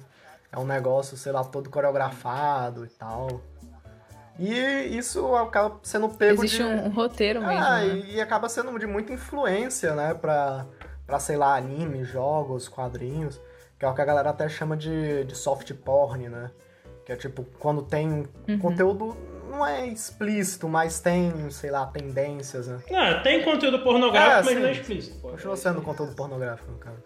é 0.51 0.57
um 0.57 0.65
negócio, 0.65 1.15
sei 1.15 1.31
lá, 1.31 1.43
todo 1.43 1.69
coreografado 1.69 2.83
e 2.83 2.89
tal. 2.89 3.39
E 4.37 4.97
isso 4.97 5.35
acaba 5.35 5.77
sendo 5.83 6.09
pego 6.09 6.43
Existe 6.43 6.57
de... 6.57 6.63
um 6.63 6.89
roteiro 6.89 7.39
mesmo, 7.41 7.61
Ah, 7.63 7.79
né? 7.79 7.87
e, 7.87 8.15
e 8.15 8.21
acaba 8.21 8.47
sendo 8.47 8.77
de 8.79 8.87
muita 8.87 9.11
influência, 9.13 9.93
né, 9.93 10.13
pra, 10.13 10.65
pra 11.05 11.19
sei 11.19 11.35
lá, 11.35 11.55
anime, 11.55 12.03
jogos, 12.05 12.67
quadrinhos, 12.69 13.39
que 13.79 13.85
é 13.85 13.87
o 13.87 13.93
que 13.95 14.01
a 14.01 14.05
galera 14.05 14.29
até 14.29 14.47
chama 14.49 14.75
de, 14.75 15.23
de 15.23 15.35
soft 15.35 15.73
porn, 15.73 16.27
né? 16.29 16.51
Que 17.05 17.13
é 17.13 17.15
tipo, 17.15 17.43
quando 17.59 17.81
tem 17.81 18.27
Uhum. 18.47 18.59
conteúdo, 18.59 19.15
não 19.49 19.65
é 19.65 19.87
explícito, 19.87 20.67
mas 20.69 20.99
tem, 20.99 21.49
sei 21.49 21.71
lá, 21.71 21.85
tendências, 21.87 22.67
né? 22.67 22.79
Ah, 22.93 23.21
tem 23.21 23.43
conteúdo 23.43 23.79
pornográfico, 23.79 24.31
É, 24.39 24.43
mas 24.43 24.53
sim. 24.53 24.59
não 24.59 24.67
é 24.67 24.71
explícito. 24.73 25.19
Pô. 25.19 25.29
Continua 25.29 25.55
sendo 25.57 25.81
conteúdo 25.81 26.13
pornográfico, 26.15 26.69
no 26.71 26.77
caso. 26.77 27.03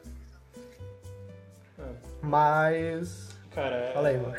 É. 1.80 1.84
Mas. 2.22 3.30
Cara, 3.52 3.76
é. 3.76 3.94
Fala 3.94 4.08
aí, 4.10 4.18
mano. 4.18 4.36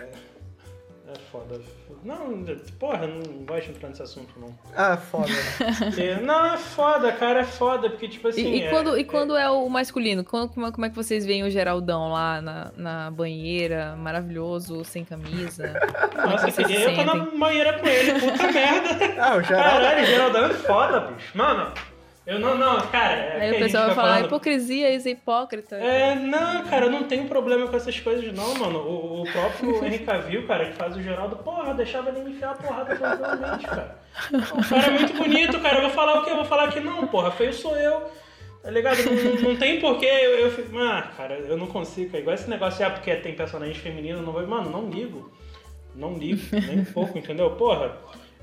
É 1.15 1.19
foda. 1.31 1.61
Não, 2.03 2.45
porra, 2.79 3.07
não 3.07 3.23
gosto 3.45 3.67
de 3.67 3.71
entrar 3.71 3.89
nesse 3.89 4.03
assunto, 4.03 4.29
não. 4.39 4.53
Ah, 4.77 4.97
foda. 4.97 5.29
né? 5.29 5.35
Porque- 5.79 6.15
não, 6.17 6.55
é 6.55 6.59
foda, 6.59 7.13
cara, 7.13 7.41
é 7.41 7.45
foda, 7.45 7.89
porque, 7.89 8.09
tipo 8.09 8.29
assim. 8.29 8.43
E, 8.43 8.59
e 8.59 8.63
é- 8.65 8.71
quando, 8.71 8.99
e 8.99 9.05
quando 9.05 9.37
é 9.37 9.49
o 9.49 9.69
masculino? 9.69 10.25
Quando- 10.25 10.49
como, 10.53 10.67
é- 10.67 10.73
como 10.73 10.85
é 10.87 10.91
que 10.91 10.97
vocês 10.97 11.25
veem 11.25 11.45
o 11.45 11.51
Geraldão 11.51 12.11
lá 12.13 12.41
na, 12.43 12.71
na 12.77 13.11
banheira, 13.11 13.95
maravilhoso, 13.97 14.85
sem 14.85 15.05
camisa? 15.05 15.73
Nossa, 16.15 16.49
eu 16.49 16.53
vocês 16.53 16.67
queria 16.67 16.91
eu 16.91 16.95
tô 16.97 17.05
na 17.05 17.25
banheira 17.39 17.79
com 17.79 17.87
ele, 17.87 18.13
puta 18.21 18.53
merda. 18.53 19.23
Ah, 19.23 19.37
o 19.37 19.43
geral. 19.43 19.63
Caralho, 19.65 20.07
Geraldão 20.07 20.45
é 20.47 20.55
foda, 20.55 21.01
bicho. 21.01 21.37
Mano, 21.39 21.73
eu 22.27 22.39
não, 22.39 22.57
não, 22.57 22.81
cara. 22.89 23.15
é 23.15 23.41
Aí 23.43 23.53
o 23.53 23.59
pessoal 23.59 23.87
vai 23.87 23.95
falar, 23.95 24.09
falando- 24.15 24.27
hipocrisia, 24.27 24.95
isso 24.95 25.09
é 25.09 25.11
hipócrita. 25.11 25.77
É, 25.77 26.15
não, 26.15 26.65
cara, 26.65 26.87
eu 26.87 26.91
não 26.91 27.05
tenho 27.05 27.27
problema 27.29 27.67
com 27.67 27.77
essas 27.77 27.99
coisas, 28.01 28.33
não, 28.33 28.55
mano. 28.55 28.79
O, 28.79 29.23
o 29.23 29.33
próprio 29.33 29.77
Henry 29.85 29.99
Cavill, 30.01 30.47
cara, 30.47 30.67
que 30.67 30.73
faz 30.77 30.97
o 30.97 31.03
Geraldo, 31.03 31.37
porra, 31.37 31.75
deixava 31.75 32.11
ele 32.11 32.21
me 32.21 32.31
enfiar 32.33 32.53
a 32.53 32.55
porrada 32.55 32.97
tranquilamente, 32.97 33.67
cara. 33.67 33.99
O 34.33 34.69
cara 34.69 34.87
é 34.87 34.91
muito 34.91 35.13
bonito, 35.15 35.61
cara. 35.61 35.79
Eu 35.79 35.83
vou 35.83 35.91
falar 35.91 36.21
o 36.21 36.25
quê? 36.25 36.31
Eu 36.31 36.37
vou 36.37 36.45
falar 36.45 36.69
que 36.73 36.81
não, 36.81 37.07
porra, 37.07 37.31
feio 37.31 37.53
sou 37.53 37.77
eu. 37.77 38.03
Tá 38.63 38.71
ligado? 38.71 38.97
Não, 39.05 39.51
não 39.51 39.57
tem 39.57 39.79
porquê 39.79 40.07
eu, 40.07 40.39
eu 40.39 40.51
fico. 40.51 40.79
Ah, 40.79 41.11
cara, 41.15 41.35
eu 41.35 41.57
não 41.59 41.67
consigo. 41.67 42.11
cara. 42.11 42.21
Igual 42.23 42.35
esse 42.35 42.49
negócio, 42.49 42.87
ah, 42.87 42.91
porque 42.91 43.15
tem 43.17 43.35
personagem 43.35 43.75
feminino, 43.75 44.21
eu 44.21 44.23
não 44.23 44.33
vou. 44.33 44.47
Mano, 44.47 44.71
não 44.71 44.89
ligo. 44.89 45.31
Não 45.95 46.15
ligo, 46.15 46.41
nem 46.51 46.81
um 46.81 46.85
pouco, 46.87 47.19
entendeu? 47.19 47.51
Porra, 47.51 47.97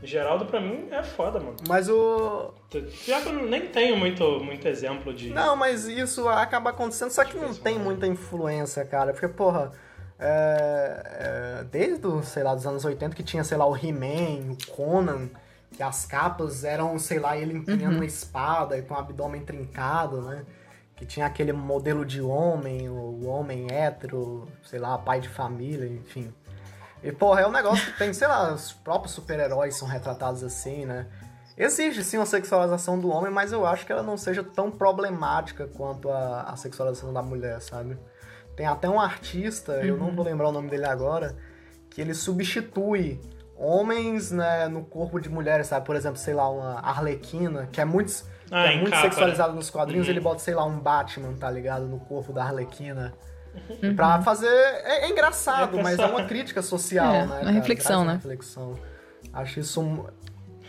Geraldo 0.03 0.45
pra 0.45 0.59
mim 0.59 0.87
é 0.89 1.03
foda, 1.03 1.39
mano. 1.39 1.55
Mas 1.67 1.87
o. 1.87 2.53
Pior 2.69 3.21
que 3.21 3.29
eu 3.29 3.33
nem 3.47 3.67
tenho 3.67 3.97
muito, 3.97 4.39
muito 4.39 4.67
exemplo 4.67 5.13
de. 5.13 5.29
Não, 5.29 5.55
mas 5.55 5.87
isso 5.87 6.27
acaba 6.27 6.71
acontecendo, 6.71 7.11
só 7.11 7.23
que 7.23 7.37
não 7.37 7.53
tem 7.53 7.77
muita 7.77 8.07
influência, 8.07 8.83
cara. 8.83 9.13
Porque, 9.13 9.27
porra, 9.27 9.71
é, 10.19 11.59
é, 11.59 11.63
desde, 11.65 12.05
o, 12.05 12.23
sei 12.23 12.43
lá, 12.43 12.53
dos 12.53 12.65
anos 12.65 12.85
80 12.85 13.15
que 13.15 13.23
tinha, 13.23 13.43
sei 13.43 13.57
lá, 13.57 13.65
o 13.65 13.75
He-Man, 13.75 14.53
o 14.53 14.71
Conan, 14.71 15.29
que 15.71 15.81
as 15.81 16.05
capas 16.05 16.63
eram, 16.63 16.97
sei 16.99 17.19
lá, 17.19 17.37
ele 17.37 17.53
empunhando 17.53 17.95
uma 17.95 18.05
espada 18.05 18.77
e 18.77 18.81
com 18.81 18.93
o 18.93 18.97
abdômen 18.97 19.41
trincado, 19.41 20.21
né? 20.21 20.45
Que 20.95 21.05
tinha 21.05 21.25
aquele 21.25 21.51
modelo 21.53 22.05
de 22.05 22.21
homem, 22.21 22.87
o 22.87 23.25
homem 23.25 23.67
hétero, 23.71 24.47
sei 24.63 24.77
lá, 24.77 24.97
pai 24.97 25.19
de 25.19 25.29
família, 25.29 25.87
enfim. 25.87 26.31
E, 27.03 27.11
porra, 27.11 27.41
é 27.41 27.47
um 27.47 27.51
negócio 27.51 27.85
que 27.91 27.97
tem, 27.97 28.13
sei 28.13 28.27
lá, 28.27 28.53
os 28.53 28.71
próprios 28.73 29.13
super-heróis 29.13 29.75
são 29.75 29.87
retratados 29.87 30.43
assim, 30.43 30.85
né? 30.85 31.07
Existe 31.57 32.03
sim 32.03 32.17
uma 32.17 32.25
sexualização 32.25 32.99
do 32.99 33.09
homem, 33.09 33.31
mas 33.31 33.51
eu 33.51 33.65
acho 33.65 33.85
que 33.85 33.91
ela 33.91 34.03
não 34.03 34.17
seja 34.17 34.43
tão 34.43 34.71
problemática 34.71 35.67
quanto 35.67 36.09
a, 36.09 36.43
a 36.43 36.55
sexualização 36.55 37.11
da 37.13 37.21
mulher, 37.21 37.59
sabe? 37.61 37.97
Tem 38.55 38.65
até 38.65 38.87
um 38.89 38.99
artista, 38.99 39.73
eu 39.83 39.97
não 39.97 40.15
vou 40.15 40.23
lembrar 40.25 40.49
o 40.49 40.51
nome 40.51 40.69
dele 40.69 40.85
agora, 40.85 41.35
que 41.89 41.99
ele 42.01 42.13
substitui 42.13 43.19
homens 43.55 44.31
né, 44.31 44.67
no 44.67 44.83
corpo 44.83 45.19
de 45.19 45.29
mulheres, 45.29 45.67
sabe? 45.67 45.85
Por 45.85 45.95
exemplo, 45.95 46.17
sei 46.17 46.33
lá, 46.33 46.49
uma 46.49 46.79
Arlequina, 46.79 47.67
que 47.71 47.79
é 47.81 47.85
muito, 47.85 48.11
Ah, 48.49 48.63
que 48.63 48.69
é 48.69 48.75
muito 48.77 48.91
capa, 48.91 49.01
sexualizado 49.03 49.53
nos 49.53 49.69
quadrinhos, 49.69 50.07
Uhum. 50.07 50.13
ele 50.13 50.19
bota, 50.19 50.39
sei 50.39 50.53
lá, 50.55 50.65
um 50.65 50.79
Batman, 50.79 51.33
tá 51.33 51.49
ligado? 51.49 51.85
No 51.85 51.99
corpo 51.99 52.31
da 52.33 52.43
Arlequina. 52.43 53.13
Uhum. 53.83 53.95
Pra 53.95 54.21
fazer. 54.21 54.47
É, 54.47 55.05
é 55.05 55.09
engraçado, 55.09 55.79
É 55.79 55.83
mas 55.83 55.99
é 55.99 56.05
uma 56.05 56.23
crítica 56.23 56.61
social, 56.61 57.13
É, 57.13 57.19
né? 57.19 57.25
uma 57.25 57.35
cara? 57.39 57.51
reflexão, 57.51 57.87
Traz 57.89 57.99
uma 58.01 58.05
né? 58.13 58.13
reflexão. 58.15 58.79
Acho 59.33 59.59
isso. 59.59 59.81
um- 59.81 60.05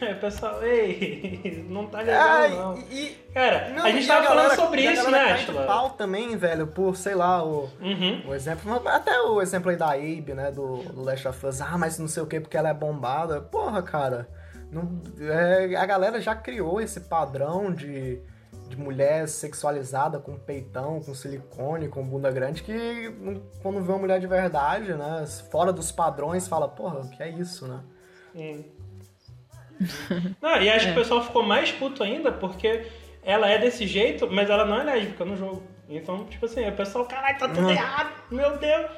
É, 0.01 0.15
pessoal, 0.15 0.61
ei, 0.65 1.65
não 1.71 1.87
tá 1.87 1.99
legal, 1.99 2.21
Ah, 2.29 2.49
não. 2.49 2.79
e, 2.91 3.17
Cara, 3.33 3.71
não, 3.71 3.85
a 3.85 3.91
gente 3.93 4.07
tava 4.07 4.25
galera- 4.27 4.51
falando 4.51 4.69
sobre 4.69 4.87
a 4.89 4.93
isso, 4.93 5.11
né, 5.11 5.33
Atila? 5.33 5.65
pau 5.65 5.91
também, 5.91 6.37
velho, 6.37 6.67
por, 6.67 6.97
sei 6.97 7.15
lá, 7.15 7.45
o, 7.45 7.71
Uhum. 7.81 8.23
o 8.29 8.35
exemplo. 8.35 8.83
Até 8.89 9.21
o 9.21 9.41
exemplo 9.41 9.71
aí 9.71 9.77
da 9.77 9.91
Abe, 9.93 10.35
né, 10.35 10.51
do, 10.51 10.79
do 10.79 11.03
Last 11.05 11.29
of 11.29 11.47
Us. 11.47 11.61
Ah, 11.61 11.79
mas 11.79 12.01
não 12.01 12.09
sei 12.09 12.21
o 12.23 12.27
que, 12.27 12.41
porque 12.41 12.57
ela 12.57 12.69
é 12.71 12.75
bombada. 12.75 13.41
Porra, 13.41 13.81
cara. 13.81 14.29
Não, 14.73 15.01
é, 15.21 15.77
a 15.77 15.87
galera 15.87 16.21
já 16.21 16.35
criou 16.35 16.81
esse 16.81 16.99
padrão 17.03 17.73
de, 17.73 18.19
de 18.73 18.79
mulher 18.79 19.29
sexualizada 19.29 20.19
com 20.19 20.39
peitão, 20.39 21.01
com 21.01 21.15
silicone, 21.15 21.89
com 21.89 22.03
bunda 22.03 22.31
grande, 22.31 22.63
que 22.63 23.15
quando 23.63 23.83
vê 23.83 23.93
uma 23.93 23.99
mulher 23.99 24.19
de 24.19 24.27
verdade, 24.27 24.95
né, 24.95 25.27
fora 25.51 25.73
dos 25.73 25.93
padrões, 25.93 26.49
fala, 26.49 26.67
porra, 26.67 27.01
o 27.01 27.11
que 27.11 27.23
é 27.23 27.29
isso, 27.29 27.69
né? 27.69 27.81
Hum. 28.35 28.65
Não, 30.41 30.63
e 30.63 30.71
acho 30.71 30.87
que 30.87 30.93
o 30.93 30.95
pessoal 30.95 31.23
ficou 31.23 31.43
mais 31.43 31.71
puto 31.73 32.03
ainda 32.03 32.33
porque 32.33 32.87
ela 33.23 33.49
é 33.49 33.59
desse 33.59 33.87
jeito, 33.87 34.27
mas 34.31 34.49
ela 34.49 34.65
não 34.65 34.81
é 34.81 34.85
lésbica 34.85 35.25
no 35.25 35.37
jogo. 35.37 35.63
Então, 35.89 36.25
tipo 36.25 36.47
assim, 36.47 36.67
o 36.67 36.73
pessoal, 36.73 37.05
caralho, 37.05 37.39
tá 37.39 37.49
tudo 37.49 37.63
Não. 37.63 37.71
errado, 37.71 38.13
meu 38.31 38.57
Deus. 38.57 38.91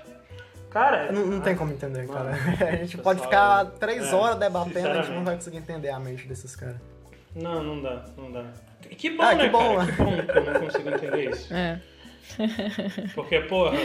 Cara, 0.70 1.10
Não, 1.10 1.26
não 1.26 1.40
tem 1.40 1.56
como 1.56 1.72
entender, 1.72 2.06
cara. 2.06 2.30
A 2.60 2.76
gente 2.76 2.96
pessoal, 2.96 3.02
pode 3.02 3.22
ficar 3.22 3.64
três 3.78 4.12
é, 4.12 4.14
horas 4.14 4.38
debatendo, 4.38 4.88
a 4.88 5.02
gente 5.02 5.14
não 5.14 5.24
vai 5.24 5.34
conseguir 5.36 5.58
entender 5.58 5.88
a 5.88 5.98
mente 5.98 6.26
desses 6.26 6.54
caras. 6.54 6.76
não, 7.34 7.62
não 7.62 7.82
dá, 7.82 8.04
não 8.16 8.30
dá. 8.30 8.44
Que 8.90 9.10
bom, 9.10 9.22
Ah, 9.22 9.30
que 9.36 9.42
né, 9.42 9.48
bom, 9.48 9.76
cara? 9.76 9.92
Que 9.92 10.02
bom 10.02 10.22
que 10.22 10.38
eu 10.38 10.44
não 10.52 10.60
consigo 10.60 10.90
entender 10.90 11.30
isso. 11.30 11.54
É. 11.54 11.80
Porque, 13.14 13.40
porra, 13.40 13.76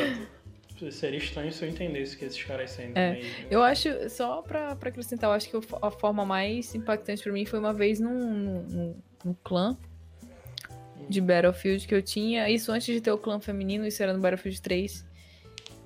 seria 0.91 1.17
estranho 1.17 1.51
se 1.51 1.63
eu 1.65 1.69
entendesse 1.69 2.17
que 2.17 2.25
esses 2.25 2.41
caras 2.43 2.71
sentem. 2.71 3.01
É, 3.01 3.11
né? 3.13 3.21
Eu 3.49 3.61
acho, 3.61 3.89
só 4.09 4.41
pra, 4.41 4.75
pra 4.75 4.89
acrescentar, 4.89 5.29
eu 5.29 5.33
acho 5.33 5.49
que 5.49 5.57
a 5.81 5.91
forma 5.91 6.25
mais 6.25 6.73
impactante 6.73 7.21
pra 7.23 7.33
mim 7.33 7.45
foi 7.45 7.59
uma 7.59 7.73
vez 7.73 7.99
num, 7.99 8.13
num, 8.13 8.95
num 9.25 9.35
clã 9.43 9.77
de 11.09 11.19
Battlefield 11.19 11.87
que 11.87 11.95
eu 11.95 12.01
tinha. 12.01 12.49
Isso 12.49 12.71
antes 12.71 12.87
de 12.93 13.01
ter 13.01 13.11
o 13.11 13.17
clã 13.17 13.39
feminino, 13.39 13.85
isso 13.85 14.01
era 14.01 14.13
no 14.13 14.19
Battlefield 14.19 14.61
3. 14.61 15.05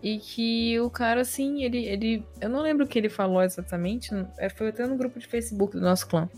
E 0.01 0.18
que 0.18 0.78
o 0.82 0.89
cara, 0.89 1.22
assim, 1.22 1.64
ele. 1.64 1.86
ele 1.86 2.26
eu 2.41 2.49
não 2.49 2.61
lembro 2.61 2.86
o 2.86 2.88
que 2.88 2.99
ele 2.99 3.07
falou 3.09 3.41
exatamente. 3.41 4.09
é, 4.38 4.49
Foi 4.49 4.68
até 4.68 4.86
no 4.86 4.97
grupo 4.97 5.18
de 5.18 5.26
Facebook 5.26 5.74
do 5.74 5.82
nosso 5.82 6.07
clã. 6.07 6.30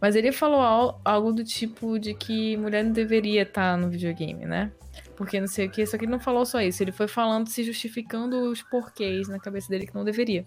Mas 0.00 0.16
ele 0.16 0.32
falou 0.32 0.60
al- 0.60 1.00
algo 1.04 1.32
do 1.32 1.44
tipo 1.44 1.98
de 1.98 2.14
que 2.14 2.56
mulher 2.56 2.82
não 2.84 2.92
deveria 2.92 3.42
estar 3.42 3.76
no 3.76 3.88
videogame, 3.90 4.46
né? 4.46 4.72
Porque 5.16 5.38
não 5.38 5.46
sei 5.46 5.66
o 5.66 5.70
que, 5.70 5.84
só 5.84 5.98
que 5.98 6.04
ele 6.04 6.12
não 6.12 6.20
falou 6.20 6.46
só 6.46 6.60
isso. 6.62 6.82
Ele 6.82 6.92
foi 6.92 7.06
falando, 7.06 7.48
se 7.48 7.62
justificando 7.62 8.50
os 8.50 8.62
porquês 8.62 9.28
na 9.28 9.38
cabeça 9.38 9.68
dele 9.68 9.86
que 9.86 9.94
não 9.94 10.04
deveria. 10.04 10.46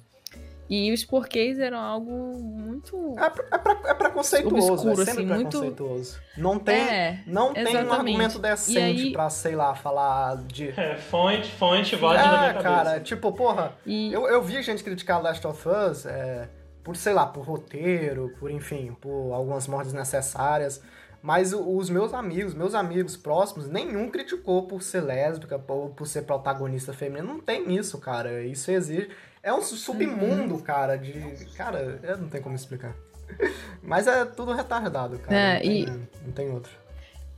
E 0.70 0.92
os 0.94 1.04
porquês 1.04 1.60
eram 1.60 1.78
algo 1.78 2.40
muito. 2.42 3.14
É, 3.20 3.30
pre- 3.30 3.46
é, 3.52 3.58
pre- 3.58 3.90
é 3.90 3.94
preconceituoso, 3.94 4.72
Obscuro, 4.74 5.02
é 5.02 5.06
sempre 5.06 5.24
assim, 5.24 5.26
muito- 5.34 5.60
preconceituoso. 5.60 6.20
Não 6.38 6.58
tem, 6.58 6.76
É, 6.82 7.24
não 7.28 7.54
tem 7.54 7.76
um 7.86 7.92
argumento 7.94 8.38
E 8.40 8.42
decente 8.42 8.80
aí- 9.02 9.12
pra, 9.12 9.30
sei 9.30 9.56
lá, 9.56 9.76
falar 9.76 10.38
de... 10.38 10.70
É, 10.70 10.96
fonte, 10.96 11.52
fonte, 11.52 11.96
voz 11.98 12.20
na 12.20 12.28
minha 12.28 12.50
É, 12.50 12.54
cabeça. 12.54 12.64
cara, 12.64 13.00
tipo, 13.02 13.32
porra, 13.34 13.74
E, 13.86 14.12
eu, 14.12 14.26
eu 14.26 14.42
vi 14.42 14.64
gente 14.64 14.84
criticar 14.84 15.22
Last 15.22 15.46
of 15.46 15.68
Us 15.68 16.06
é, 16.08 16.48
por, 16.84 16.96
sei 16.96 17.14
lá, 17.14 17.26
por 17.26 17.46
roteiro, 17.46 18.34
por, 18.40 18.52
enfim, 18.52 18.96
por 19.00 19.34
algumas 19.34 19.68
mortes 19.68 19.94
necessárias. 19.94 20.82
Mas 21.22 21.54
os 21.54 21.90
meus 21.90 22.14
amigos, 22.14 22.54
meus 22.54 22.76
amigos 22.76 23.16
próximos, 23.16 23.70
nenhum 23.70 24.10
criticou 24.10 24.68
por 24.68 24.84
ser 24.84 25.00
lésbica, 25.02 25.58
por, 25.58 25.92
por 25.92 26.06
ser 26.06 26.24
protagonista 26.24 26.92
feminina. 26.92 27.24
Não 27.34 27.40
tem 27.40 27.74
isso, 27.76 27.98
cara. 27.98 28.44
Isso 28.44 28.70
exige. 28.70 29.10
É 29.42 29.54
um 29.54 29.62
submundo, 29.62 30.58
cara, 30.60 30.98
de. 30.98 31.14
Cara, 31.56 32.00
eu 32.04 32.18
não 32.18 32.28
tem 32.28 32.42
como 32.42 32.56
explicar. 32.56 32.94
Mas 33.82 34.06
é 34.06 34.26
tudo 34.26 34.52
retardado, 34.54 35.18
cara. 35.20 35.36
É, 35.36 35.54
não, 35.54 35.62
tem, 35.62 35.82
e- 35.82 35.86
não 36.26 36.32
tem 36.34 36.50
outro. 36.52 36.72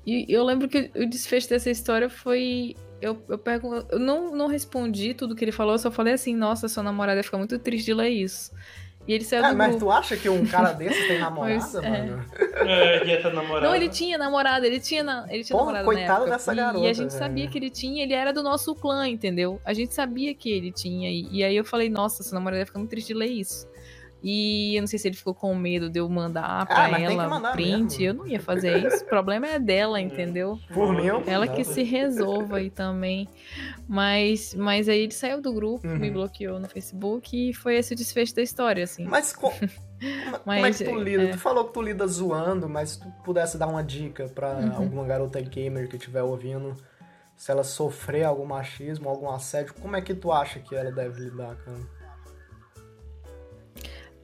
E 0.06 0.26
eu 0.30 0.44
lembro 0.44 0.68
que 0.68 0.92
o 0.96 1.08
desfecho 1.08 1.50
dessa 1.50 1.70
história 1.70 2.10
foi. 2.10 2.76
Eu, 3.02 3.22
eu, 3.28 3.38
pergun- 3.38 3.84
eu 3.90 4.00
não, 4.00 4.36
não 4.36 4.48
respondi 4.48 5.14
tudo 5.14 5.36
que 5.36 5.44
ele 5.46 5.52
falou, 5.52 5.74
eu 5.76 5.80
só 5.80 5.92
falei 5.92 6.14
assim: 6.14 6.36
nossa, 6.36 6.68
sua 6.68 6.82
namorada 6.84 7.22
fica 7.24 7.38
muito 7.38 7.58
triste 7.60 7.86
de 7.86 7.94
ler 7.94 8.10
isso. 8.10 8.52
E 9.08 9.14
ele 9.14 9.24
saiu 9.24 9.46
É, 9.46 9.52
do 9.52 9.58
mas 9.58 9.70
grupo. 9.72 9.86
tu 9.86 9.92
acha 9.92 10.18
que 10.18 10.28
um 10.28 10.46
cara 10.48 10.72
desse 10.72 11.08
tem 11.08 11.20
namorada, 11.22 11.60
Pois 11.60 11.76
é. 11.76 11.90
mano? 11.90 12.26
É, 12.68 13.06
ia 13.08 13.22
ter 13.22 13.34
namorado. 13.34 13.66
Não, 13.68 13.76
ele 13.76 13.88
tinha 13.90 14.18
namorada, 14.18 14.66
ele 14.66 14.80
tinha, 14.80 15.04
na, 15.04 15.26
ele 15.30 15.44
tinha 15.44 15.58
Porra, 15.58 15.74
namorada 15.74 15.86
coitado 15.86 16.08
na 16.08 16.16
época. 16.16 16.32
dessa 16.32 16.54
e, 16.54 16.56
garota, 16.56 16.86
E 16.86 16.90
a 16.90 16.94
gente 16.94 17.10
velho. 17.10 17.20
sabia 17.20 17.48
que 17.48 17.58
ele 17.58 17.70
tinha, 17.70 18.04
ele 18.04 18.14
era 18.14 18.34
do 18.34 18.42
nosso 18.42 18.74
clã, 18.76 19.08
entendeu? 19.08 19.62
A 19.64 19.74
gente 19.74 19.94
sabia 19.94 20.34
que 20.34 20.50
ele 20.50 20.72
tinha. 20.72 21.10
E, 21.10 21.28
e 21.32 21.44
aí 21.44 21.56
eu 21.56 21.64
falei, 21.64 21.90
nossa, 21.90 22.24
sua 22.24 22.34
namorada 22.36 22.66
fica 22.66 22.80
muito 22.80 22.90
triste 22.90 23.08
de 23.10 23.14
ler 23.14 23.28
isso. 23.28 23.68
E 24.28 24.76
eu 24.76 24.82
não 24.82 24.88
sei 24.88 24.98
se 24.98 25.08
ele 25.08 25.16
ficou 25.16 25.36
com 25.36 25.54
medo 25.54 25.88
de 25.88 26.00
eu 26.00 26.10
mandar 26.10 26.66
pra 26.66 26.86
ah, 26.86 27.00
ela 27.00 27.52
print. 27.52 28.00
Mesmo. 28.00 28.04
Eu 28.04 28.14
não 28.16 28.28
ia 28.28 28.40
fazer 28.40 28.84
isso. 28.84 29.04
O 29.04 29.08
problema 29.08 29.46
é 29.46 29.60
dela, 29.60 30.02
entendeu? 30.02 30.60
Por 30.74 30.96
mim, 30.96 31.06
eu 31.06 31.22
Ela 31.28 31.48
que 31.48 31.64
se 31.64 31.84
resolva 31.84 32.58
aí 32.58 32.72
também. 32.72 33.30
Mas, 33.88 34.56
mas 34.56 34.90
aí 34.90 35.02
ele 35.02 35.12
saiu 35.12 35.40
do 35.40 35.54
grupo, 35.54 35.86
uhum. 35.86 36.00
me 36.00 36.10
bloqueou 36.10 36.60
no 36.60 36.68
Facebook 36.68 37.50
e 37.52 37.54
foi 37.54 37.76
esse 37.76 37.94
o 37.94 37.96
desfecho 37.96 38.34
da 38.34 38.42
história, 38.42 38.84
assim. 38.84 39.06
Mas, 39.06 39.32
co 39.32 39.54
mas 40.44 40.56
como 40.58 40.66
é 40.66 40.72
que 40.72 40.84
tu 40.84 41.00
lida? 41.00 41.24
É... 41.26 41.32
Tu 41.34 41.38
falou 41.38 41.66
que 41.66 41.74
tu 41.74 41.84
lida 41.84 42.08
zoando, 42.08 42.68
mas 42.68 42.90
se 42.90 43.02
tu 43.02 43.08
pudesse 43.24 43.60
dar 43.60 43.68
uma 43.68 43.84
dica 43.84 44.28
pra 44.28 44.56
uhum. 44.56 44.76
alguma 44.76 45.04
garota 45.06 45.40
gamer 45.40 45.88
que 45.88 45.98
estiver 45.98 46.24
ouvindo 46.24 46.76
se 47.38 47.52
ela 47.52 47.64
sofrer 47.64 48.24
algum 48.24 48.46
machismo, 48.46 49.08
algum 49.08 49.30
assédio, 49.30 49.76
como 49.76 49.96
é 49.96 50.02
que 50.02 50.16
tu 50.16 50.32
acha 50.32 50.60
que 50.60 50.76
ela 50.76 50.92
deve 50.92 51.22
lidar, 51.22 51.56
cara? 51.58 51.78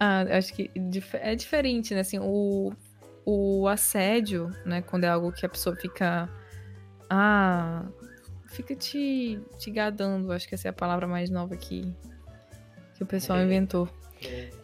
Ah, 0.04 0.22
acho 0.36 0.56
que 0.56 0.72
é 1.14 1.36
diferente, 1.36 1.94
né? 1.94 2.00
Assim, 2.00 2.18
o, 2.18 2.74
o 3.24 3.68
assédio, 3.68 4.50
né? 4.66 4.82
Quando 4.82 5.04
é 5.04 5.08
algo 5.08 5.32
que 5.32 5.46
a 5.46 5.50
pessoa 5.50 5.76
fica. 5.76 6.28
Ah. 7.08 7.86
Fica 8.48 8.76
te, 8.76 9.40
te 9.60 9.70
gadando, 9.70 10.32
acho 10.32 10.48
que 10.48 10.56
essa 10.56 10.68
é 10.68 10.72
a 10.72 10.74
palavra 10.74 11.08
mais 11.08 11.30
nova 11.30 11.56
que, 11.56 11.84
que 12.96 13.04
o 13.04 13.06
pessoal 13.06 13.38
é. 13.38 13.44
inventou. 13.44 13.88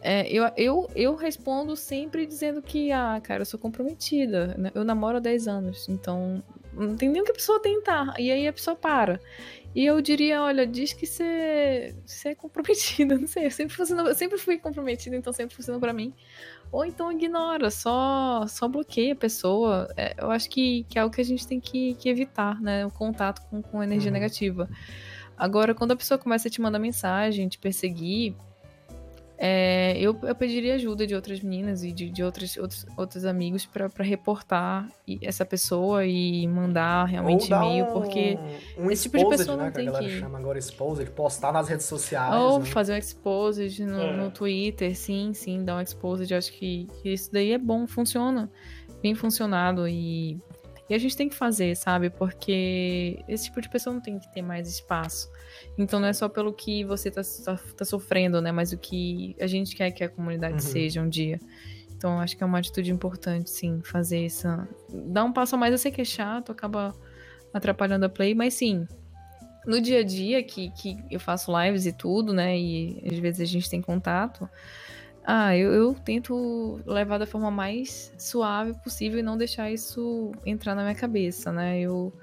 É. 0.02 0.22
é, 0.22 0.32
eu, 0.32 0.50
eu, 0.56 0.90
eu 0.94 1.14
respondo 1.14 1.76
sempre 1.76 2.26
dizendo 2.26 2.60
que, 2.60 2.90
ah, 2.90 3.20
cara, 3.22 3.42
eu 3.42 3.46
sou 3.46 3.60
comprometida. 3.60 4.56
Né? 4.58 4.72
Eu 4.74 4.84
namoro 4.84 5.18
há 5.18 5.20
10 5.20 5.46
anos, 5.46 5.88
então 5.88 6.42
não 6.72 6.96
tem 6.96 7.08
nem 7.08 7.22
o 7.22 7.24
que 7.24 7.30
a 7.30 7.34
pessoa 7.34 7.62
tentar. 7.62 8.12
E 8.18 8.32
aí 8.32 8.48
a 8.48 8.52
pessoa 8.52 8.74
para. 8.74 9.20
E 9.74 9.84
eu 9.84 10.00
diria, 10.00 10.42
olha, 10.42 10.66
diz 10.66 10.92
que 10.92 11.06
você, 11.06 11.94
você 12.04 12.30
é 12.30 12.34
comprometida, 12.34 13.16
não 13.18 13.26
sei, 13.26 13.46
eu 13.46 13.50
sempre, 13.50 13.76
funcionou, 13.76 14.06
eu 14.06 14.14
sempre 14.14 14.38
fui 14.38 14.58
comprometida, 14.58 15.14
então 15.14 15.32
sempre 15.32 15.54
funcionou 15.54 15.80
para 15.80 15.92
mim. 15.92 16.12
Ou 16.72 16.84
então 16.84 17.10
ignora, 17.12 17.70
só, 17.70 18.46
só 18.46 18.68
bloqueia 18.68 19.12
a 19.12 19.16
pessoa. 19.16 19.88
É, 19.96 20.14
eu 20.18 20.30
acho 20.30 20.50
que, 20.50 20.84
que 20.84 20.98
é 20.98 21.02
algo 21.02 21.14
que 21.14 21.20
a 21.20 21.24
gente 21.24 21.46
tem 21.46 21.60
que, 21.60 21.94
que 21.94 22.08
evitar, 22.08 22.60
né? 22.60 22.84
O 22.84 22.90
contato 22.90 23.40
com, 23.48 23.62
com 23.62 23.82
energia 23.82 24.10
uhum. 24.10 24.14
negativa. 24.14 24.68
Agora, 25.36 25.74
quando 25.74 25.92
a 25.92 25.96
pessoa 25.96 26.18
começa 26.18 26.48
a 26.48 26.50
te 26.50 26.60
mandar 26.60 26.78
mensagem, 26.78 27.48
te 27.48 27.58
perseguir, 27.58 28.34
é, 29.40 29.96
eu, 29.96 30.18
eu 30.22 30.34
pediria 30.34 30.74
ajuda 30.74 31.06
de 31.06 31.14
outras 31.14 31.40
meninas 31.40 31.84
e 31.84 31.92
de, 31.92 32.10
de 32.10 32.24
outros, 32.24 32.56
outros, 32.56 32.86
outros 32.96 33.24
amigos 33.24 33.64
para 33.64 33.88
reportar 34.02 34.88
essa 35.22 35.44
pessoa 35.44 36.04
e 36.04 36.44
mandar 36.48 37.04
realmente 37.04 37.46
e-mail, 37.46 37.84
um, 37.84 37.92
porque 37.92 38.36
um 38.76 38.90
esse 38.90 39.04
tipo 39.04 39.18
de 39.18 39.28
pessoa 39.28 39.56
né, 39.56 39.64
não 39.66 39.72
tem 39.72 39.88
que... 39.88 39.96
A 39.96 39.98
que... 40.00 40.18
chama 40.18 40.38
agora 40.38 40.58
exposed, 40.58 41.08
postar 41.12 41.52
nas 41.52 41.68
redes 41.68 41.86
sociais. 41.86 42.34
Ou 42.34 42.58
né? 42.58 42.64
fazer 42.66 42.94
um 42.94 42.96
exposed 42.96 43.84
no, 43.84 44.02
é. 44.02 44.16
no, 44.16 44.30
Twitter, 44.32 44.96
sim, 44.96 45.32
sim, 45.32 45.64
dar 45.64 45.76
um 45.76 45.80
exposed. 45.80 46.34
Acho 46.34 46.52
que, 46.52 46.88
que 47.00 47.12
isso 47.12 47.32
daí 47.32 47.52
é 47.52 47.58
bom, 47.58 47.86
funciona. 47.86 48.50
Bem 49.00 49.14
funcionado 49.14 49.86
e 49.86 50.40
e 50.88 50.94
a 50.94 50.98
gente 50.98 51.16
tem 51.16 51.28
que 51.28 51.34
fazer, 51.34 51.76
sabe? 51.76 52.08
Porque 52.08 53.22
esse 53.28 53.44
tipo 53.44 53.60
de 53.60 53.68
pessoa 53.68 53.92
não 53.92 54.00
tem 54.00 54.18
que 54.18 54.32
ter 54.32 54.40
mais 54.40 54.68
espaço. 54.68 55.30
Então 55.76 56.00
não 56.00 56.08
é 56.08 56.12
só 56.12 56.28
pelo 56.28 56.52
que 56.52 56.84
você 56.84 57.10
tá, 57.10 57.22
tá, 57.44 57.58
tá 57.76 57.84
sofrendo, 57.84 58.40
né? 58.40 58.52
Mas 58.52 58.72
o 58.72 58.78
que 58.78 59.36
a 59.40 59.46
gente 59.46 59.74
quer 59.74 59.90
que 59.90 60.04
a 60.04 60.08
comunidade 60.08 60.54
uhum. 60.54 60.60
seja 60.60 61.00
um 61.00 61.08
dia. 61.08 61.38
Então 61.96 62.20
acho 62.20 62.36
que 62.36 62.42
é 62.44 62.46
uma 62.46 62.58
atitude 62.58 62.92
importante, 62.92 63.50
sim, 63.50 63.80
fazer 63.82 64.24
essa. 64.24 64.68
Dar 64.88 65.24
um 65.24 65.32
passo 65.32 65.56
a 65.56 65.58
mais, 65.58 65.72
eu 65.72 65.78
sei 65.78 65.90
que 65.90 66.00
é 66.00 66.04
chato, 66.04 66.52
acaba 66.52 66.94
atrapalhando 67.52 68.06
a 68.06 68.08
play, 68.08 68.34
mas 68.34 68.54
sim. 68.54 68.86
No 69.66 69.80
dia 69.80 70.00
a 70.00 70.04
dia, 70.04 70.42
que, 70.42 70.70
que 70.70 70.96
eu 71.10 71.18
faço 71.18 71.52
lives 71.60 71.86
e 71.86 71.92
tudo, 71.92 72.32
né? 72.32 72.56
E 72.56 73.02
às 73.10 73.18
vezes 73.18 73.40
a 73.40 73.44
gente 73.44 73.68
tem 73.68 73.82
contato. 73.82 74.48
Ah, 75.24 75.54
eu, 75.54 75.72
eu, 75.74 75.94
tento 75.94 76.80
levar 76.86 77.18
da 77.18 77.26
forma 77.26 77.50
mais 77.50 78.14
suave 78.16 78.72
possível 78.82 79.18
e 79.18 79.22
não 79.22 79.36
deixar 79.36 79.70
isso 79.70 80.32
entrar 80.46 80.74
na 80.74 80.82
minha 80.82 80.94
cabeça, 80.94 81.52
né? 81.52 81.80
Eu, 81.80 82.14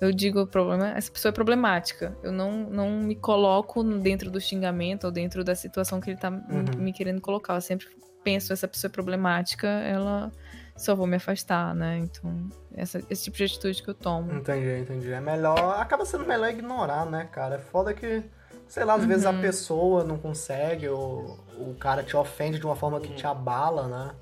eu 0.00 0.12
digo, 0.12 0.40
o 0.40 0.46
problema, 0.46 0.90
essa 0.90 1.10
pessoa 1.10 1.30
é 1.30 1.32
problemática. 1.32 2.16
Eu 2.22 2.32
não, 2.32 2.70
não 2.70 2.90
me 2.90 3.14
coloco 3.14 3.82
dentro 3.82 4.30
do 4.30 4.40
xingamento 4.40 5.04
ou 5.04 5.10
dentro 5.10 5.44
da 5.44 5.54
situação 5.54 6.00
que 6.00 6.10
ele 6.10 6.16
tá 6.18 6.30
uhum. 6.30 6.78
me 6.78 6.92
querendo 6.92 7.20
colocar. 7.20 7.54
Eu 7.54 7.60
sempre 7.60 7.86
penso, 8.24 8.52
essa 8.52 8.66
pessoa 8.66 8.88
é 8.88 8.92
problemática, 8.92 9.66
ela 9.66 10.32
só 10.76 10.94
vou 10.94 11.06
me 11.06 11.16
afastar, 11.16 11.74
né? 11.74 11.98
Então, 11.98 12.48
essa, 12.74 13.02
esse 13.10 13.24
tipo 13.24 13.36
de 13.36 13.44
atitude 13.44 13.82
que 13.82 13.90
eu 13.90 13.94
tomo. 13.94 14.32
Entendi, 14.32 14.80
entendi. 14.80 15.12
É 15.12 15.20
melhor. 15.20 15.78
Acaba 15.78 16.06
sendo 16.06 16.26
melhor 16.26 16.48
ignorar, 16.48 17.04
né, 17.04 17.28
cara? 17.30 17.56
É 17.56 17.58
foda 17.58 17.92
que 17.92 18.22
sei 18.70 18.84
lá, 18.84 18.94
às 18.94 19.02
uhum. 19.02 19.08
vezes 19.08 19.26
a 19.26 19.30
uhum. 19.30 19.40
pessoa 19.40 20.04
não 20.04 20.16
consegue, 20.16 20.88
ou 20.88 21.38
o 21.58 21.74
cara 21.74 22.04
te 22.04 22.16
ofende 22.16 22.58
de 22.58 22.64
uma 22.64 22.76
forma 22.76 23.00
que 23.00 23.12
te 23.14 23.26
abala, 23.26 23.88
né? 23.88 24.14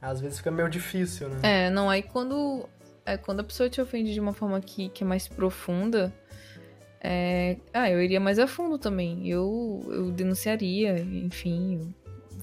Às 0.00 0.22
vezes 0.22 0.38
fica 0.38 0.50
meio 0.50 0.70
difícil, 0.70 1.28
né? 1.28 1.66
É, 1.66 1.70
não, 1.70 1.90
aí 1.90 2.02
quando, 2.02 2.66
é, 3.10 3.16
quando 3.16 3.40
a 3.40 3.44
pessoa 3.44 3.68
te 3.68 3.80
ofende 3.80 4.12
de 4.12 4.20
uma 4.20 4.32
forma 4.32 4.60
que, 4.60 4.88
que 4.90 5.02
é 5.02 5.06
mais 5.06 5.26
profunda, 5.26 6.12
é, 7.00 7.56
ah, 7.72 7.90
eu 7.90 8.02
iria 8.02 8.20
mais 8.20 8.38
a 8.38 8.46
fundo 8.46 8.78
também. 8.78 9.28
Eu, 9.28 9.82
eu 9.88 10.10
denunciaria, 10.10 10.98
enfim. 10.98 11.94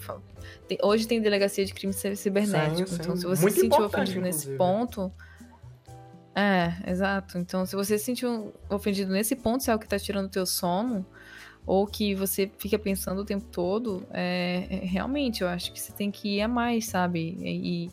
Eu, 0.08 0.22
tem, 0.68 0.78
hoje 0.84 1.08
tem 1.08 1.22
delegacia 1.22 1.66
de 1.66 1.74
crime 1.74 1.94
cibernético, 1.94 2.90
sim, 2.90 2.96
sim. 2.96 3.02
então 3.02 3.16
se 3.16 3.26
você 3.26 3.50
se 3.50 3.62
sentiu 3.62 3.86
ofendido 3.86 4.22
nesse 4.22 4.50
ponto. 4.56 5.12
É, 6.36 6.92
exato. 6.92 7.38
Então, 7.38 7.66
se 7.66 7.76
você 7.76 7.98
se 7.98 8.06
sentiu 8.06 8.54
ofendido 8.70 9.12
nesse 9.12 9.36
ponto, 9.36 9.64
se 9.64 9.72
é 9.72 9.76
o 9.76 9.80
que 9.80 9.88
tá 9.88 9.98
tirando 9.98 10.28
o 10.28 10.30
teu 10.30 10.46
sono, 10.46 11.06
ou 11.66 11.88
que 11.88 12.14
você 12.14 12.50
fica 12.58 12.78
pensando 12.78 13.22
o 13.22 13.26
tempo 13.26 13.46
todo, 13.46 14.06
é, 14.12 14.68
é, 14.70 14.76
realmente 14.86 15.42
eu 15.42 15.48
acho 15.48 15.72
que 15.74 15.80
você 15.80 15.92
tem 15.92 16.12
que 16.12 16.38
ir 16.38 16.42
a 16.42 16.48
mais, 16.48 16.86
sabe? 16.86 17.38
E, 17.42 17.90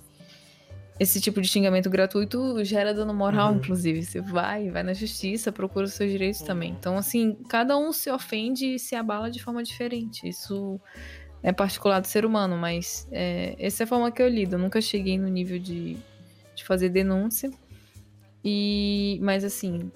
esse 0.98 1.20
tipo 1.20 1.40
de 1.40 1.48
xingamento 1.48 1.90
gratuito 1.90 2.64
gera 2.64 2.94
dano 2.94 3.12
moral, 3.12 3.50
uhum. 3.50 3.56
inclusive. 3.56 4.02
Você 4.02 4.20
vai, 4.20 4.70
vai 4.70 4.82
na 4.82 4.92
justiça, 4.92 5.50
procura 5.50 5.86
os 5.86 5.92
seus 5.92 6.10
direitos 6.10 6.40
também. 6.42 6.70
Então, 6.70 6.96
assim, 6.96 7.36
cada 7.48 7.76
um 7.76 7.92
se 7.92 8.10
ofende 8.10 8.74
e 8.74 8.78
se 8.78 8.94
abala 8.94 9.30
de 9.30 9.42
forma 9.42 9.62
diferente. 9.62 10.28
Isso 10.28 10.80
é 11.42 11.52
particular 11.52 12.00
do 12.00 12.06
ser 12.06 12.24
humano, 12.24 12.56
mas 12.56 13.08
é, 13.10 13.56
essa 13.58 13.82
é 13.82 13.84
a 13.84 13.86
forma 13.86 14.10
que 14.12 14.22
eu 14.22 14.28
lido. 14.28 14.54
Eu 14.54 14.58
nunca 14.60 14.80
cheguei 14.80 15.18
no 15.18 15.28
nível 15.28 15.58
de, 15.58 15.96
de 16.54 16.64
fazer 16.64 16.88
denúncia. 16.90 17.50
E, 18.44 19.18
mas 19.20 19.42
assim, 19.42 19.90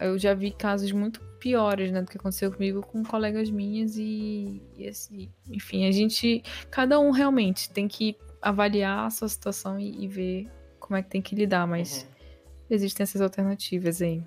eu 0.00 0.18
já 0.18 0.34
vi 0.34 0.50
casos 0.50 0.92
muito 0.92 1.20
piores, 1.40 1.90
né, 1.90 2.00
do 2.00 2.10
que 2.10 2.16
aconteceu 2.16 2.50
comigo 2.50 2.80
com 2.80 3.02
colegas 3.02 3.50
minhas 3.50 3.96
e, 3.96 4.62
e 4.78 4.88
assim, 4.88 5.30
enfim, 5.50 5.86
a 5.86 5.92
gente, 5.92 6.42
cada 6.70 6.98
um 6.98 7.10
realmente 7.10 7.70
tem 7.70 7.86
que 7.86 8.16
avaliar 8.44 9.06
a 9.06 9.10
sua 9.10 9.28
situação 9.28 9.80
e, 9.80 10.04
e 10.04 10.06
ver 10.06 10.50
como 10.78 10.96
é 10.96 11.02
que 11.02 11.08
tem 11.08 11.22
que 11.22 11.34
lidar, 11.34 11.66
mas 11.66 12.02
uhum. 12.02 12.26
existem 12.70 13.02
essas 13.02 13.20
alternativas 13.22 14.02
aí. 14.02 14.22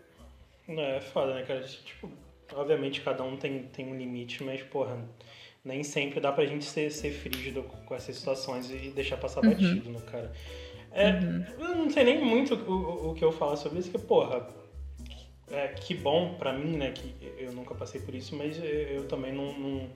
É, 0.68 0.98
é 0.98 1.02
foda, 1.02 1.36
né, 1.36 1.44
cara? 1.44 1.62
Tipo, 1.62 2.10
obviamente 2.54 3.02
cada 3.02 3.24
um 3.24 3.38
tem, 3.38 3.64
tem 3.64 3.88
um 3.88 3.96
limite, 3.96 4.44
mas, 4.44 4.62
porra, 4.64 4.98
nem 5.64 5.84
sempre 5.84 6.20
dá 6.20 6.32
pra 6.32 6.46
gente 6.46 6.66
ser, 6.66 6.92
ser 6.92 7.12
frígido 7.12 7.62
com 7.64 7.94
essas 7.94 8.16
situações 8.16 8.72
e 8.72 8.90
deixar 8.90 9.18
passar 9.18 9.44
uhum. 9.44 9.52
batido, 9.52 9.90
né, 9.92 10.00
cara? 10.12 10.32
É, 10.92 11.12
uhum. 11.12 11.46
Eu 11.60 11.76
não 11.76 11.90
sei 11.92 12.04
nem 12.04 12.24
muito 12.24 12.56
o, 12.56 13.12
o, 13.12 13.14
que 13.14 13.24
eu 13.24 13.32
falo 13.32 13.56
sobre 13.56 13.80
isso, 13.80 13.92
que, 13.92 14.00
porra, 14.00 14.48
é, 15.52 15.68
que 15.68 15.94
bom 15.94 16.34
para 16.40 16.54
mim, 16.54 16.76
né, 16.76 16.92
que 16.92 17.16
eu 17.38 17.52
nunca 17.54 17.76
passei 17.76 18.02
por 18.02 18.16
isso, 18.16 18.36
mas 18.36 18.60
eu 18.64 19.08
também 19.08 19.32
não, 19.32 19.54
não, 19.60 19.90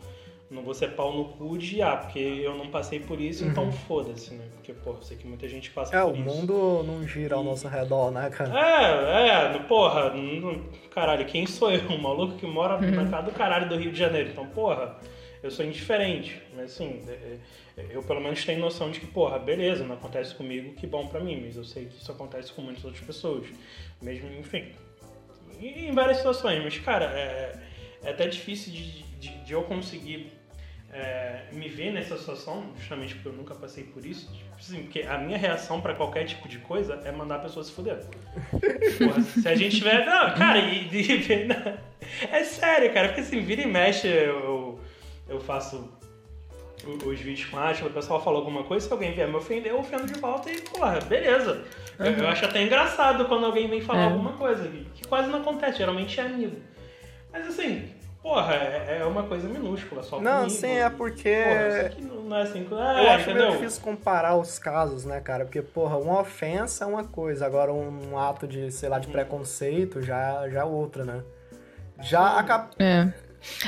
não 0.52 0.62
vou 0.62 0.74
ser 0.74 0.90
pau 0.90 1.16
no 1.16 1.26
cu 1.26 1.58
de 1.58 1.82
ah, 1.82 1.96
porque 1.96 2.20
eu 2.20 2.56
não 2.58 2.68
passei 2.68 3.00
por 3.00 3.22
isso, 3.22 3.46
então 3.46 3.66
uhum. 3.66 3.72
foda-se, 3.72 4.34
né? 4.34 4.46
Porque, 4.54 4.74
pô, 4.74 5.02
sei 5.02 5.16
que 5.16 5.26
muita 5.26 5.48
gente 5.48 5.72
passa 5.72 5.96
é, 5.96 6.02
por 6.02 6.14
isso. 6.14 6.28
É, 6.28 6.32
o 6.32 6.36
mundo 6.36 6.84
não 6.84 7.08
gira 7.08 7.36
ao 7.36 7.44
nosso 7.44 7.70
redor, 7.70 8.12
né, 8.12 8.30
cara? 8.30 8.52
É, 8.60 9.56
é, 9.56 9.60
porra, 9.60 10.10
não, 10.14 10.62
caralho, 10.94 11.26
quem 11.26 11.48
sou 11.48 11.72
eu? 11.72 11.90
Um 11.90 11.98
maluco 11.98 12.36
que 12.36 12.46
mora 12.46 12.76
uhum. 12.76 12.92
na 12.92 13.10
casa 13.10 13.24
do 13.24 13.32
caralho 13.32 13.70
do 13.70 13.78
Rio 13.78 13.94
de 13.94 13.98
Janeiro. 13.98 14.30
Então, 14.32 14.46
porra, 14.48 14.98
eu 15.42 15.50
sou 15.50 15.66
indiferente. 15.66 16.42
Mas 16.54 16.74
assim, 16.74 17.02
é, 17.08 17.38
é, 17.78 17.86
eu 17.90 18.04
pelo 18.04 18.20
menos 18.20 18.44
tenho 18.44 18.60
noção 18.60 18.92
de 18.92 19.00
que, 19.00 19.08
porra, 19.08 19.40
beleza, 19.40 19.86
não 19.86 19.96
acontece 19.96 20.36
comigo, 20.36 20.74
que 20.74 20.86
bom 20.86 21.08
para 21.08 21.22
mim, 21.22 21.42
mas 21.46 21.56
eu 21.56 21.64
sei 21.64 21.86
que 21.86 21.96
isso 21.96 22.12
acontece 22.12 22.52
com 22.52 22.62
muitas 22.62 22.84
outras 22.84 23.04
pessoas. 23.04 23.48
Mesmo, 24.02 24.30
enfim, 24.38 24.74
em 25.62 25.94
várias 25.94 26.18
situações, 26.18 26.62
mas, 26.62 26.78
cara, 26.80 27.06
é, 27.06 27.54
é 28.04 28.10
até 28.10 28.28
difícil 28.28 28.74
de, 28.74 29.04
de, 29.20 29.30
de 29.46 29.54
eu 29.54 29.64
conseguir 29.64 30.41
é, 30.94 31.44
me 31.52 31.70
ver 31.70 31.92
nessa 31.92 32.18
situação, 32.18 32.66
justamente 32.78 33.16
porque 33.16 33.30
eu 33.30 33.34
nunca 33.34 33.56
passei 33.56 33.84
por 33.86 34.06
isso. 34.06 34.32
Tipo 34.32 34.56
assim, 34.60 34.84
porque 34.84 35.02
a 35.04 35.18
minha 35.18 35.38
reação 35.38 35.80
para 35.80 35.94
qualquer 35.94 36.26
tipo 36.26 36.48
de 36.48 36.60
coisa 36.60 37.02
é 37.06 37.12
mandar 37.12 37.36
a 37.36 37.40
pessoa 37.40 37.64
se 37.64 37.72
fuder. 37.72 38.00
Porra, 39.00 39.22
se 39.22 39.48
a 39.48 39.56
gente 39.56 39.78
tiver. 39.78 40.06
Não, 40.06 40.34
cara, 40.36 40.60
e, 40.60 40.90
e, 40.92 41.46
não, 41.46 41.78
é 42.32 42.44
sério, 42.44 42.94
cara, 42.94 43.10
porque 43.10 43.22
assim, 43.22 43.42
vira 43.42 43.62
e 43.62 43.68
mexe, 43.68 44.08
eu, 44.08 44.80
eu 45.30 45.40
faço 45.40 45.90
os 47.06 47.20
vídeos 47.20 47.48
com 47.48 47.58
a 47.58 47.72
o 47.72 47.90
pessoal 47.92 48.24
falou 48.24 48.40
alguma 48.40 48.64
coisa, 48.64 48.88
se 48.88 48.92
alguém 48.92 49.14
vier 49.14 49.28
me 49.28 49.36
ofender, 49.36 49.72
eu 49.72 49.80
ofendo 49.80 50.08
de 50.08 50.20
volta 50.20 50.50
e, 50.50 50.60
porra, 50.62 51.00
beleza. 51.02 51.64
Uhum. 52.00 52.06
Eu, 52.06 52.12
eu, 52.14 52.28
acho 52.28 52.46
até 52.46 52.62
engraçado 52.64 53.26
quando 53.26 53.46
alguém 53.46 53.70
vem 53.70 53.82
falar 53.82 54.02
é. 54.02 54.06
alguma 54.06 54.34
coisa, 54.34 54.68
que 54.96 55.08
quase 55.08 55.30
não 55.30 55.42
acontece, 55.42 55.78
geralmente 55.78 56.20
é 56.20 56.24
amigo. 56.24 56.58
Mas 57.32 57.48
assim, 57.48 57.88
porra, 58.22 58.54
é, 58.56 59.00
é 59.02 59.06
uma 59.06 59.24
coisa 59.24 59.48
minúscula, 59.48 60.04
só 60.04 60.20
Não, 60.22 60.42
comigo. 60.44 60.50
sim, 60.60 60.72
é 60.78 60.90
porque... 60.90 61.44
Porra, 61.44 61.68
isso 61.68 61.86
aqui 61.86 62.02
não, 62.04 62.36
é 62.38 62.42
assim. 62.44 62.68
É, 62.70 62.74
eu 62.74 63.10
acho 63.12 63.22
entendeu? 63.30 63.48
meio 63.48 63.58
difícil 63.60 63.82
comparar 63.82 64.36
os 64.36 64.58
casos, 64.60 65.06
né, 65.06 65.20
cara? 65.20 65.44
Porque, 65.46 65.62
porra, 65.62 65.98
uma 65.98 66.20
ofensa 66.22 66.84
é 66.84 66.88
uma 66.88 67.04
coisa, 67.04 67.46
agora 67.46 67.74
um 67.74 68.18
ato 68.18 68.48
de, 68.48 68.72
sei 68.72 68.90
lá, 68.90 69.00
de 69.00 69.08
preconceito 69.08 70.02
já, 70.02 70.48
já 70.50 70.62
é 70.62 70.64
outra, 70.64 71.04
né? 71.04 71.24
Já 72.02 72.38
acaba. 72.40 72.70
É. 72.80 73.08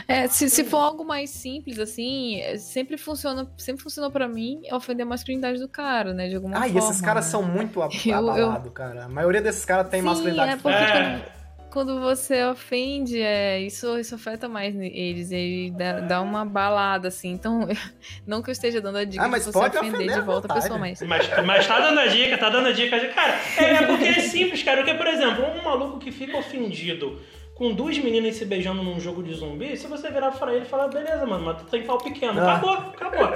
É, 0.08 0.28
se, 0.28 0.48
se 0.52 0.64
for 0.64 0.78
algo 0.78 1.04
mais 1.04 1.32
simples, 1.32 1.80
assim, 1.80 2.40
é, 2.42 2.58
sempre 2.60 2.96
funciona, 2.96 3.52
sempre 3.58 3.82
funcionou 3.82 4.12
pra 4.12 4.28
mim 4.28 4.62
ofender 4.72 5.04
a 5.04 5.10
masculinidade 5.10 5.60
do 5.60 5.68
cara, 5.68 6.14
né? 6.14 6.30
De 6.30 6.36
alguma 6.36 6.56
Ah, 6.58 6.62
forma. 6.62 6.76
e 6.76 6.78
esses 6.78 7.02
caras 7.02 7.26
né? 7.26 7.32
são 7.32 7.42
muito 7.42 7.82
ab- 7.82 7.92
Eu- 8.06 8.12
eu- 8.12 8.18
abalados, 8.20 8.72
cara. 8.72 9.06
A 9.06 9.10
maioria 9.10 9.42
desses 9.42 9.66
caras 9.66 9.90
tem 9.90 10.02
Sim, 10.02 10.06
masculinidade 10.06 10.52
é 10.52 10.58
porque 10.58 10.78
É. 10.78 11.26
quando, 11.74 12.00
você 12.00 12.46
ofende, 12.46 13.20
é, 13.20 13.60
isso, 13.60 13.98
isso 13.98 14.14
afeta 14.14 14.48
mais 14.48 14.76
eles, 14.76 15.32
e 15.32 15.74
dá, 15.76 16.02
dá 16.02 16.22
uma 16.22 16.46
balada, 16.46 17.08
assim. 17.08 17.32
Então, 17.32 17.68
não 18.28 18.44
que 18.44 18.52
eu 18.52 18.52
esteja 18.52 18.80
dando 18.80 19.00
a 19.00 19.04
dica 19.04 19.24
Ah, 19.24 19.28
mas 19.28 19.44
de 19.44 19.52
você 19.52 19.60
pode 19.60 19.76
ofender 19.76 19.96
ofender 19.96 20.16
de 20.16 20.22
volta 20.22 20.52
a 20.52 20.56
pessoa, 20.56 20.78
mas... 20.78 21.02
Mas, 21.02 21.28
mas 21.44 21.68
tá 21.68 21.80
dando 21.80 22.00
a 22.00 22.06
dica, 22.06 22.38
tá 22.38 22.50
dando 22.50 22.68
a 22.68 22.72
dica. 22.72 23.00
Cara, 23.08 23.40
é, 23.58 23.64
é 23.64 23.88
porque 23.88 24.06
é 24.06 24.20
simples, 24.20 24.62
cara. 24.62 24.84
Porque, 24.84 24.94
por 24.94 25.08
exemplo, 25.08 25.44
um 25.46 25.64
maluco 25.64 25.98
que 25.98 26.12
fica 26.12 26.38
ofendido 26.38 27.20
com 27.56 27.74
duas 27.74 27.98
meninas 27.98 28.36
se 28.36 28.46
beijando 28.46 28.84
num 28.84 29.00
jogo 29.00 29.24
de 29.24 29.34
zumbi, 29.34 29.76
se 29.78 29.88
você 29.88 30.10
virar 30.10 30.32
pra 30.32 30.54
ele 30.54 30.66
e 30.66 30.68
falar, 30.68 30.88
beleza, 30.88 31.26
mano, 31.26 31.46
mas 31.46 31.58
tu 31.58 31.66
tem 31.66 31.84
pau 31.84 31.98
pequeno. 31.98 32.40
Ah. 32.40 32.56
Acabou, 32.56 32.74
acabou. 32.74 33.28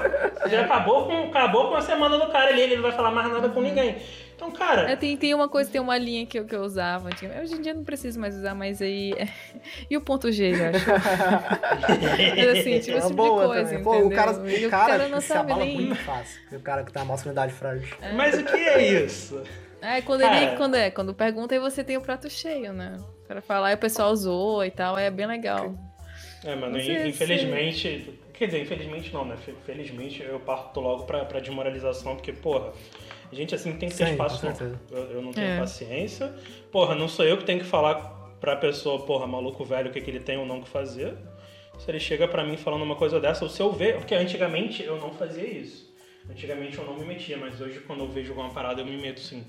Você 0.42 0.48
já 0.50 0.60
acabou 0.62 1.06
com, 1.06 1.24
acabou 1.24 1.68
com 1.68 1.74
a 1.74 1.80
semana 1.80 2.16
do 2.18 2.30
cara 2.30 2.50
ali, 2.50 2.62
ele 2.62 2.76
não 2.76 2.82
vai 2.82 2.92
falar 2.92 3.10
mais 3.10 3.32
nada 3.32 3.48
com 3.48 3.60
ninguém. 3.60 3.96
Então, 4.38 4.52
cara, 4.52 4.88
É, 4.88 4.94
tem, 4.94 5.16
tem 5.16 5.34
uma 5.34 5.48
coisa, 5.48 5.68
tem 5.68 5.80
uma 5.80 5.98
linha 5.98 6.24
que 6.24 6.38
eu, 6.38 6.44
que 6.44 6.54
eu 6.54 6.62
usava 6.62 7.08
antigamente. 7.08 7.42
Hoje 7.42 7.54
em 7.56 7.60
dia 7.60 7.72
eu 7.72 7.76
não 7.76 7.82
preciso 7.82 8.20
mais 8.20 8.36
usar, 8.36 8.54
mas 8.54 8.80
aí. 8.80 9.12
e 9.90 9.96
o 9.96 10.00
ponto 10.00 10.30
G, 10.30 10.52
eu 10.52 10.68
acho. 10.68 10.86
Mas 12.36 12.58
assim, 12.60 12.78
tipo 12.78 12.96
É 12.96 12.98
esse 12.98 13.00
uma 13.00 13.00
tipo 13.00 13.14
boa 13.16 13.40
de 13.42 13.46
coisa. 13.64 13.78
Pô, 13.80 13.98
o 14.06 14.10
cara, 14.10 14.32
E 14.48 14.66
o 14.66 14.70
cara, 14.70 15.08
não 15.08 15.20
se 15.20 15.26
sabe 15.26 15.50
abala 15.50 15.64
nem. 15.66 15.74
muito 15.74 15.96
fácil. 15.96 16.40
O 16.52 16.60
cara 16.60 16.84
que 16.84 16.92
tem 16.92 17.02
a 17.02 17.04
masculinidade 17.04 17.52
frágil. 17.52 17.96
mas 18.14 18.38
o 18.38 18.44
que 18.44 18.56
é 18.56 19.02
isso? 19.02 19.42
É, 19.82 20.00
quando 20.02 20.20
Cara. 20.20 20.36
ele. 20.42 20.56
Quando 20.56 20.74
é, 20.76 20.90
quando 20.90 21.12
pergunta, 21.14 21.54
aí 21.54 21.60
você 21.60 21.82
tem 21.82 21.96
o 21.96 22.00
prato 22.00 22.30
cheio, 22.30 22.72
né? 22.72 22.96
Pra 23.26 23.40
falar 23.42 23.72
e 23.72 23.74
o 23.74 23.78
pessoal 23.78 24.14
zoa 24.14 24.66
e 24.66 24.70
tal, 24.70 24.96
é 24.96 25.10
bem 25.10 25.26
legal. 25.26 25.74
É, 26.44 26.54
mano, 26.54 26.78
infelizmente. 26.78 28.18
Quer 28.32 28.46
dizer, 28.46 28.62
infelizmente 28.62 29.12
não, 29.12 29.24
né? 29.24 29.36
Fe- 29.36 29.54
Felizmente 29.66 30.22
eu 30.22 30.38
parto 30.38 30.78
logo 30.78 31.02
pra, 31.04 31.24
pra 31.24 31.40
desmoralização, 31.40 32.14
porque, 32.14 32.32
porra, 32.32 32.72
gente 33.34 33.54
assim 33.54 33.72
tem 33.76 33.88
que 33.88 33.96
ter 33.96 34.06
Sim, 34.06 34.12
espaço. 34.12 34.46
Eu, 34.90 34.98
eu 35.10 35.22
não 35.22 35.32
tenho 35.32 35.46
É. 35.46 35.58
paciência. 35.58 36.34
Porra, 36.72 36.94
não 36.94 37.08
sou 37.08 37.24
eu 37.24 37.36
que 37.38 37.44
tenho 37.44 37.60
que 37.60 37.66
falar 37.66 37.96
pra 38.40 38.56
pessoa, 38.56 39.04
porra, 39.04 39.26
maluco 39.26 39.64
velho, 39.64 39.90
o 39.90 39.92
que, 39.92 40.00
que 40.00 40.10
ele 40.10 40.20
tem 40.20 40.38
ou 40.38 40.46
não 40.46 40.60
que 40.62 40.68
fazer. 40.68 41.16
Se 41.78 41.90
ele 41.90 42.00
chega 42.00 42.26
pra 42.26 42.44
mim 42.44 42.56
falando 42.56 42.82
uma 42.82 42.96
coisa 42.96 43.20
dessa, 43.20 43.44
ou 43.44 43.50
se 43.50 43.60
eu 43.60 43.72
ver, 43.72 43.96
porque 43.98 44.14
antigamente 44.14 44.82
eu 44.82 44.96
não 44.98 45.12
fazia 45.12 45.44
isso. 45.46 45.88
Antigamente 46.28 46.76
eu 46.76 46.84
não 46.84 46.98
me 46.98 47.04
metia, 47.04 47.36
mas 47.36 47.60
hoje 47.60 47.80
quando 47.80 48.00
eu 48.04 48.08
vejo 48.08 48.30
alguma 48.32 48.50
parada 48.50 48.80
eu 48.80 48.84
me 48.86 48.96
meto 49.00 49.20
sim. 49.20 49.44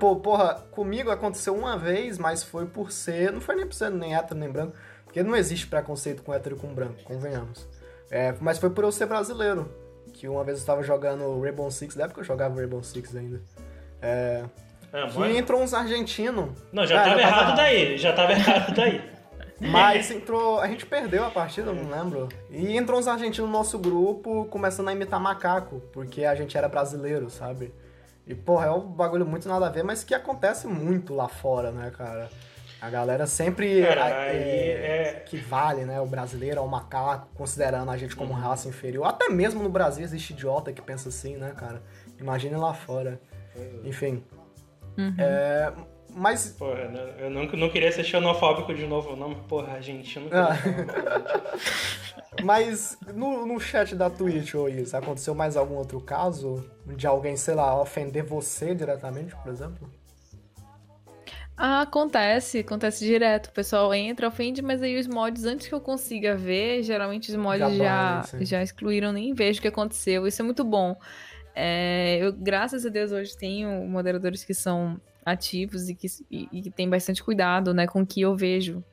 Pô, 0.00 0.16
porra, 0.16 0.54
comigo 0.72 1.10
aconteceu 1.10 1.54
uma 1.54 1.78
vez, 1.78 2.18
mas 2.18 2.42
foi 2.42 2.66
por 2.66 2.90
ser. 2.90 3.32
Não 3.32 3.40
foi 3.40 3.54
nem 3.54 3.66
por 3.66 3.74
ser 3.74 3.90
nem 3.90 4.16
hétero 4.16 4.38
nem 4.40 4.50
branco. 4.50 4.76
Porque 5.04 5.22
não 5.22 5.36
existe 5.36 5.66
preconceito 5.68 6.22
com 6.22 6.34
hétero 6.34 6.56
e 6.56 6.58
com 6.58 6.74
branco, 6.74 7.02
convenhamos. 7.04 7.68
É, 8.10 8.34
mas 8.40 8.58
foi 8.58 8.68
por 8.70 8.82
eu 8.84 8.90
ser 8.92 9.06
brasileiro. 9.06 9.70
Que 10.18 10.28
uma 10.28 10.42
vez 10.44 10.58
eu 10.58 10.62
estava 10.62 10.82
jogando 10.82 11.40
Rainbow 11.40 11.70
Six, 11.70 11.94
da 11.94 12.04
época 12.04 12.20
eu 12.20 12.24
jogava 12.24 12.54
Rainbow 12.54 12.82
Six 12.82 13.14
ainda. 13.14 13.40
É, 14.00 14.44
É, 14.92 15.06
que 15.08 15.18
mas- 15.18 15.36
entrou 15.36 15.60
uns 15.62 15.74
argentinos. 15.74 16.50
Não, 16.72 16.86
já 16.86 17.00
Ah, 17.00 17.04
tava 17.04 17.20
já 17.20 17.28
tava 17.28 17.40
errado 17.42 17.56
daí, 17.56 17.98
já 17.98 18.12
tava 18.12 18.32
errado 18.32 18.74
daí. 18.74 19.16
Mas 19.60 20.10
entrou. 20.10 20.60
A 20.60 20.68
gente 20.68 20.84
perdeu 20.84 21.24
a 21.24 21.30
partida, 21.30 21.72
não 21.72 21.90
lembro. 21.90 22.28
E 22.50 22.76
entrou 22.76 22.98
uns 23.00 23.08
argentinos 23.08 23.48
no 23.50 23.56
nosso 23.56 23.78
grupo 23.78 24.44
começando 24.50 24.88
a 24.88 24.92
imitar 24.92 25.18
macaco, 25.18 25.80
porque 25.94 26.26
a 26.26 26.34
gente 26.34 26.58
era 26.58 26.68
brasileiro, 26.68 27.30
sabe? 27.30 27.72
E, 28.26 28.34
porra, 28.34 28.66
é 28.66 28.70
um 28.70 28.80
bagulho 28.80 29.24
muito 29.24 29.48
nada 29.48 29.66
a 29.66 29.70
ver, 29.70 29.82
mas 29.82 30.04
que 30.04 30.14
acontece 30.14 30.66
muito 30.66 31.14
lá 31.14 31.26
fora, 31.26 31.70
né, 31.70 31.90
cara? 31.96 32.28
A 32.80 32.90
galera 32.90 33.26
sempre 33.26 33.82
Cara, 33.82 34.04
a- 34.04 34.20
aí 34.22 34.38
é- 34.38 35.22
que 35.26 35.36
vale, 35.38 35.84
né, 35.84 36.00
o 36.00 36.06
brasileiro 36.06 36.60
ao 36.60 36.68
macaco, 36.68 37.28
considerando 37.34 37.90
a 37.90 37.96
gente 37.96 38.14
como 38.14 38.32
Uhum. 38.34 38.38
raça 38.40 38.68
inferior. 38.68 39.06
Até 39.06 39.28
mesmo 39.28 39.62
no 39.62 39.68
Brasil 39.70 40.04
existe 40.04 40.32
idiota 40.32 40.72
que 40.72 40.82
pensa 40.82 41.08
assim, 41.08 41.36
né, 41.36 41.52
cara? 41.56 41.82
Imagine 42.20 42.56
lá 42.56 42.74
fora. 42.74 43.20
Enfim. 43.84 44.22
É, 45.18 45.72
mas 46.14 46.48
Porra, 46.58 46.88
né, 46.88 47.14
eu 47.18 47.30
não, 47.30 47.44
não 47.46 47.68
queria 47.70 47.90
ser 47.92 48.04
xenofóbico 48.04 48.74
de 48.74 48.86
novo, 48.86 49.16
não, 49.16 49.30
mas, 49.30 49.38
porra, 49.46 49.72
argentino. 49.74 50.28
Ah. 50.32 50.56
Mas 52.42 52.98
no, 53.14 53.46
no 53.46 53.58
chat 53.58 53.94
da 53.94 54.10
Twitch, 54.10 54.54
ô 54.54 54.68
Is, 54.68 54.92
aconteceu 54.94 55.34
mais 55.34 55.56
algum 55.56 55.76
outro 55.76 55.98
caso 56.00 56.70
de 56.84 57.06
alguém, 57.06 57.34
sei 57.34 57.54
lá, 57.54 57.80
ofender 57.80 58.22
você 58.24 58.74
diretamente, 58.74 59.34
por 59.36 59.50
exemplo? 59.50 59.90
Ah, 61.56 61.82
acontece, 61.82 62.58
acontece 62.58 63.04
direto. 63.04 63.46
O 63.46 63.52
pessoal 63.52 63.94
entra, 63.94 64.28
ofende, 64.28 64.60
mas 64.60 64.82
aí 64.82 64.98
os 64.98 65.06
mods, 65.06 65.44
antes 65.44 65.66
que 65.66 65.74
eu 65.74 65.80
consiga 65.80 66.36
ver, 66.36 66.82
geralmente 66.82 67.30
os 67.30 67.36
mods 67.36 67.58
Já 67.60 67.70
já, 67.70 68.22
já 68.40 68.62
excluíram, 68.62 69.12
nem 69.12 69.32
vejo 69.32 69.58
o 69.58 69.62
que 69.62 69.68
aconteceu. 69.68 70.26
Isso 70.26 70.42
é 70.42 70.44
muito 70.44 70.62
bom. 70.62 70.96
É, 71.54 72.18
eu, 72.20 72.32
graças 72.32 72.84
a 72.84 72.90
Deus, 72.90 73.10
hoje 73.10 73.34
tenho 73.36 73.86
moderadores 73.86 74.44
que 74.44 74.52
são 74.52 75.00
ativos 75.24 75.88
e 75.88 75.94
que, 75.94 76.06
e, 76.30 76.48
e 76.52 76.62
que 76.62 76.70
têm 76.70 76.88
bastante 76.88 77.24
cuidado 77.24 77.72
né, 77.72 77.86
com 77.86 78.02
o 78.02 78.06
que 78.06 78.20
eu 78.20 78.36
vejo. 78.36 78.84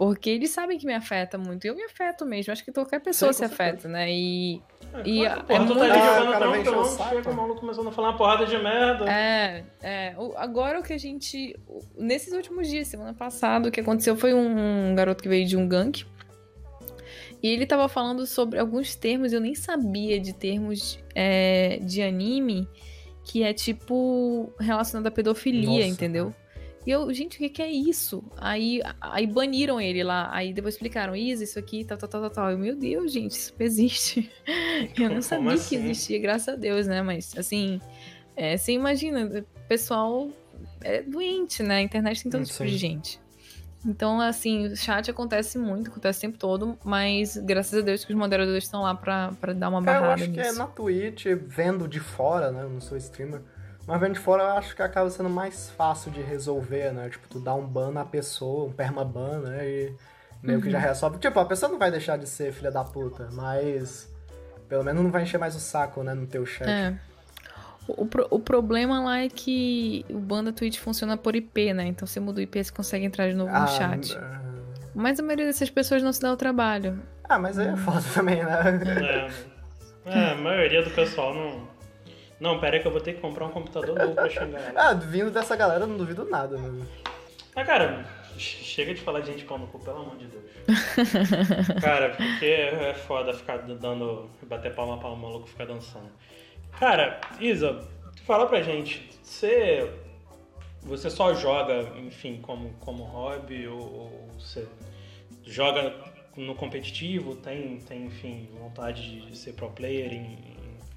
Porque 0.00 0.30
eles 0.30 0.48
sabem 0.48 0.78
que 0.78 0.86
me 0.86 0.94
afeta 0.94 1.36
muito. 1.36 1.66
Eu 1.66 1.76
me 1.76 1.82
afeto 1.84 2.24
mesmo. 2.24 2.50
Acho 2.50 2.64
que 2.64 2.72
qualquer 2.72 3.00
pessoa 3.00 3.34
se 3.34 3.44
afeta, 3.44 3.86
né? 3.86 4.10
E 4.10 4.62
E 5.04 5.18
Claro, 5.20 5.40
é 5.40 5.42
porra, 5.44 5.44
tu 5.44 5.46
tá 5.46 5.58
muito- 5.58 5.82
ali 5.82 5.92
Ah, 5.92 6.24
jogando 6.64 6.84
saco. 6.86 7.14
chega 7.16 7.30
o 7.30 7.36
maluco 7.36 7.60
começando 7.60 7.88
a 7.88 7.92
falar 7.92 8.08
uma 8.08 8.16
porrada 8.16 8.46
de 8.46 8.56
merda. 8.56 9.04
É, 9.12 9.62
é. 9.82 10.14
O- 10.16 10.32
Agora 10.38 10.80
o 10.80 10.82
que 10.82 10.94
a 10.94 10.98
gente. 10.98 11.54
Nesses 11.98 12.32
últimos 12.32 12.66
dias, 12.66 12.88
semana 12.88 13.12
passada, 13.12 13.68
o 13.68 13.70
que 13.70 13.78
aconteceu 13.80 14.16
foi 14.16 14.32
um 14.32 14.94
garoto 14.94 15.22
que 15.22 15.28
veio 15.28 15.46
de 15.46 15.54
um 15.54 15.68
gank. 15.68 16.06
E 17.42 17.48
ele 17.48 17.66
tava 17.66 17.86
falando 17.86 18.26
sobre 18.26 18.58
alguns 18.58 18.94
termos, 18.94 19.34
eu 19.34 19.40
nem 19.40 19.54
sabia 19.54 20.18
de 20.18 20.32
termos 20.32 20.98
é, 21.14 21.78
de 21.82 22.00
anime, 22.02 22.66
que 23.22 23.42
é 23.42 23.52
tipo 23.52 24.50
relacionado 24.58 25.06
à 25.06 25.10
pedofilia, 25.10 25.68
Nossa, 25.70 25.86
entendeu? 25.86 26.34
E 26.86 26.90
eu, 26.90 27.12
gente, 27.12 27.44
o 27.44 27.50
que, 27.50 27.60
é 27.60 27.70
isso? 27.70 28.24
Aí, 28.38 28.80
aí 29.00 29.26
baniram 29.26 29.80
ele 29.80 30.02
lá. 30.02 30.30
Aí 30.32 30.52
depois 30.52 30.74
explicaram, 30.74 31.14
Isa, 31.14 31.44
isso 31.44 31.58
aqui, 31.58 31.84
tal, 31.84 31.98
tal, 31.98 32.08
tal, 32.08 32.20
tal, 32.22 32.30
tal. 32.30 32.50
Eu, 32.50 32.58
meu 32.58 32.74
Deus, 32.74 33.12
gente, 33.12 33.32
isso 33.32 33.54
existe. 33.58 34.30
Eu 34.98 35.10
não 35.10 35.22
sabia 35.22 35.52
assim? 35.52 35.68
que 35.68 35.84
existia, 35.84 36.18
graças 36.18 36.48
a 36.48 36.56
Deus, 36.56 36.86
né? 36.86 37.02
Mas, 37.02 37.36
assim, 37.36 37.80
é, 38.34 38.56
você 38.56 38.72
imagina, 38.72 39.26
o 39.26 39.68
pessoal 39.68 40.30
é 40.80 41.02
doente, 41.02 41.62
né? 41.62 41.76
A 41.76 41.82
internet 41.82 42.22
tem 42.22 42.32
todo 42.32 42.44
tipo 42.44 42.64
de 42.64 42.78
gente. 42.78 43.20
Então, 43.84 44.20
assim, 44.20 44.66
o 44.66 44.76
chat 44.76 45.10
acontece 45.10 45.58
muito, 45.58 45.90
acontece 45.90 46.18
o 46.18 46.20
tempo 46.22 46.38
todo, 46.38 46.78
mas 46.84 47.36
graças 47.38 47.78
a 47.78 47.82
Deus 47.82 48.04
que 48.04 48.12
os 48.12 48.18
moderadores 48.18 48.64
estão 48.64 48.82
lá 48.82 48.94
pra, 48.94 49.32
pra 49.40 49.54
dar 49.54 49.70
uma 49.70 49.82
Cara, 49.82 49.96
eu 49.96 50.02
barrada 50.02 50.22
acho 50.22 50.32
que 50.32 50.40
é 50.40 50.44
nisso. 50.44 50.58
na 50.58 50.66
Twitch, 50.66 51.26
vendo 51.46 51.88
de 51.88 51.98
fora, 51.98 52.50
né? 52.50 52.62
Eu 52.62 52.68
não 52.68 52.80
sou 52.80 52.96
streamer. 52.98 53.40
Mas 53.90 54.00
vendo 54.00 54.12
de 54.14 54.20
fora 54.20 54.44
eu 54.44 54.48
acho 54.50 54.76
que 54.76 54.82
acaba 54.82 55.10
sendo 55.10 55.28
mais 55.28 55.68
fácil 55.70 56.12
de 56.12 56.20
resolver, 56.22 56.92
né? 56.92 57.08
Tipo, 57.10 57.26
tu 57.28 57.40
dá 57.40 57.52
um 57.54 57.66
ban 57.66 57.90
na 57.90 58.04
pessoa, 58.04 58.66
um 58.68 58.72
permaban, 58.72 59.40
né? 59.40 59.68
E 59.68 59.94
meio 60.40 60.60
que 60.60 60.70
já 60.70 60.78
Uhum. 60.78 60.84
resolve. 60.84 61.18
Tipo, 61.18 61.40
a 61.40 61.44
pessoa 61.44 61.72
não 61.72 61.78
vai 61.78 61.90
deixar 61.90 62.16
de 62.16 62.28
ser 62.28 62.52
filha 62.52 62.70
da 62.70 62.84
puta, 62.84 63.28
mas 63.32 64.08
pelo 64.68 64.84
menos 64.84 65.02
não 65.02 65.10
vai 65.10 65.24
encher 65.24 65.38
mais 65.38 65.56
o 65.56 65.60
saco, 65.60 66.04
né? 66.04 66.14
No 66.14 66.24
teu 66.28 66.46
chat. 66.46 66.68
É. 66.70 66.94
O, 67.88 68.06
pro- 68.06 68.28
o 68.30 68.38
problema 68.38 69.00
lá 69.02 69.18
é 69.18 69.28
que 69.28 70.06
o 70.08 70.18
banda 70.20 70.52
Twitch 70.52 70.78
funciona 70.78 71.16
por 71.16 71.34
IP, 71.34 71.72
né? 71.74 71.86
Então 71.88 72.06
você 72.06 72.20
muda 72.20 72.38
o 72.38 72.42
IP, 72.42 72.62
você 72.62 72.70
consegue 72.72 73.04
entrar 73.04 73.28
de 73.28 73.34
novo 73.34 73.50
no 73.52 73.58
Ah, 73.64 73.66
chat. 73.66 74.16
ah, 74.16 74.40
Mas 74.94 75.18
a 75.18 75.22
maioria 75.24 75.46
dessas 75.46 75.68
pessoas 75.68 76.00
não 76.00 76.12
se 76.12 76.20
dá 76.20 76.32
o 76.32 76.36
trabalho. 76.36 77.02
Ah, 77.24 77.40
mas 77.40 77.58
aí 77.58 77.66
é 77.66 77.76
foda 77.76 78.02
também, 78.14 78.44
né? 78.44 79.30
É, 80.06 80.10
é, 80.18 80.30
a 80.30 80.34
maioria 80.36 80.84
do 80.84 80.90
pessoal 80.90 81.34
não. 81.34 81.79
Não, 82.40 82.58
pera 82.58 82.76
aí 82.76 82.80
que 82.82 82.88
eu 82.88 82.92
vou 82.92 83.00
ter 83.00 83.12
que 83.14 83.20
comprar 83.20 83.46
um 83.46 83.50
computador 83.50 83.98
novo 83.98 84.14
pra 84.14 84.28
xingar 84.30 84.60
ela. 84.60 84.72
Ah, 84.80 84.94
vindo 84.94 85.30
dessa 85.30 85.54
galera, 85.54 85.86
não 85.86 85.96
duvido 85.96 86.24
nada, 86.24 86.56
né? 86.56 86.86
Ah, 87.54 87.64
cara, 87.64 88.04
che- 88.38 88.64
chega 88.64 88.94
de 88.94 89.00
falar 89.02 89.20
de 89.20 89.26
gente 89.32 89.44
pau 89.44 89.58
no 89.58 89.66
cu, 89.66 89.78
pelo 89.78 89.98
amor 89.98 90.16
de 90.16 90.26
Deus. 90.26 90.44
cara, 91.82 92.10
porque 92.10 92.46
é 92.46 92.94
foda 92.94 93.34
ficar 93.34 93.58
dando. 93.58 94.30
bater 94.44 94.74
palma 94.74 94.98
pra 94.98 95.10
um 95.10 95.16
maluco 95.16 95.48
ficar 95.48 95.66
dançando. 95.66 96.08
Cara, 96.78 97.20
Isa, 97.40 97.86
fala 98.24 98.46
pra 98.46 98.62
gente, 98.62 99.10
você. 99.22 99.90
Você 100.82 101.10
só 101.10 101.34
joga, 101.34 101.82
enfim, 101.98 102.38
como, 102.40 102.70
como 102.80 103.02
hobby, 103.02 103.66
ou, 103.68 103.78
ou 103.78 104.28
você 104.38 104.66
joga 105.44 105.94
no 106.36 106.54
competitivo, 106.54 107.36
tem, 107.36 107.78
tem, 107.80 108.06
enfim, 108.06 108.48
vontade 108.58 109.20
de 109.26 109.36
ser 109.36 109.52
pro 109.52 109.68
player 109.70 110.10
em, 110.10 110.49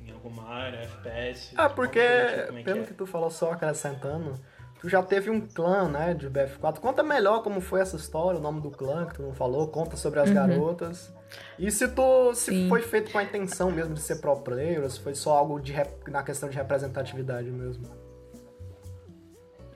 em- 0.06 0.12
alguma 0.12 0.48
área, 0.48 0.80
FPS? 0.80 1.54
Ah, 1.56 1.70
porque, 1.70 2.00
como 2.48 2.60
é 2.60 2.62
que 2.62 2.64
pelo 2.64 2.82
é? 2.82 2.86
que 2.86 2.94
tu 2.94 3.06
falou 3.06 3.30
só 3.30 3.52
acrescentando, 3.52 4.34
tu 4.34 4.84
tu 4.84 4.90
já 4.90 5.02
teve 5.02 5.30
um 5.30 5.40
clã, 5.40 5.88
né, 5.88 6.14
de 6.14 6.30
BF4. 6.30 6.82
Conta 6.82 7.02
melhor 7.02 7.42
como 7.42 7.62
foi 7.62 7.80
essa 7.80 7.96
história, 7.96 8.38
o 8.38 8.44
nome 8.44 8.60
do 8.60 8.70
clã 8.70 9.06
que 9.06 9.16
tu 9.16 9.22
não 9.22 9.34
falou, 9.34 9.66
conta 9.70 9.96
sobre 9.96 10.20
as 10.20 10.28
uhum. 10.28 10.36
garotas. 10.36 11.14
E 11.58 11.72
se 11.72 11.88
tu 11.88 12.36
se 12.36 12.52
Sim. 12.52 12.68
foi 12.68 12.82
feito 12.82 13.10
com 13.10 13.18
a 13.18 13.24
intenção 13.24 13.72
mesmo 13.72 13.94
de 13.94 14.02
ser 14.02 14.18
pro 14.18 14.36
player, 14.42 14.84
ou 14.84 14.90
se 14.90 15.00
foi 15.00 15.16
só 15.16 15.38
algo 15.38 15.58
de 15.58 15.74
na 16.08 16.22
questão 16.22 16.50
de 16.50 16.58
representatividade 16.58 17.50
mesmo. 17.50 17.86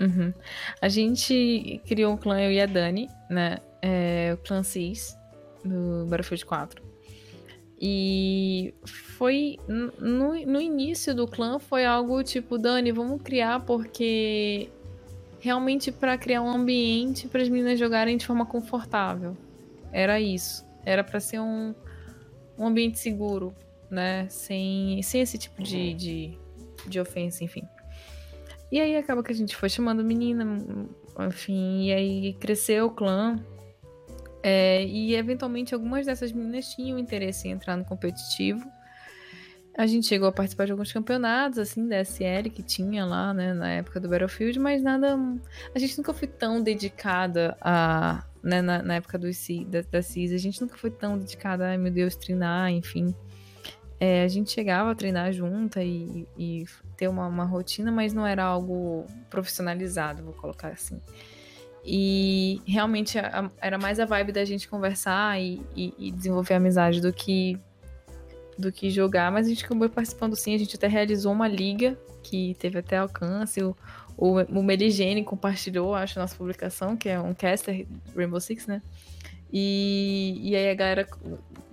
Uhum. 0.02 0.34
A 0.82 0.90
gente 0.90 1.82
criou 1.88 2.12
um 2.12 2.18
clã, 2.18 2.42
eu 2.42 2.52
e 2.52 2.60
a 2.60 2.66
Dani, 2.66 3.08
né? 3.30 3.60
É, 3.82 4.32
o 4.34 4.38
clã 4.46 4.62
Cis, 4.62 5.18
do 5.64 6.06
Battlefield 6.06 6.46
4. 6.46 6.84
E 7.80 8.74
foi. 9.18 9.58
No, 9.68 10.34
no 10.46 10.62
início 10.62 11.14
do 11.14 11.28
clã 11.28 11.60
foi 11.60 11.86
algo 11.86 12.24
tipo, 12.24 12.58
Dani, 12.58 12.92
vamos 12.92 13.22
criar 13.22 13.60
porque 13.62 14.70
realmente 15.40 15.92
para 15.92 16.18
criar 16.18 16.42
um 16.42 16.50
ambiente 16.50 17.28
para 17.28 17.42
as 17.42 17.50
meninas 17.50 17.80
jogarem 17.80 18.18
de 18.18 18.26
forma 18.26 18.46
confortável. 18.46 19.38
Era 19.92 20.20
isso. 20.20 20.66
Era 20.84 21.04
para 21.04 21.20
ser 21.20 21.40
um, 21.40 21.76
um 22.58 22.68
ambiente 22.68 22.98
seguro, 22.98 23.54
né? 23.90 24.28
Sem, 24.30 25.02
sem 25.04 25.22
esse 25.22 25.38
tipo 25.38 25.62
de, 25.62 25.94
de, 25.94 26.38
de 26.88 27.00
ofensa, 27.00 27.44
enfim. 27.44 27.64
E 28.72 28.82
aí 28.82 28.98
acaba 28.98 29.24
que 29.24 29.32
a 29.32 29.36
gente 29.36 29.56
foi 29.56 29.70
chamando 29.70 30.04
menina, 30.04 30.46
enfim, 31.28 31.86
e 31.86 31.94
aí 31.94 32.34
cresceu 32.34 32.88
o 32.88 32.92
clã. 32.92 33.40
É, 34.44 34.84
e 34.86 35.16
eventualmente 35.16 35.74
algumas 35.74 36.06
dessas 36.06 36.32
meninas 36.32 36.70
tinham 36.70 36.98
interesse 36.98 37.48
em 37.48 37.52
entrar 37.52 37.76
no 37.76 37.86
competitivo. 37.86 38.66
A 39.78 39.86
gente 39.86 40.08
chegou 40.08 40.28
a 40.28 40.32
participar 40.32 40.66
de 40.66 40.72
alguns 40.72 40.92
campeonatos, 40.92 41.60
assim, 41.60 41.88
da 41.88 42.04
SL 42.04 42.50
que 42.52 42.64
tinha 42.64 43.06
lá, 43.06 43.32
né, 43.32 43.54
na 43.54 43.70
época 43.74 44.00
do 44.00 44.10
Battlefield, 44.10 44.58
mas 44.58 44.82
nada. 44.82 45.16
A 45.74 45.78
gente 45.78 45.96
nunca 45.98 46.14
foi 46.14 46.28
tão 46.28 46.62
dedicada 46.62 47.56
a. 47.62 48.24
Né, 48.44 48.62
na, 48.62 48.82
na 48.82 48.96
época 48.96 49.18
do, 49.18 49.28
da, 49.68 49.82
da 49.92 50.02
CIS, 50.02 50.32
a 50.32 50.38
gente 50.38 50.62
nunca 50.62 50.78
foi 50.78 50.90
tão 50.90 51.18
dedicada, 51.18 51.68
ai 51.68 51.78
meu 51.78 51.92
Deus, 51.92 52.16
treinar, 52.16 52.72
enfim. 52.72 53.14
É, 54.00 54.24
a 54.24 54.28
gente 54.28 54.52
chegava 54.52 54.92
a 54.92 54.96
treinar 54.96 55.32
junta 55.34 55.84
e, 55.84 56.28
e 56.38 56.66
ter 56.96 57.08
uma, 57.08 57.28
uma, 57.28 57.46
rotina, 57.46 57.92
mas 57.92 58.14
não 58.14 58.26
era 58.26 58.44
algo 58.44 59.06
profissionalizado, 59.30 60.24
vou 60.24 60.34
colocar 60.34 60.70
assim. 60.70 61.02
E 61.90 62.62
realmente 62.68 63.18
era 63.62 63.78
mais 63.78 63.98
a 63.98 64.06
vibe 64.06 64.34
da 64.34 64.44
gente 64.44 64.68
conversar 64.68 65.40
e, 65.40 65.62
e, 65.74 65.94
e, 65.98 66.12
desenvolver 66.12 66.56
amizade 66.56 67.00
do 67.00 67.14
que 67.14 67.58
do 68.58 68.72
que 68.72 68.90
jogar, 68.90 69.32
mas 69.32 69.46
a 69.46 69.50
gente 69.50 69.64
acabou 69.64 69.88
participando 69.88 70.36
sim, 70.36 70.56
a 70.56 70.58
gente 70.58 70.76
até 70.76 70.88
realizou 70.88 71.32
uma 71.32 71.48
liga 71.48 71.96
que 72.24 72.56
teve 72.56 72.80
até 72.80 72.98
alcance, 72.98 73.62
o, 73.62 73.78
o, 74.18 74.42
o 74.42 74.64
Meligene 74.64 75.24
compartilhou, 75.24 75.94
acho, 75.94 76.18
a 76.18 76.24
nossa 76.24 76.36
publicação, 76.36 76.98
que 76.98 77.08
é 77.08 77.20
um 77.20 77.36
caster 77.36 77.86
Rainbow 78.16 78.40
Six, 78.42 78.66
né? 78.66 78.82
E, 79.54 80.40
e 80.42 80.56
aí 80.56 80.72
a 80.72 80.74
galera 80.74 81.08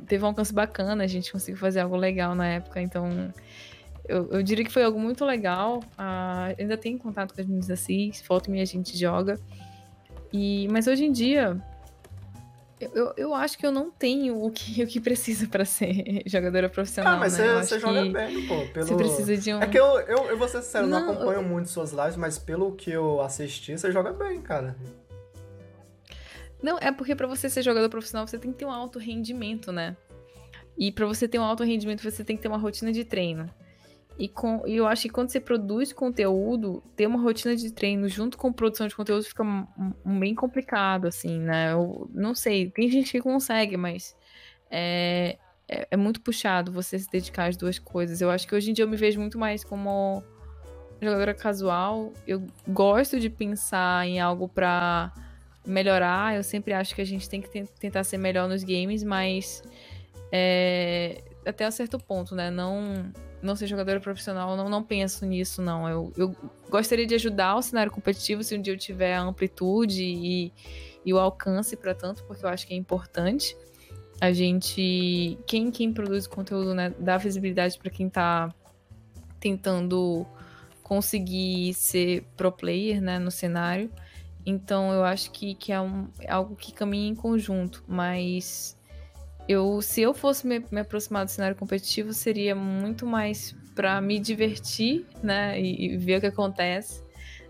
teve 0.07 0.23
um 0.23 0.27
alcance 0.29 0.53
bacana, 0.53 1.03
a 1.03 1.07
gente 1.07 1.33
conseguiu 1.33 1.59
fazer 1.59 1.81
algo 1.81 1.97
legal 1.97 2.35
na 2.35 2.47
época, 2.47 2.83
então 2.83 3.33
eu, 4.07 4.31
eu 4.31 4.43
diria 4.43 4.65
que 4.65 4.71
foi 4.71 4.85
algo 4.85 5.01
muito 5.01 5.25
legal. 5.25 5.79
Uh, 5.99 6.55
ainda 6.59 6.77
tenho 6.77 6.99
contato 6.99 7.35
com 7.35 7.41
as 7.41 7.47
meninas 7.47 7.71
assim, 7.71 8.13
volta 8.29 8.55
e 8.55 8.61
a 8.61 8.65
gente 8.65 8.97
joga. 8.97 9.41
E, 10.37 10.67
mas 10.69 10.89
hoje 10.89 11.05
em 11.05 11.13
dia, 11.13 11.57
eu, 12.81 13.15
eu 13.17 13.33
acho 13.33 13.57
que 13.57 13.65
eu 13.65 13.71
não 13.71 13.89
tenho 13.89 14.43
o 14.43 14.51
que, 14.51 14.83
o 14.83 14.87
que 14.87 14.99
precisa 14.99 15.47
para 15.47 15.65
ser 15.65 16.25
jogadora 16.27 16.69
profissional. 16.69 17.15
Ah, 17.15 17.19
mas 17.19 17.39
né? 17.39 17.47
você, 17.63 17.69
você 17.69 17.79
joga 17.79 18.05
bem, 18.05 18.45
pô. 18.49 18.67
Pelo... 18.73 18.87
Você 18.87 18.97
precisa 18.97 19.37
de 19.37 19.55
um. 19.55 19.63
É 19.63 19.69
que 19.69 19.79
eu, 19.79 20.01
eu, 20.01 20.25
eu 20.31 20.37
vou 20.37 20.49
ser 20.49 20.61
sincero, 20.61 20.89
não, 20.89 21.01
não 21.01 21.13
acompanho 21.13 21.41
eu... 21.41 21.49
muito 21.49 21.71
suas 21.71 21.93
lives, 21.93 22.17
mas 22.17 22.37
pelo 22.37 22.73
que 22.73 22.91
eu 22.91 23.21
assisti, 23.21 23.79
você 23.79 23.93
joga 23.93 24.13
bem, 24.13 24.43
cara. 24.43 24.77
Não, 26.61 26.79
é 26.79 26.91
porque 26.91 27.15
para 27.15 27.29
você 27.29 27.49
ser 27.49 27.63
jogador 27.63 27.89
profissional, 27.89 28.27
você 28.27 28.37
tem 28.37 28.51
que 28.51 28.59
ter 28.59 28.65
um 28.65 28.73
alto 28.73 28.99
rendimento, 28.99 29.71
né? 29.71 29.97
E 30.77 30.91
para 30.91 31.07
você 31.07 31.29
ter 31.29 31.39
um 31.39 31.45
alto 31.45 31.63
rendimento, 31.63 32.03
você 32.03 32.25
tem 32.25 32.37
que 32.37 32.43
ter 32.43 32.49
uma 32.49 32.59
rotina 32.59 32.91
de 32.91 33.05
treino. 33.05 33.49
E, 34.17 34.29
com, 34.29 34.63
e 34.65 34.77
eu 34.77 34.87
acho 34.87 35.03
que 35.03 35.09
quando 35.09 35.31
você 35.31 35.41
produz 35.41 35.93
conteúdo, 35.93 36.83
ter 36.95 37.07
uma 37.07 37.21
rotina 37.21 37.57
de 37.57 37.73
treino 37.73 38.09
junto 38.09 38.39
com 38.39 38.53
produção 38.53 38.87
de 38.87 38.95
conteúdo 38.95 39.25
fica 39.25 39.43
um, 39.43 39.67
um, 40.07 40.21
bem 40.21 40.35
complicado, 40.35 41.09
assim, 41.09 41.41
né? 41.41 41.73
Eu 41.73 42.09
não 42.15 42.33
sei, 42.35 42.71
tem 42.71 42.89
gente 42.89 43.11
que 43.11 43.21
consegue, 43.21 43.77
mas 43.77 44.17
é, 44.71 45.37
é, 45.69 45.89
é, 45.91 45.97
muito 45.97 46.21
puxado 46.21 46.71
você 46.71 46.97
se 46.97 47.11
dedicar 47.11 47.49
às 47.49 47.57
duas 47.57 47.79
coisas. 47.79 48.21
Eu 48.21 48.31
acho 48.31 48.47
que 48.47 48.55
hoje 48.55 48.71
em 48.71 48.73
dia 48.73 48.85
eu 48.85 48.89
me 48.89 48.97
vejo 48.97 49.19
muito 49.19 49.37
mais 49.37 49.65
como 49.65 50.23
jogadora 51.03 51.35
casual. 51.35 52.13
Eu 52.27 52.47
gosto 52.69 53.19
de 53.19 53.29
pensar 53.29 54.07
em 54.07 54.21
algo 54.21 54.49
para 54.49 55.13
melhorar. 55.67 56.37
Eu 56.37 56.45
sempre 56.45 56.73
acho 56.73 56.95
que 56.95 57.01
a 57.01 57.07
gente 57.07 57.29
tem 57.29 57.41
que 57.41 57.49
tentar 57.81 58.05
ser 58.05 58.19
melhor 58.19 58.49
nos 58.49 58.63
games, 58.63 59.03
mas 59.03 59.63
é, 60.31 61.23
até 61.47 61.65
a 61.65 61.71
certo 61.71 61.99
ponto, 61.99 62.35
né? 62.35 62.51
Não, 62.51 63.13
não 63.45 63.55
ser 63.55 63.67
jogadora 63.67 64.01
profissional, 64.01 64.57
não, 64.57 64.69
não 64.69 64.83
penso 64.83 65.27
nisso, 65.27 65.61
não. 65.61 65.89
Eu, 65.89 66.13
eu 66.17 66.37
gostaria 66.71 67.07
de 67.07 67.15
ajudar 67.15 67.57
o 67.57 67.63
cenário 67.63 67.93
competitivo 67.93 68.43
se 68.43 68.57
um 68.57 68.63
dia 68.63 68.73
eu 68.73 68.79
tiver 68.79 69.15
a 69.15 69.23
amplitude 69.23 70.03
e, 70.03 70.53
e 71.05 71.13
o 71.13 71.19
alcance 71.19 71.77
para 71.77 71.95
tanto, 71.95 72.25
porque 72.25 72.45
eu 72.45 72.49
acho 72.49 72.67
que 72.67 72.75
é 72.75 72.77
importante. 72.77 73.57
A 74.21 74.33
gente, 74.33 75.39
quem, 75.47 75.71
quem 75.71 75.93
produz 75.93 76.27
conteúdo, 76.27 76.75
né, 76.75 76.95
dá 76.99 77.19
visibilidade 77.19 77.79
para 77.79 77.91
quem 77.91 78.07
está 78.07 78.53
tentando 79.39 80.27
conseguir 80.83 81.75
ser 81.75 82.25
pro 82.37 82.51
player, 82.51 83.01
né, 83.03 83.19
no 83.19 83.31
cenário. 83.31 83.91
Então 84.47 84.93
eu 84.93 85.05
acho 85.05 85.31
que, 85.31 85.55
que 85.55 85.73
é, 85.73 85.81
um, 85.81 86.09
é 86.21 86.31
algo 86.33 86.57
que 86.57 86.73
caminha 86.73 87.11
em 87.11 87.15
conjunto, 87.15 87.83
mas 87.87 88.77
eu, 89.49 89.81
se 89.83 90.01
eu 90.01 90.15
fosse 90.15 90.47
me, 90.47 90.65
me 90.71 90.81
aproximar 90.81 91.25
do 91.25 91.31
cenário 91.31 91.57
competitivo, 91.57 92.13
seria 92.13 92.55
muito 92.55 93.07
mais 93.07 93.55
para 93.75 94.01
me 94.01 94.19
divertir, 94.19 95.05
né, 95.23 95.61
e, 95.61 95.87
e, 95.87 95.97
ver 95.97 96.19
o 96.19 96.21
que 96.21 96.27
acontece, 96.27 97.03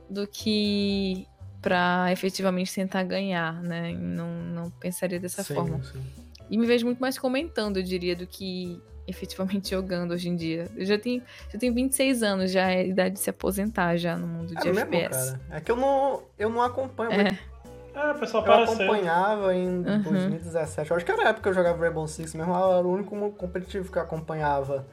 do 0.09 0.27
que 0.27 1.27
para 1.61 2.11
efetivamente 2.13 2.75
tentar 2.75 3.03
ganhar, 3.05 3.63
né? 3.63 3.93
Não, 3.93 4.29
não 4.29 4.71
pensaria 4.71 5.19
dessa 5.19 5.43
sim, 5.43 5.55
forma. 5.55 5.83
Sim. 5.83 6.03
E 6.51 6.59
me 6.59 6.67
vejo 6.67 6.85
muito 6.85 6.99
mais 6.99 7.19
comentando, 7.19 7.79
eu 7.79 7.83
diria, 7.83 8.15
do 8.15 8.27
que 8.27 8.81
efetivamente 9.07 9.71
jogando 9.75 10.13
hoje 10.13 10.29
em 10.29 10.37
dia. 10.37 10.69
Eu 10.77 10.85
já 10.85 10.99
tenho, 10.99 11.23
já 11.51 11.59
tenho 11.59 11.73
26 11.73 12.23
anos, 12.23 12.51
já 12.51 12.71
é 12.71 12.87
idade 12.87 13.15
de 13.15 13.21
se 13.21 13.31
aposentar 13.31 13.97
já 13.97 14.17
no 14.17 14.27
mundo 14.27 14.55
de 14.55 14.69
é 14.69 14.71
FPS. 14.71 14.87
Mesmo, 14.91 15.39
cara. 15.39 15.57
É 15.57 15.61
que 15.61 15.71
eu 15.71 15.77
não, 15.77 16.23
eu 16.39 16.51
não 16.51 16.61
acompanho 16.61 17.13
é. 17.13 17.23
muito. 17.23 17.54
É, 17.95 18.11
o 18.11 18.19
pessoal 18.19 18.45
eu 18.45 18.53
acompanhava 18.65 19.55
em 19.55 19.69
uhum. 19.69 20.03
2017. 20.03 20.91
Eu 20.91 20.97
acho 20.97 21.07
que 21.07 21.13
era 21.13 21.27
a 21.27 21.29
época 21.29 21.43
que 21.43 21.49
eu 21.49 21.55
jogava 21.55 21.79
Rainbow 21.79 22.07
Six 22.09 22.35
mesmo, 22.35 22.53
era 22.53 22.87
o 22.87 22.93
único 22.93 23.31
competitivo 23.33 23.91
que 23.91 23.99
eu 23.99 24.03
acompanhava. 24.03 24.85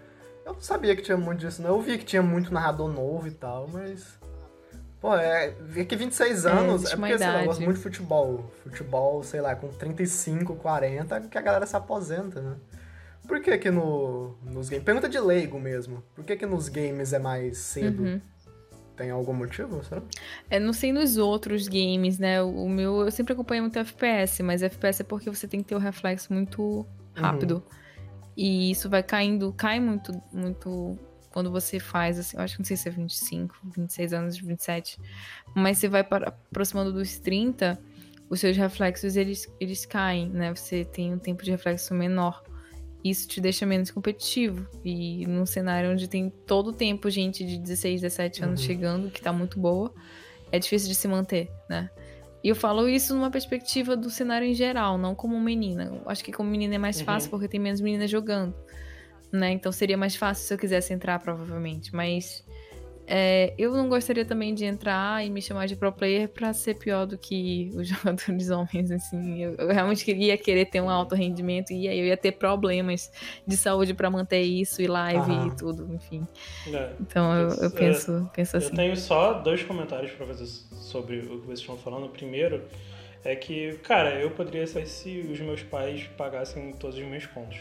Eu 0.45 0.53
não 0.53 0.61
sabia 0.61 0.95
que 0.95 1.01
tinha 1.01 1.17
muito 1.17 1.39
disso, 1.39 1.61
não. 1.61 1.71
Eu 1.71 1.81
vi 1.81 1.97
que 1.97 2.05
tinha 2.05 2.21
muito 2.21 2.53
narrador 2.53 2.87
novo 2.87 3.27
e 3.27 3.31
tal, 3.31 3.67
mas. 3.67 4.19
Pô, 4.99 5.15
é. 5.15 5.55
Vi 5.61 5.83
que 5.85 5.95
26 5.95 6.45
anos 6.45 6.85
é, 6.85 6.93
é 6.93 6.95
porque, 6.95 7.17
sei 7.17 7.27
lá, 7.27 7.41
eu 7.41 7.45
gosto 7.45 7.61
muito 7.61 7.77
de 7.77 7.83
futebol. 7.83 8.51
Futebol, 8.63 9.23
sei 9.23 9.41
lá, 9.41 9.55
com 9.55 9.67
35, 9.67 10.55
40, 10.55 11.21
que 11.21 11.37
a 11.37 11.41
galera 11.41 11.65
se 11.65 11.75
aposenta, 11.75 12.39
né? 12.39 12.55
Por 13.27 13.39
que 13.39 13.57
que 13.57 13.71
no, 13.71 14.35
nos 14.43 14.69
games... 14.69 14.83
Pergunta 14.83 15.07
de 15.07 15.19
leigo 15.19 15.59
mesmo. 15.59 16.03
Por 16.15 16.23
que 16.23 16.35
que 16.35 16.45
nos 16.45 16.69
games 16.69 17.13
é 17.13 17.19
mais 17.19 17.57
cedo? 17.59 18.03
Uhum. 18.03 18.21
Tem 19.01 19.09
algum 19.09 19.33
motivo, 19.33 19.83
será? 19.83 20.03
É, 20.47 20.59
não 20.59 20.71
sei 20.73 20.93
nos 20.93 21.17
outros 21.17 21.67
games, 21.67 22.19
né? 22.19 22.39
O 22.43 22.69
meu, 22.69 23.01
eu 23.01 23.09
sempre 23.09 23.33
acompanho 23.33 23.63
muito 23.63 23.79
FPS, 23.79 24.43
mas 24.43 24.61
FPS 24.61 25.01
é 25.01 25.03
porque 25.03 25.27
você 25.27 25.47
tem 25.47 25.61
que 25.61 25.69
ter 25.69 25.75
o 25.75 25.79
reflexo 25.79 26.31
muito 26.31 26.85
rápido. 27.15 27.55
Uhum. 27.55 27.77
E 28.37 28.69
isso 28.69 28.87
vai 28.91 29.01
caindo, 29.01 29.51
cai 29.53 29.79
muito, 29.79 30.13
muito 30.31 30.99
quando 31.31 31.49
você 31.49 31.79
faz, 31.79 32.19
assim, 32.19 32.37
eu 32.37 32.43
acho 32.43 32.53
que 32.53 32.59
não 32.59 32.65
sei 32.65 32.77
se 32.77 32.89
é 32.89 32.91
25, 32.91 33.55
26 33.75 34.13
anos, 34.13 34.37
27, 34.37 34.99
mas 35.55 35.79
você 35.79 35.89
vai 35.89 36.03
para, 36.03 36.27
aproximando 36.27 36.93
dos 36.93 37.17
30, 37.17 37.81
os 38.29 38.39
seus 38.39 38.55
reflexos, 38.55 39.15
eles, 39.15 39.51
eles 39.59 39.83
caem, 39.83 40.29
né? 40.29 40.53
Você 40.53 40.85
tem 40.85 41.11
um 41.11 41.17
tempo 41.17 41.43
de 41.43 41.49
reflexo 41.49 41.91
menor 41.95 42.43
isso 43.03 43.27
te 43.27 43.41
deixa 43.41 43.65
menos 43.65 43.91
competitivo. 43.91 44.67
E 44.83 45.25
num 45.27 45.45
cenário 45.45 45.91
onde 45.91 46.07
tem 46.07 46.29
todo 46.29 46.67
o 46.67 46.73
tempo 46.73 47.09
gente 47.09 47.43
de 47.45 47.57
16, 47.57 48.01
17 48.01 48.43
anos 48.43 48.61
uhum. 48.61 48.67
chegando, 48.67 49.11
que 49.11 49.21
tá 49.21 49.33
muito 49.33 49.59
boa, 49.59 49.93
é 50.51 50.59
difícil 50.59 50.89
de 50.89 50.95
se 50.95 51.07
manter, 51.07 51.51
né? 51.69 51.89
E 52.43 52.49
eu 52.49 52.55
falo 52.55 52.89
isso 52.89 53.13
numa 53.13 53.29
perspectiva 53.29 53.95
do 53.95 54.09
cenário 54.09 54.47
em 54.47 54.53
geral, 54.53 54.97
não 54.97 55.13
como 55.13 55.39
menina. 55.39 55.91
Eu 56.03 56.09
acho 56.09 56.23
que 56.23 56.31
como 56.31 56.49
menina 56.49 56.75
é 56.75 56.77
mais 56.77 56.99
uhum. 56.99 57.05
fácil 57.05 57.29
porque 57.29 57.47
tem 57.47 57.59
menos 57.59 57.81
meninas 57.81 58.09
jogando, 58.09 58.55
né? 59.31 59.51
Então 59.51 59.71
seria 59.71 59.97
mais 59.97 60.15
fácil 60.15 60.45
se 60.45 60.53
eu 60.53 60.57
quisesse 60.57 60.93
entrar, 60.93 61.19
provavelmente. 61.19 61.93
Mas 61.95 62.43
É, 63.07 63.53
eu 63.57 63.73
não 63.73 63.89
gostaria 63.89 64.23
também 64.23 64.53
de 64.53 64.63
entrar 64.63 65.25
e 65.25 65.29
me 65.29 65.41
chamar 65.41 65.65
de 65.65 65.75
pro 65.75 65.91
player 65.91 66.29
pra 66.29 66.53
ser 66.53 66.75
pior 66.75 67.05
do 67.05 67.17
que 67.17 67.69
os 67.75 67.87
jogadores 67.87 68.49
homens, 68.49 68.91
assim. 68.91 69.43
Eu, 69.43 69.55
eu 69.55 69.67
realmente 69.67 70.05
queria 70.05 70.37
querer 70.37 70.65
ter 70.65 70.81
um 70.81 70.89
alto 70.89 71.15
rendimento 71.15 71.71
e 71.71 71.87
aí 71.87 71.99
eu 71.99 72.05
ia 72.05 72.17
ter 72.17 72.33
problemas 72.33 73.11
de 73.45 73.57
saúde 73.57 73.93
para 73.93 74.09
manter 74.09 74.41
isso 74.41 74.81
e 74.81 74.87
live 74.87 75.19
Aham. 75.19 75.47
e 75.47 75.55
tudo, 75.57 75.93
enfim. 75.93 76.25
É. 76.67 76.91
Então 76.99 77.33
eu, 77.35 77.49
eu 77.49 77.67
É, 77.67 77.69
penso, 77.69 78.29
penso 78.33 78.57
assim. 78.57 78.67
Eu 78.67 78.75
tenho 78.75 78.95
só 78.97 79.33
dois 79.33 79.63
comentários 79.63 80.11
pra 80.11 80.25
fazer 80.25 80.45
sobre 80.45 81.19
o 81.19 81.39
que 81.41 81.47
vocês 81.47 81.59
estão 81.59 81.77
falando. 81.77 82.05
O 82.05 82.09
primeiro 82.09 82.63
é 83.23 83.35
que, 83.35 83.73
cara, 83.83 84.19
eu 84.19 84.31
poderia 84.31 84.65
ser 84.65 84.85
se 84.87 85.19
os 85.19 85.39
meus 85.39 85.61
pais 85.63 86.03
pagassem 86.17 86.71
todos 86.73 86.97
os 86.97 87.03
meus 87.03 87.25
pontos. 87.25 87.57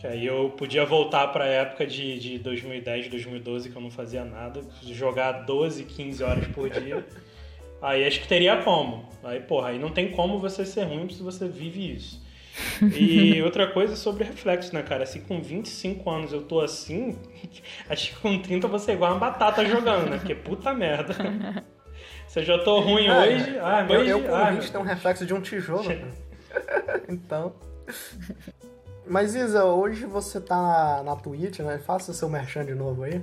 Que 0.00 0.06
aí 0.06 0.24
eu 0.24 0.48
podia 0.56 0.86
voltar 0.86 1.28
pra 1.28 1.44
época 1.44 1.86
de, 1.86 2.18
de 2.18 2.38
2010, 2.38 3.08
2012, 3.08 3.68
que 3.68 3.76
eu 3.76 3.82
não 3.82 3.90
fazia 3.90 4.24
nada, 4.24 4.62
jogar 4.82 5.44
12, 5.44 5.84
15 5.84 6.24
horas 6.24 6.46
por 6.48 6.70
dia. 6.70 7.04
Aí 7.82 8.06
acho 8.06 8.20
que 8.20 8.28
teria 8.28 8.58
como. 8.58 9.08
Aí, 9.24 9.40
porra, 9.40 9.70
aí 9.70 9.78
não 9.78 9.88
tem 9.88 10.10
como 10.10 10.38
você 10.38 10.66
ser 10.66 10.82
ruim 10.84 11.08
se 11.08 11.22
você 11.22 11.48
vive 11.48 11.94
isso. 11.94 12.22
E 12.94 13.40
outra 13.44 13.68
coisa 13.68 13.96
sobre 13.96 14.24
reflexo, 14.24 14.74
né, 14.74 14.82
cara? 14.82 15.06
Se 15.06 15.20
com 15.20 15.40
25 15.40 16.10
anos 16.10 16.30
eu 16.30 16.42
tô 16.42 16.60
assim, 16.60 17.18
acho 17.88 18.10
que 18.10 18.20
com 18.20 18.38
30 18.38 18.68
você 18.68 18.90
é 18.90 18.94
igual 18.94 19.12
uma 19.12 19.18
batata 19.18 19.64
jogando, 19.64 20.10
né? 20.10 20.18
Porque 20.18 20.34
puta 20.34 20.74
merda. 20.74 21.64
Se 22.28 22.40
eu 22.40 22.44
já 22.44 22.58
tô 22.58 22.80
ruim 22.80 23.06
É, 23.06 23.18
hoje, 23.18 23.58
ah, 23.62 23.86
Eu, 23.88 24.00
hoje, 24.00 24.10
eu 24.10 24.22
com 24.24 24.34
ah, 24.34 24.50
20 24.50 24.72
tenho 24.72 24.84
um 24.84 24.86
reflexo 24.86 25.24
de 25.24 25.32
um 25.32 25.40
tijolo. 25.40 25.90
então. 27.08 27.54
Mas 29.06 29.34
Isa, 29.34 29.64
hoje 29.64 30.04
você 30.06 30.40
tá 30.40 30.56
na, 30.56 31.02
na 31.02 31.16
Twitch, 31.16 31.58
né? 31.60 31.78
Faça 31.78 32.12
seu 32.12 32.28
merchan 32.28 32.64
de 32.64 32.74
novo 32.74 33.02
aí. 33.02 33.22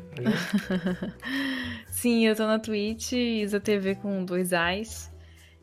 Sim, 1.90 2.26
eu 2.26 2.36
tô 2.36 2.46
na 2.46 2.60
Twitch, 2.60 3.14
Isa 3.14 3.60
TV 3.60 3.96
com 3.96 4.26
dois 4.26 4.54
Ais. 4.54 5.12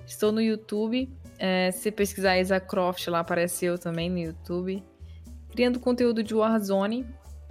Estou 0.06 0.32
no 0.32 0.40
YouTube. 0.40 1.12
É, 1.38 1.70
se 1.72 1.90
pesquisar 1.90 2.38
Isa 2.38 2.58
Croft, 2.60 3.06
lá 3.08 3.20
aparece 3.20 3.66
eu 3.66 3.78
também 3.78 4.08
no 4.08 4.18
YouTube. 4.18 4.82
Criando 5.50 5.78
conteúdo 5.78 6.22
de 6.22 6.34
Warzone. 6.34 7.06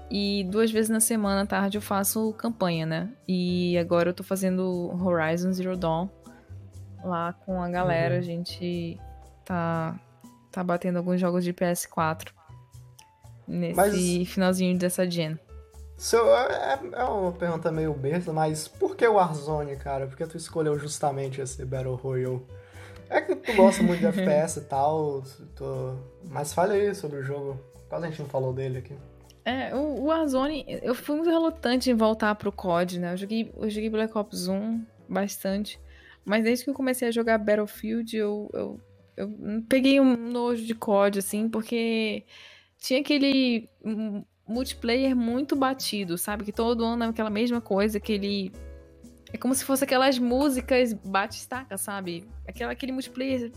E 0.10 0.44
duas 0.50 0.72
vezes 0.72 0.90
na 0.90 1.00
semana, 1.00 1.42
à 1.42 1.46
tarde, 1.46 1.78
eu 1.78 1.82
faço 1.82 2.34
campanha, 2.34 2.86
né? 2.86 3.10
E 3.28 3.78
agora 3.78 4.10
eu 4.10 4.14
tô 4.14 4.24
fazendo 4.24 4.92
Horizon 5.04 5.52
Zero 5.54 5.76
Dawn. 5.78 6.08
Lá 7.04 7.34
com 7.34 7.62
a 7.62 7.70
galera, 7.70 8.14
Uhum. 8.16 8.20
a 8.20 8.24
gente 8.24 9.00
tá, 9.44 10.00
tá 10.52 10.64
batendo 10.64 10.98
alguns 10.98 11.20
jogos 11.20 11.44
de 11.44 11.52
PS4. 11.54 12.32
Nesse 13.48 13.76
Mas- 13.76 14.28
finalzinho 14.30 14.78
dessa 14.78 15.10
gen. 15.10 15.38
Seu, 15.98 16.36
é, 16.36 16.80
é 16.94 17.04
uma 17.04 17.32
pergunta 17.32 17.72
meio 17.72 17.94
besta, 17.94 18.34
mas 18.34 18.68
por 18.68 18.96
que 18.96 19.08
o 19.08 19.14
Warzone, 19.14 19.76
cara? 19.78 20.08
Por 20.08 20.18
que 20.18 20.26
tu 20.26 20.36
escolheu 20.38 20.78
justamente 20.78 21.40
esse 21.40 21.64
Battle 21.64 21.96
Royale? 21.96 22.42
É 23.10 23.22
que 23.22 23.36
tu 23.36 23.54
gosta 23.54 23.84
muito 23.84 24.00
de 24.00 24.08
FPS 24.08 24.60
e 24.60 24.64
tal, 24.64 25.22
tu- 25.56 25.98
mas 26.30 26.52
fale 26.54 26.74
aí 26.74 26.96
sobre 26.96 27.20
o 27.20 27.24
jogo. 27.24 27.60
Quase 27.88 28.06
a 28.06 28.10
gente 28.10 28.22
não 28.22 28.28
falou 28.28 28.52
dele 28.52 28.80
aqui. 28.80 28.96
É, 29.46 29.74
o 29.76 30.02
o 30.02 30.06
Warzone, 30.06 30.66
eu 30.82 30.96
fui 30.96 31.16
muito 31.16 31.30
relutante 31.30 31.92
em 31.92 31.94
voltar 31.94 32.34
pro 32.36 32.52
COD, 32.52 33.00
né? 33.00 33.14
Eu 33.14 33.18
joguei, 33.18 33.54
eu 33.56 33.70
joguei 33.70 33.90
Black 33.90 34.18
Ops 34.18 34.48
1 34.48 34.84
bastante, 35.08 35.80
mas 36.26 36.44
desde 36.44 36.64
que 36.64 36.72
eu 36.72 36.74
comecei 36.74 37.08
a 37.08 37.12
jogar 37.12 37.38
Battlefield, 37.38 38.18
eu, 38.18 38.50
eu, 38.54 38.80
eu 39.16 39.30
peguei 39.70 40.00
um 40.02 40.16
nojo 40.18 40.66
de 40.66 40.74
COD, 40.74 41.20
assim, 41.20 41.48
porque 41.50 42.24
tinha 42.84 43.00
aquele 43.00 43.70
multiplayer 44.46 45.16
muito 45.16 45.56
batido, 45.56 46.18
sabe? 46.18 46.44
Que 46.44 46.52
todo 46.52 46.84
ano 46.84 47.06
é 47.06 47.08
aquela 47.08 47.30
mesma 47.30 47.62
coisa, 47.62 47.98
aquele... 47.98 48.52
É 49.32 49.38
como 49.38 49.56
se 49.56 49.64
fosse 49.64 49.86
aquelas 49.86 50.20
músicas 50.20 50.92
bate-estaca, 50.92 51.78
sabe? 51.78 52.28
Aquela, 52.46 52.74
aquele 52.74 52.92
multiplayer 52.92 53.54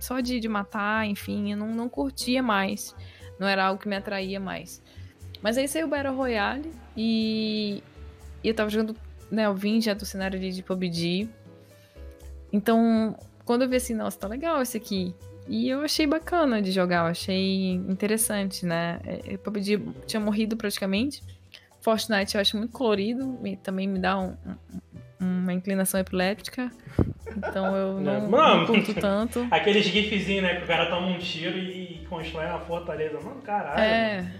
só 0.00 0.18
de, 0.18 0.40
de 0.40 0.48
matar, 0.48 1.06
enfim, 1.06 1.52
eu 1.52 1.56
não, 1.56 1.68
não 1.68 1.88
curtia 1.88 2.42
mais. 2.42 2.94
Não 3.38 3.46
era 3.46 3.66
algo 3.66 3.80
que 3.80 3.88
me 3.88 3.94
atraía 3.94 4.40
mais. 4.40 4.82
Mas 5.40 5.56
aí 5.56 5.68
saiu 5.68 5.86
o 5.86 5.90
Battle 5.90 6.16
Royale 6.16 6.72
e, 6.96 7.84
e 8.42 8.48
eu 8.48 8.54
tava 8.54 8.68
jogando, 8.68 8.96
né, 9.30 9.46
eu 9.46 9.54
vim 9.54 9.80
já 9.80 9.94
do 9.94 10.04
cenário 10.04 10.40
de, 10.40 10.50
de 10.50 10.62
PUBG. 10.64 11.30
Então, 12.52 13.16
quando 13.44 13.62
eu 13.62 13.68
vi 13.68 13.76
assim, 13.76 13.94
nossa, 13.94 14.18
tá 14.18 14.26
legal 14.26 14.60
esse 14.60 14.76
aqui. 14.76 15.14
E 15.48 15.68
eu 15.68 15.80
achei 15.82 16.06
bacana 16.06 16.62
de 16.62 16.70
jogar, 16.70 16.98
eu 17.04 17.10
achei 17.10 17.70
interessante, 17.72 18.64
né? 18.64 19.00
É, 19.04 19.34
é, 19.34 19.36
PUBG 19.36 19.80
tinha 20.06 20.20
morrido 20.20 20.56
praticamente. 20.56 21.22
Fortnite 21.80 22.34
eu 22.34 22.40
acho 22.40 22.56
muito 22.56 22.72
colorido 22.72 23.38
e 23.44 23.56
também 23.56 23.88
me 23.88 23.98
dá 23.98 24.18
um- 24.18 24.36
um- 24.46 25.42
uma 25.42 25.52
inclinação 25.52 25.98
epiléptica. 25.98 26.70
Então 27.36 27.74
eu 27.76 27.94
não, 28.00 28.28
Não. 28.28 28.58
não 28.58 28.66
curto 28.66 28.94
tanto. 28.94 29.46
Aqueles 29.50 29.84
gifzinhos, 29.86 30.42
né? 30.42 30.56
Que 30.56 30.64
o 30.64 30.66
cara 30.66 30.86
toma 30.86 31.08
um 31.08 31.18
tiro 31.18 31.58
e 31.58 32.06
constrói 32.08 32.46
uma 32.46 32.60
fortaleza. 32.60 33.18
Mano, 33.20 33.40
caralho. 33.42 33.80
É, 33.82 34.32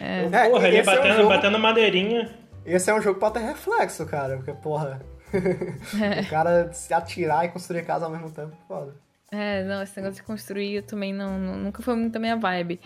é. 0.00 0.24
Eu, 0.24 0.34
É, 0.34 0.48
porra, 0.48 0.68
é 0.68 0.80
um 0.80 0.84
batendo, 0.84 1.16
jogo- 1.16 1.28
batendo 1.28 1.58
madeirinha. 1.58 2.30
Esse 2.64 2.90
é 2.90 2.94
um 2.94 3.00
jogo 3.02 3.14
que 3.14 3.20
pode 3.20 3.34
ter 3.34 3.40
reflexo, 3.46 4.06
cara, 4.06 4.36
porque, 4.36 4.52
porra, 4.54 5.00
o 6.26 6.30
cara 6.30 6.72
se 6.72 6.92
atirar 6.94 7.44
e 7.44 7.48
construir 7.48 7.84
casa 7.84 8.06
ao 8.06 8.10
mesmo 8.10 8.30
tempo, 8.30 8.56
foda. 8.66 8.94
É, 9.30 9.64
não, 9.64 9.82
esse 9.82 9.96
negócio 9.96 10.20
de 10.20 10.26
construir 10.26 10.82
também 10.82 11.12
não, 11.12 11.38
não- 11.38 11.56
nunca 11.58 11.82
foi 11.82 11.96
muito 11.96 12.16
a 12.16 12.18
minha 12.20 12.36
vibe. 12.36 12.80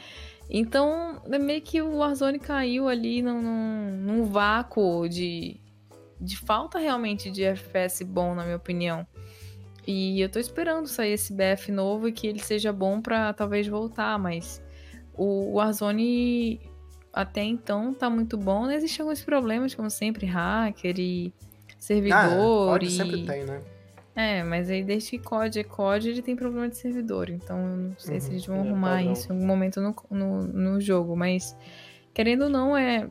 Então, 0.49 1.23
é 1.31 1.39
meio 1.39 1.61
que 1.61 1.81
o 1.81 1.99
Warzone 1.99 2.39
caiu 2.39 2.89
ali 2.89 3.23
num, 3.23 3.41
num, 3.41 3.91
num 3.99 4.25
vácuo 4.25 5.07
de, 5.09 5.61
de 6.21 6.37
falta 6.37 6.79
realmente 6.79 7.31
de 7.31 7.45
FPS 7.45 8.03
bom, 8.05 8.35
na 8.35 8.43
minha 8.45 8.57
opinião. 8.57 9.07
E 9.87 10.21
eu 10.21 10.29
tô 10.29 10.39
esperando 10.39 10.87
sair 10.87 11.13
esse 11.13 11.33
BF 11.33 11.71
novo 11.71 12.09
e 12.09 12.13
que 12.13 12.27
ele 12.27 12.41
seja 12.41 12.73
bom 12.73 13.01
pra 13.01 13.33
talvez 13.33 13.67
voltar, 13.69 14.19
mas 14.19 14.63
o 15.15 15.53
Warzone 15.55 16.61
até 17.13 17.43
então 17.43 17.93
tá 17.95 18.09
muito 18.11 18.37
bom. 18.37 18.67
né? 18.67 18.77
Existem 18.77 19.03
alguns 19.03 19.23
problemas, 19.23 19.75
como 19.75 19.91
sempre, 19.91 20.27
hacker 20.27 20.99
e 20.99 21.33
servidor 21.79 22.81
Ah, 22.81 22.85
e... 22.85 22.91
sempre 22.91 23.25
tem, 23.25 23.45
né? 23.45 23.61
É, 24.21 24.45
mas 24.45 24.69
aí 24.71 24.83
desde 24.85 25.11
que 25.11 25.19
COD 25.19 25.61
é 25.61 25.65
COD, 25.65 26.11
ele 26.11 26.23
tem 26.23 26.37
problema 26.37 26.69
de 26.69 26.77
servidor. 26.77 27.31
Então 27.31 27.59
eu 27.59 27.77
não 27.77 27.99
sei 27.99 28.21
se 28.21 28.29
Uhum, 28.29 28.33
eles 28.35 28.47
vão 28.47 28.57
é 28.57 28.61
arrumar 28.61 28.97
padrão. 28.97 29.13
isso 29.13 29.29
em 29.33 29.35
algum 29.35 29.47
momento 29.47 29.81
no, 29.81 29.95
no, 30.11 30.43
no 30.43 30.81
jogo. 30.81 31.17
Mas, 31.17 31.57
querendo 32.13 32.43
ou 32.45 32.49
não, 32.51 32.77
é. 32.77 33.09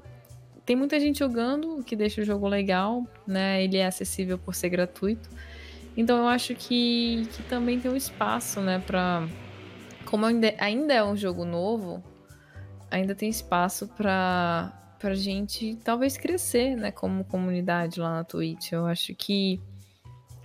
Tem 0.65 0.75
muita 0.75 0.99
gente 0.99 1.17
jogando, 1.19 1.79
o 1.79 1.83
que 1.83 1.95
deixa 1.95 2.21
o 2.21 2.23
jogo 2.23 2.47
legal, 2.47 3.03
né? 3.25 3.63
Ele 3.63 3.77
é 3.77 3.87
acessível 3.87 4.37
por 4.37 4.53
ser 4.53 4.69
gratuito. 4.69 5.27
Então 5.97 6.17
eu 6.19 6.27
acho 6.27 6.53
que, 6.53 7.27
que 7.33 7.41
também 7.43 7.79
tem 7.79 7.89
um 7.91 7.95
espaço, 7.95 8.61
né, 8.61 8.77
pra. 8.85 9.27
Como 10.05 10.25
ainda, 10.25 10.53
ainda 10.59 10.93
é 10.93 11.03
um 11.03 11.15
jogo 11.17 11.43
novo, 11.43 12.03
ainda 12.89 13.13
tem 13.15 13.29
espaço 13.29 13.87
pra, 13.89 14.71
pra 14.99 15.13
gente 15.15 15.75
talvez 15.83 16.17
crescer, 16.17 16.75
né, 16.75 16.91
como 16.91 17.23
comunidade 17.23 17.99
lá 17.99 18.13
na 18.15 18.23
Twitch. 18.23 18.71
Eu 18.71 18.85
acho 18.85 19.13
que 19.15 19.59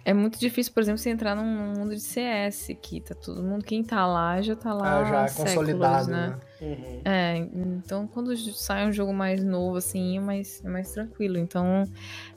é 0.05 0.13
muito 0.13 0.39
difícil, 0.39 0.73
por 0.73 0.81
exemplo, 0.83 0.99
você 0.99 1.11
entrar 1.11 1.35
num 1.35 1.45
mundo 1.45 1.95
de 1.95 2.01
CS, 2.01 2.69
que 2.83 3.01
tá 3.01 3.15
todo 3.15 3.43
mundo, 3.43 3.65
quem 3.65 3.83
tá 3.83 4.07
lá 4.07 4.41
já 4.43 4.55
tá 4.55 4.73
lá. 4.75 5.01
Ah, 5.01 5.05
já 5.05 5.15
é 5.21 5.25
há 5.25 5.29
séculos, 5.29 5.55
consolidado, 5.55 6.11
né? 6.11 6.27
né? 6.29 6.39
Uhum. 6.61 7.01
É, 7.05 7.37
então 7.39 8.07
quando 8.07 8.37
sai 8.37 8.87
um 8.87 8.93
jogo 8.93 9.13
mais 9.13 9.43
novo, 9.43 9.77
assim, 9.77 10.17
é 10.19 10.21
mais, 10.21 10.63
é 10.65 10.69
mais 10.69 10.93
tranquilo. 10.93 11.39
Então, 11.39 11.85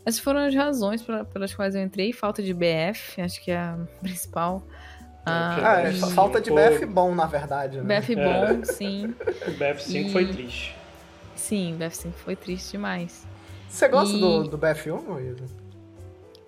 essas 0.06 0.20
foram 0.20 0.42
as 0.42 0.56
razões 0.56 1.02
pela- 1.02 1.26
pelas 1.26 1.54
quais 1.54 1.76
eu 1.76 1.82
entrei. 1.82 2.14
Falta 2.14 2.42
de 2.42 2.54
BF, 2.54 3.22
acho 3.22 3.44
que 3.44 3.52
é 3.52 3.58
a 3.58 3.78
principal. 4.02 4.64
Ah, 5.26 5.58
Ah, 5.62 5.82
é, 5.82 5.92
e- 5.92 6.00
falta 6.14 6.40
de. 6.40 6.50
BF 6.52 6.86
bom, 6.86 7.14
na 7.14 7.26
verdade, 7.26 7.82
né? 7.82 8.00
BF 8.00 8.14
É. 8.18 8.24
bom, 8.56 8.64
sim. 8.64 9.14
O 9.46 9.52
BF5 9.52 9.94
E- 10.08 10.12
foi 10.14 10.26
triste. 10.26 10.76
Sim, 11.36 11.76
BF5 11.78 12.12
foi 12.14 12.36
triste 12.38 12.72
demais. 12.72 13.28
Você 13.70 13.88
gosta 13.90 14.16
E- 14.16 14.20
do, 14.22 14.44
do 14.46 14.58
BF1, 14.58 15.20
Isa? 15.22 15.67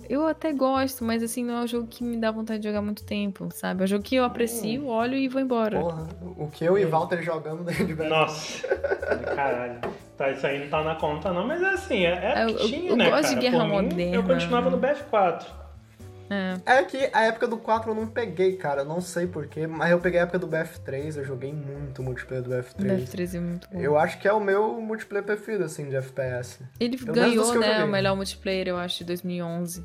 Eu 0.10 0.26
até 0.28 0.52
gosto, 0.52 1.04
mas 1.06 1.22
assim, 1.22 1.44
não 1.46 1.58
é 1.60 1.64
um 1.64 1.68
jogo 1.68 1.86
que 1.88 2.04
me 2.04 2.18
dá 2.18 2.32
vontade 2.32 2.60
de 2.62 2.68
jogar 2.68 2.82
muito 2.82 3.04
tempo, 3.06 3.48
sabe? 3.54 3.82
É 3.82 3.84
um 3.84 3.88
jogo 3.88 4.04
que 4.04 4.16
eu 4.16 4.24
aprecio, 4.24 4.88
olho 4.88 5.16
e 5.16 5.28
vou 5.28 5.40
embora. 5.40 5.80
Porra, 5.80 6.08
o 6.36 6.48
que 6.48 6.66
eu 6.66 6.78
e 6.80 6.86
Walter 6.86 7.22
jogamos 7.22 7.66
de 7.78 7.94
BF1. 7.96 8.08
Nossa. 8.10 8.68
Caralho. 9.36 9.80
Tá, 10.18 10.32
isso 10.32 10.46
aí 10.48 10.64
não 10.64 10.70
tá 10.70 10.84
na 10.84 10.96
conta, 10.96 11.32
não, 11.32 11.46
mas 11.48 11.62
é 11.62 11.70
assim, 11.70 12.06
é, 12.06 12.10
é 12.40 12.44
Eu- 12.44 12.50
eu- 12.50 12.68
tinha, 12.68 12.90
eu 12.90 12.98
né, 12.98 13.10
gosto 13.10 13.30
de 13.30 13.36
cara? 13.36 13.42
guerra 13.42 13.58
Por 13.60 13.68
mim, 13.68 13.76
Eu 13.76 13.84
moderna. 14.24 14.24
continuava 14.34 14.70
no 14.72 14.78
BF4. 14.80 15.46
É. 16.32 16.78
É 16.80 16.84
que 16.84 17.10
a 17.14 17.24
época 17.26 17.48
do 17.48 17.58
4 17.58 17.90
eu 17.92 17.96
não 17.96 18.06
peguei, 18.08 18.56
cara. 18.56 18.82
Eu 18.82 18.86
não 18.86 19.02
sei 19.02 19.26
porquê, 19.26 19.66
mas 19.66 19.90
eu 19.92 20.00
peguei 20.00 20.20
a 20.20 20.24
época 20.24 20.38
do 20.38 20.48
BF3, 20.48 21.18
eu 21.18 21.26
joguei 21.26 21.52
muito 21.54 22.04
multiplayer 22.04 22.44
do 22.44 22.52
BF3. 22.52 23.04
BF13 23.04 23.36
é 23.36 23.40
muito 23.40 23.68
bom. 23.72 23.80
Eu 23.80 23.98
acho 23.98 24.20
que 24.20 24.28
é 24.28 24.34
o 24.34 24.40
meu 24.40 24.80
multiplayer 24.80 25.26
preferido, 25.26 25.64
assim, 25.64 25.90
de 25.90 25.96
FPS. 25.96 26.60
Ele 26.80 26.98
dos 26.98 27.06
ganhou, 27.06 27.54
eu 27.56 27.60
né, 27.62 27.84
o 27.84 27.88
melhor 27.88 28.16
multiplayer, 28.16 28.68
eu 28.68 28.78
acho, 28.78 29.00
de 29.00 29.06
2011. 29.06 29.84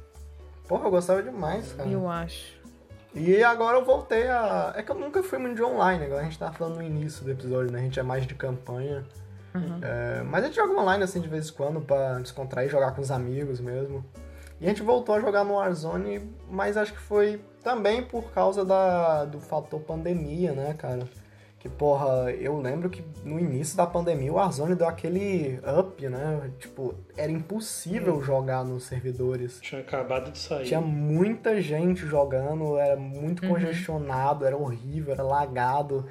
Porra, 0.67 0.87
eu 0.87 0.91
gostava 0.91 1.23
demais, 1.23 1.73
cara. 1.73 1.89
Eu 1.89 2.09
acho. 2.09 2.55
E 3.15 3.45
agora 3.45 3.79
eu 3.79 3.85
voltei 3.85 4.27
a. 4.29 4.73
É 4.77 4.83
que 4.83 4.91
eu 4.91 4.97
nunca 4.97 5.23
fui 5.23 5.39
muito 5.39 5.57
de 5.57 5.63
online, 5.63 6.05
agora 6.05 6.23
a 6.23 6.25
gente 6.25 6.39
tava 6.39 6.53
falando 6.53 6.77
no 6.77 6.83
início 6.83 7.25
do 7.25 7.31
episódio, 7.31 7.71
né? 7.71 7.79
A 7.79 7.83
gente 7.83 8.01
é 8.01 8.03
mais 8.03 8.27
de 8.27 8.35
campanha. 8.35 9.05
Uhum. 9.55 9.79
É, 9.83 10.23
mas 10.25 10.43
a 10.43 10.47
gente 10.49 10.57
joga 10.57 10.73
online 10.73 11.05
assim 11.05 11.21
de 11.21 11.29
vez 11.29 11.49
em 11.49 11.53
quando 11.53 11.81
pra 11.81 12.19
descontrair, 12.19 12.69
jogar 12.69 12.93
com 12.93 13.01
os 13.01 13.13
amigos 13.13 13.61
mesmo. 13.61 14.05
E 14.61 14.67
a 14.67 14.69
gente 14.69 14.83
voltou 14.83 15.15
a 15.15 15.21
jogar 15.21 15.45
no 15.45 15.55
Warzone, 15.55 16.29
mas 16.51 16.77
acho 16.77 16.93
que 16.93 16.99
foi 16.99 17.41
também 17.63 18.03
por 18.03 18.33
causa 18.33 18.65
da, 18.65 19.25
do 19.25 19.41
fator 19.41 19.81
pandemia, 19.81 20.53
né, 20.53 20.75
cara? 20.75 21.09
Que, 21.65 21.69
porra, 21.71 22.31
eu 22.31 22.61
lembro 22.61 22.91
que 22.91 23.03
no 23.25 23.41
início 23.41 23.75
da 23.75 23.87
pandemia 23.87 24.31
o 24.31 24.35
Warzone 24.35 24.75
deu 24.75 24.87
aquele 24.87 25.59
up, 25.81 26.07
né? 26.07 26.51
Tipo, 26.59 26.95
era 27.17 27.33
impossível 27.33 28.17
hum. 28.17 28.23
jogar 28.23 28.63
nos 28.63 28.85
servidores. 28.85 29.61
Tinha 29.63 29.81
acabado 29.81 30.31
de 30.31 30.39
sair. 30.39 30.67
Tinha 30.67 30.83
muita 30.83 31.63
gente 31.63 32.07
jogando, 32.07 32.77
era 32.77 32.97
muito 32.97 33.43
uhum. 33.43 33.55
congestionado, 33.55 34.45
era 34.45 34.55
horrível, 34.55 35.15
era 35.15 35.23
lagado. 35.23 36.05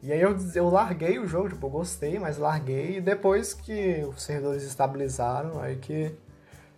E 0.00 0.12
aí 0.12 0.20
eu, 0.20 0.36
eu 0.54 0.70
larguei 0.70 1.18
o 1.18 1.26
jogo, 1.26 1.48
tipo, 1.48 1.66
eu 1.66 1.70
gostei, 1.70 2.16
mas 2.20 2.38
larguei. 2.38 2.98
E 2.98 3.00
depois 3.00 3.52
que 3.52 4.04
os 4.04 4.22
servidores 4.22 4.62
estabilizaram, 4.62 5.60
aí 5.60 5.78
que 5.78 6.14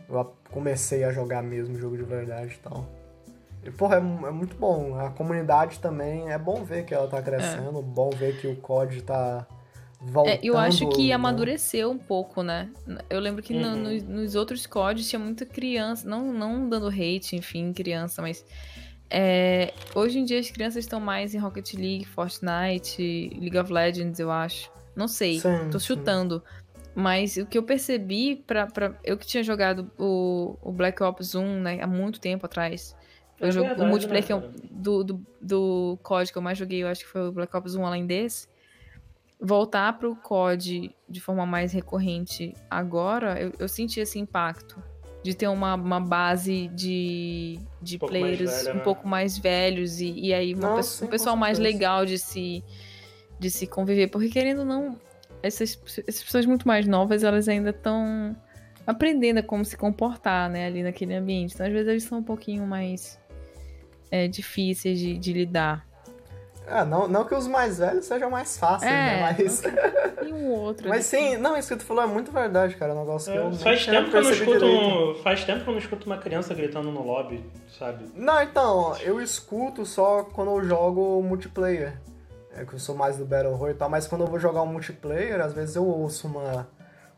eu 0.08 0.34
comecei 0.50 1.04
a 1.04 1.12
jogar 1.12 1.42
mesmo 1.42 1.76
jogo 1.76 1.98
de 1.98 2.04
verdade 2.04 2.54
e 2.54 2.58
tal. 2.58 2.88
E, 3.64 3.70
porra, 3.70 3.96
é, 3.96 3.98
é, 3.98 4.30
muito 4.30 4.56
bom. 4.56 4.98
A 4.98 5.10
comunidade 5.10 5.78
também, 5.78 6.30
é 6.30 6.38
bom 6.38 6.64
ver 6.64 6.84
que 6.84 6.94
ela 6.94 7.08
tá 7.08 7.22
crescendo, 7.22 7.78
é. 7.78 7.82
bom 7.82 8.10
ver 8.10 8.40
que 8.40 8.46
o 8.46 8.56
COD 8.56 9.02
tá 9.02 9.46
voltando. 10.00 10.34
É, 10.34 10.40
eu 10.42 10.56
acho 10.56 10.88
que 10.90 11.08
né? 11.08 11.14
amadureceu 11.14 11.90
um 11.90 11.98
pouco, 11.98 12.42
né? 12.42 12.70
Eu 13.08 13.20
lembro 13.20 13.42
que 13.42 13.54
uhum. 13.54 13.76
no, 13.76 13.76
no, 13.76 14.02
nos 14.20 14.34
outros 14.34 14.66
CODs 14.66 15.08
tinha 15.08 15.18
muita 15.18 15.46
criança, 15.46 16.08
não, 16.08 16.32
não 16.32 16.68
dando 16.68 16.88
hate, 16.88 17.36
enfim, 17.36 17.72
criança, 17.72 18.20
mas... 18.22 18.44
É, 19.16 19.72
hoje 19.94 20.18
em 20.18 20.24
dia 20.24 20.40
as 20.40 20.50
crianças 20.50 20.82
estão 20.82 20.98
mais 20.98 21.34
em 21.34 21.38
Rocket 21.38 21.74
League, 21.74 22.04
Fortnite, 22.04 23.30
League 23.38 23.56
of 23.56 23.72
Legends, 23.72 24.18
eu 24.18 24.30
acho. 24.30 24.72
Não 24.96 25.06
sei, 25.06 25.38
sim, 25.38 25.70
tô 25.70 25.78
chutando. 25.78 26.42
Sim. 26.44 26.64
Mas 26.94 27.36
o 27.36 27.44
que 27.44 27.58
eu 27.58 27.62
percebi, 27.62 28.36
pra, 28.46 28.66
pra, 28.66 28.94
eu 29.02 29.18
que 29.18 29.26
tinha 29.26 29.42
jogado 29.42 29.90
o, 29.98 30.56
o 30.62 30.72
Black 30.72 31.02
Ops 31.02 31.34
1 31.34 31.60
né, 31.60 31.78
há 31.82 31.86
muito 31.86 32.20
tempo 32.20 32.46
atrás, 32.46 32.96
é 33.48 33.52
jogo, 33.52 33.68
verdade, 33.68 33.88
o 33.88 33.90
multiplayer 33.90 34.28
né, 34.28 34.34
eu, 34.34 34.52
do, 34.70 35.04
do, 35.04 35.26
do 35.40 35.98
COD 36.02 36.32
que 36.32 36.38
eu 36.38 36.42
mais 36.42 36.58
joguei, 36.58 36.82
eu 36.82 36.88
acho 36.88 37.02
que 37.02 37.08
foi 37.08 37.28
o 37.28 37.32
Black 37.32 37.56
Ops 37.56 37.74
1 37.74 37.86
além 37.86 38.06
desse. 38.06 38.48
Voltar 39.40 39.98
pro 39.98 40.16
COD 40.16 40.94
de 41.08 41.20
forma 41.20 41.44
mais 41.44 41.72
recorrente 41.72 42.54
agora, 42.70 43.40
eu, 43.40 43.52
eu 43.58 43.68
senti 43.68 44.00
esse 44.00 44.18
impacto. 44.18 44.82
De 45.22 45.34
ter 45.34 45.48
uma, 45.48 45.74
uma 45.74 46.00
base 46.00 46.68
de, 46.68 47.58
de 47.80 47.96
um 47.96 48.06
players 48.06 48.64
velha, 48.64 48.72
um 48.72 48.76
né? 48.76 48.82
pouco 48.82 49.08
mais 49.08 49.38
velhos 49.38 49.98
e, 49.98 50.12
e 50.12 50.34
aí 50.34 50.54
uma, 50.54 50.76
Nossa, 50.76 51.02
um 51.02 51.08
pessoal 51.08 51.34
mais 51.34 51.58
legal 51.58 52.04
de 52.04 52.18
se, 52.18 52.62
de 53.38 53.48
se 53.50 53.66
conviver. 53.66 54.08
Porque 54.08 54.28
querendo 54.28 54.58
ou 54.58 54.64
não, 54.66 54.98
essas, 55.42 55.78
essas 56.06 56.22
pessoas 56.22 56.44
muito 56.44 56.68
mais 56.68 56.86
novas, 56.86 57.24
elas 57.24 57.48
ainda 57.48 57.70
estão 57.70 58.36
aprendendo 58.86 59.38
a 59.38 59.42
como 59.42 59.64
se 59.64 59.76
comportar, 59.76 60.50
né, 60.50 60.66
ali 60.66 60.82
naquele 60.82 61.14
ambiente. 61.14 61.54
Então, 61.54 61.66
às 61.66 61.72
vezes, 61.72 61.88
eles 61.88 62.04
são 62.04 62.18
um 62.18 62.22
pouquinho 62.22 62.66
mais 62.66 63.18
é, 64.10 64.28
difíceis 64.28 64.98
de, 64.98 65.18
de 65.18 65.32
lidar. 65.32 65.86
Ah, 66.66 66.84
não, 66.84 67.06
não 67.06 67.24
que 67.24 67.34
os 67.34 67.46
mais 67.46 67.78
velhos 67.78 68.06
sejam 68.06 68.30
mais 68.30 68.56
fáceis, 68.56 68.90
né, 68.90 69.18
é, 69.18 69.20
né? 69.20 69.36
Mas. 69.38 69.62
E 70.26 70.32
um 70.32 70.50
outro. 70.50 70.88
Mas 70.88 71.04
sim, 71.04 71.36
não, 71.36 71.56
isso 71.56 71.68
que 71.68 71.76
tu 71.76 71.84
falou 71.84 72.02
é 72.02 72.06
muito 72.06 72.32
verdade, 72.32 72.74
cara. 72.76 72.94
Um 72.94 73.00
negócio 73.00 73.30
que 73.30 73.38
é, 73.38 73.42
eu 73.42 73.52
faz 73.52 73.84
tempo 73.84 74.10
que 74.10 74.16
eu 74.16 74.22
não 74.22 74.30
escuto 74.30 74.64
um, 74.64 75.14
Faz 75.16 75.44
tempo 75.44 75.62
que 75.62 75.68
eu 75.68 75.72
não 75.72 75.78
escuto 75.78 76.06
uma 76.06 76.16
criança 76.16 76.54
gritando 76.54 76.90
no 76.90 77.02
lobby, 77.02 77.44
sabe? 77.78 78.06
Não, 78.14 78.42
então, 78.42 78.96
eu 79.02 79.20
escuto 79.20 79.84
só 79.84 80.22
quando 80.22 80.52
eu 80.52 80.64
jogo 80.64 81.22
multiplayer. 81.22 81.98
É 82.56 82.64
que 82.64 82.72
eu 82.72 82.78
sou 82.78 82.94
mais 82.94 83.18
do 83.18 83.26
Battle 83.26 83.54
Royale 83.54 83.76
e 83.76 83.78
tal, 83.78 83.90
mas 83.90 84.06
quando 84.06 84.22
eu 84.22 84.28
vou 84.28 84.38
jogar 84.38 84.62
um 84.62 84.66
multiplayer, 84.66 85.40
às 85.40 85.52
vezes 85.52 85.76
eu 85.76 85.84
ouço 85.84 86.28
uma 86.28 86.66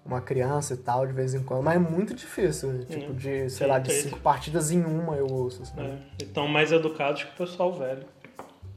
uma 0.07 0.21
criança 0.21 0.75
e 0.75 0.77
tal, 0.77 1.07
de 1.07 1.13
vez 1.13 1.35
em 1.35 1.43
quando, 1.43 1.65
mas 1.65 1.77
é 1.77 1.79
muito 1.79 2.15
difícil, 2.15 2.85
tipo, 2.87 3.13
de, 3.13 3.51
sei 3.51 3.67
lá, 3.67 3.79
de 3.79 3.93
cinco 3.93 4.21
partidas 4.21 4.71
em 4.71 4.83
uma 4.85 5.17
eu 5.17 5.27
ouço. 5.27 5.63
Assim. 5.63 5.81
É. 5.81 5.99
Estão 6.23 6.47
mais 6.47 6.73
educados 6.73 7.25
que 7.25 7.31
o 7.31 7.47
pessoal 7.47 7.73
velho. 7.73 8.07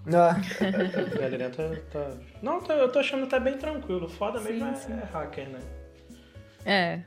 Ah. 0.08 0.36
a 1.16 1.20
galerinha 1.20 1.50
tá, 1.52 1.64
tá... 1.92 2.12
Não, 2.42 2.62
tá, 2.62 2.74
eu 2.74 2.92
tô 2.92 3.00
achando 3.00 3.26
até 3.26 3.40
bem 3.40 3.58
tranquilo. 3.58 4.10
Foda 4.10 4.40
sim, 4.40 4.54
mesmo 4.54 4.76
sim. 4.76 4.94
é, 4.94 5.06
hacker, 5.14 5.50
né? 5.50 5.60
É. 6.66 7.00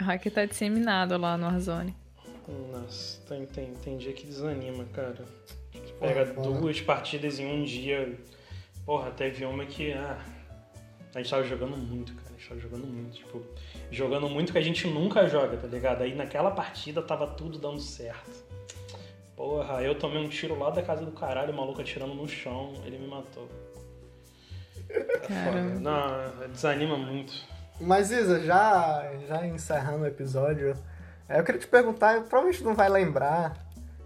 O 0.00 0.04
hacker 0.04 0.32
tá 0.32 0.44
disseminado 0.46 1.18
lá 1.18 1.36
no 1.36 1.46
Warzone. 1.46 1.94
Nossa, 2.72 3.20
tem, 3.26 3.46
tem, 3.46 3.72
tem 3.74 3.96
dia 3.96 4.12
que 4.12 4.26
desanima, 4.26 4.84
cara. 4.92 5.24
Pega 5.98 6.26
Porra, 6.26 6.60
duas 6.60 6.80
partidas 6.80 7.38
em 7.38 7.46
um 7.46 7.64
dia. 7.64 8.18
Porra, 8.84 9.10
teve 9.10 9.44
uma 9.44 9.64
que. 9.64 9.92
Ah, 9.92 10.18
a 11.14 11.18
gente 11.18 11.30
tava 11.30 11.44
jogando 11.44 11.76
muito, 11.76 12.14
cara. 12.14 12.23
Jogando 12.58 12.86
muito. 12.86 13.16
Tipo, 13.16 13.42
jogando 13.90 14.28
muito 14.28 14.52
que 14.52 14.58
a 14.58 14.62
gente 14.62 14.86
nunca 14.86 15.26
joga, 15.28 15.56
tá 15.56 15.66
ligado? 15.66 16.02
Aí 16.02 16.14
naquela 16.14 16.50
partida 16.50 17.02
tava 17.02 17.26
tudo 17.26 17.58
dando 17.58 17.80
certo. 17.80 18.30
Porra, 19.36 19.82
eu 19.82 19.94
tomei 19.96 20.24
um 20.24 20.28
tiro 20.28 20.58
lá 20.58 20.70
da 20.70 20.82
casa 20.82 21.04
do 21.04 21.12
caralho, 21.12 21.52
o 21.52 21.56
maluco 21.56 21.80
atirando 21.80 22.14
no 22.14 22.28
chão, 22.28 22.72
ele 22.84 22.98
me 22.98 23.08
matou. 23.08 23.48
Caramba. 25.26 25.80
Não, 25.80 26.48
desanima 26.48 26.96
muito. 26.96 27.32
Mas 27.80 28.10
Isa, 28.12 28.40
já, 28.40 29.10
já 29.26 29.44
encerrando 29.46 30.04
o 30.04 30.06
episódio, 30.06 30.76
é, 31.28 31.40
eu 31.40 31.44
queria 31.44 31.60
te 31.60 31.66
perguntar, 31.66 32.20
provavelmente 32.22 32.62
não 32.62 32.74
vai 32.74 32.88
lembrar, 32.88 33.56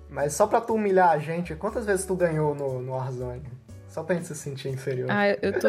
mas 0.09 0.32
só 0.32 0.47
pra 0.47 0.60
tu 0.60 0.74
humilhar 0.74 1.10
a 1.10 1.19
gente, 1.19 1.55
quantas 1.55 1.85
vezes 1.85 2.06
tu 2.06 2.15
ganhou 2.15 2.55
no, 2.55 2.81
no 2.81 2.93
Warzone? 2.93 3.57
Só 3.99 4.05
pra 4.05 4.15
gente 4.15 4.29
se 4.29 4.35
sentir 4.37 4.69
inferior. 4.69 5.11
Ah, 5.11 5.29
eu 5.43 5.59
tô. 5.59 5.69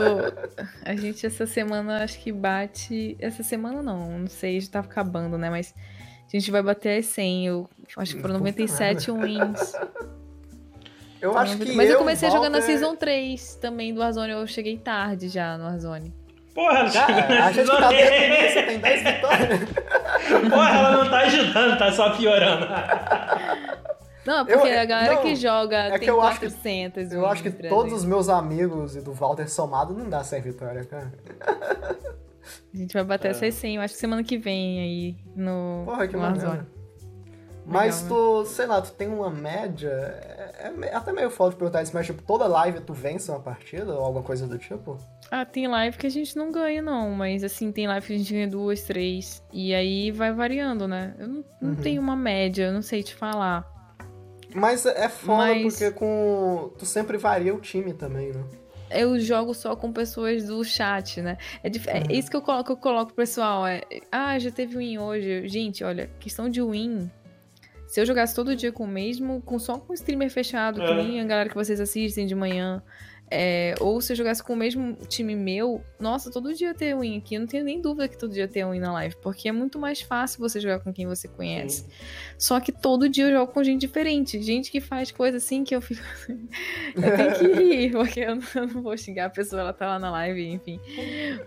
A 0.85 0.95
gente 0.95 1.26
essa 1.26 1.47
semana 1.47 2.03
acho 2.03 2.19
que 2.19 2.31
bate. 2.31 3.18
Essa 3.19 3.41
semana 3.41 3.81
não, 3.81 4.19
não 4.19 4.27
sei, 4.27 4.61
já 4.61 4.69
tá 4.73 4.80
acabando, 4.81 5.35
né? 5.35 5.49
Mas 5.49 5.73
a 6.27 6.38
gente 6.38 6.51
vai 6.51 6.61
bater 6.61 6.99
as 6.99 7.07
100. 7.07 7.47
Eu 7.47 7.68
acho 7.97 8.15
que 8.15 8.22
foram 8.22 8.35
97 8.35 9.10
wins. 9.10 9.73
Eu 11.19 11.38
acho 11.38 11.57
que. 11.57 11.73
Mas 11.73 11.89
eu, 11.89 11.95
eu 11.95 11.97
comecei 11.97 12.30
Walter... 12.30 12.45
jogando 12.45 12.56
a 12.60 12.61
Season 12.61 12.95
3 12.95 13.56
também 13.56 13.93
do 13.93 13.99
Warzone. 13.99 14.31
Eu 14.31 14.47
cheguei 14.47 14.77
tarde 14.77 15.27
já 15.27 15.57
no 15.57 15.65
Warzone. 15.65 16.14
Porra, 16.53 16.89
Cara, 16.89 17.45
a 17.45 17.51
gente 17.51 17.68
tá 17.68 17.89
bem, 17.89 18.49
você 18.49 18.64
tem 18.64 18.80
10 18.80 19.03
vitórias. 19.03 19.60
Porra, 20.49 20.77
ela 20.77 20.91
não 20.91 21.10
tá 21.10 21.19
ajudando, 21.22 21.77
tá 21.77 21.91
só 21.91 22.15
piorando. 22.15 22.68
Não, 24.30 24.45
porque 24.45 24.68
eu, 24.68 24.80
a 24.80 24.85
galera 24.85 25.15
não, 25.15 25.22
que 25.23 25.35
joga 25.35 25.76
é 25.76 25.89
tem 25.89 26.01
que 26.01 26.10
eu 26.11 26.18
400. 26.18 26.99
Acho 27.01 27.10
que, 27.10 27.15
eu 27.15 27.26
acho 27.26 27.41
que 27.41 27.49
todos 27.68 27.91
os 27.91 28.06
meus 28.06 28.30
amigos 28.30 28.95
e 28.95 29.01
do 29.01 29.11
Walter 29.11 29.49
somado 29.49 29.91
não 29.91 30.07
dá 30.07 30.23
100 30.23 30.41
vitória, 30.41 30.85
cara. 30.85 31.11
A 32.72 32.77
gente 32.77 32.93
vai 32.93 33.03
bater 33.03 33.30
é. 33.30 33.31
essas 33.31 33.56
100, 33.56 33.77
eu 33.77 33.81
acho 33.81 33.95
que 33.95 33.99
semana 33.99 34.23
que 34.23 34.38
vem 34.38 34.80
aí 34.80 35.18
no, 35.35 35.81
Porra, 35.84 36.07
que 36.07 36.15
no 36.15 36.22
Warzone. 36.22 36.61
Mas 37.65 38.03
Legal, 38.03 38.18
tu, 38.18 38.39
né? 38.39 38.45
sei 38.45 38.65
lá, 38.68 38.81
tu 38.81 38.91
tem 38.91 39.07
uma 39.07 39.31
média. 39.31 39.89
É, 39.89 40.73
é, 40.84 40.95
até 40.95 41.11
meio 41.11 41.31
foda 41.31 41.51
de 41.51 41.56
perguntar 41.56 41.81
isso, 41.81 41.91
mas 41.95 42.06
tipo, 42.06 42.22
toda 42.22 42.45
live 42.45 42.81
tu 42.81 42.93
vence 42.93 43.31
uma 43.31 43.39
partida 43.39 43.95
ou 43.95 44.03
alguma 44.03 44.23
coisa 44.23 44.45
do 44.45 44.60
tipo? 44.60 44.97
Ah, 45.31 45.43
tem 45.43 45.68
live 45.68 45.97
que 45.97 46.06
a 46.06 46.10
gente 46.10 46.35
não 46.35 46.51
ganha, 46.51 46.84
não, 46.84 47.10
mas 47.11 47.43
assim, 47.43 47.72
tem 47.72 47.88
live 47.88 48.06
que 48.06 48.14
a 48.14 48.18
gente 48.18 48.31
ganha 48.31 48.47
duas, 48.47 48.84
três. 48.84 49.43
E 49.51 49.73
aí 49.73 50.11
vai 50.11 50.31
variando, 50.31 50.88
né? 50.88 51.15
Eu 51.18 51.27
não, 51.27 51.45
não 51.60 51.69
uhum. 51.72 51.76
tenho 51.77 51.99
uma 51.99 52.15
média, 52.15 52.65
eu 52.65 52.73
não 52.73 52.84
sei 52.84 53.01
te 53.01 53.15
falar. 53.15 53.78
Mas 54.53 54.85
é 54.85 55.09
foda 55.09 55.53
Mas... 55.53 55.61
porque 55.61 55.91
com. 55.91 56.71
Tu 56.77 56.85
sempre 56.85 57.17
varia 57.17 57.53
o 57.53 57.59
time 57.59 57.93
também, 57.93 58.31
né? 58.31 58.43
Eu 58.91 59.19
jogo 59.19 59.53
só 59.53 59.76
com 59.76 59.93
pessoas 59.93 60.45
do 60.45 60.63
chat, 60.63 61.21
né? 61.21 61.38
É, 61.63 61.69
dif... 61.69 61.88
é 61.88 61.99
uhum. 61.99 62.03
isso 62.09 62.30
que 62.30 62.35
eu 62.35 62.41
coloco, 62.41 62.71
eu 62.71 62.77
coloco 62.77 63.13
pessoal. 63.13 63.67
É, 63.67 63.81
ah, 64.11 64.38
já 64.39 64.49
teve 64.49 64.77
win 64.77 64.97
hoje. 64.97 65.47
Gente, 65.47 65.84
olha, 65.84 66.09
questão 66.19 66.49
de 66.49 66.61
win. 66.61 67.09
Se 67.88 68.01
eu 68.01 68.05
jogasse 68.05 68.35
todo 68.35 68.55
dia 68.55 68.71
com 68.71 68.84
o 68.84 68.88
mesmo, 68.88 69.41
com 69.41 69.57
só 69.59 69.77
com 69.77 69.91
o 69.91 69.95
streamer 69.95 70.30
fechado, 70.31 70.81
é. 70.81 70.88
que 70.88 70.93
nem 70.93 71.21
a 71.21 71.23
galera 71.23 71.49
que 71.49 71.55
vocês 71.55 71.80
assistem 71.80 72.26
de 72.26 72.35
manhã, 72.35 72.81
é, 73.31 73.76
ou 73.80 74.01
se 74.01 74.11
eu 74.14 74.18
jogasse 74.18 74.41
com 74.41 74.53
o 74.53 74.56
mesmo 74.56 74.95
time 75.07 75.35
meu, 75.35 75.84
nossa, 75.99 76.31
todo 76.31 76.53
dia 76.53 76.73
ter 76.73 76.97
win 76.97 77.18
aqui. 77.18 77.35
Eu 77.35 77.41
não 77.41 77.47
tenho 77.47 77.64
nem 77.64 77.80
dúvida 77.80 78.07
que 78.07 78.18
todo 78.18 78.34
dia 78.34 78.47
ter 78.47 78.65
win 78.65 78.80
na 78.80 78.91
live. 78.93 79.15
Porque 79.22 79.47
é 79.47 79.51
muito 79.51 79.77
mais 79.77 80.01
fácil 80.01 80.39
você 80.39 80.60
jogar 80.60 80.80
com 80.80 80.91
quem 80.91 81.06
você 81.06 81.27
conhece. 81.27 81.84
Sim. 81.84 81.89
Só 82.38 82.60
que 82.60 82.72
todo 82.72 83.07
dia 83.07 83.26
eu 83.26 83.31
jogo 83.31 83.51
com 83.51 83.64
gente 83.64 83.81
diferente. 83.81 84.41
Gente 84.41 84.72
que 84.72 84.81
faz 84.81 85.11
coisa 85.11 85.38
assim 85.38 85.64
que 85.64 85.76
eu 85.76 85.81
fico. 85.81 86.01
eu 86.95 87.18
tenho 87.18 87.38
que 87.38 87.61
rir, 87.61 87.91
porque 87.91 88.22
eu 88.22 88.35
não, 88.35 88.43
eu 88.56 88.68
não, 88.68 88.81
vou 88.81 88.97
xingar 88.97 89.26
a 89.26 89.30
pessoa, 89.30 89.61
ela 89.61 89.73
tá 89.73 89.88
lá 89.88 89.99
na 89.99 90.10
live, 90.11 90.47
enfim. 90.47 90.80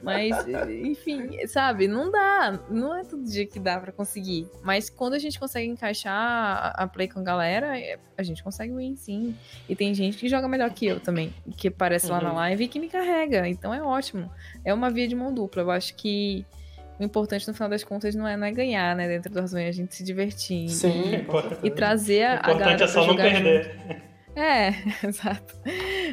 Mas, 0.03 0.47
enfim, 0.69 1.47
sabe? 1.47 1.89
Não 1.89 2.11
dá. 2.11 2.61
Não 2.71 2.97
é 2.97 3.05
todo 3.05 3.25
dia 3.25 3.47
que 3.47 3.59
dá 3.59 3.81
para 3.81 3.91
conseguir. 3.91 4.47
Mas 4.63 4.89
quando 4.89 5.15
a 5.15 5.19
gente 5.19 5.41
consegue 5.41 5.67
encaixar 5.67 6.73
a 6.77 6.87
play 6.87 7.09
com 7.09 7.21
a 7.21 7.23
galera, 7.23 7.79
é, 7.79 7.99
a 8.17 8.23
gente 8.23 8.43
consegue 8.43 8.73
win, 8.73 8.95
sim. 8.95 9.35
E 9.69 9.75
tem 9.75 9.93
gente 9.95 10.19
que 10.19 10.29
joga 10.29 10.47
melhor 10.47 10.71
que 10.71 10.87
eu 10.87 11.01
também. 11.01 11.33
Que 11.57 11.72
aparece 11.73 12.07
uhum. 12.07 12.12
lá 12.12 12.20
na 12.20 12.31
uhum. 12.31 12.36
live 12.36 12.65
e 12.65 12.69
que 12.69 12.78
me 12.78 12.89
carrega. 12.89 13.49
Então 13.49 13.73
é 13.73 13.82
ótimo. 13.82 14.31
É 14.65 14.73
uma 14.73 14.90
via 14.90 15.09
de 15.09 15.15
mão 15.15 15.32
dupla. 15.32 15.62
Eu 15.62 15.70
acho 15.70 15.94
que 15.94 16.47
o 16.99 17.05
importante 17.05 17.47
no 17.49 17.55
final 17.55 17.69
das 17.69 17.82
contas 17.82 18.15
não 18.15 18.27
é, 18.27 18.36
não 18.36 18.47
é 18.47 18.53
ganhar, 18.53 18.94
né? 18.94 19.09
Dentro 19.09 19.32
do 19.32 19.40
Razões, 19.40 19.69
a 19.69 19.73
gente 19.73 19.94
se 19.94 20.05
divertir. 20.05 20.69
Sim, 20.69 21.27
e, 21.62 21.66
e 21.66 21.70
trazer 21.70 22.24
a, 22.24 22.35
a 22.35 22.55
galera. 22.55 22.85
é 22.85 22.86
só 22.86 23.07
não 23.07 23.16
perder. 23.16 23.65
Junto. 23.65 24.12
É, 24.36 24.70
exato. 25.07 25.55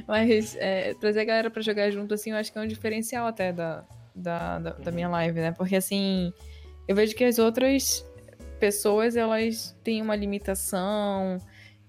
Mas 0.07 0.55
é, 0.59 0.93
trazer 0.95 1.21
a 1.21 1.25
galera 1.25 1.49
pra 1.49 1.61
jogar 1.61 1.89
junto, 1.91 2.13
assim, 2.13 2.31
eu 2.31 2.37
acho 2.37 2.51
que 2.51 2.57
é 2.57 2.61
um 2.61 2.67
diferencial 2.67 3.27
até 3.27 3.53
da, 3.53 3.85
da, 4.15 4.59
da, 4.59 4.71
da 4.71 4.91
minha 4.91 5.07
live, 5.09 5.39
né? 5.39 5.51
Porque 5.51 5.75
assim, 5.75 6.33
eu 6.87 6.95
vejo 6.95 7.15
que 7.15 7.23
as 7.23 7.39
outras 7.39 8.05
pessoas, 8.59 9.15
elas 9.15 9.77
têm 9.83 10.01
uma 10.01 10.15
limitação 10.15 11.37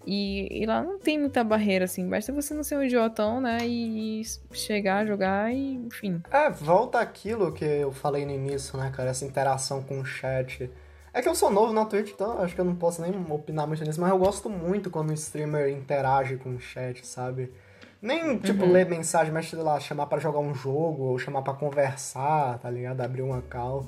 e, 0.06 0.62
e, 0.62 0.66
lá 0.66 0.82
não 0.82 0.98
tem 0.98 1.18
muita 1.18 1.44
barreira, 1.44 1.84
assim. 1.84 2.08
Basta 2.08 2.32
você 2.32 2.54
não 2.54 2.62
ser 2.62 2.76
um 2.76 2.82
idiotão, 2.82 3.40
né? 3.40 3.58
E, 3.66 4.22
chegar, 4.52 5.06
jogar 5.06 5.52
e, 5.52 5.74
enfim. 5.74 6.22
É, 6.30 6.48
volta 6.50 6.98
aquilo 6.98 7.52
que 7.52 7.64
eu 7.64 7.92
falei 7.92 8.24
no 8.24 8.32
início, 8.32 8.78
né, 8.78 8.90
cara? 8.94 9.10
Essa 9.10 9.24
interação 9.24 9.82
com 9.82 10.00
o 10.00 10.04
chat. 10.04 10.70
É 11.12 11.20
que 11.20 11.28
eu 11.28 11.34
sou 11.34 11.50
novo 11.50 11.72
na 11.72 11.84
Twitch, 11.84 12.12
então 12.12 12.40
acho 12.40 12.54
que 12.54 12.60
eu 12.60 12.64
não 12.64 12.76
posso 12.76 13.02
nem 13.02 13.12
opinar 13.28 13.66
muito 13.66 13.84
nisso, 13.84 14.00
mas 14.00 14.10
eu 14.10 14.18
gosto 14.18 14.48
muito 14.48 14.90
quando 14.90 15.10
o 15.10 15.14
streamer 15.14 15.68
interage 15.68 16.36
com 16.36 16.50
o 16.50 16.60
chat, 16.60 17.04
sabe? 17.04 17.52
Nem, 18.00 18.38
tipo, 18.38 18.64
uhum. 18.64 18.72
ler 18.72 18.88
mensagem, 18.88 19.32
mas, 19.32 19.50
sei 19.50 19.58
lá, 19.58 19.78
chamar 19.78 20.06
para 20.06 20.18
jogar 20.18 20.38
um 20.38 20.54
jogo, 20.54 21.02
ou 21.04 21.18
chamar 21.18 21.42
para 21.42 21.52
conversar, 21.52 22.58
tá 22.58 22.70
ligado? 22.70 23.00
Abrir 23.00 23.22
uma 23.22 23.42
call. 23.42 23.86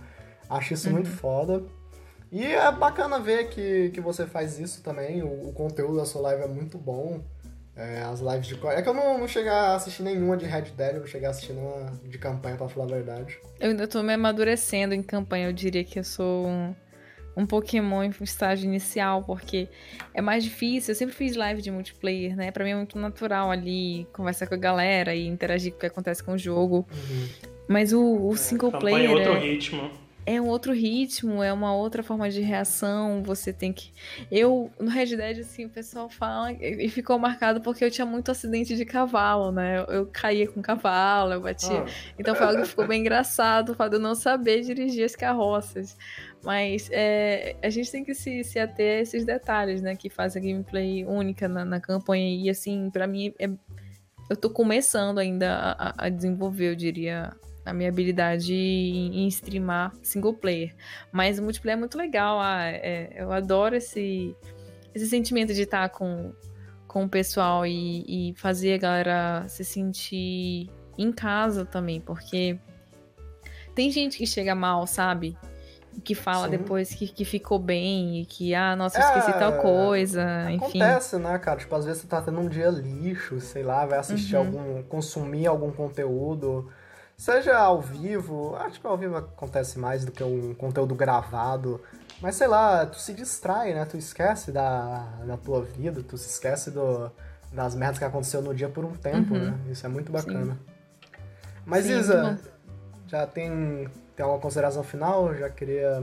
Acho 0.51 0.75
isso 0.75 0.89
uhum. 0.89 0.95
muito 0.95 1.09
foda. 1.09 1.63
E 2.33 2.47
é 2.47 2.73
bacana 2.73 3.21
ver 3.21 3.51
que, 3.51 3.91
que 3.91 4.01
você 4.01 4.27
faz 4.27 4.59
isso 4.59 4.83
também. 4.83 5.23
O, 5.23 5.51
o 5.51 5.53
conteúdo 5.53 5.99
da 5.99 6.07
sua 6.07 6.23
live 6.23 6.45
é 6.45 6.49
muito 6.49 6.79
bom. 6.79 7.23
É, 7.77 8.03
as 8.03 8.21
lives 8.21 8.47
de. 8.47 8.67
É 8.69 8.81
que 8.81 8.89
eu 8.89 8.95
não, 8.95 9.19
não 9.19 9.29
cheguei 9.29 9.51
a 9.51 9.75
assistir 9.75 10.03
nenhuma 10.03 10.37
de 10.37 10.47
Red 10.47 10.63
Dead, 10.77 10.95
eu 10.95 11.01
não 11.01 11.07
cheguei 11.07 11.27
a 11.27 11.31
assistir 11.31 11.53
nenhuma 11.53 11.93
de 12.05 12.19
campanha, 12.19 12.57
pra 12.57 12.69
falar 12.69 12.87
a 12.87 12.95
verdade. 12.97 13.39
Eu 13.61 13.71
ainda 13.71 13.87
tô 13.87 14.03
me 14.03 14.15
amadurecendo 14.15 14.95
em 14.95 15.03
campanha, 15.03 15.49
eu 15.49 15.53
diria 15.53 15.85
que 15.85 15.99
eu 15.99 16.05
sou 16.05 16.47
um, 16.47 16.75
um 17.37 17.47
Pokémon 17.47 18.03
em 18.03 18.13
estágio 18.21 18.67
inicial, 18.67 19.23
porque 19.25 19.69
é 20.15 20.21
mais 20.21 20.45
difícil. 20.45 20.93
Eu 20.93 20.97
sempre 20.97 21.15
fiz 21.15 21.35
live 21.35 21.61
de 21.61 21.71
multiplayer, 21.71 22.35
né? 22.35 22.51
Pra 22.51 22.65
mim 22.65 22.71
é 22.71 22.77
muito 22.77 22.99
natural 22.99 23.51
ali 23.51 24.07
conversar 24.13 24.47
com 24.47 24.55
a 24.55 24.59
galera 24.59 25.15
e 25.15 25.27
interagir 25.27 25.73
com 25.73 25.79
o 25.79 25.81
que 25.81 25.87
acontece 25.87 26.23
com 26.23 26.33
o 26.33 26.39
jogo. 26.39 26.87
Uhum. 26.91 27.29
Mas 27.69 27.93
o, 27.93 28.27
o 28.27 28.37
single 28.37 28.71
é, 28.75 28.79
player. 28.79 29.11
É 29.11 29.15
outro 29.15 29.39
ritmo 29.39 30.02
é 30.25 30.41
um 30.41 30.47
outro 30.47 30.73
ritmo, 30.73 31.43
é 31.43 31.53
uma 31.53 31.75
outra 31.75 32.03
forma 32.03 32.31
de 32.31 32.41
reação. 32.41 33.23
Você 33.25 33.53
tem 33.53 33.73
que. 33.73 33.91
Eu, 34.31 34.71
no 34.79 34.89
Red 34.89 35.17
Dead, 35.17 35.41
assim, 35.41 35.65
o 35.65 35.69
pessoal 35.69 36.09
fala. 36.09 36.53
E 36.53 36.89
ficou 36.89 37.19
marcado 37.19 37.61
porque 37.61 37.85
eu 37.85 37.91
tinha 37.91 38.07
muito 38.07 38.31
acidente 38.31 38.77
de 38.77 38.85
cavalo, 38.85 39.51
né? 39.51 39.79
Eu, 39.81 39.85
eu 39.95 40.07
caía 40.07 40.47
com 40.47 40.63
cavalo, 40.63 41.33
eu 41.33 41.41
batia. 41.41 41.83
Ah. 41.83 42.13
Então 42.19 42.35
foi 42.35 42.47
algo 42.47 42.63
que 42.63 42.69
ficou 42.69 42.87
bem 42.87 43.01
engraçado, 43.03 43.73
o 43.73 43.75
fato 43.75 43.91
de 43.91 43.97
eu 43.97 44.01
não 44.01 44.15
saber 44.15 44.63
dirigir 44.63 45.05
as 45.05 45.17
carroças. 45.17 45.97
Mas 46.45 46.89
é, 46.93 47.57
a 47.63 47.71
gente 47.71 47.91
tem 47.91 48.05
que 48.05 48.15
se, 48.15 48.43
se 48.45 48.59
ater 48.59 48.99
a 48.99 49.01
esses 49.03 49.25
detalhes, 49.25 49.83
né? 49.83 49.97
Que 49.97 50.09
fazem 50.09 50.43
a 50.43 50.47
gameplay 50.47 51.05
única 51.05 51.49
na, 51.49 51.65
na 51.65 51.81
campanha. 51.81 52.45
E 52.45 52.49
assim, 52.49 52.91
para 52.91 53.07
mim, 53.07 53.35
é, 53.39 53.49
eu 54.31 54.37
tô 54.37 54.49
começando 54.51 55.19
ainda 55.19 55.77
a, 55.79 56.07
a 56.07 56.09
desenvolver, 56.09 56.71
eu 56.71 56.77
diria, 56.77 57.33
a 57.65 57.73
minha 57.73 57.89
habilidade 57.89 58.55
em, 58.55 59.25
em, 59.25 59.29
streamar 59.29 59.93
single 60.03 60.35
player. 60.35 60.75
Mas 61.11 61.39
o 61.39 61.43
multiplayer 61.43 61.77
é 61.77 61.81
muito 61.81 61.97
legal. 61.97 62.41
Ah, 62.41 62.67
é, 62.67 63.13
eu 63.17 63.33
adoro 63.33 63.77
esse, 63.77 64.37
esse 64.95 65.07
sentimento 65.07 65.55
de 65.55 65.63
estar 65.63 65.89
com, 65.91 66.33
com 66.87 67.05
o 67.05 67.09
pessoal 67.09 67.65
e, 67.65 68.31
e 68.31 68.35
fazer 68.35 68.75
a 68.75 68.79
galera 68.79 69.45
se 69.49 69.65
sentir 69.65 70.71
em 70.99 71.13
casa 71.13 71.65
também, 71.65 72.01
porque 72.01 72.59
tem 73.75 73.91
gente 73.91 74.19
que 74.19 74.27
chega 74.27 74.55
mal, 74.55 74.87
sabe? 74.87 75.37
Que 76.05 76.15
fala 76.15 76.45
Sim. 76.45 76.53
depois 76.53 76.95
que, 76.95 77.07
que 77.07 77.25
ficou 77.25 77.59
bem 77.59 78.21
e 78.21 78.27
que, 78.27 78.55
ah, 78.55 78.75
nossa, 78.75 78.99
eu 78.99 79.05
esqueci 79.05 79.31
é, 79.31 79.39
tal 79.39 79.59
coisa, 79.59 80.23
acontece, 80.23 80.55
enfim. 80.55 80.83
Acontece, 80.83 81.19
né, 81.19 81.39
cara? 81.39 81.59
Tipo, 81.59 81.77
às 81.77 81.85
vezes 81.85 82.03
você 82.03 82.09
tá 82.09 82.21
tendo 82.23 82.41
um 82.41 82.49
dia 82.49 82.69
lixo, 82.69 83.39
sei 83.41 83.63
lá, 83.63 83.85
vai 83.85 83.99
assistir 83.99 84.37
uhum. 84.37 84.43
algum, 84.43 84.83
consumir 84.85 85.47
algum 85.47 85.71
conteúdo 85.71 86.71
Seja 87.23 87.57
ao 87.57 87.81
vivo, 87.81 88.57
acho 88.57 88.81
que 88.81 88.87
ao 88.89 88.99
vivo 88.99 89.17
acontece 89.17 89.79
mais 89.79 90.05
do 90.05 90.11
que 90.11 90.25
um 90.25 90.53
conteúdo 90.55 90.93
gravado. 90.93 91.81
Mas 92.21 92.35
sei 92.35 92.49
lá, 92.49 92.85
tu 92.85 92.99
se 92.99 93.15
distrai, 93.15 93.73
né? 93.73 93.85
Tu 93.85 93.97
esquece 93.97 94.51
da, 94.51 95.07
da 95.25 95.37
tua 95.37 95.63
vida, 95.63 96.03
tu 96.03 96.19
se 96.19 96.29
esquece 96.29 96.73
do, 96.73 97.13
das 97.53 97.77
merdas 97.77 98.01
que 98.01 98.05
aconteceu 98.05 98.43
no 98.43 98.53
dia 98.53 98.69
por 98.69 98.85
um 98.85 98.93
tempo, 98.95 99.35
uhum. 99.35 99.53
né? 99.53 99.59
Isso 99.71 99.87
é 99.87 99.89
muito 99.89 100.11
bacana. 100.11 100.55
Sim. 100.55 101.19
Mas 101.65 101.85
Sim, 101.85 102.01
Isa, 102.01 102.41
já 103.07 103.25
tem, 103.25 103.89
tem 104.17 104.25
alguma 104.25 104.41
consideração 104.41 104.83
final? 104.83 105.33
Já 105.37 105.49
queria 105.49 106.03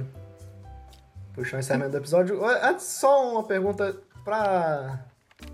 puxar 1.33 1.57
o 1.57 1.59
encerramento 1.59 1.91
do 1.91 1.97
episódio. 1.97 2.45
Antes, 2.45 2.85
só 2.85 3.29
uma 3.29 3.43
pergunta 3.43 3.93
pra, 4.23 5.01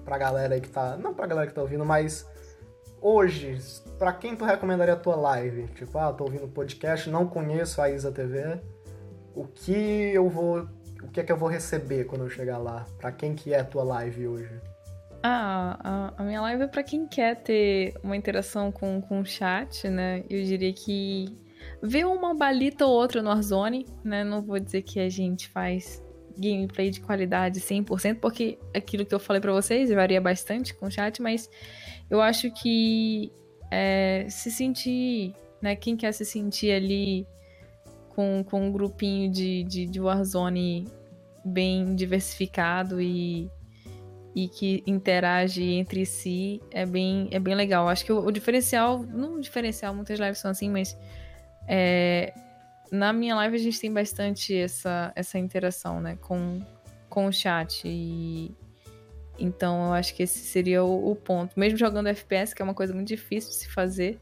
pra 0.04 0.16
galera 0.20 0.54
aí 0.54 0.62
que 0.62 0.70
tá. 0.70 0.96
Não 0.96 1.12
pra 1.12 1.26
galera 1.26 1.48
que 1.48 1.56
tá 1.56 1.62
ouvindo, 1.62 1.84
mas 1.84 2.24
hoje, 3.06 3.60
para 4.00 4.12
quem 4.12 4.36
tu 4.36 4.44
recomendaria 4.44 4.96
a 4.96 4.98
tua 4.98 5.16
live? 5.16 5.68
Tipo, 5.76 6.00
ah, 6.00 6.12
tô 6.12 6.24
ouvindo 6.24 6.48
podcast, 6.48 7.08
não 7.08 7.28
conheço 7.28 7.80
a 7.80 7.90
Isa 7.92 8.12
TV. 8.12 8.60
O 9.36 9.46
que 9.46 9.74
eu 10.14 10.28
vou. 10.28 10.68
O 11.04 11.08
que 11.10 11.20
é 11.20 11.24
que 11.24 11.32
eu 11.32 11.38
vou 11.38 11.48
receber 11.48 12.06
quando 12.06 12.24
eu 12.24 12.30
chegar 12.30 12.58
lá? 12.58 12.88
Para 12.98 13.12
quem 13.12 13.36
que 13.36 13.54
é 13.54 13.60
a 13.60 13.64
tua 13.64 13.84
live 13.84 14.28
hoje? 14.28 14.60
Ah, 15.22 16.14
a, 16.18 16.24
minha 16.24 16.42
live 16.42 16.64
é 16.64 16.68
para 16.68 16.84
quem 16.84 17.08
quer 17.08 17.36
ter 17.42 17.94
uma 18.04 18.16
interação 18.16 18.72
com, 18.72 19.02
com 19.02 19.22
o 19.22 19.26
chat, 19.26 19.88
né? 19.88 20.24
Eu 20.30 20.44
diria 20.44 20.74
que 20.74 21.38
ver 21.82 22.06
uma 22.06 22.34
balita 22.34 22.86
ou 22.86 22.94
outra 22.94 23.22
no 23.22 23.30
Warzone, 23.30 23.86
né? 24.04 24.24
Não 24.24 24.42
vou 24.42 24.60
dizer 24.60 24.82
que 24.82 25.00
a 25.00 25.10
gente 25.10 25.48
faz 25.50 26.04
gameplay 26.38 26.90
de 26.90 27.02
qualidade 27.02 27.60
100%, 27.60 28.20
porque 28.20 28.58
aquilo 28.74 29.06
que 29.06 29.14
eu 29.14 29.20
falei 29.20 29.42
para 29.42 29.52
vocês 29.52 29.90
varia 29.90 30.22
bastante 30.22 30.74
com 30.74 30.88
o 30.88 30.92
chat, 30.92 31.22
mas 31.22 31.50
eu 32.10 32.22
acho 32.22 32.52
que 32.52 33.32
é, 33.72 34.26
se 34.30 34.52
sentir, 34.52 35.34
né? 35.62 35.76
Quem 35.76 35.96
quer 35.96 36.12
se 36.12 36.26
sentir 36.26 36.72
ali 36.72 37.28
com, 38.10 38.44
com 38.44 38.68
um 38.68 38.72
grupinho 38.72 39.30
de, 39.32 39.64
de, 39.64 39.86
de 39.86 40.00
Warzone 40.00 40.88
bem 41.44 41.96
diversificado 41.96 43.02
e, 43.02 43.50
e 44.36 44.48
que 44.48 44.84
interage 44.88 45.64
entre 45.64 46.06
si 46.06 46.62
é 46.72 46.86
bem, 46.86 47.28
é 47.32 47.40
bem 47.40 47.56
legal. 47.56 47.88
Acho 47.88 48.06
que 48.06 48.12
o, 48.12 48.26
o 48.26 48.32
diferencial, 48.32 49.04
não 49.04 49.40
diferencial, 49.40 49.94
muitas 49.94 50.20
lives 50.20 50.40
são 50.40 50.52
assim, 50.52 50.70
mas 50.70 50.98
é, 51.68 52.34
na 52.96 53.14
minha 53.14 53.36
live 53.36 53.56
a 53.56 53.60
gente 53.60 53.80
tem 53.80 53.92
bastante 53.92 54.56
essa, 54.56 55.12
essa 55.16 55.38
interação, 55.38 56.00
né, 56.02 56.18
com, 56.22 56.60
com 57.10 57.28
o 57.28 57.32
chat 57.32 57.84
e 57.86 58.52
então 59.38 59.88
eu 59.88 59.94
acho 59.94 60.16
que 60.16 60.24
esse 60.24 60.40
seria 60.40 60.84
o, 60.84 61.12
o, 61.12 61.16
ponto. 61.16 61.60
Mesmo 61.60 61.78
jogando 61.78 62.08
FPS, 62.08 62.56
que 62.56 62.62
é 62.62 62.66
uma 62.66 62.74
coisa 62.74 62.94
muito 62.94 63.08
difícil 63.08 63.52
de 63.52 63.58
se 63.58 63.70
fazer, 63.70 64.18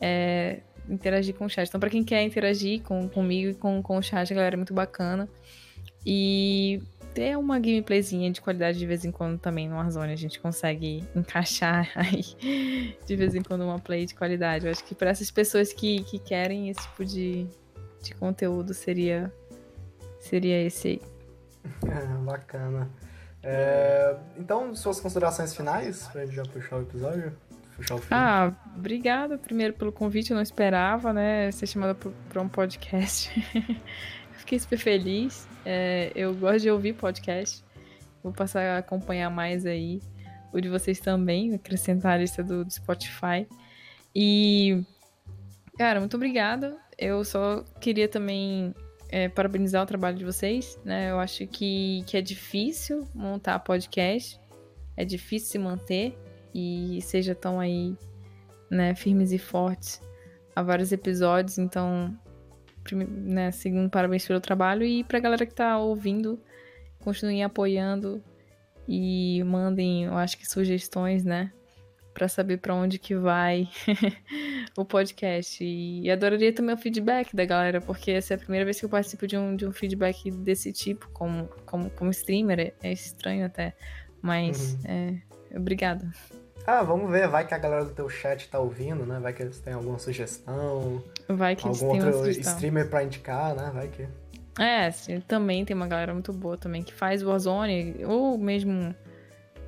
é 0.00 0.60
interagir 0.88 1.34
com 1.34 1.44
o 1.44 1.48
chat. 1.48 1.68
Então, 1.68 1.78
para 1.78 1.90
quem 1.90 2.02
quer 2.02 2.22
interagir 2.22 2.82
com, 2.82 3.08
comigo 3.08 3.50
e 3.50 3.54
com, 3.54 3.80
com 3.82 3.96
o 3.96 4.02
chat, 4.02 4.32
a 4.32 4.34
galera 4.34 4.56
é 4.56 4.58
muito 4.58 4.74
bacana. 4.74 5.28
E 6.04 6.82
ter 7.14 7.36
uma 7.36 7.58
gameplayzinha 7.58 8.30
de 8.30 8.40
qualidade 8.40 8.78
de 8.78 8.86
vez 8.86 9.04
em 9.04 9.10
quando 9.10 9.38
também 9.38 9.68
no 9.68 9.76
Warzone. 9.76 10.12
A 10.12 10.16
gente 10.16 10.40
consegue 10.40 11.04
encaixar 11.14 11.90
aí 11.94 12.96
de 13.06 13.16
vez 13.16 13.34
em 13.34 13.42
quando 13.42 13.62
uma 13.62 13.78
play 13.78 14.06
de 14.06 14.14
qualidade. 14.14 14.66
Eu 14.66 14.72
acho 14.72 14.84
que 14.84 14.94
para 14.94 15.10
essas 15.10 15.30
pessoas 15.30 15.72
que, 15.72 16.02
que 16.04 16.18
querem 16.18 16.70
esse 16.70 16.80
tipo 16.80 17.04
de, 17.04 17.46
de 18.02 18.14
conteúdo 18.14 18.74
seria, 18.74 19.32
seria 20.20 20.62
esse 20.64 20.88
aí. 20.88 21.02
Bacana. 22.24 22.88
É, 23.42 24.16
então, 24.36 24.74
suas 24.74 25.00
considerações 25.00 25.54
finais, 25.54 26.08
pra 26.08 26.24
gente 26.24 26.36
já 26.36 26.42
puxar 26.42 26.76
o 26.76 26.82
episódio? 26.82 27.32
Puxar 27.76 27.94
o 27.94 27.98
fim. 27.98 28.08
Ah, 28.10 28.52
obrigada 28.76 29.38
primeiro 29.38 29.74
pelo 29.74 29.92
convite, 29.92 30.30
eu 30.30 30.34
não 30.34 30.42
esperava, 30.42 31.12
né, 31.12 31.50
ser 31.50 31.66
chamada 31.66 31.94
pra 31.94 32.42
um 32.42 32.48
podcast. 32.48 33.30
Fiquei 34.32 34.58
super 34.58 34.78
feliz. 34.78 35.46
É, 35.64 36.12
eu 36.14 36.34
gosto 36.34 36.60
de 36.60 36.70
ouvir 36.70 36.94
podcast. 36.94 37.64
Vou 38.22 38.32
passar 38.32 38.62
a 38.62 38.78
acompanhar 38.78 39.30
mais 39.30 39.64
aí. 39.64 40.02
O 40.52 40.60
de 40.60 40.68
vocês 40.68 40.98
também, 40.98 41.54
acrescentar 41.54 42.14
a 42.14 42.16
lista 42.18 42.42
do, 42.42 42.64
do 42.64 42.70
Spotify. 42.72 43.46
E, 44.14 44.82
cara, 45.78 46.00
muito 46.00 46.16
obrigada. 46.16 46.76
Eu 47.00 47.24
só 47.24 47.64
queria 47.80 48.06
também 48.06 48.74
é, 49.08 49.26
parabenizar 49.26 49.82
o 49.82 49.86
trabalho 49.86 50.18
de 50.18 50.24
vocês, 50.24 50.78
né? 50.84 51.10
Eu 51.10 51.18
acho 51.18 51.46
que, 51.46 52.04
que 52.06 52.14
é 52.14 52.20
difícil 52.20 53.08
montar 53.14 53.58
podcast, 53.60 54.38
é 54.98 55.04
difícil 55.04 55.48
se 55.48 55.58
manter 55.58 56.18
e 56.54 57.00
seja 57.00 57.34
tão 57.34 57.58
aí, 57.58 57.96
né, 58.70 58.94
firmes 58.94 59.32
e 59.32 59.38
fortes 59.38 60.00
há 60.54 60.62
vários 60.62 60.92
episódios, 60.92 61.58
então, 61.58 62.16
né, 62.92 63.50
segundo 63.50 63.88
parabéns 63.88 64.26
pelo 64.26 64.40
trabalho 64.40 64.84
e 64.84 65.02
pra 65.04 65.20
galera 65.20 65.46
que 65.46 65.54
tá 65.54 65.78
ouvindo, 65.78 66.40
continuem 66.98 67.42
apoiando 67.42 68.22
e 68.86 69.42
mandem, 69.44 70.04
eu 70.04 70.16
acho 70.16 70.36
que 70.36 70.46
sugestões, 70.46 71.24
né, 71.24 71.52
para 72.12 72.28
saber 72.28 72.58
para 72.58 72.74
onde 72.74 72.98
que 72.98 73.14
vai 73.14 73.68
o 74.76 74.84
podcast. 74.84 75.64
E 75.64 76.10
adoraria 76.10 76.52
também 76.52 76.74
o 76.74 76.78
feedback 76.78 77.34
da 77.34 77.44
galera, 77.44 77.80
porque 77.80 78.10
essa 78.10 78.34
é 78.34 78.36
a 78.36 78.38
primeira 78.38 78.64
vez 78.64 78.78
que 78.78 78.84
eu 78.84 78.90
participo 78.90 79.26
de 79.26 79.36
um, 79.36 79.56
de 79.56 79.66
um 79.66 79.72
feedback 79.72 80.30
desse 80.30 80.72
tipo, 80.72 81.08
como, 81.12 81.48
como, 81.66 81.90
como 81.90 82.10
streamer. 82.10 82.60
É, 82.60 82.72
é 82.82 82.92
estranho 82.92 83.46
até. 83.46 83.74
Mas, 84.22 84.74
uhum. 84.74 84.90
é, 84.90 85.56
obrigada. 85.56 86.10
Ah, 86.66 86.82
vamos 86.82 87.10
ver, 87.10 87.26
vai 87.26 87.46
que 87.46 87.54
a 87.54 87.58
galera 87.58 87.84
do 87.84 87.92
teu 87.92 88.08
chat 88.08 88.48
tá 88.48 88.58
ouvindo, 88.58 89.06
né? 89.06 89.18
Vai 89.18 89.32
que 89.32 89.42
eles 89.42 89.60
têm 89.60 89.72
alguma 89.72 89.98
sugestão. 89.98 91.02
Vai 91.28 91.56
que 91.56 91.66
algum 91.66 91.94
eles 91.94 92.14
outro 92.14 92.30
streamer 92.30 92.88
pra 92.88 93.02
indicar, 93.02 93.54
né? 93.54 93.70
Vai 93.72 93.88
que. 93.88 94.06
É, 94.58 94.90
sim, 94.90 95.20
também 95.20 95.64
tem 95.64 95.74
uma 95.74 95.86
galera 95.86 96.12
muito 96.12 96.32
boa 96.32 96.56
também 96.56 96.82
que 96.82 96.92
faz 96.92 97.22
Warzone, 97.22 98.04
ou 98.04 98.36
mesmo. 98.36 98.94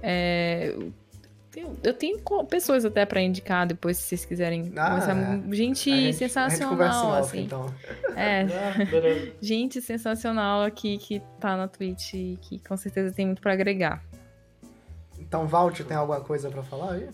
É, 0.03 0.77
eu, 1.55 1.77
eu 1.83 1.95
tenho 1.95 2.19
pessoas 2.49 2.85
até 2.85 3.05
pra 3.05 3.21
indicar 3.21 3.67
depois, 3.67 3.99
se 3.99 4.05
vocês 4.05 4.25
quiserem 4.25 4.73
ah, 4.77 4.91
conversar. 4.91 5.15
Gente, 5.53 5.93
a 5.93 5.97
gente 5.97 6.17
sensacional, 6.17 6.47
a 6.47 6.51
gente 6.51 6.69
conversa 6.69 7.05
em 7.05 7.09
off, 7.09 7.19
assim. 7.19 7.45
Então. 7.45 7.75
É. 8.17 8.43
Ah, 8.43 9.33
gente 9.41 9.81
sensacional 9.81 10.63
aqui 10.63 10.97
que 10.99 11.21
tá 11.39 11.57
na 11.57 11.69
Twitch 11.69 12.15
e 12.15 12.39
que 12.41 12.59
com 12.61 12.77
certeza 12.77 13.15
tem 13.15 13.27
muito 13.27 13.43
pra 13.43 13.53
agregar. 13.53 14.03
Então, 15.19 15.47
Valt, 15.47 15.81
tem 15.81 15.97
alguma 15.97 16.21
coisa 16.21 16.51
pra 16.51 16.63
falar 16.63 16.95
aí? 16.95 17.09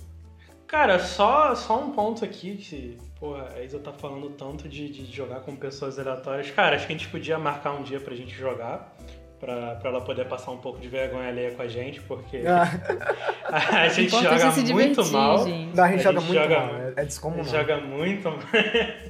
Cara, 0.69 0.99
só, 0.99 1.55
só 1.55 1.83
um 1.83 1.93
ponto 1.93 2.25
aqui 2.25 2.57
que, 2.57 2.99
porra, 3.19 3.49
a 3.55 3.63
Isa 3.63 3.79
tá 3.79 3.91
falando 3.91 4.29
tanto 4.31 4.69
de, 4.69 4.89
de 4.91 5.11
jogar 5.11 5.41
com 5.41 5.57
pessoas 5.57 5.99
aleatórias. 5.99 6.51
Cara, 6.51 6.77
acho 6.77 6.87
que 6.87 6.93
a 6.93 6.97
gente 6.97 7.09
podia 7.09 7.39
marcar 7.39 7.73
um 7.73 7.83
dia 7.83 7.99
pra 7.99 8.15
gente 8.15 8.35
jogar. 8.35 8.95
Pra, 9.41 9.77
pra 9.77 9.91
ela 9.91 10.01
poder 10.01 10.25
passar 10.27 10.51
um 10.51 10.57
pouco 10.57 10.81
de 10.81 10.89
vergonha 10.89 11.29
alheia 11.29 11.53
com 11.53 11.63
a 11.63 11.69
gente, 11.69 12.01
porque 12.01 12.43
Ah, 12.49 13.83
a 13.83 13.89
gente 13.89 14.11
joga 14.11 14.35
é 14.35 14.51
se 14.51 14.73
muito 14.73 15.05
mal. 15.13 15.47
gente. 15.47 15.77
não, 15.77 15.85
a 15.85 15.89
gente 15.89 16.01
A 16.01 16.03
joga 16.03 16.21
gente 16.21 16.29
muito 16.29 16.43
joga- 16.43 16.61
mal, 16.61 16.75
é- 16.77 16.93
é 16.97 17.05
descomunal. 17.05 17.45
Joga 17.45 17.77
muito, 17.79 18.23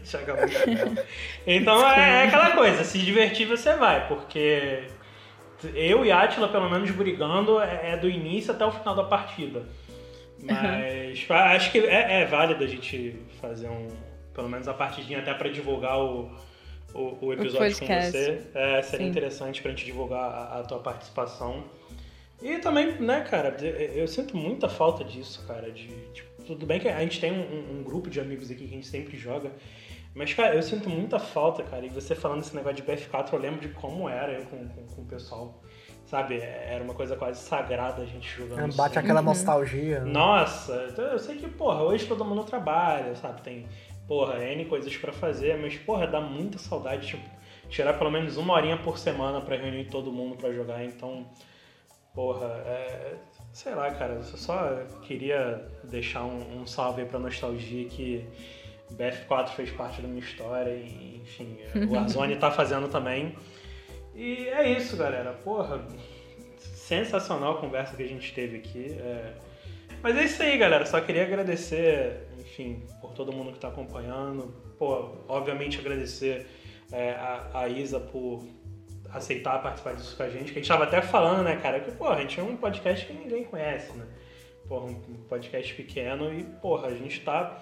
joga 0.05 0.37
muito. 0.37 0.95
mal. 0.95 1.05
Então 1.47 1.91
é, 1.91 2.25
é 2.25 2.27
aquela 2.27 2.51
coisa, 2.51 2.85
se 2.85 2.99
divertir 2.99 3.47
você 3.47 3.75
vai, 3.77 4.07
porque 4.07 4.83
eu 5.75 6.05
e 6.05 6.13
Atila, 6.13 6.49
pelo 6.49 6.69
menos 6.69 6.91
brigando, 6.91 7.59
é 7.61 7.93
é 7.93 7.97
do 7.97 8.09
início 8.09 8.53
até 8.53 8.67
o 8.67 8.71
final 8.71 8.95
da 8.95 9.05
partida. 9.05 9.63
Mas 10.43 11.25
pa- 11.25 11.53
acho 11.55 11.73
que 11.73 11.79
é, 11.79 12.21
é 12.21 12.25
válido 12.27 12.63
a 12.63 12.67
gente 12.67 13.19
fazer 13.41 13.69
um, 13.69 13.89
pelo 14.35 14.49
menos 14.49 14.69
a 14.69 14.75
partidinha 14.75 15.19
até 15.21 15.33
pra 15.35 15.49
divulgar 15.49 15.99
o, 15.99 16.31
o, 16.95 17.27
o 17.27 17.33
episódio 17.33 17.79
com 17.79 17.87
podcast. 17.87 18.13
você. 18.13 18.43
É, 18.55 18.83
seria 18.83 19.07
Sim. 19.07 19.11
interessante 19.11 19.63
pra 19.63 19.71
gente 19.71 19.85
divulgar 19.85 20.21
a, 20.21 20.61
a 20.61 20.63
tua 20.63 20.79
participação. 20.79 21.65
E 22.41 22.59
também, 22.59 23.01
né, 23.01 23.21
cara, 23.23 23.57
eu, 23.61 24.03
eu 24.03 24.09
sinto 24.09 24.37
muita 24.37 24.69
falta 24.69 25.05
disso, 25.05 25.45
cara. 25.47 25.71
De, 25.71 25.89
tipo, 26.13 26.43
tudo 26.47 26.65
bem 26.67 26.79
que 26.81 26.89
a 26.89 27.01
gente 27.01 27.21
tem 27.21 27.33
um, 27.33 27.79
um 27.79 27.83
grupo 27.83 28.09
de 28.09 28.21
amigos 28.21 28.51
aqui 28.51 28.67
que 28.67 28.73
a 28.73 28.77
gente 28.77 28.87
sempre 28.87 29.17
joga. 29.17 29.53
Mas, 30.15 30.33
cara, 30.35 30.55
eu 30.55 30.63
sinto 30.63 30.89
muita 30.89 31.19
falta, 31.19 31.63
cara. 31.63 31.85
E 31.85 31.89
você 31.89 32.15
falando 32.15 32.41
esse 32.41 32.55
negócio 32.55 32.77
de 32.77 32.83
BF4, 32.83 33.33
eu 33.33 33.39
lembro 33.39 33.61
de 33.61 33.69
como 33.69 34.09
era 34.09 34.33
eu 34.33 34.47
com, 34.47 34.69
com, 34.69 34.87
com 34.87 35.03
o 35.03 35.05
pessoal. 35.05 35.63
Sabe? 36.07 36.41
Era 36.41 36.83
uma 36.83 36.95
coisa 36.95 37.17
quase 37.17 37.39
sagrada 37.39 38.03
a 38.03 38.07
gente 38.07 38.29
jogando. 38.35 38.61
É, 38.61 38.75
Bate 38.75 38.99
assim. 38.99 39.05
aquela 39.05 39.21
nostalgia. 39.21 40.01
né? 40.01 40.11
Nossa, 40.11 40.89
então 40.91 41.05
eu 41.05 41.19
sei 41.19 41.37
que, 41.37 41.47
porra, 41.49 41.83
hoje 41.83 42.07
todo 42.07 42.25
mundo 42.25 42.45
trabalha, 42.45 43.15
sabe? 43.15 43.43
Tem, 43.43 43.67
porra, 44.09 44.43
N 44.43 44.65
coisas 44.65 44.97
pra 44.97 45.13
fazer, 45.13 45.59
mas, 45.59 45.77
porra, 45.77 46.07
dá 46.07 46.21
muita 46.21 46.59
saudade, 46.59 47.07
tipo, 47.09 47.29
tirar 47.69 47.93
pelo 47.93 48.11
menos 48.11 48.39
uma 48.39 48.55
horinha 48.55 48.79
por 48.79 48.99
semana 48.99 49.41
pra 49.41 49.55
reunir 49.57 49.85
todo 49.85 50.11
mundo 50.11 50.35
pra 50.37 50.51
jogar, 50.51 50.83
então, 50.83 51.27
porra, 52.15 52.47
é, 52.67 53.17
sei 53.53 53.75
lá, 53.75 53.91
cara, 53.91 54.15
eu 54.15 54.25
só 54.25 54.83
queria 55.03 55.63
deixar 55.85 56.25
um, 56.25 56.63
um 56.63 56.67
salve 56.67 57.03
aí 57.03 57.07
pra 57.07 57.19
nostalgia 57.19 57.87
que 57.87 58.27
BF4 58.95 59.49
fez 59.51 59.71
parte 59.71 60.01
da 60.01 60.09
minha 60.09 60.21
história 60.21 60.73
e, 60.73 61.21
enfim, 61.23 61.59
o 61.87 61.93
Warzone 61.93 62.37
tá 62.37 62.51
fazendo 62.51 62.89
também. 62.89 63.37
E 64.15 64.49
é 64.49 64.73
isso, 64.73 64.97
galera, 64.97 65.33
porra, 65.45 65.87
sensacional 66.57 67.59
a 67.59 67.61
conversa 67.61 67.95
que 67.95 68.03
a 68.03 68.09
gente 68.09 68.33
teve 68.33 68.57
aqui. 68.57 68.97
é, 68.99 69.35
mas 70.03 70.17
é 70.17 70.25
isso 70.25 70.43
aí, 70.43 70.57
galera. 70.57 70.87
Só 70.87 71.01
queria 71.01 71.25
agradecer, 71.25 72.29
enfim, 72.39 72.83
todo 73.19 73.33
mundo 73.33 73.53
que 73.53 73.59
tá 73.59 73.69
acompanhando. 73.69 74.55
Pô, 74.79 75.11
obviamente 75.27 75.79
agradecer 75.79 76.47
é, 76.93 77.11
a, 77.11 77.51
a 77.53 77.69
Isa 77.69 77.99
por 77.99 78.45
aceitar 79.11 79.61
participar 79.61 79.95
disso 79.95 80.17
com 80.17 80.23
a 80.23 80.31
gente. 80.31 80.53
Que 80.53 80.59
a 80.59 80.63
gente 80.63 80.69
tava 80.69 80.85
até 80.85 81.03
falando, 81.03 81.43
né, 81.43 81.57
cara, 81.57 81.81
que, 81.81 81.91
pô, 81.91 82.07
a 82.09 82.21
gente 82.21 82.39
é 82.39 82.43
um 82.43 82.57
podcast 82.57 83.05
que 83.05 83.13
ninguém 83.13 83.45
conhece, 83.45 83.93
né? 83.93 84.07
Porra, 84.69 84.87
um 84.87 84.95
podcast 85.29 85.75
pequeno 85.75 86.33
e, 86.33 86.45
porra, 86.45 86.89
a 86.89 86.95
gente 86.95 87.21
tá 87.21 87.61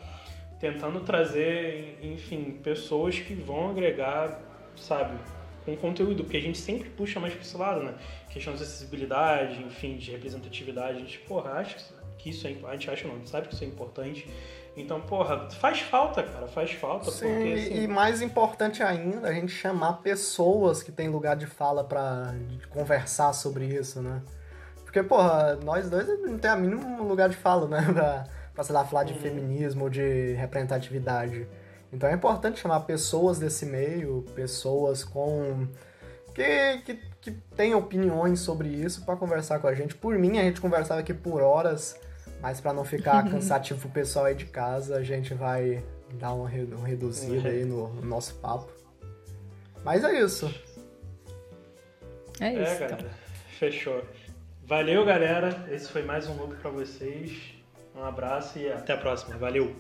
tentando 0.60 1.00
trazer, 1.00 1.98
enfim, 2.02 2.58
pessoas 2.62 3.18
que 3.18 3.34
vão 3.34 3.70
agregar, 3.70 4.42
sabe, 4.76 5.18
com 5.64 5.76
conteúdo, 5.76 6.24
porque 6.24 6.36
a 6.36 6.40
gente 6.40 6.58
sempre 6.58 6.90
puxa 6.90 7.18
mais 7.18 7.32
pra 7.32 7.42
esse 7.42 7.56
lado, 7.56 7.82
né? 7.82 7.94
Questão 8.30 8.54
de 8.54 8.62
acessibilidade, 8.62 9.62
enfim, 9.62 9.96
de 9.96 10.10
representatividade, 10.10 10.98
a 10.98 11.00
gente, 11.00 11.18
porra, 11.20 11.52
acha 11.52 11.76
que 12.18 12.30
isso 12.30 12.46
é 12.46 12.56
a 12.64 12.72
gente 12.72 12.90
acha 12.90 13.06
não, 13.06 13.24
sabe 13.26 13.48
que 13.48 13.54
isso 13.54 13.64
é 13.64 13.66
importante. 13.66 14.26
Então, 14.76 15.00
porra, 15.00 15.48
faz 15.50 15.80
falta, 15.80 16.22
cara, 16.22 16.46
faz 16.46 16.72
falta, 16.72 17.10
Sim, 17.10 17.26
porque 17.26 17.48
e- 17.48 17.54
assim, 17.54 17.82
e 17.84 17.88
mais 17.88 18.20
importante 18.20 18.82
ainda, 18.82 19.28
a 19.28 19.32
gente 19.32 19.50
chamar 19.50 19.94
pessoas 20.02 20.82
que 20.82 20.92
têm 20.92 21.08
lugar 21.08 21.34
de 21.34 21.46
fala 21.46 21.82
pra 21.82 22.34
conversar 22.68 23.32
sobre 23.32 23.64
isso, 23.64 24.02
né? 24.02 24.20
Porque, 24.84 25.02
porra, 25.02 25.56
nós 25.64 25.88
dois 25.88 26.06
não 26.20 26.38
tem 26.38 26.50
a 26.50 26.56
mínimo 26.56 27.02
lugar 27.04 27.28
de 27.28 27.36
fala, 27.36 27.66
né? 27.68 27.80
Pra, 27.92 28.24
pra 28.54 28.64
sei 28.64 28.74
lá, 28.74 28.84
falar 28.84 29.04
de 29.04 29.14
Uhum. 29.14 29.18
feminismo, 29.20 29.88
de 29.90 30.32
representatividade. 30.34 31.46
Então 31.92 32.08
é 32.08 32.12
importante 32.12 32.58
chamar 32.60 32.80
pessoas 32.80 33.38
desse 33.38 33.64
meio, 33.64 34.24
pessoas 34.34 35.02
com. 35.04 35.66
que, 36.34 36.78
que, 36.84 36.94
que 37.20 37.30
têm 37.56 37.74
opiniões 37.74 38.40
sobre 38.40 38.68
isso 38.68 39.04
pra 39.06 39.16
conversar 39.16 39.58
com 39.58 39.68
a 39.68 39.74
gente. 39.74 39.94
Por 39.94 40.18
mim, 40.18 40.38
a 40.38 40.42
gente 40.42 40.60
conversava 40.60 41.00
aqui 41.00 41.14
por 41.14 41.40
horas, 41.42 41.98
mas 42.40 42.60
pra 42.60 42.72
não 42.72 42.84
ficar 42.84 43.22
cansativo 43.30 43.80
pro 43.80 43.90
pessoal 43.90 44.26
aí 44.26 44.34
de 44.34 44.46
casa, 44.46 44.96
a 44.96 45.02
gente 45.02 45.34
vai 45.34 45.82
dar 46.14 46.32
uma, 46.32 46.48
re- 46.48 46.64
uma 46.64 46.86
reduzida 46.86 47.48
aí 47.48 47.64
no, 47.64 47.88
no 47.94 48.02
nosso 48.06 48.34
papo. 48.36 48.70
Mas 49.84 50.02
é 50.04 50.20
isso. 50.20 50.46
É 52.40 52.52
isso. 52.52 52.60
É, 52.62 52.74
então. 52.84 52.88
galera. 52.98 53.10
Fechou. 53.58 54.02
Valeu, 54.64 55.04
galera. 55.04 55.66
Esse 55.70 55.88
foi 55.90 56.02
mais 56.02 56.28
um 56.28 56.34
loop 56.36 56.56
pra 56.56 56.70
vocês. 56.70 57.54
Um 57.94 58.02
abraço 58.02 58.58
e 58.58 58.70
até 58.70 58.92
a 58.92 58.96
próxima. 58.96 59.36
Valeu. 59.38 59.74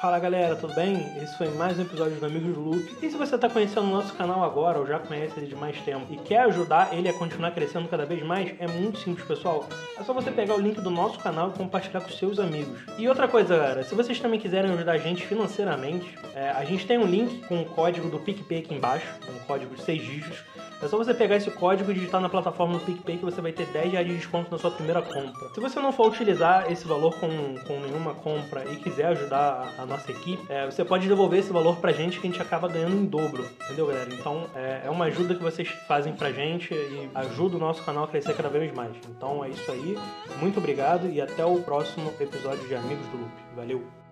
Fala 0.00 0.18
galera, 0.18 0.56
tudo 0.56 0.74
bem? 0.74 0.96
Esse 1.22 1.38
foi 1.38 1.48
mais 1.50 1.78
um 1.78 1.82
episódio 1.82 2.16
do 2.16 2.26
Amigos 2.26 2.56
Loop. 2.56 2.96
E 3.00 3.08
se 3.08 3.16
você 3.16 3.36
está 3.36 3.48
conhecendo 3.48 3.86
o 3.86 3.90
nosso 3.90 4.12
canal 4.14 4.42
agora 4.42 4.78
ou 4.78 4.86
já 4.86 4.98
conhece 4.98 5.38
ele 5.38 5.46
de 5.46 5.54
mais 5.54 5.80
tempo 5.82 6.12
e 6.12 6.16
quer 6.16 6.40
ajudar 6.40 6.92
ele 6.92 7.08
a 7.08 7.12
continuar 7.12 7.52
crescendo 7.52 7.88
cada 7.88 8.04
vez 8.04 8.22
mais, 8.22 8.52
é 8.58 8.66
muito 8.66 8.98
simples, 8.98 9.26
pessoal. 9.26 9.66
É 9.96 10.02
só 10.02 10.12
você 10.12 10.32
pegar 10.32 10.56
o 10.56 10.60
link 10.60 10.80
do 10.80 10.90
nosso 10.90 11.18
canal 11.20 11.50
e 11.50 11.52
compartilhar 11.56 12.00
com 12.00 12.10
seus 12.10 12.40
amigos. 12.40 12.76
E 12.98 13.08
outra 13.08 13.28
coisa, 13.28 13.56
galera, 13.56 13.84
se 13.84 13.94
vocês 13.94 14.18
também 14.18 14.40
quiserem 14.40 14.72
ajudar 14.72 14.92
a 14.92 14.98
gente 14.98 15.24
financeiramente, 15.24 16.18
é, 16.34 16.50
a 16.50 16.64
gente 16.64 16.86
tem 16.86 16.98
um 16.98 17.06
link 17.06 17.46
com 17.46 17.62
o 17.62 17.64
código 17.64 18.10
do 18.10 18.18
PicPay 18.18 18.58
aqui 18.58 18.74
embaixo, 18.74 19.06
um 19.28 19.38
código 19.46 19.74
de 19.76 19.82
6 19.82 20.02
dígitos. 20.02 20.44
É 20.84 20.88
só 20.88 20.98
você 20.98 21.14
pegar 21.14 21.36
esse 21.36 21.50
código 21.50 21.90
e 21.90 21.94
digitar 21.94 22.20
na 22.20 22.28
plataforma 22.28 22.74
do 22.74 22.84
PicPay 22.84 23.16
que 23.16 23.24
você 23.24 23.40
vai 23.40 23.52
ter 23.52 23.64
10 23.68 23.92
reais 23.92 24.06
de 24.06 24.16
desconto 24.16 24.50
na 24.50 24.58
sua 24.58 24.70
primeira 24.70 25.00
compra. 25.00 25.48
Se 25.54 25.58
você 25.58 25.80
não 25.80 25.90
for 25.90 26.08
utilizar 26.08 26.70
esse 26.70 26.86
valor 26.86 27.18
com, 27.18 27.28
com 27.66 27.80
nenhuma 27.80 28.12
compra 28.12 28.70
e 28.70 28.76
quiser 28.76 29.06
ajudar 29.06 29.72
a, 29.78 29.82
a 29.82 29.86
nossa 29.86 30.10
equipe, 30.10 30.44
é, 30.46 30.66
você 30.66 30.84
pode 30.84 31.08
devolver 31.08 31.38
esse 31.38 31.50
valor 31.50 31.76
pra 31.76 31.90
gente 31.90 32.20
que 32.20 32.26
a 32.26 32.30
gente 32.30 32.42
acaba 32.42 32.68
ganhando 32.68 32.96
em 32.96 33.06
dobro. 33.06 33.46
Entendeu, 33.64 33.86
galera? 33.86 34.10
Então 34.12 34.46
é, 34.54 34.82
é 34.84 34.90
uma 34.90 35.06
ajuda 35.06 35.34
que 35.34 35.42
vocês 35.42 35.66
fazem 35.88 36.12
pra 36.12 36.30
gente 36.30 36.74
e 36.74 37.08
ajuda 37.14 37.56
o 37.56 37.58
nosso 37.58 37.82
canal 37.82 38.04
a 38.04 38.08
crescer 38.08 38.36
cada 38.36 38.50
vez 38.50 38.70
mais. 38.74 38.92
Então 39.08 39.42
é 39.42 39.48
isso 39.48 39.72
aí. 39.72 39.98
Muito 40.38 40.58
obrigado 40.58 41.08
e 41.08 41.18
até 41.18 41.46
o 41.46 41.62
próximo 41.62 42.12
episódio 42.20 42.68
de 42.68 42.74
Amigos 42.74 43.06
do 43.06 43.16
Loop. 43.16 43.32
Valeu! 43.56 44.03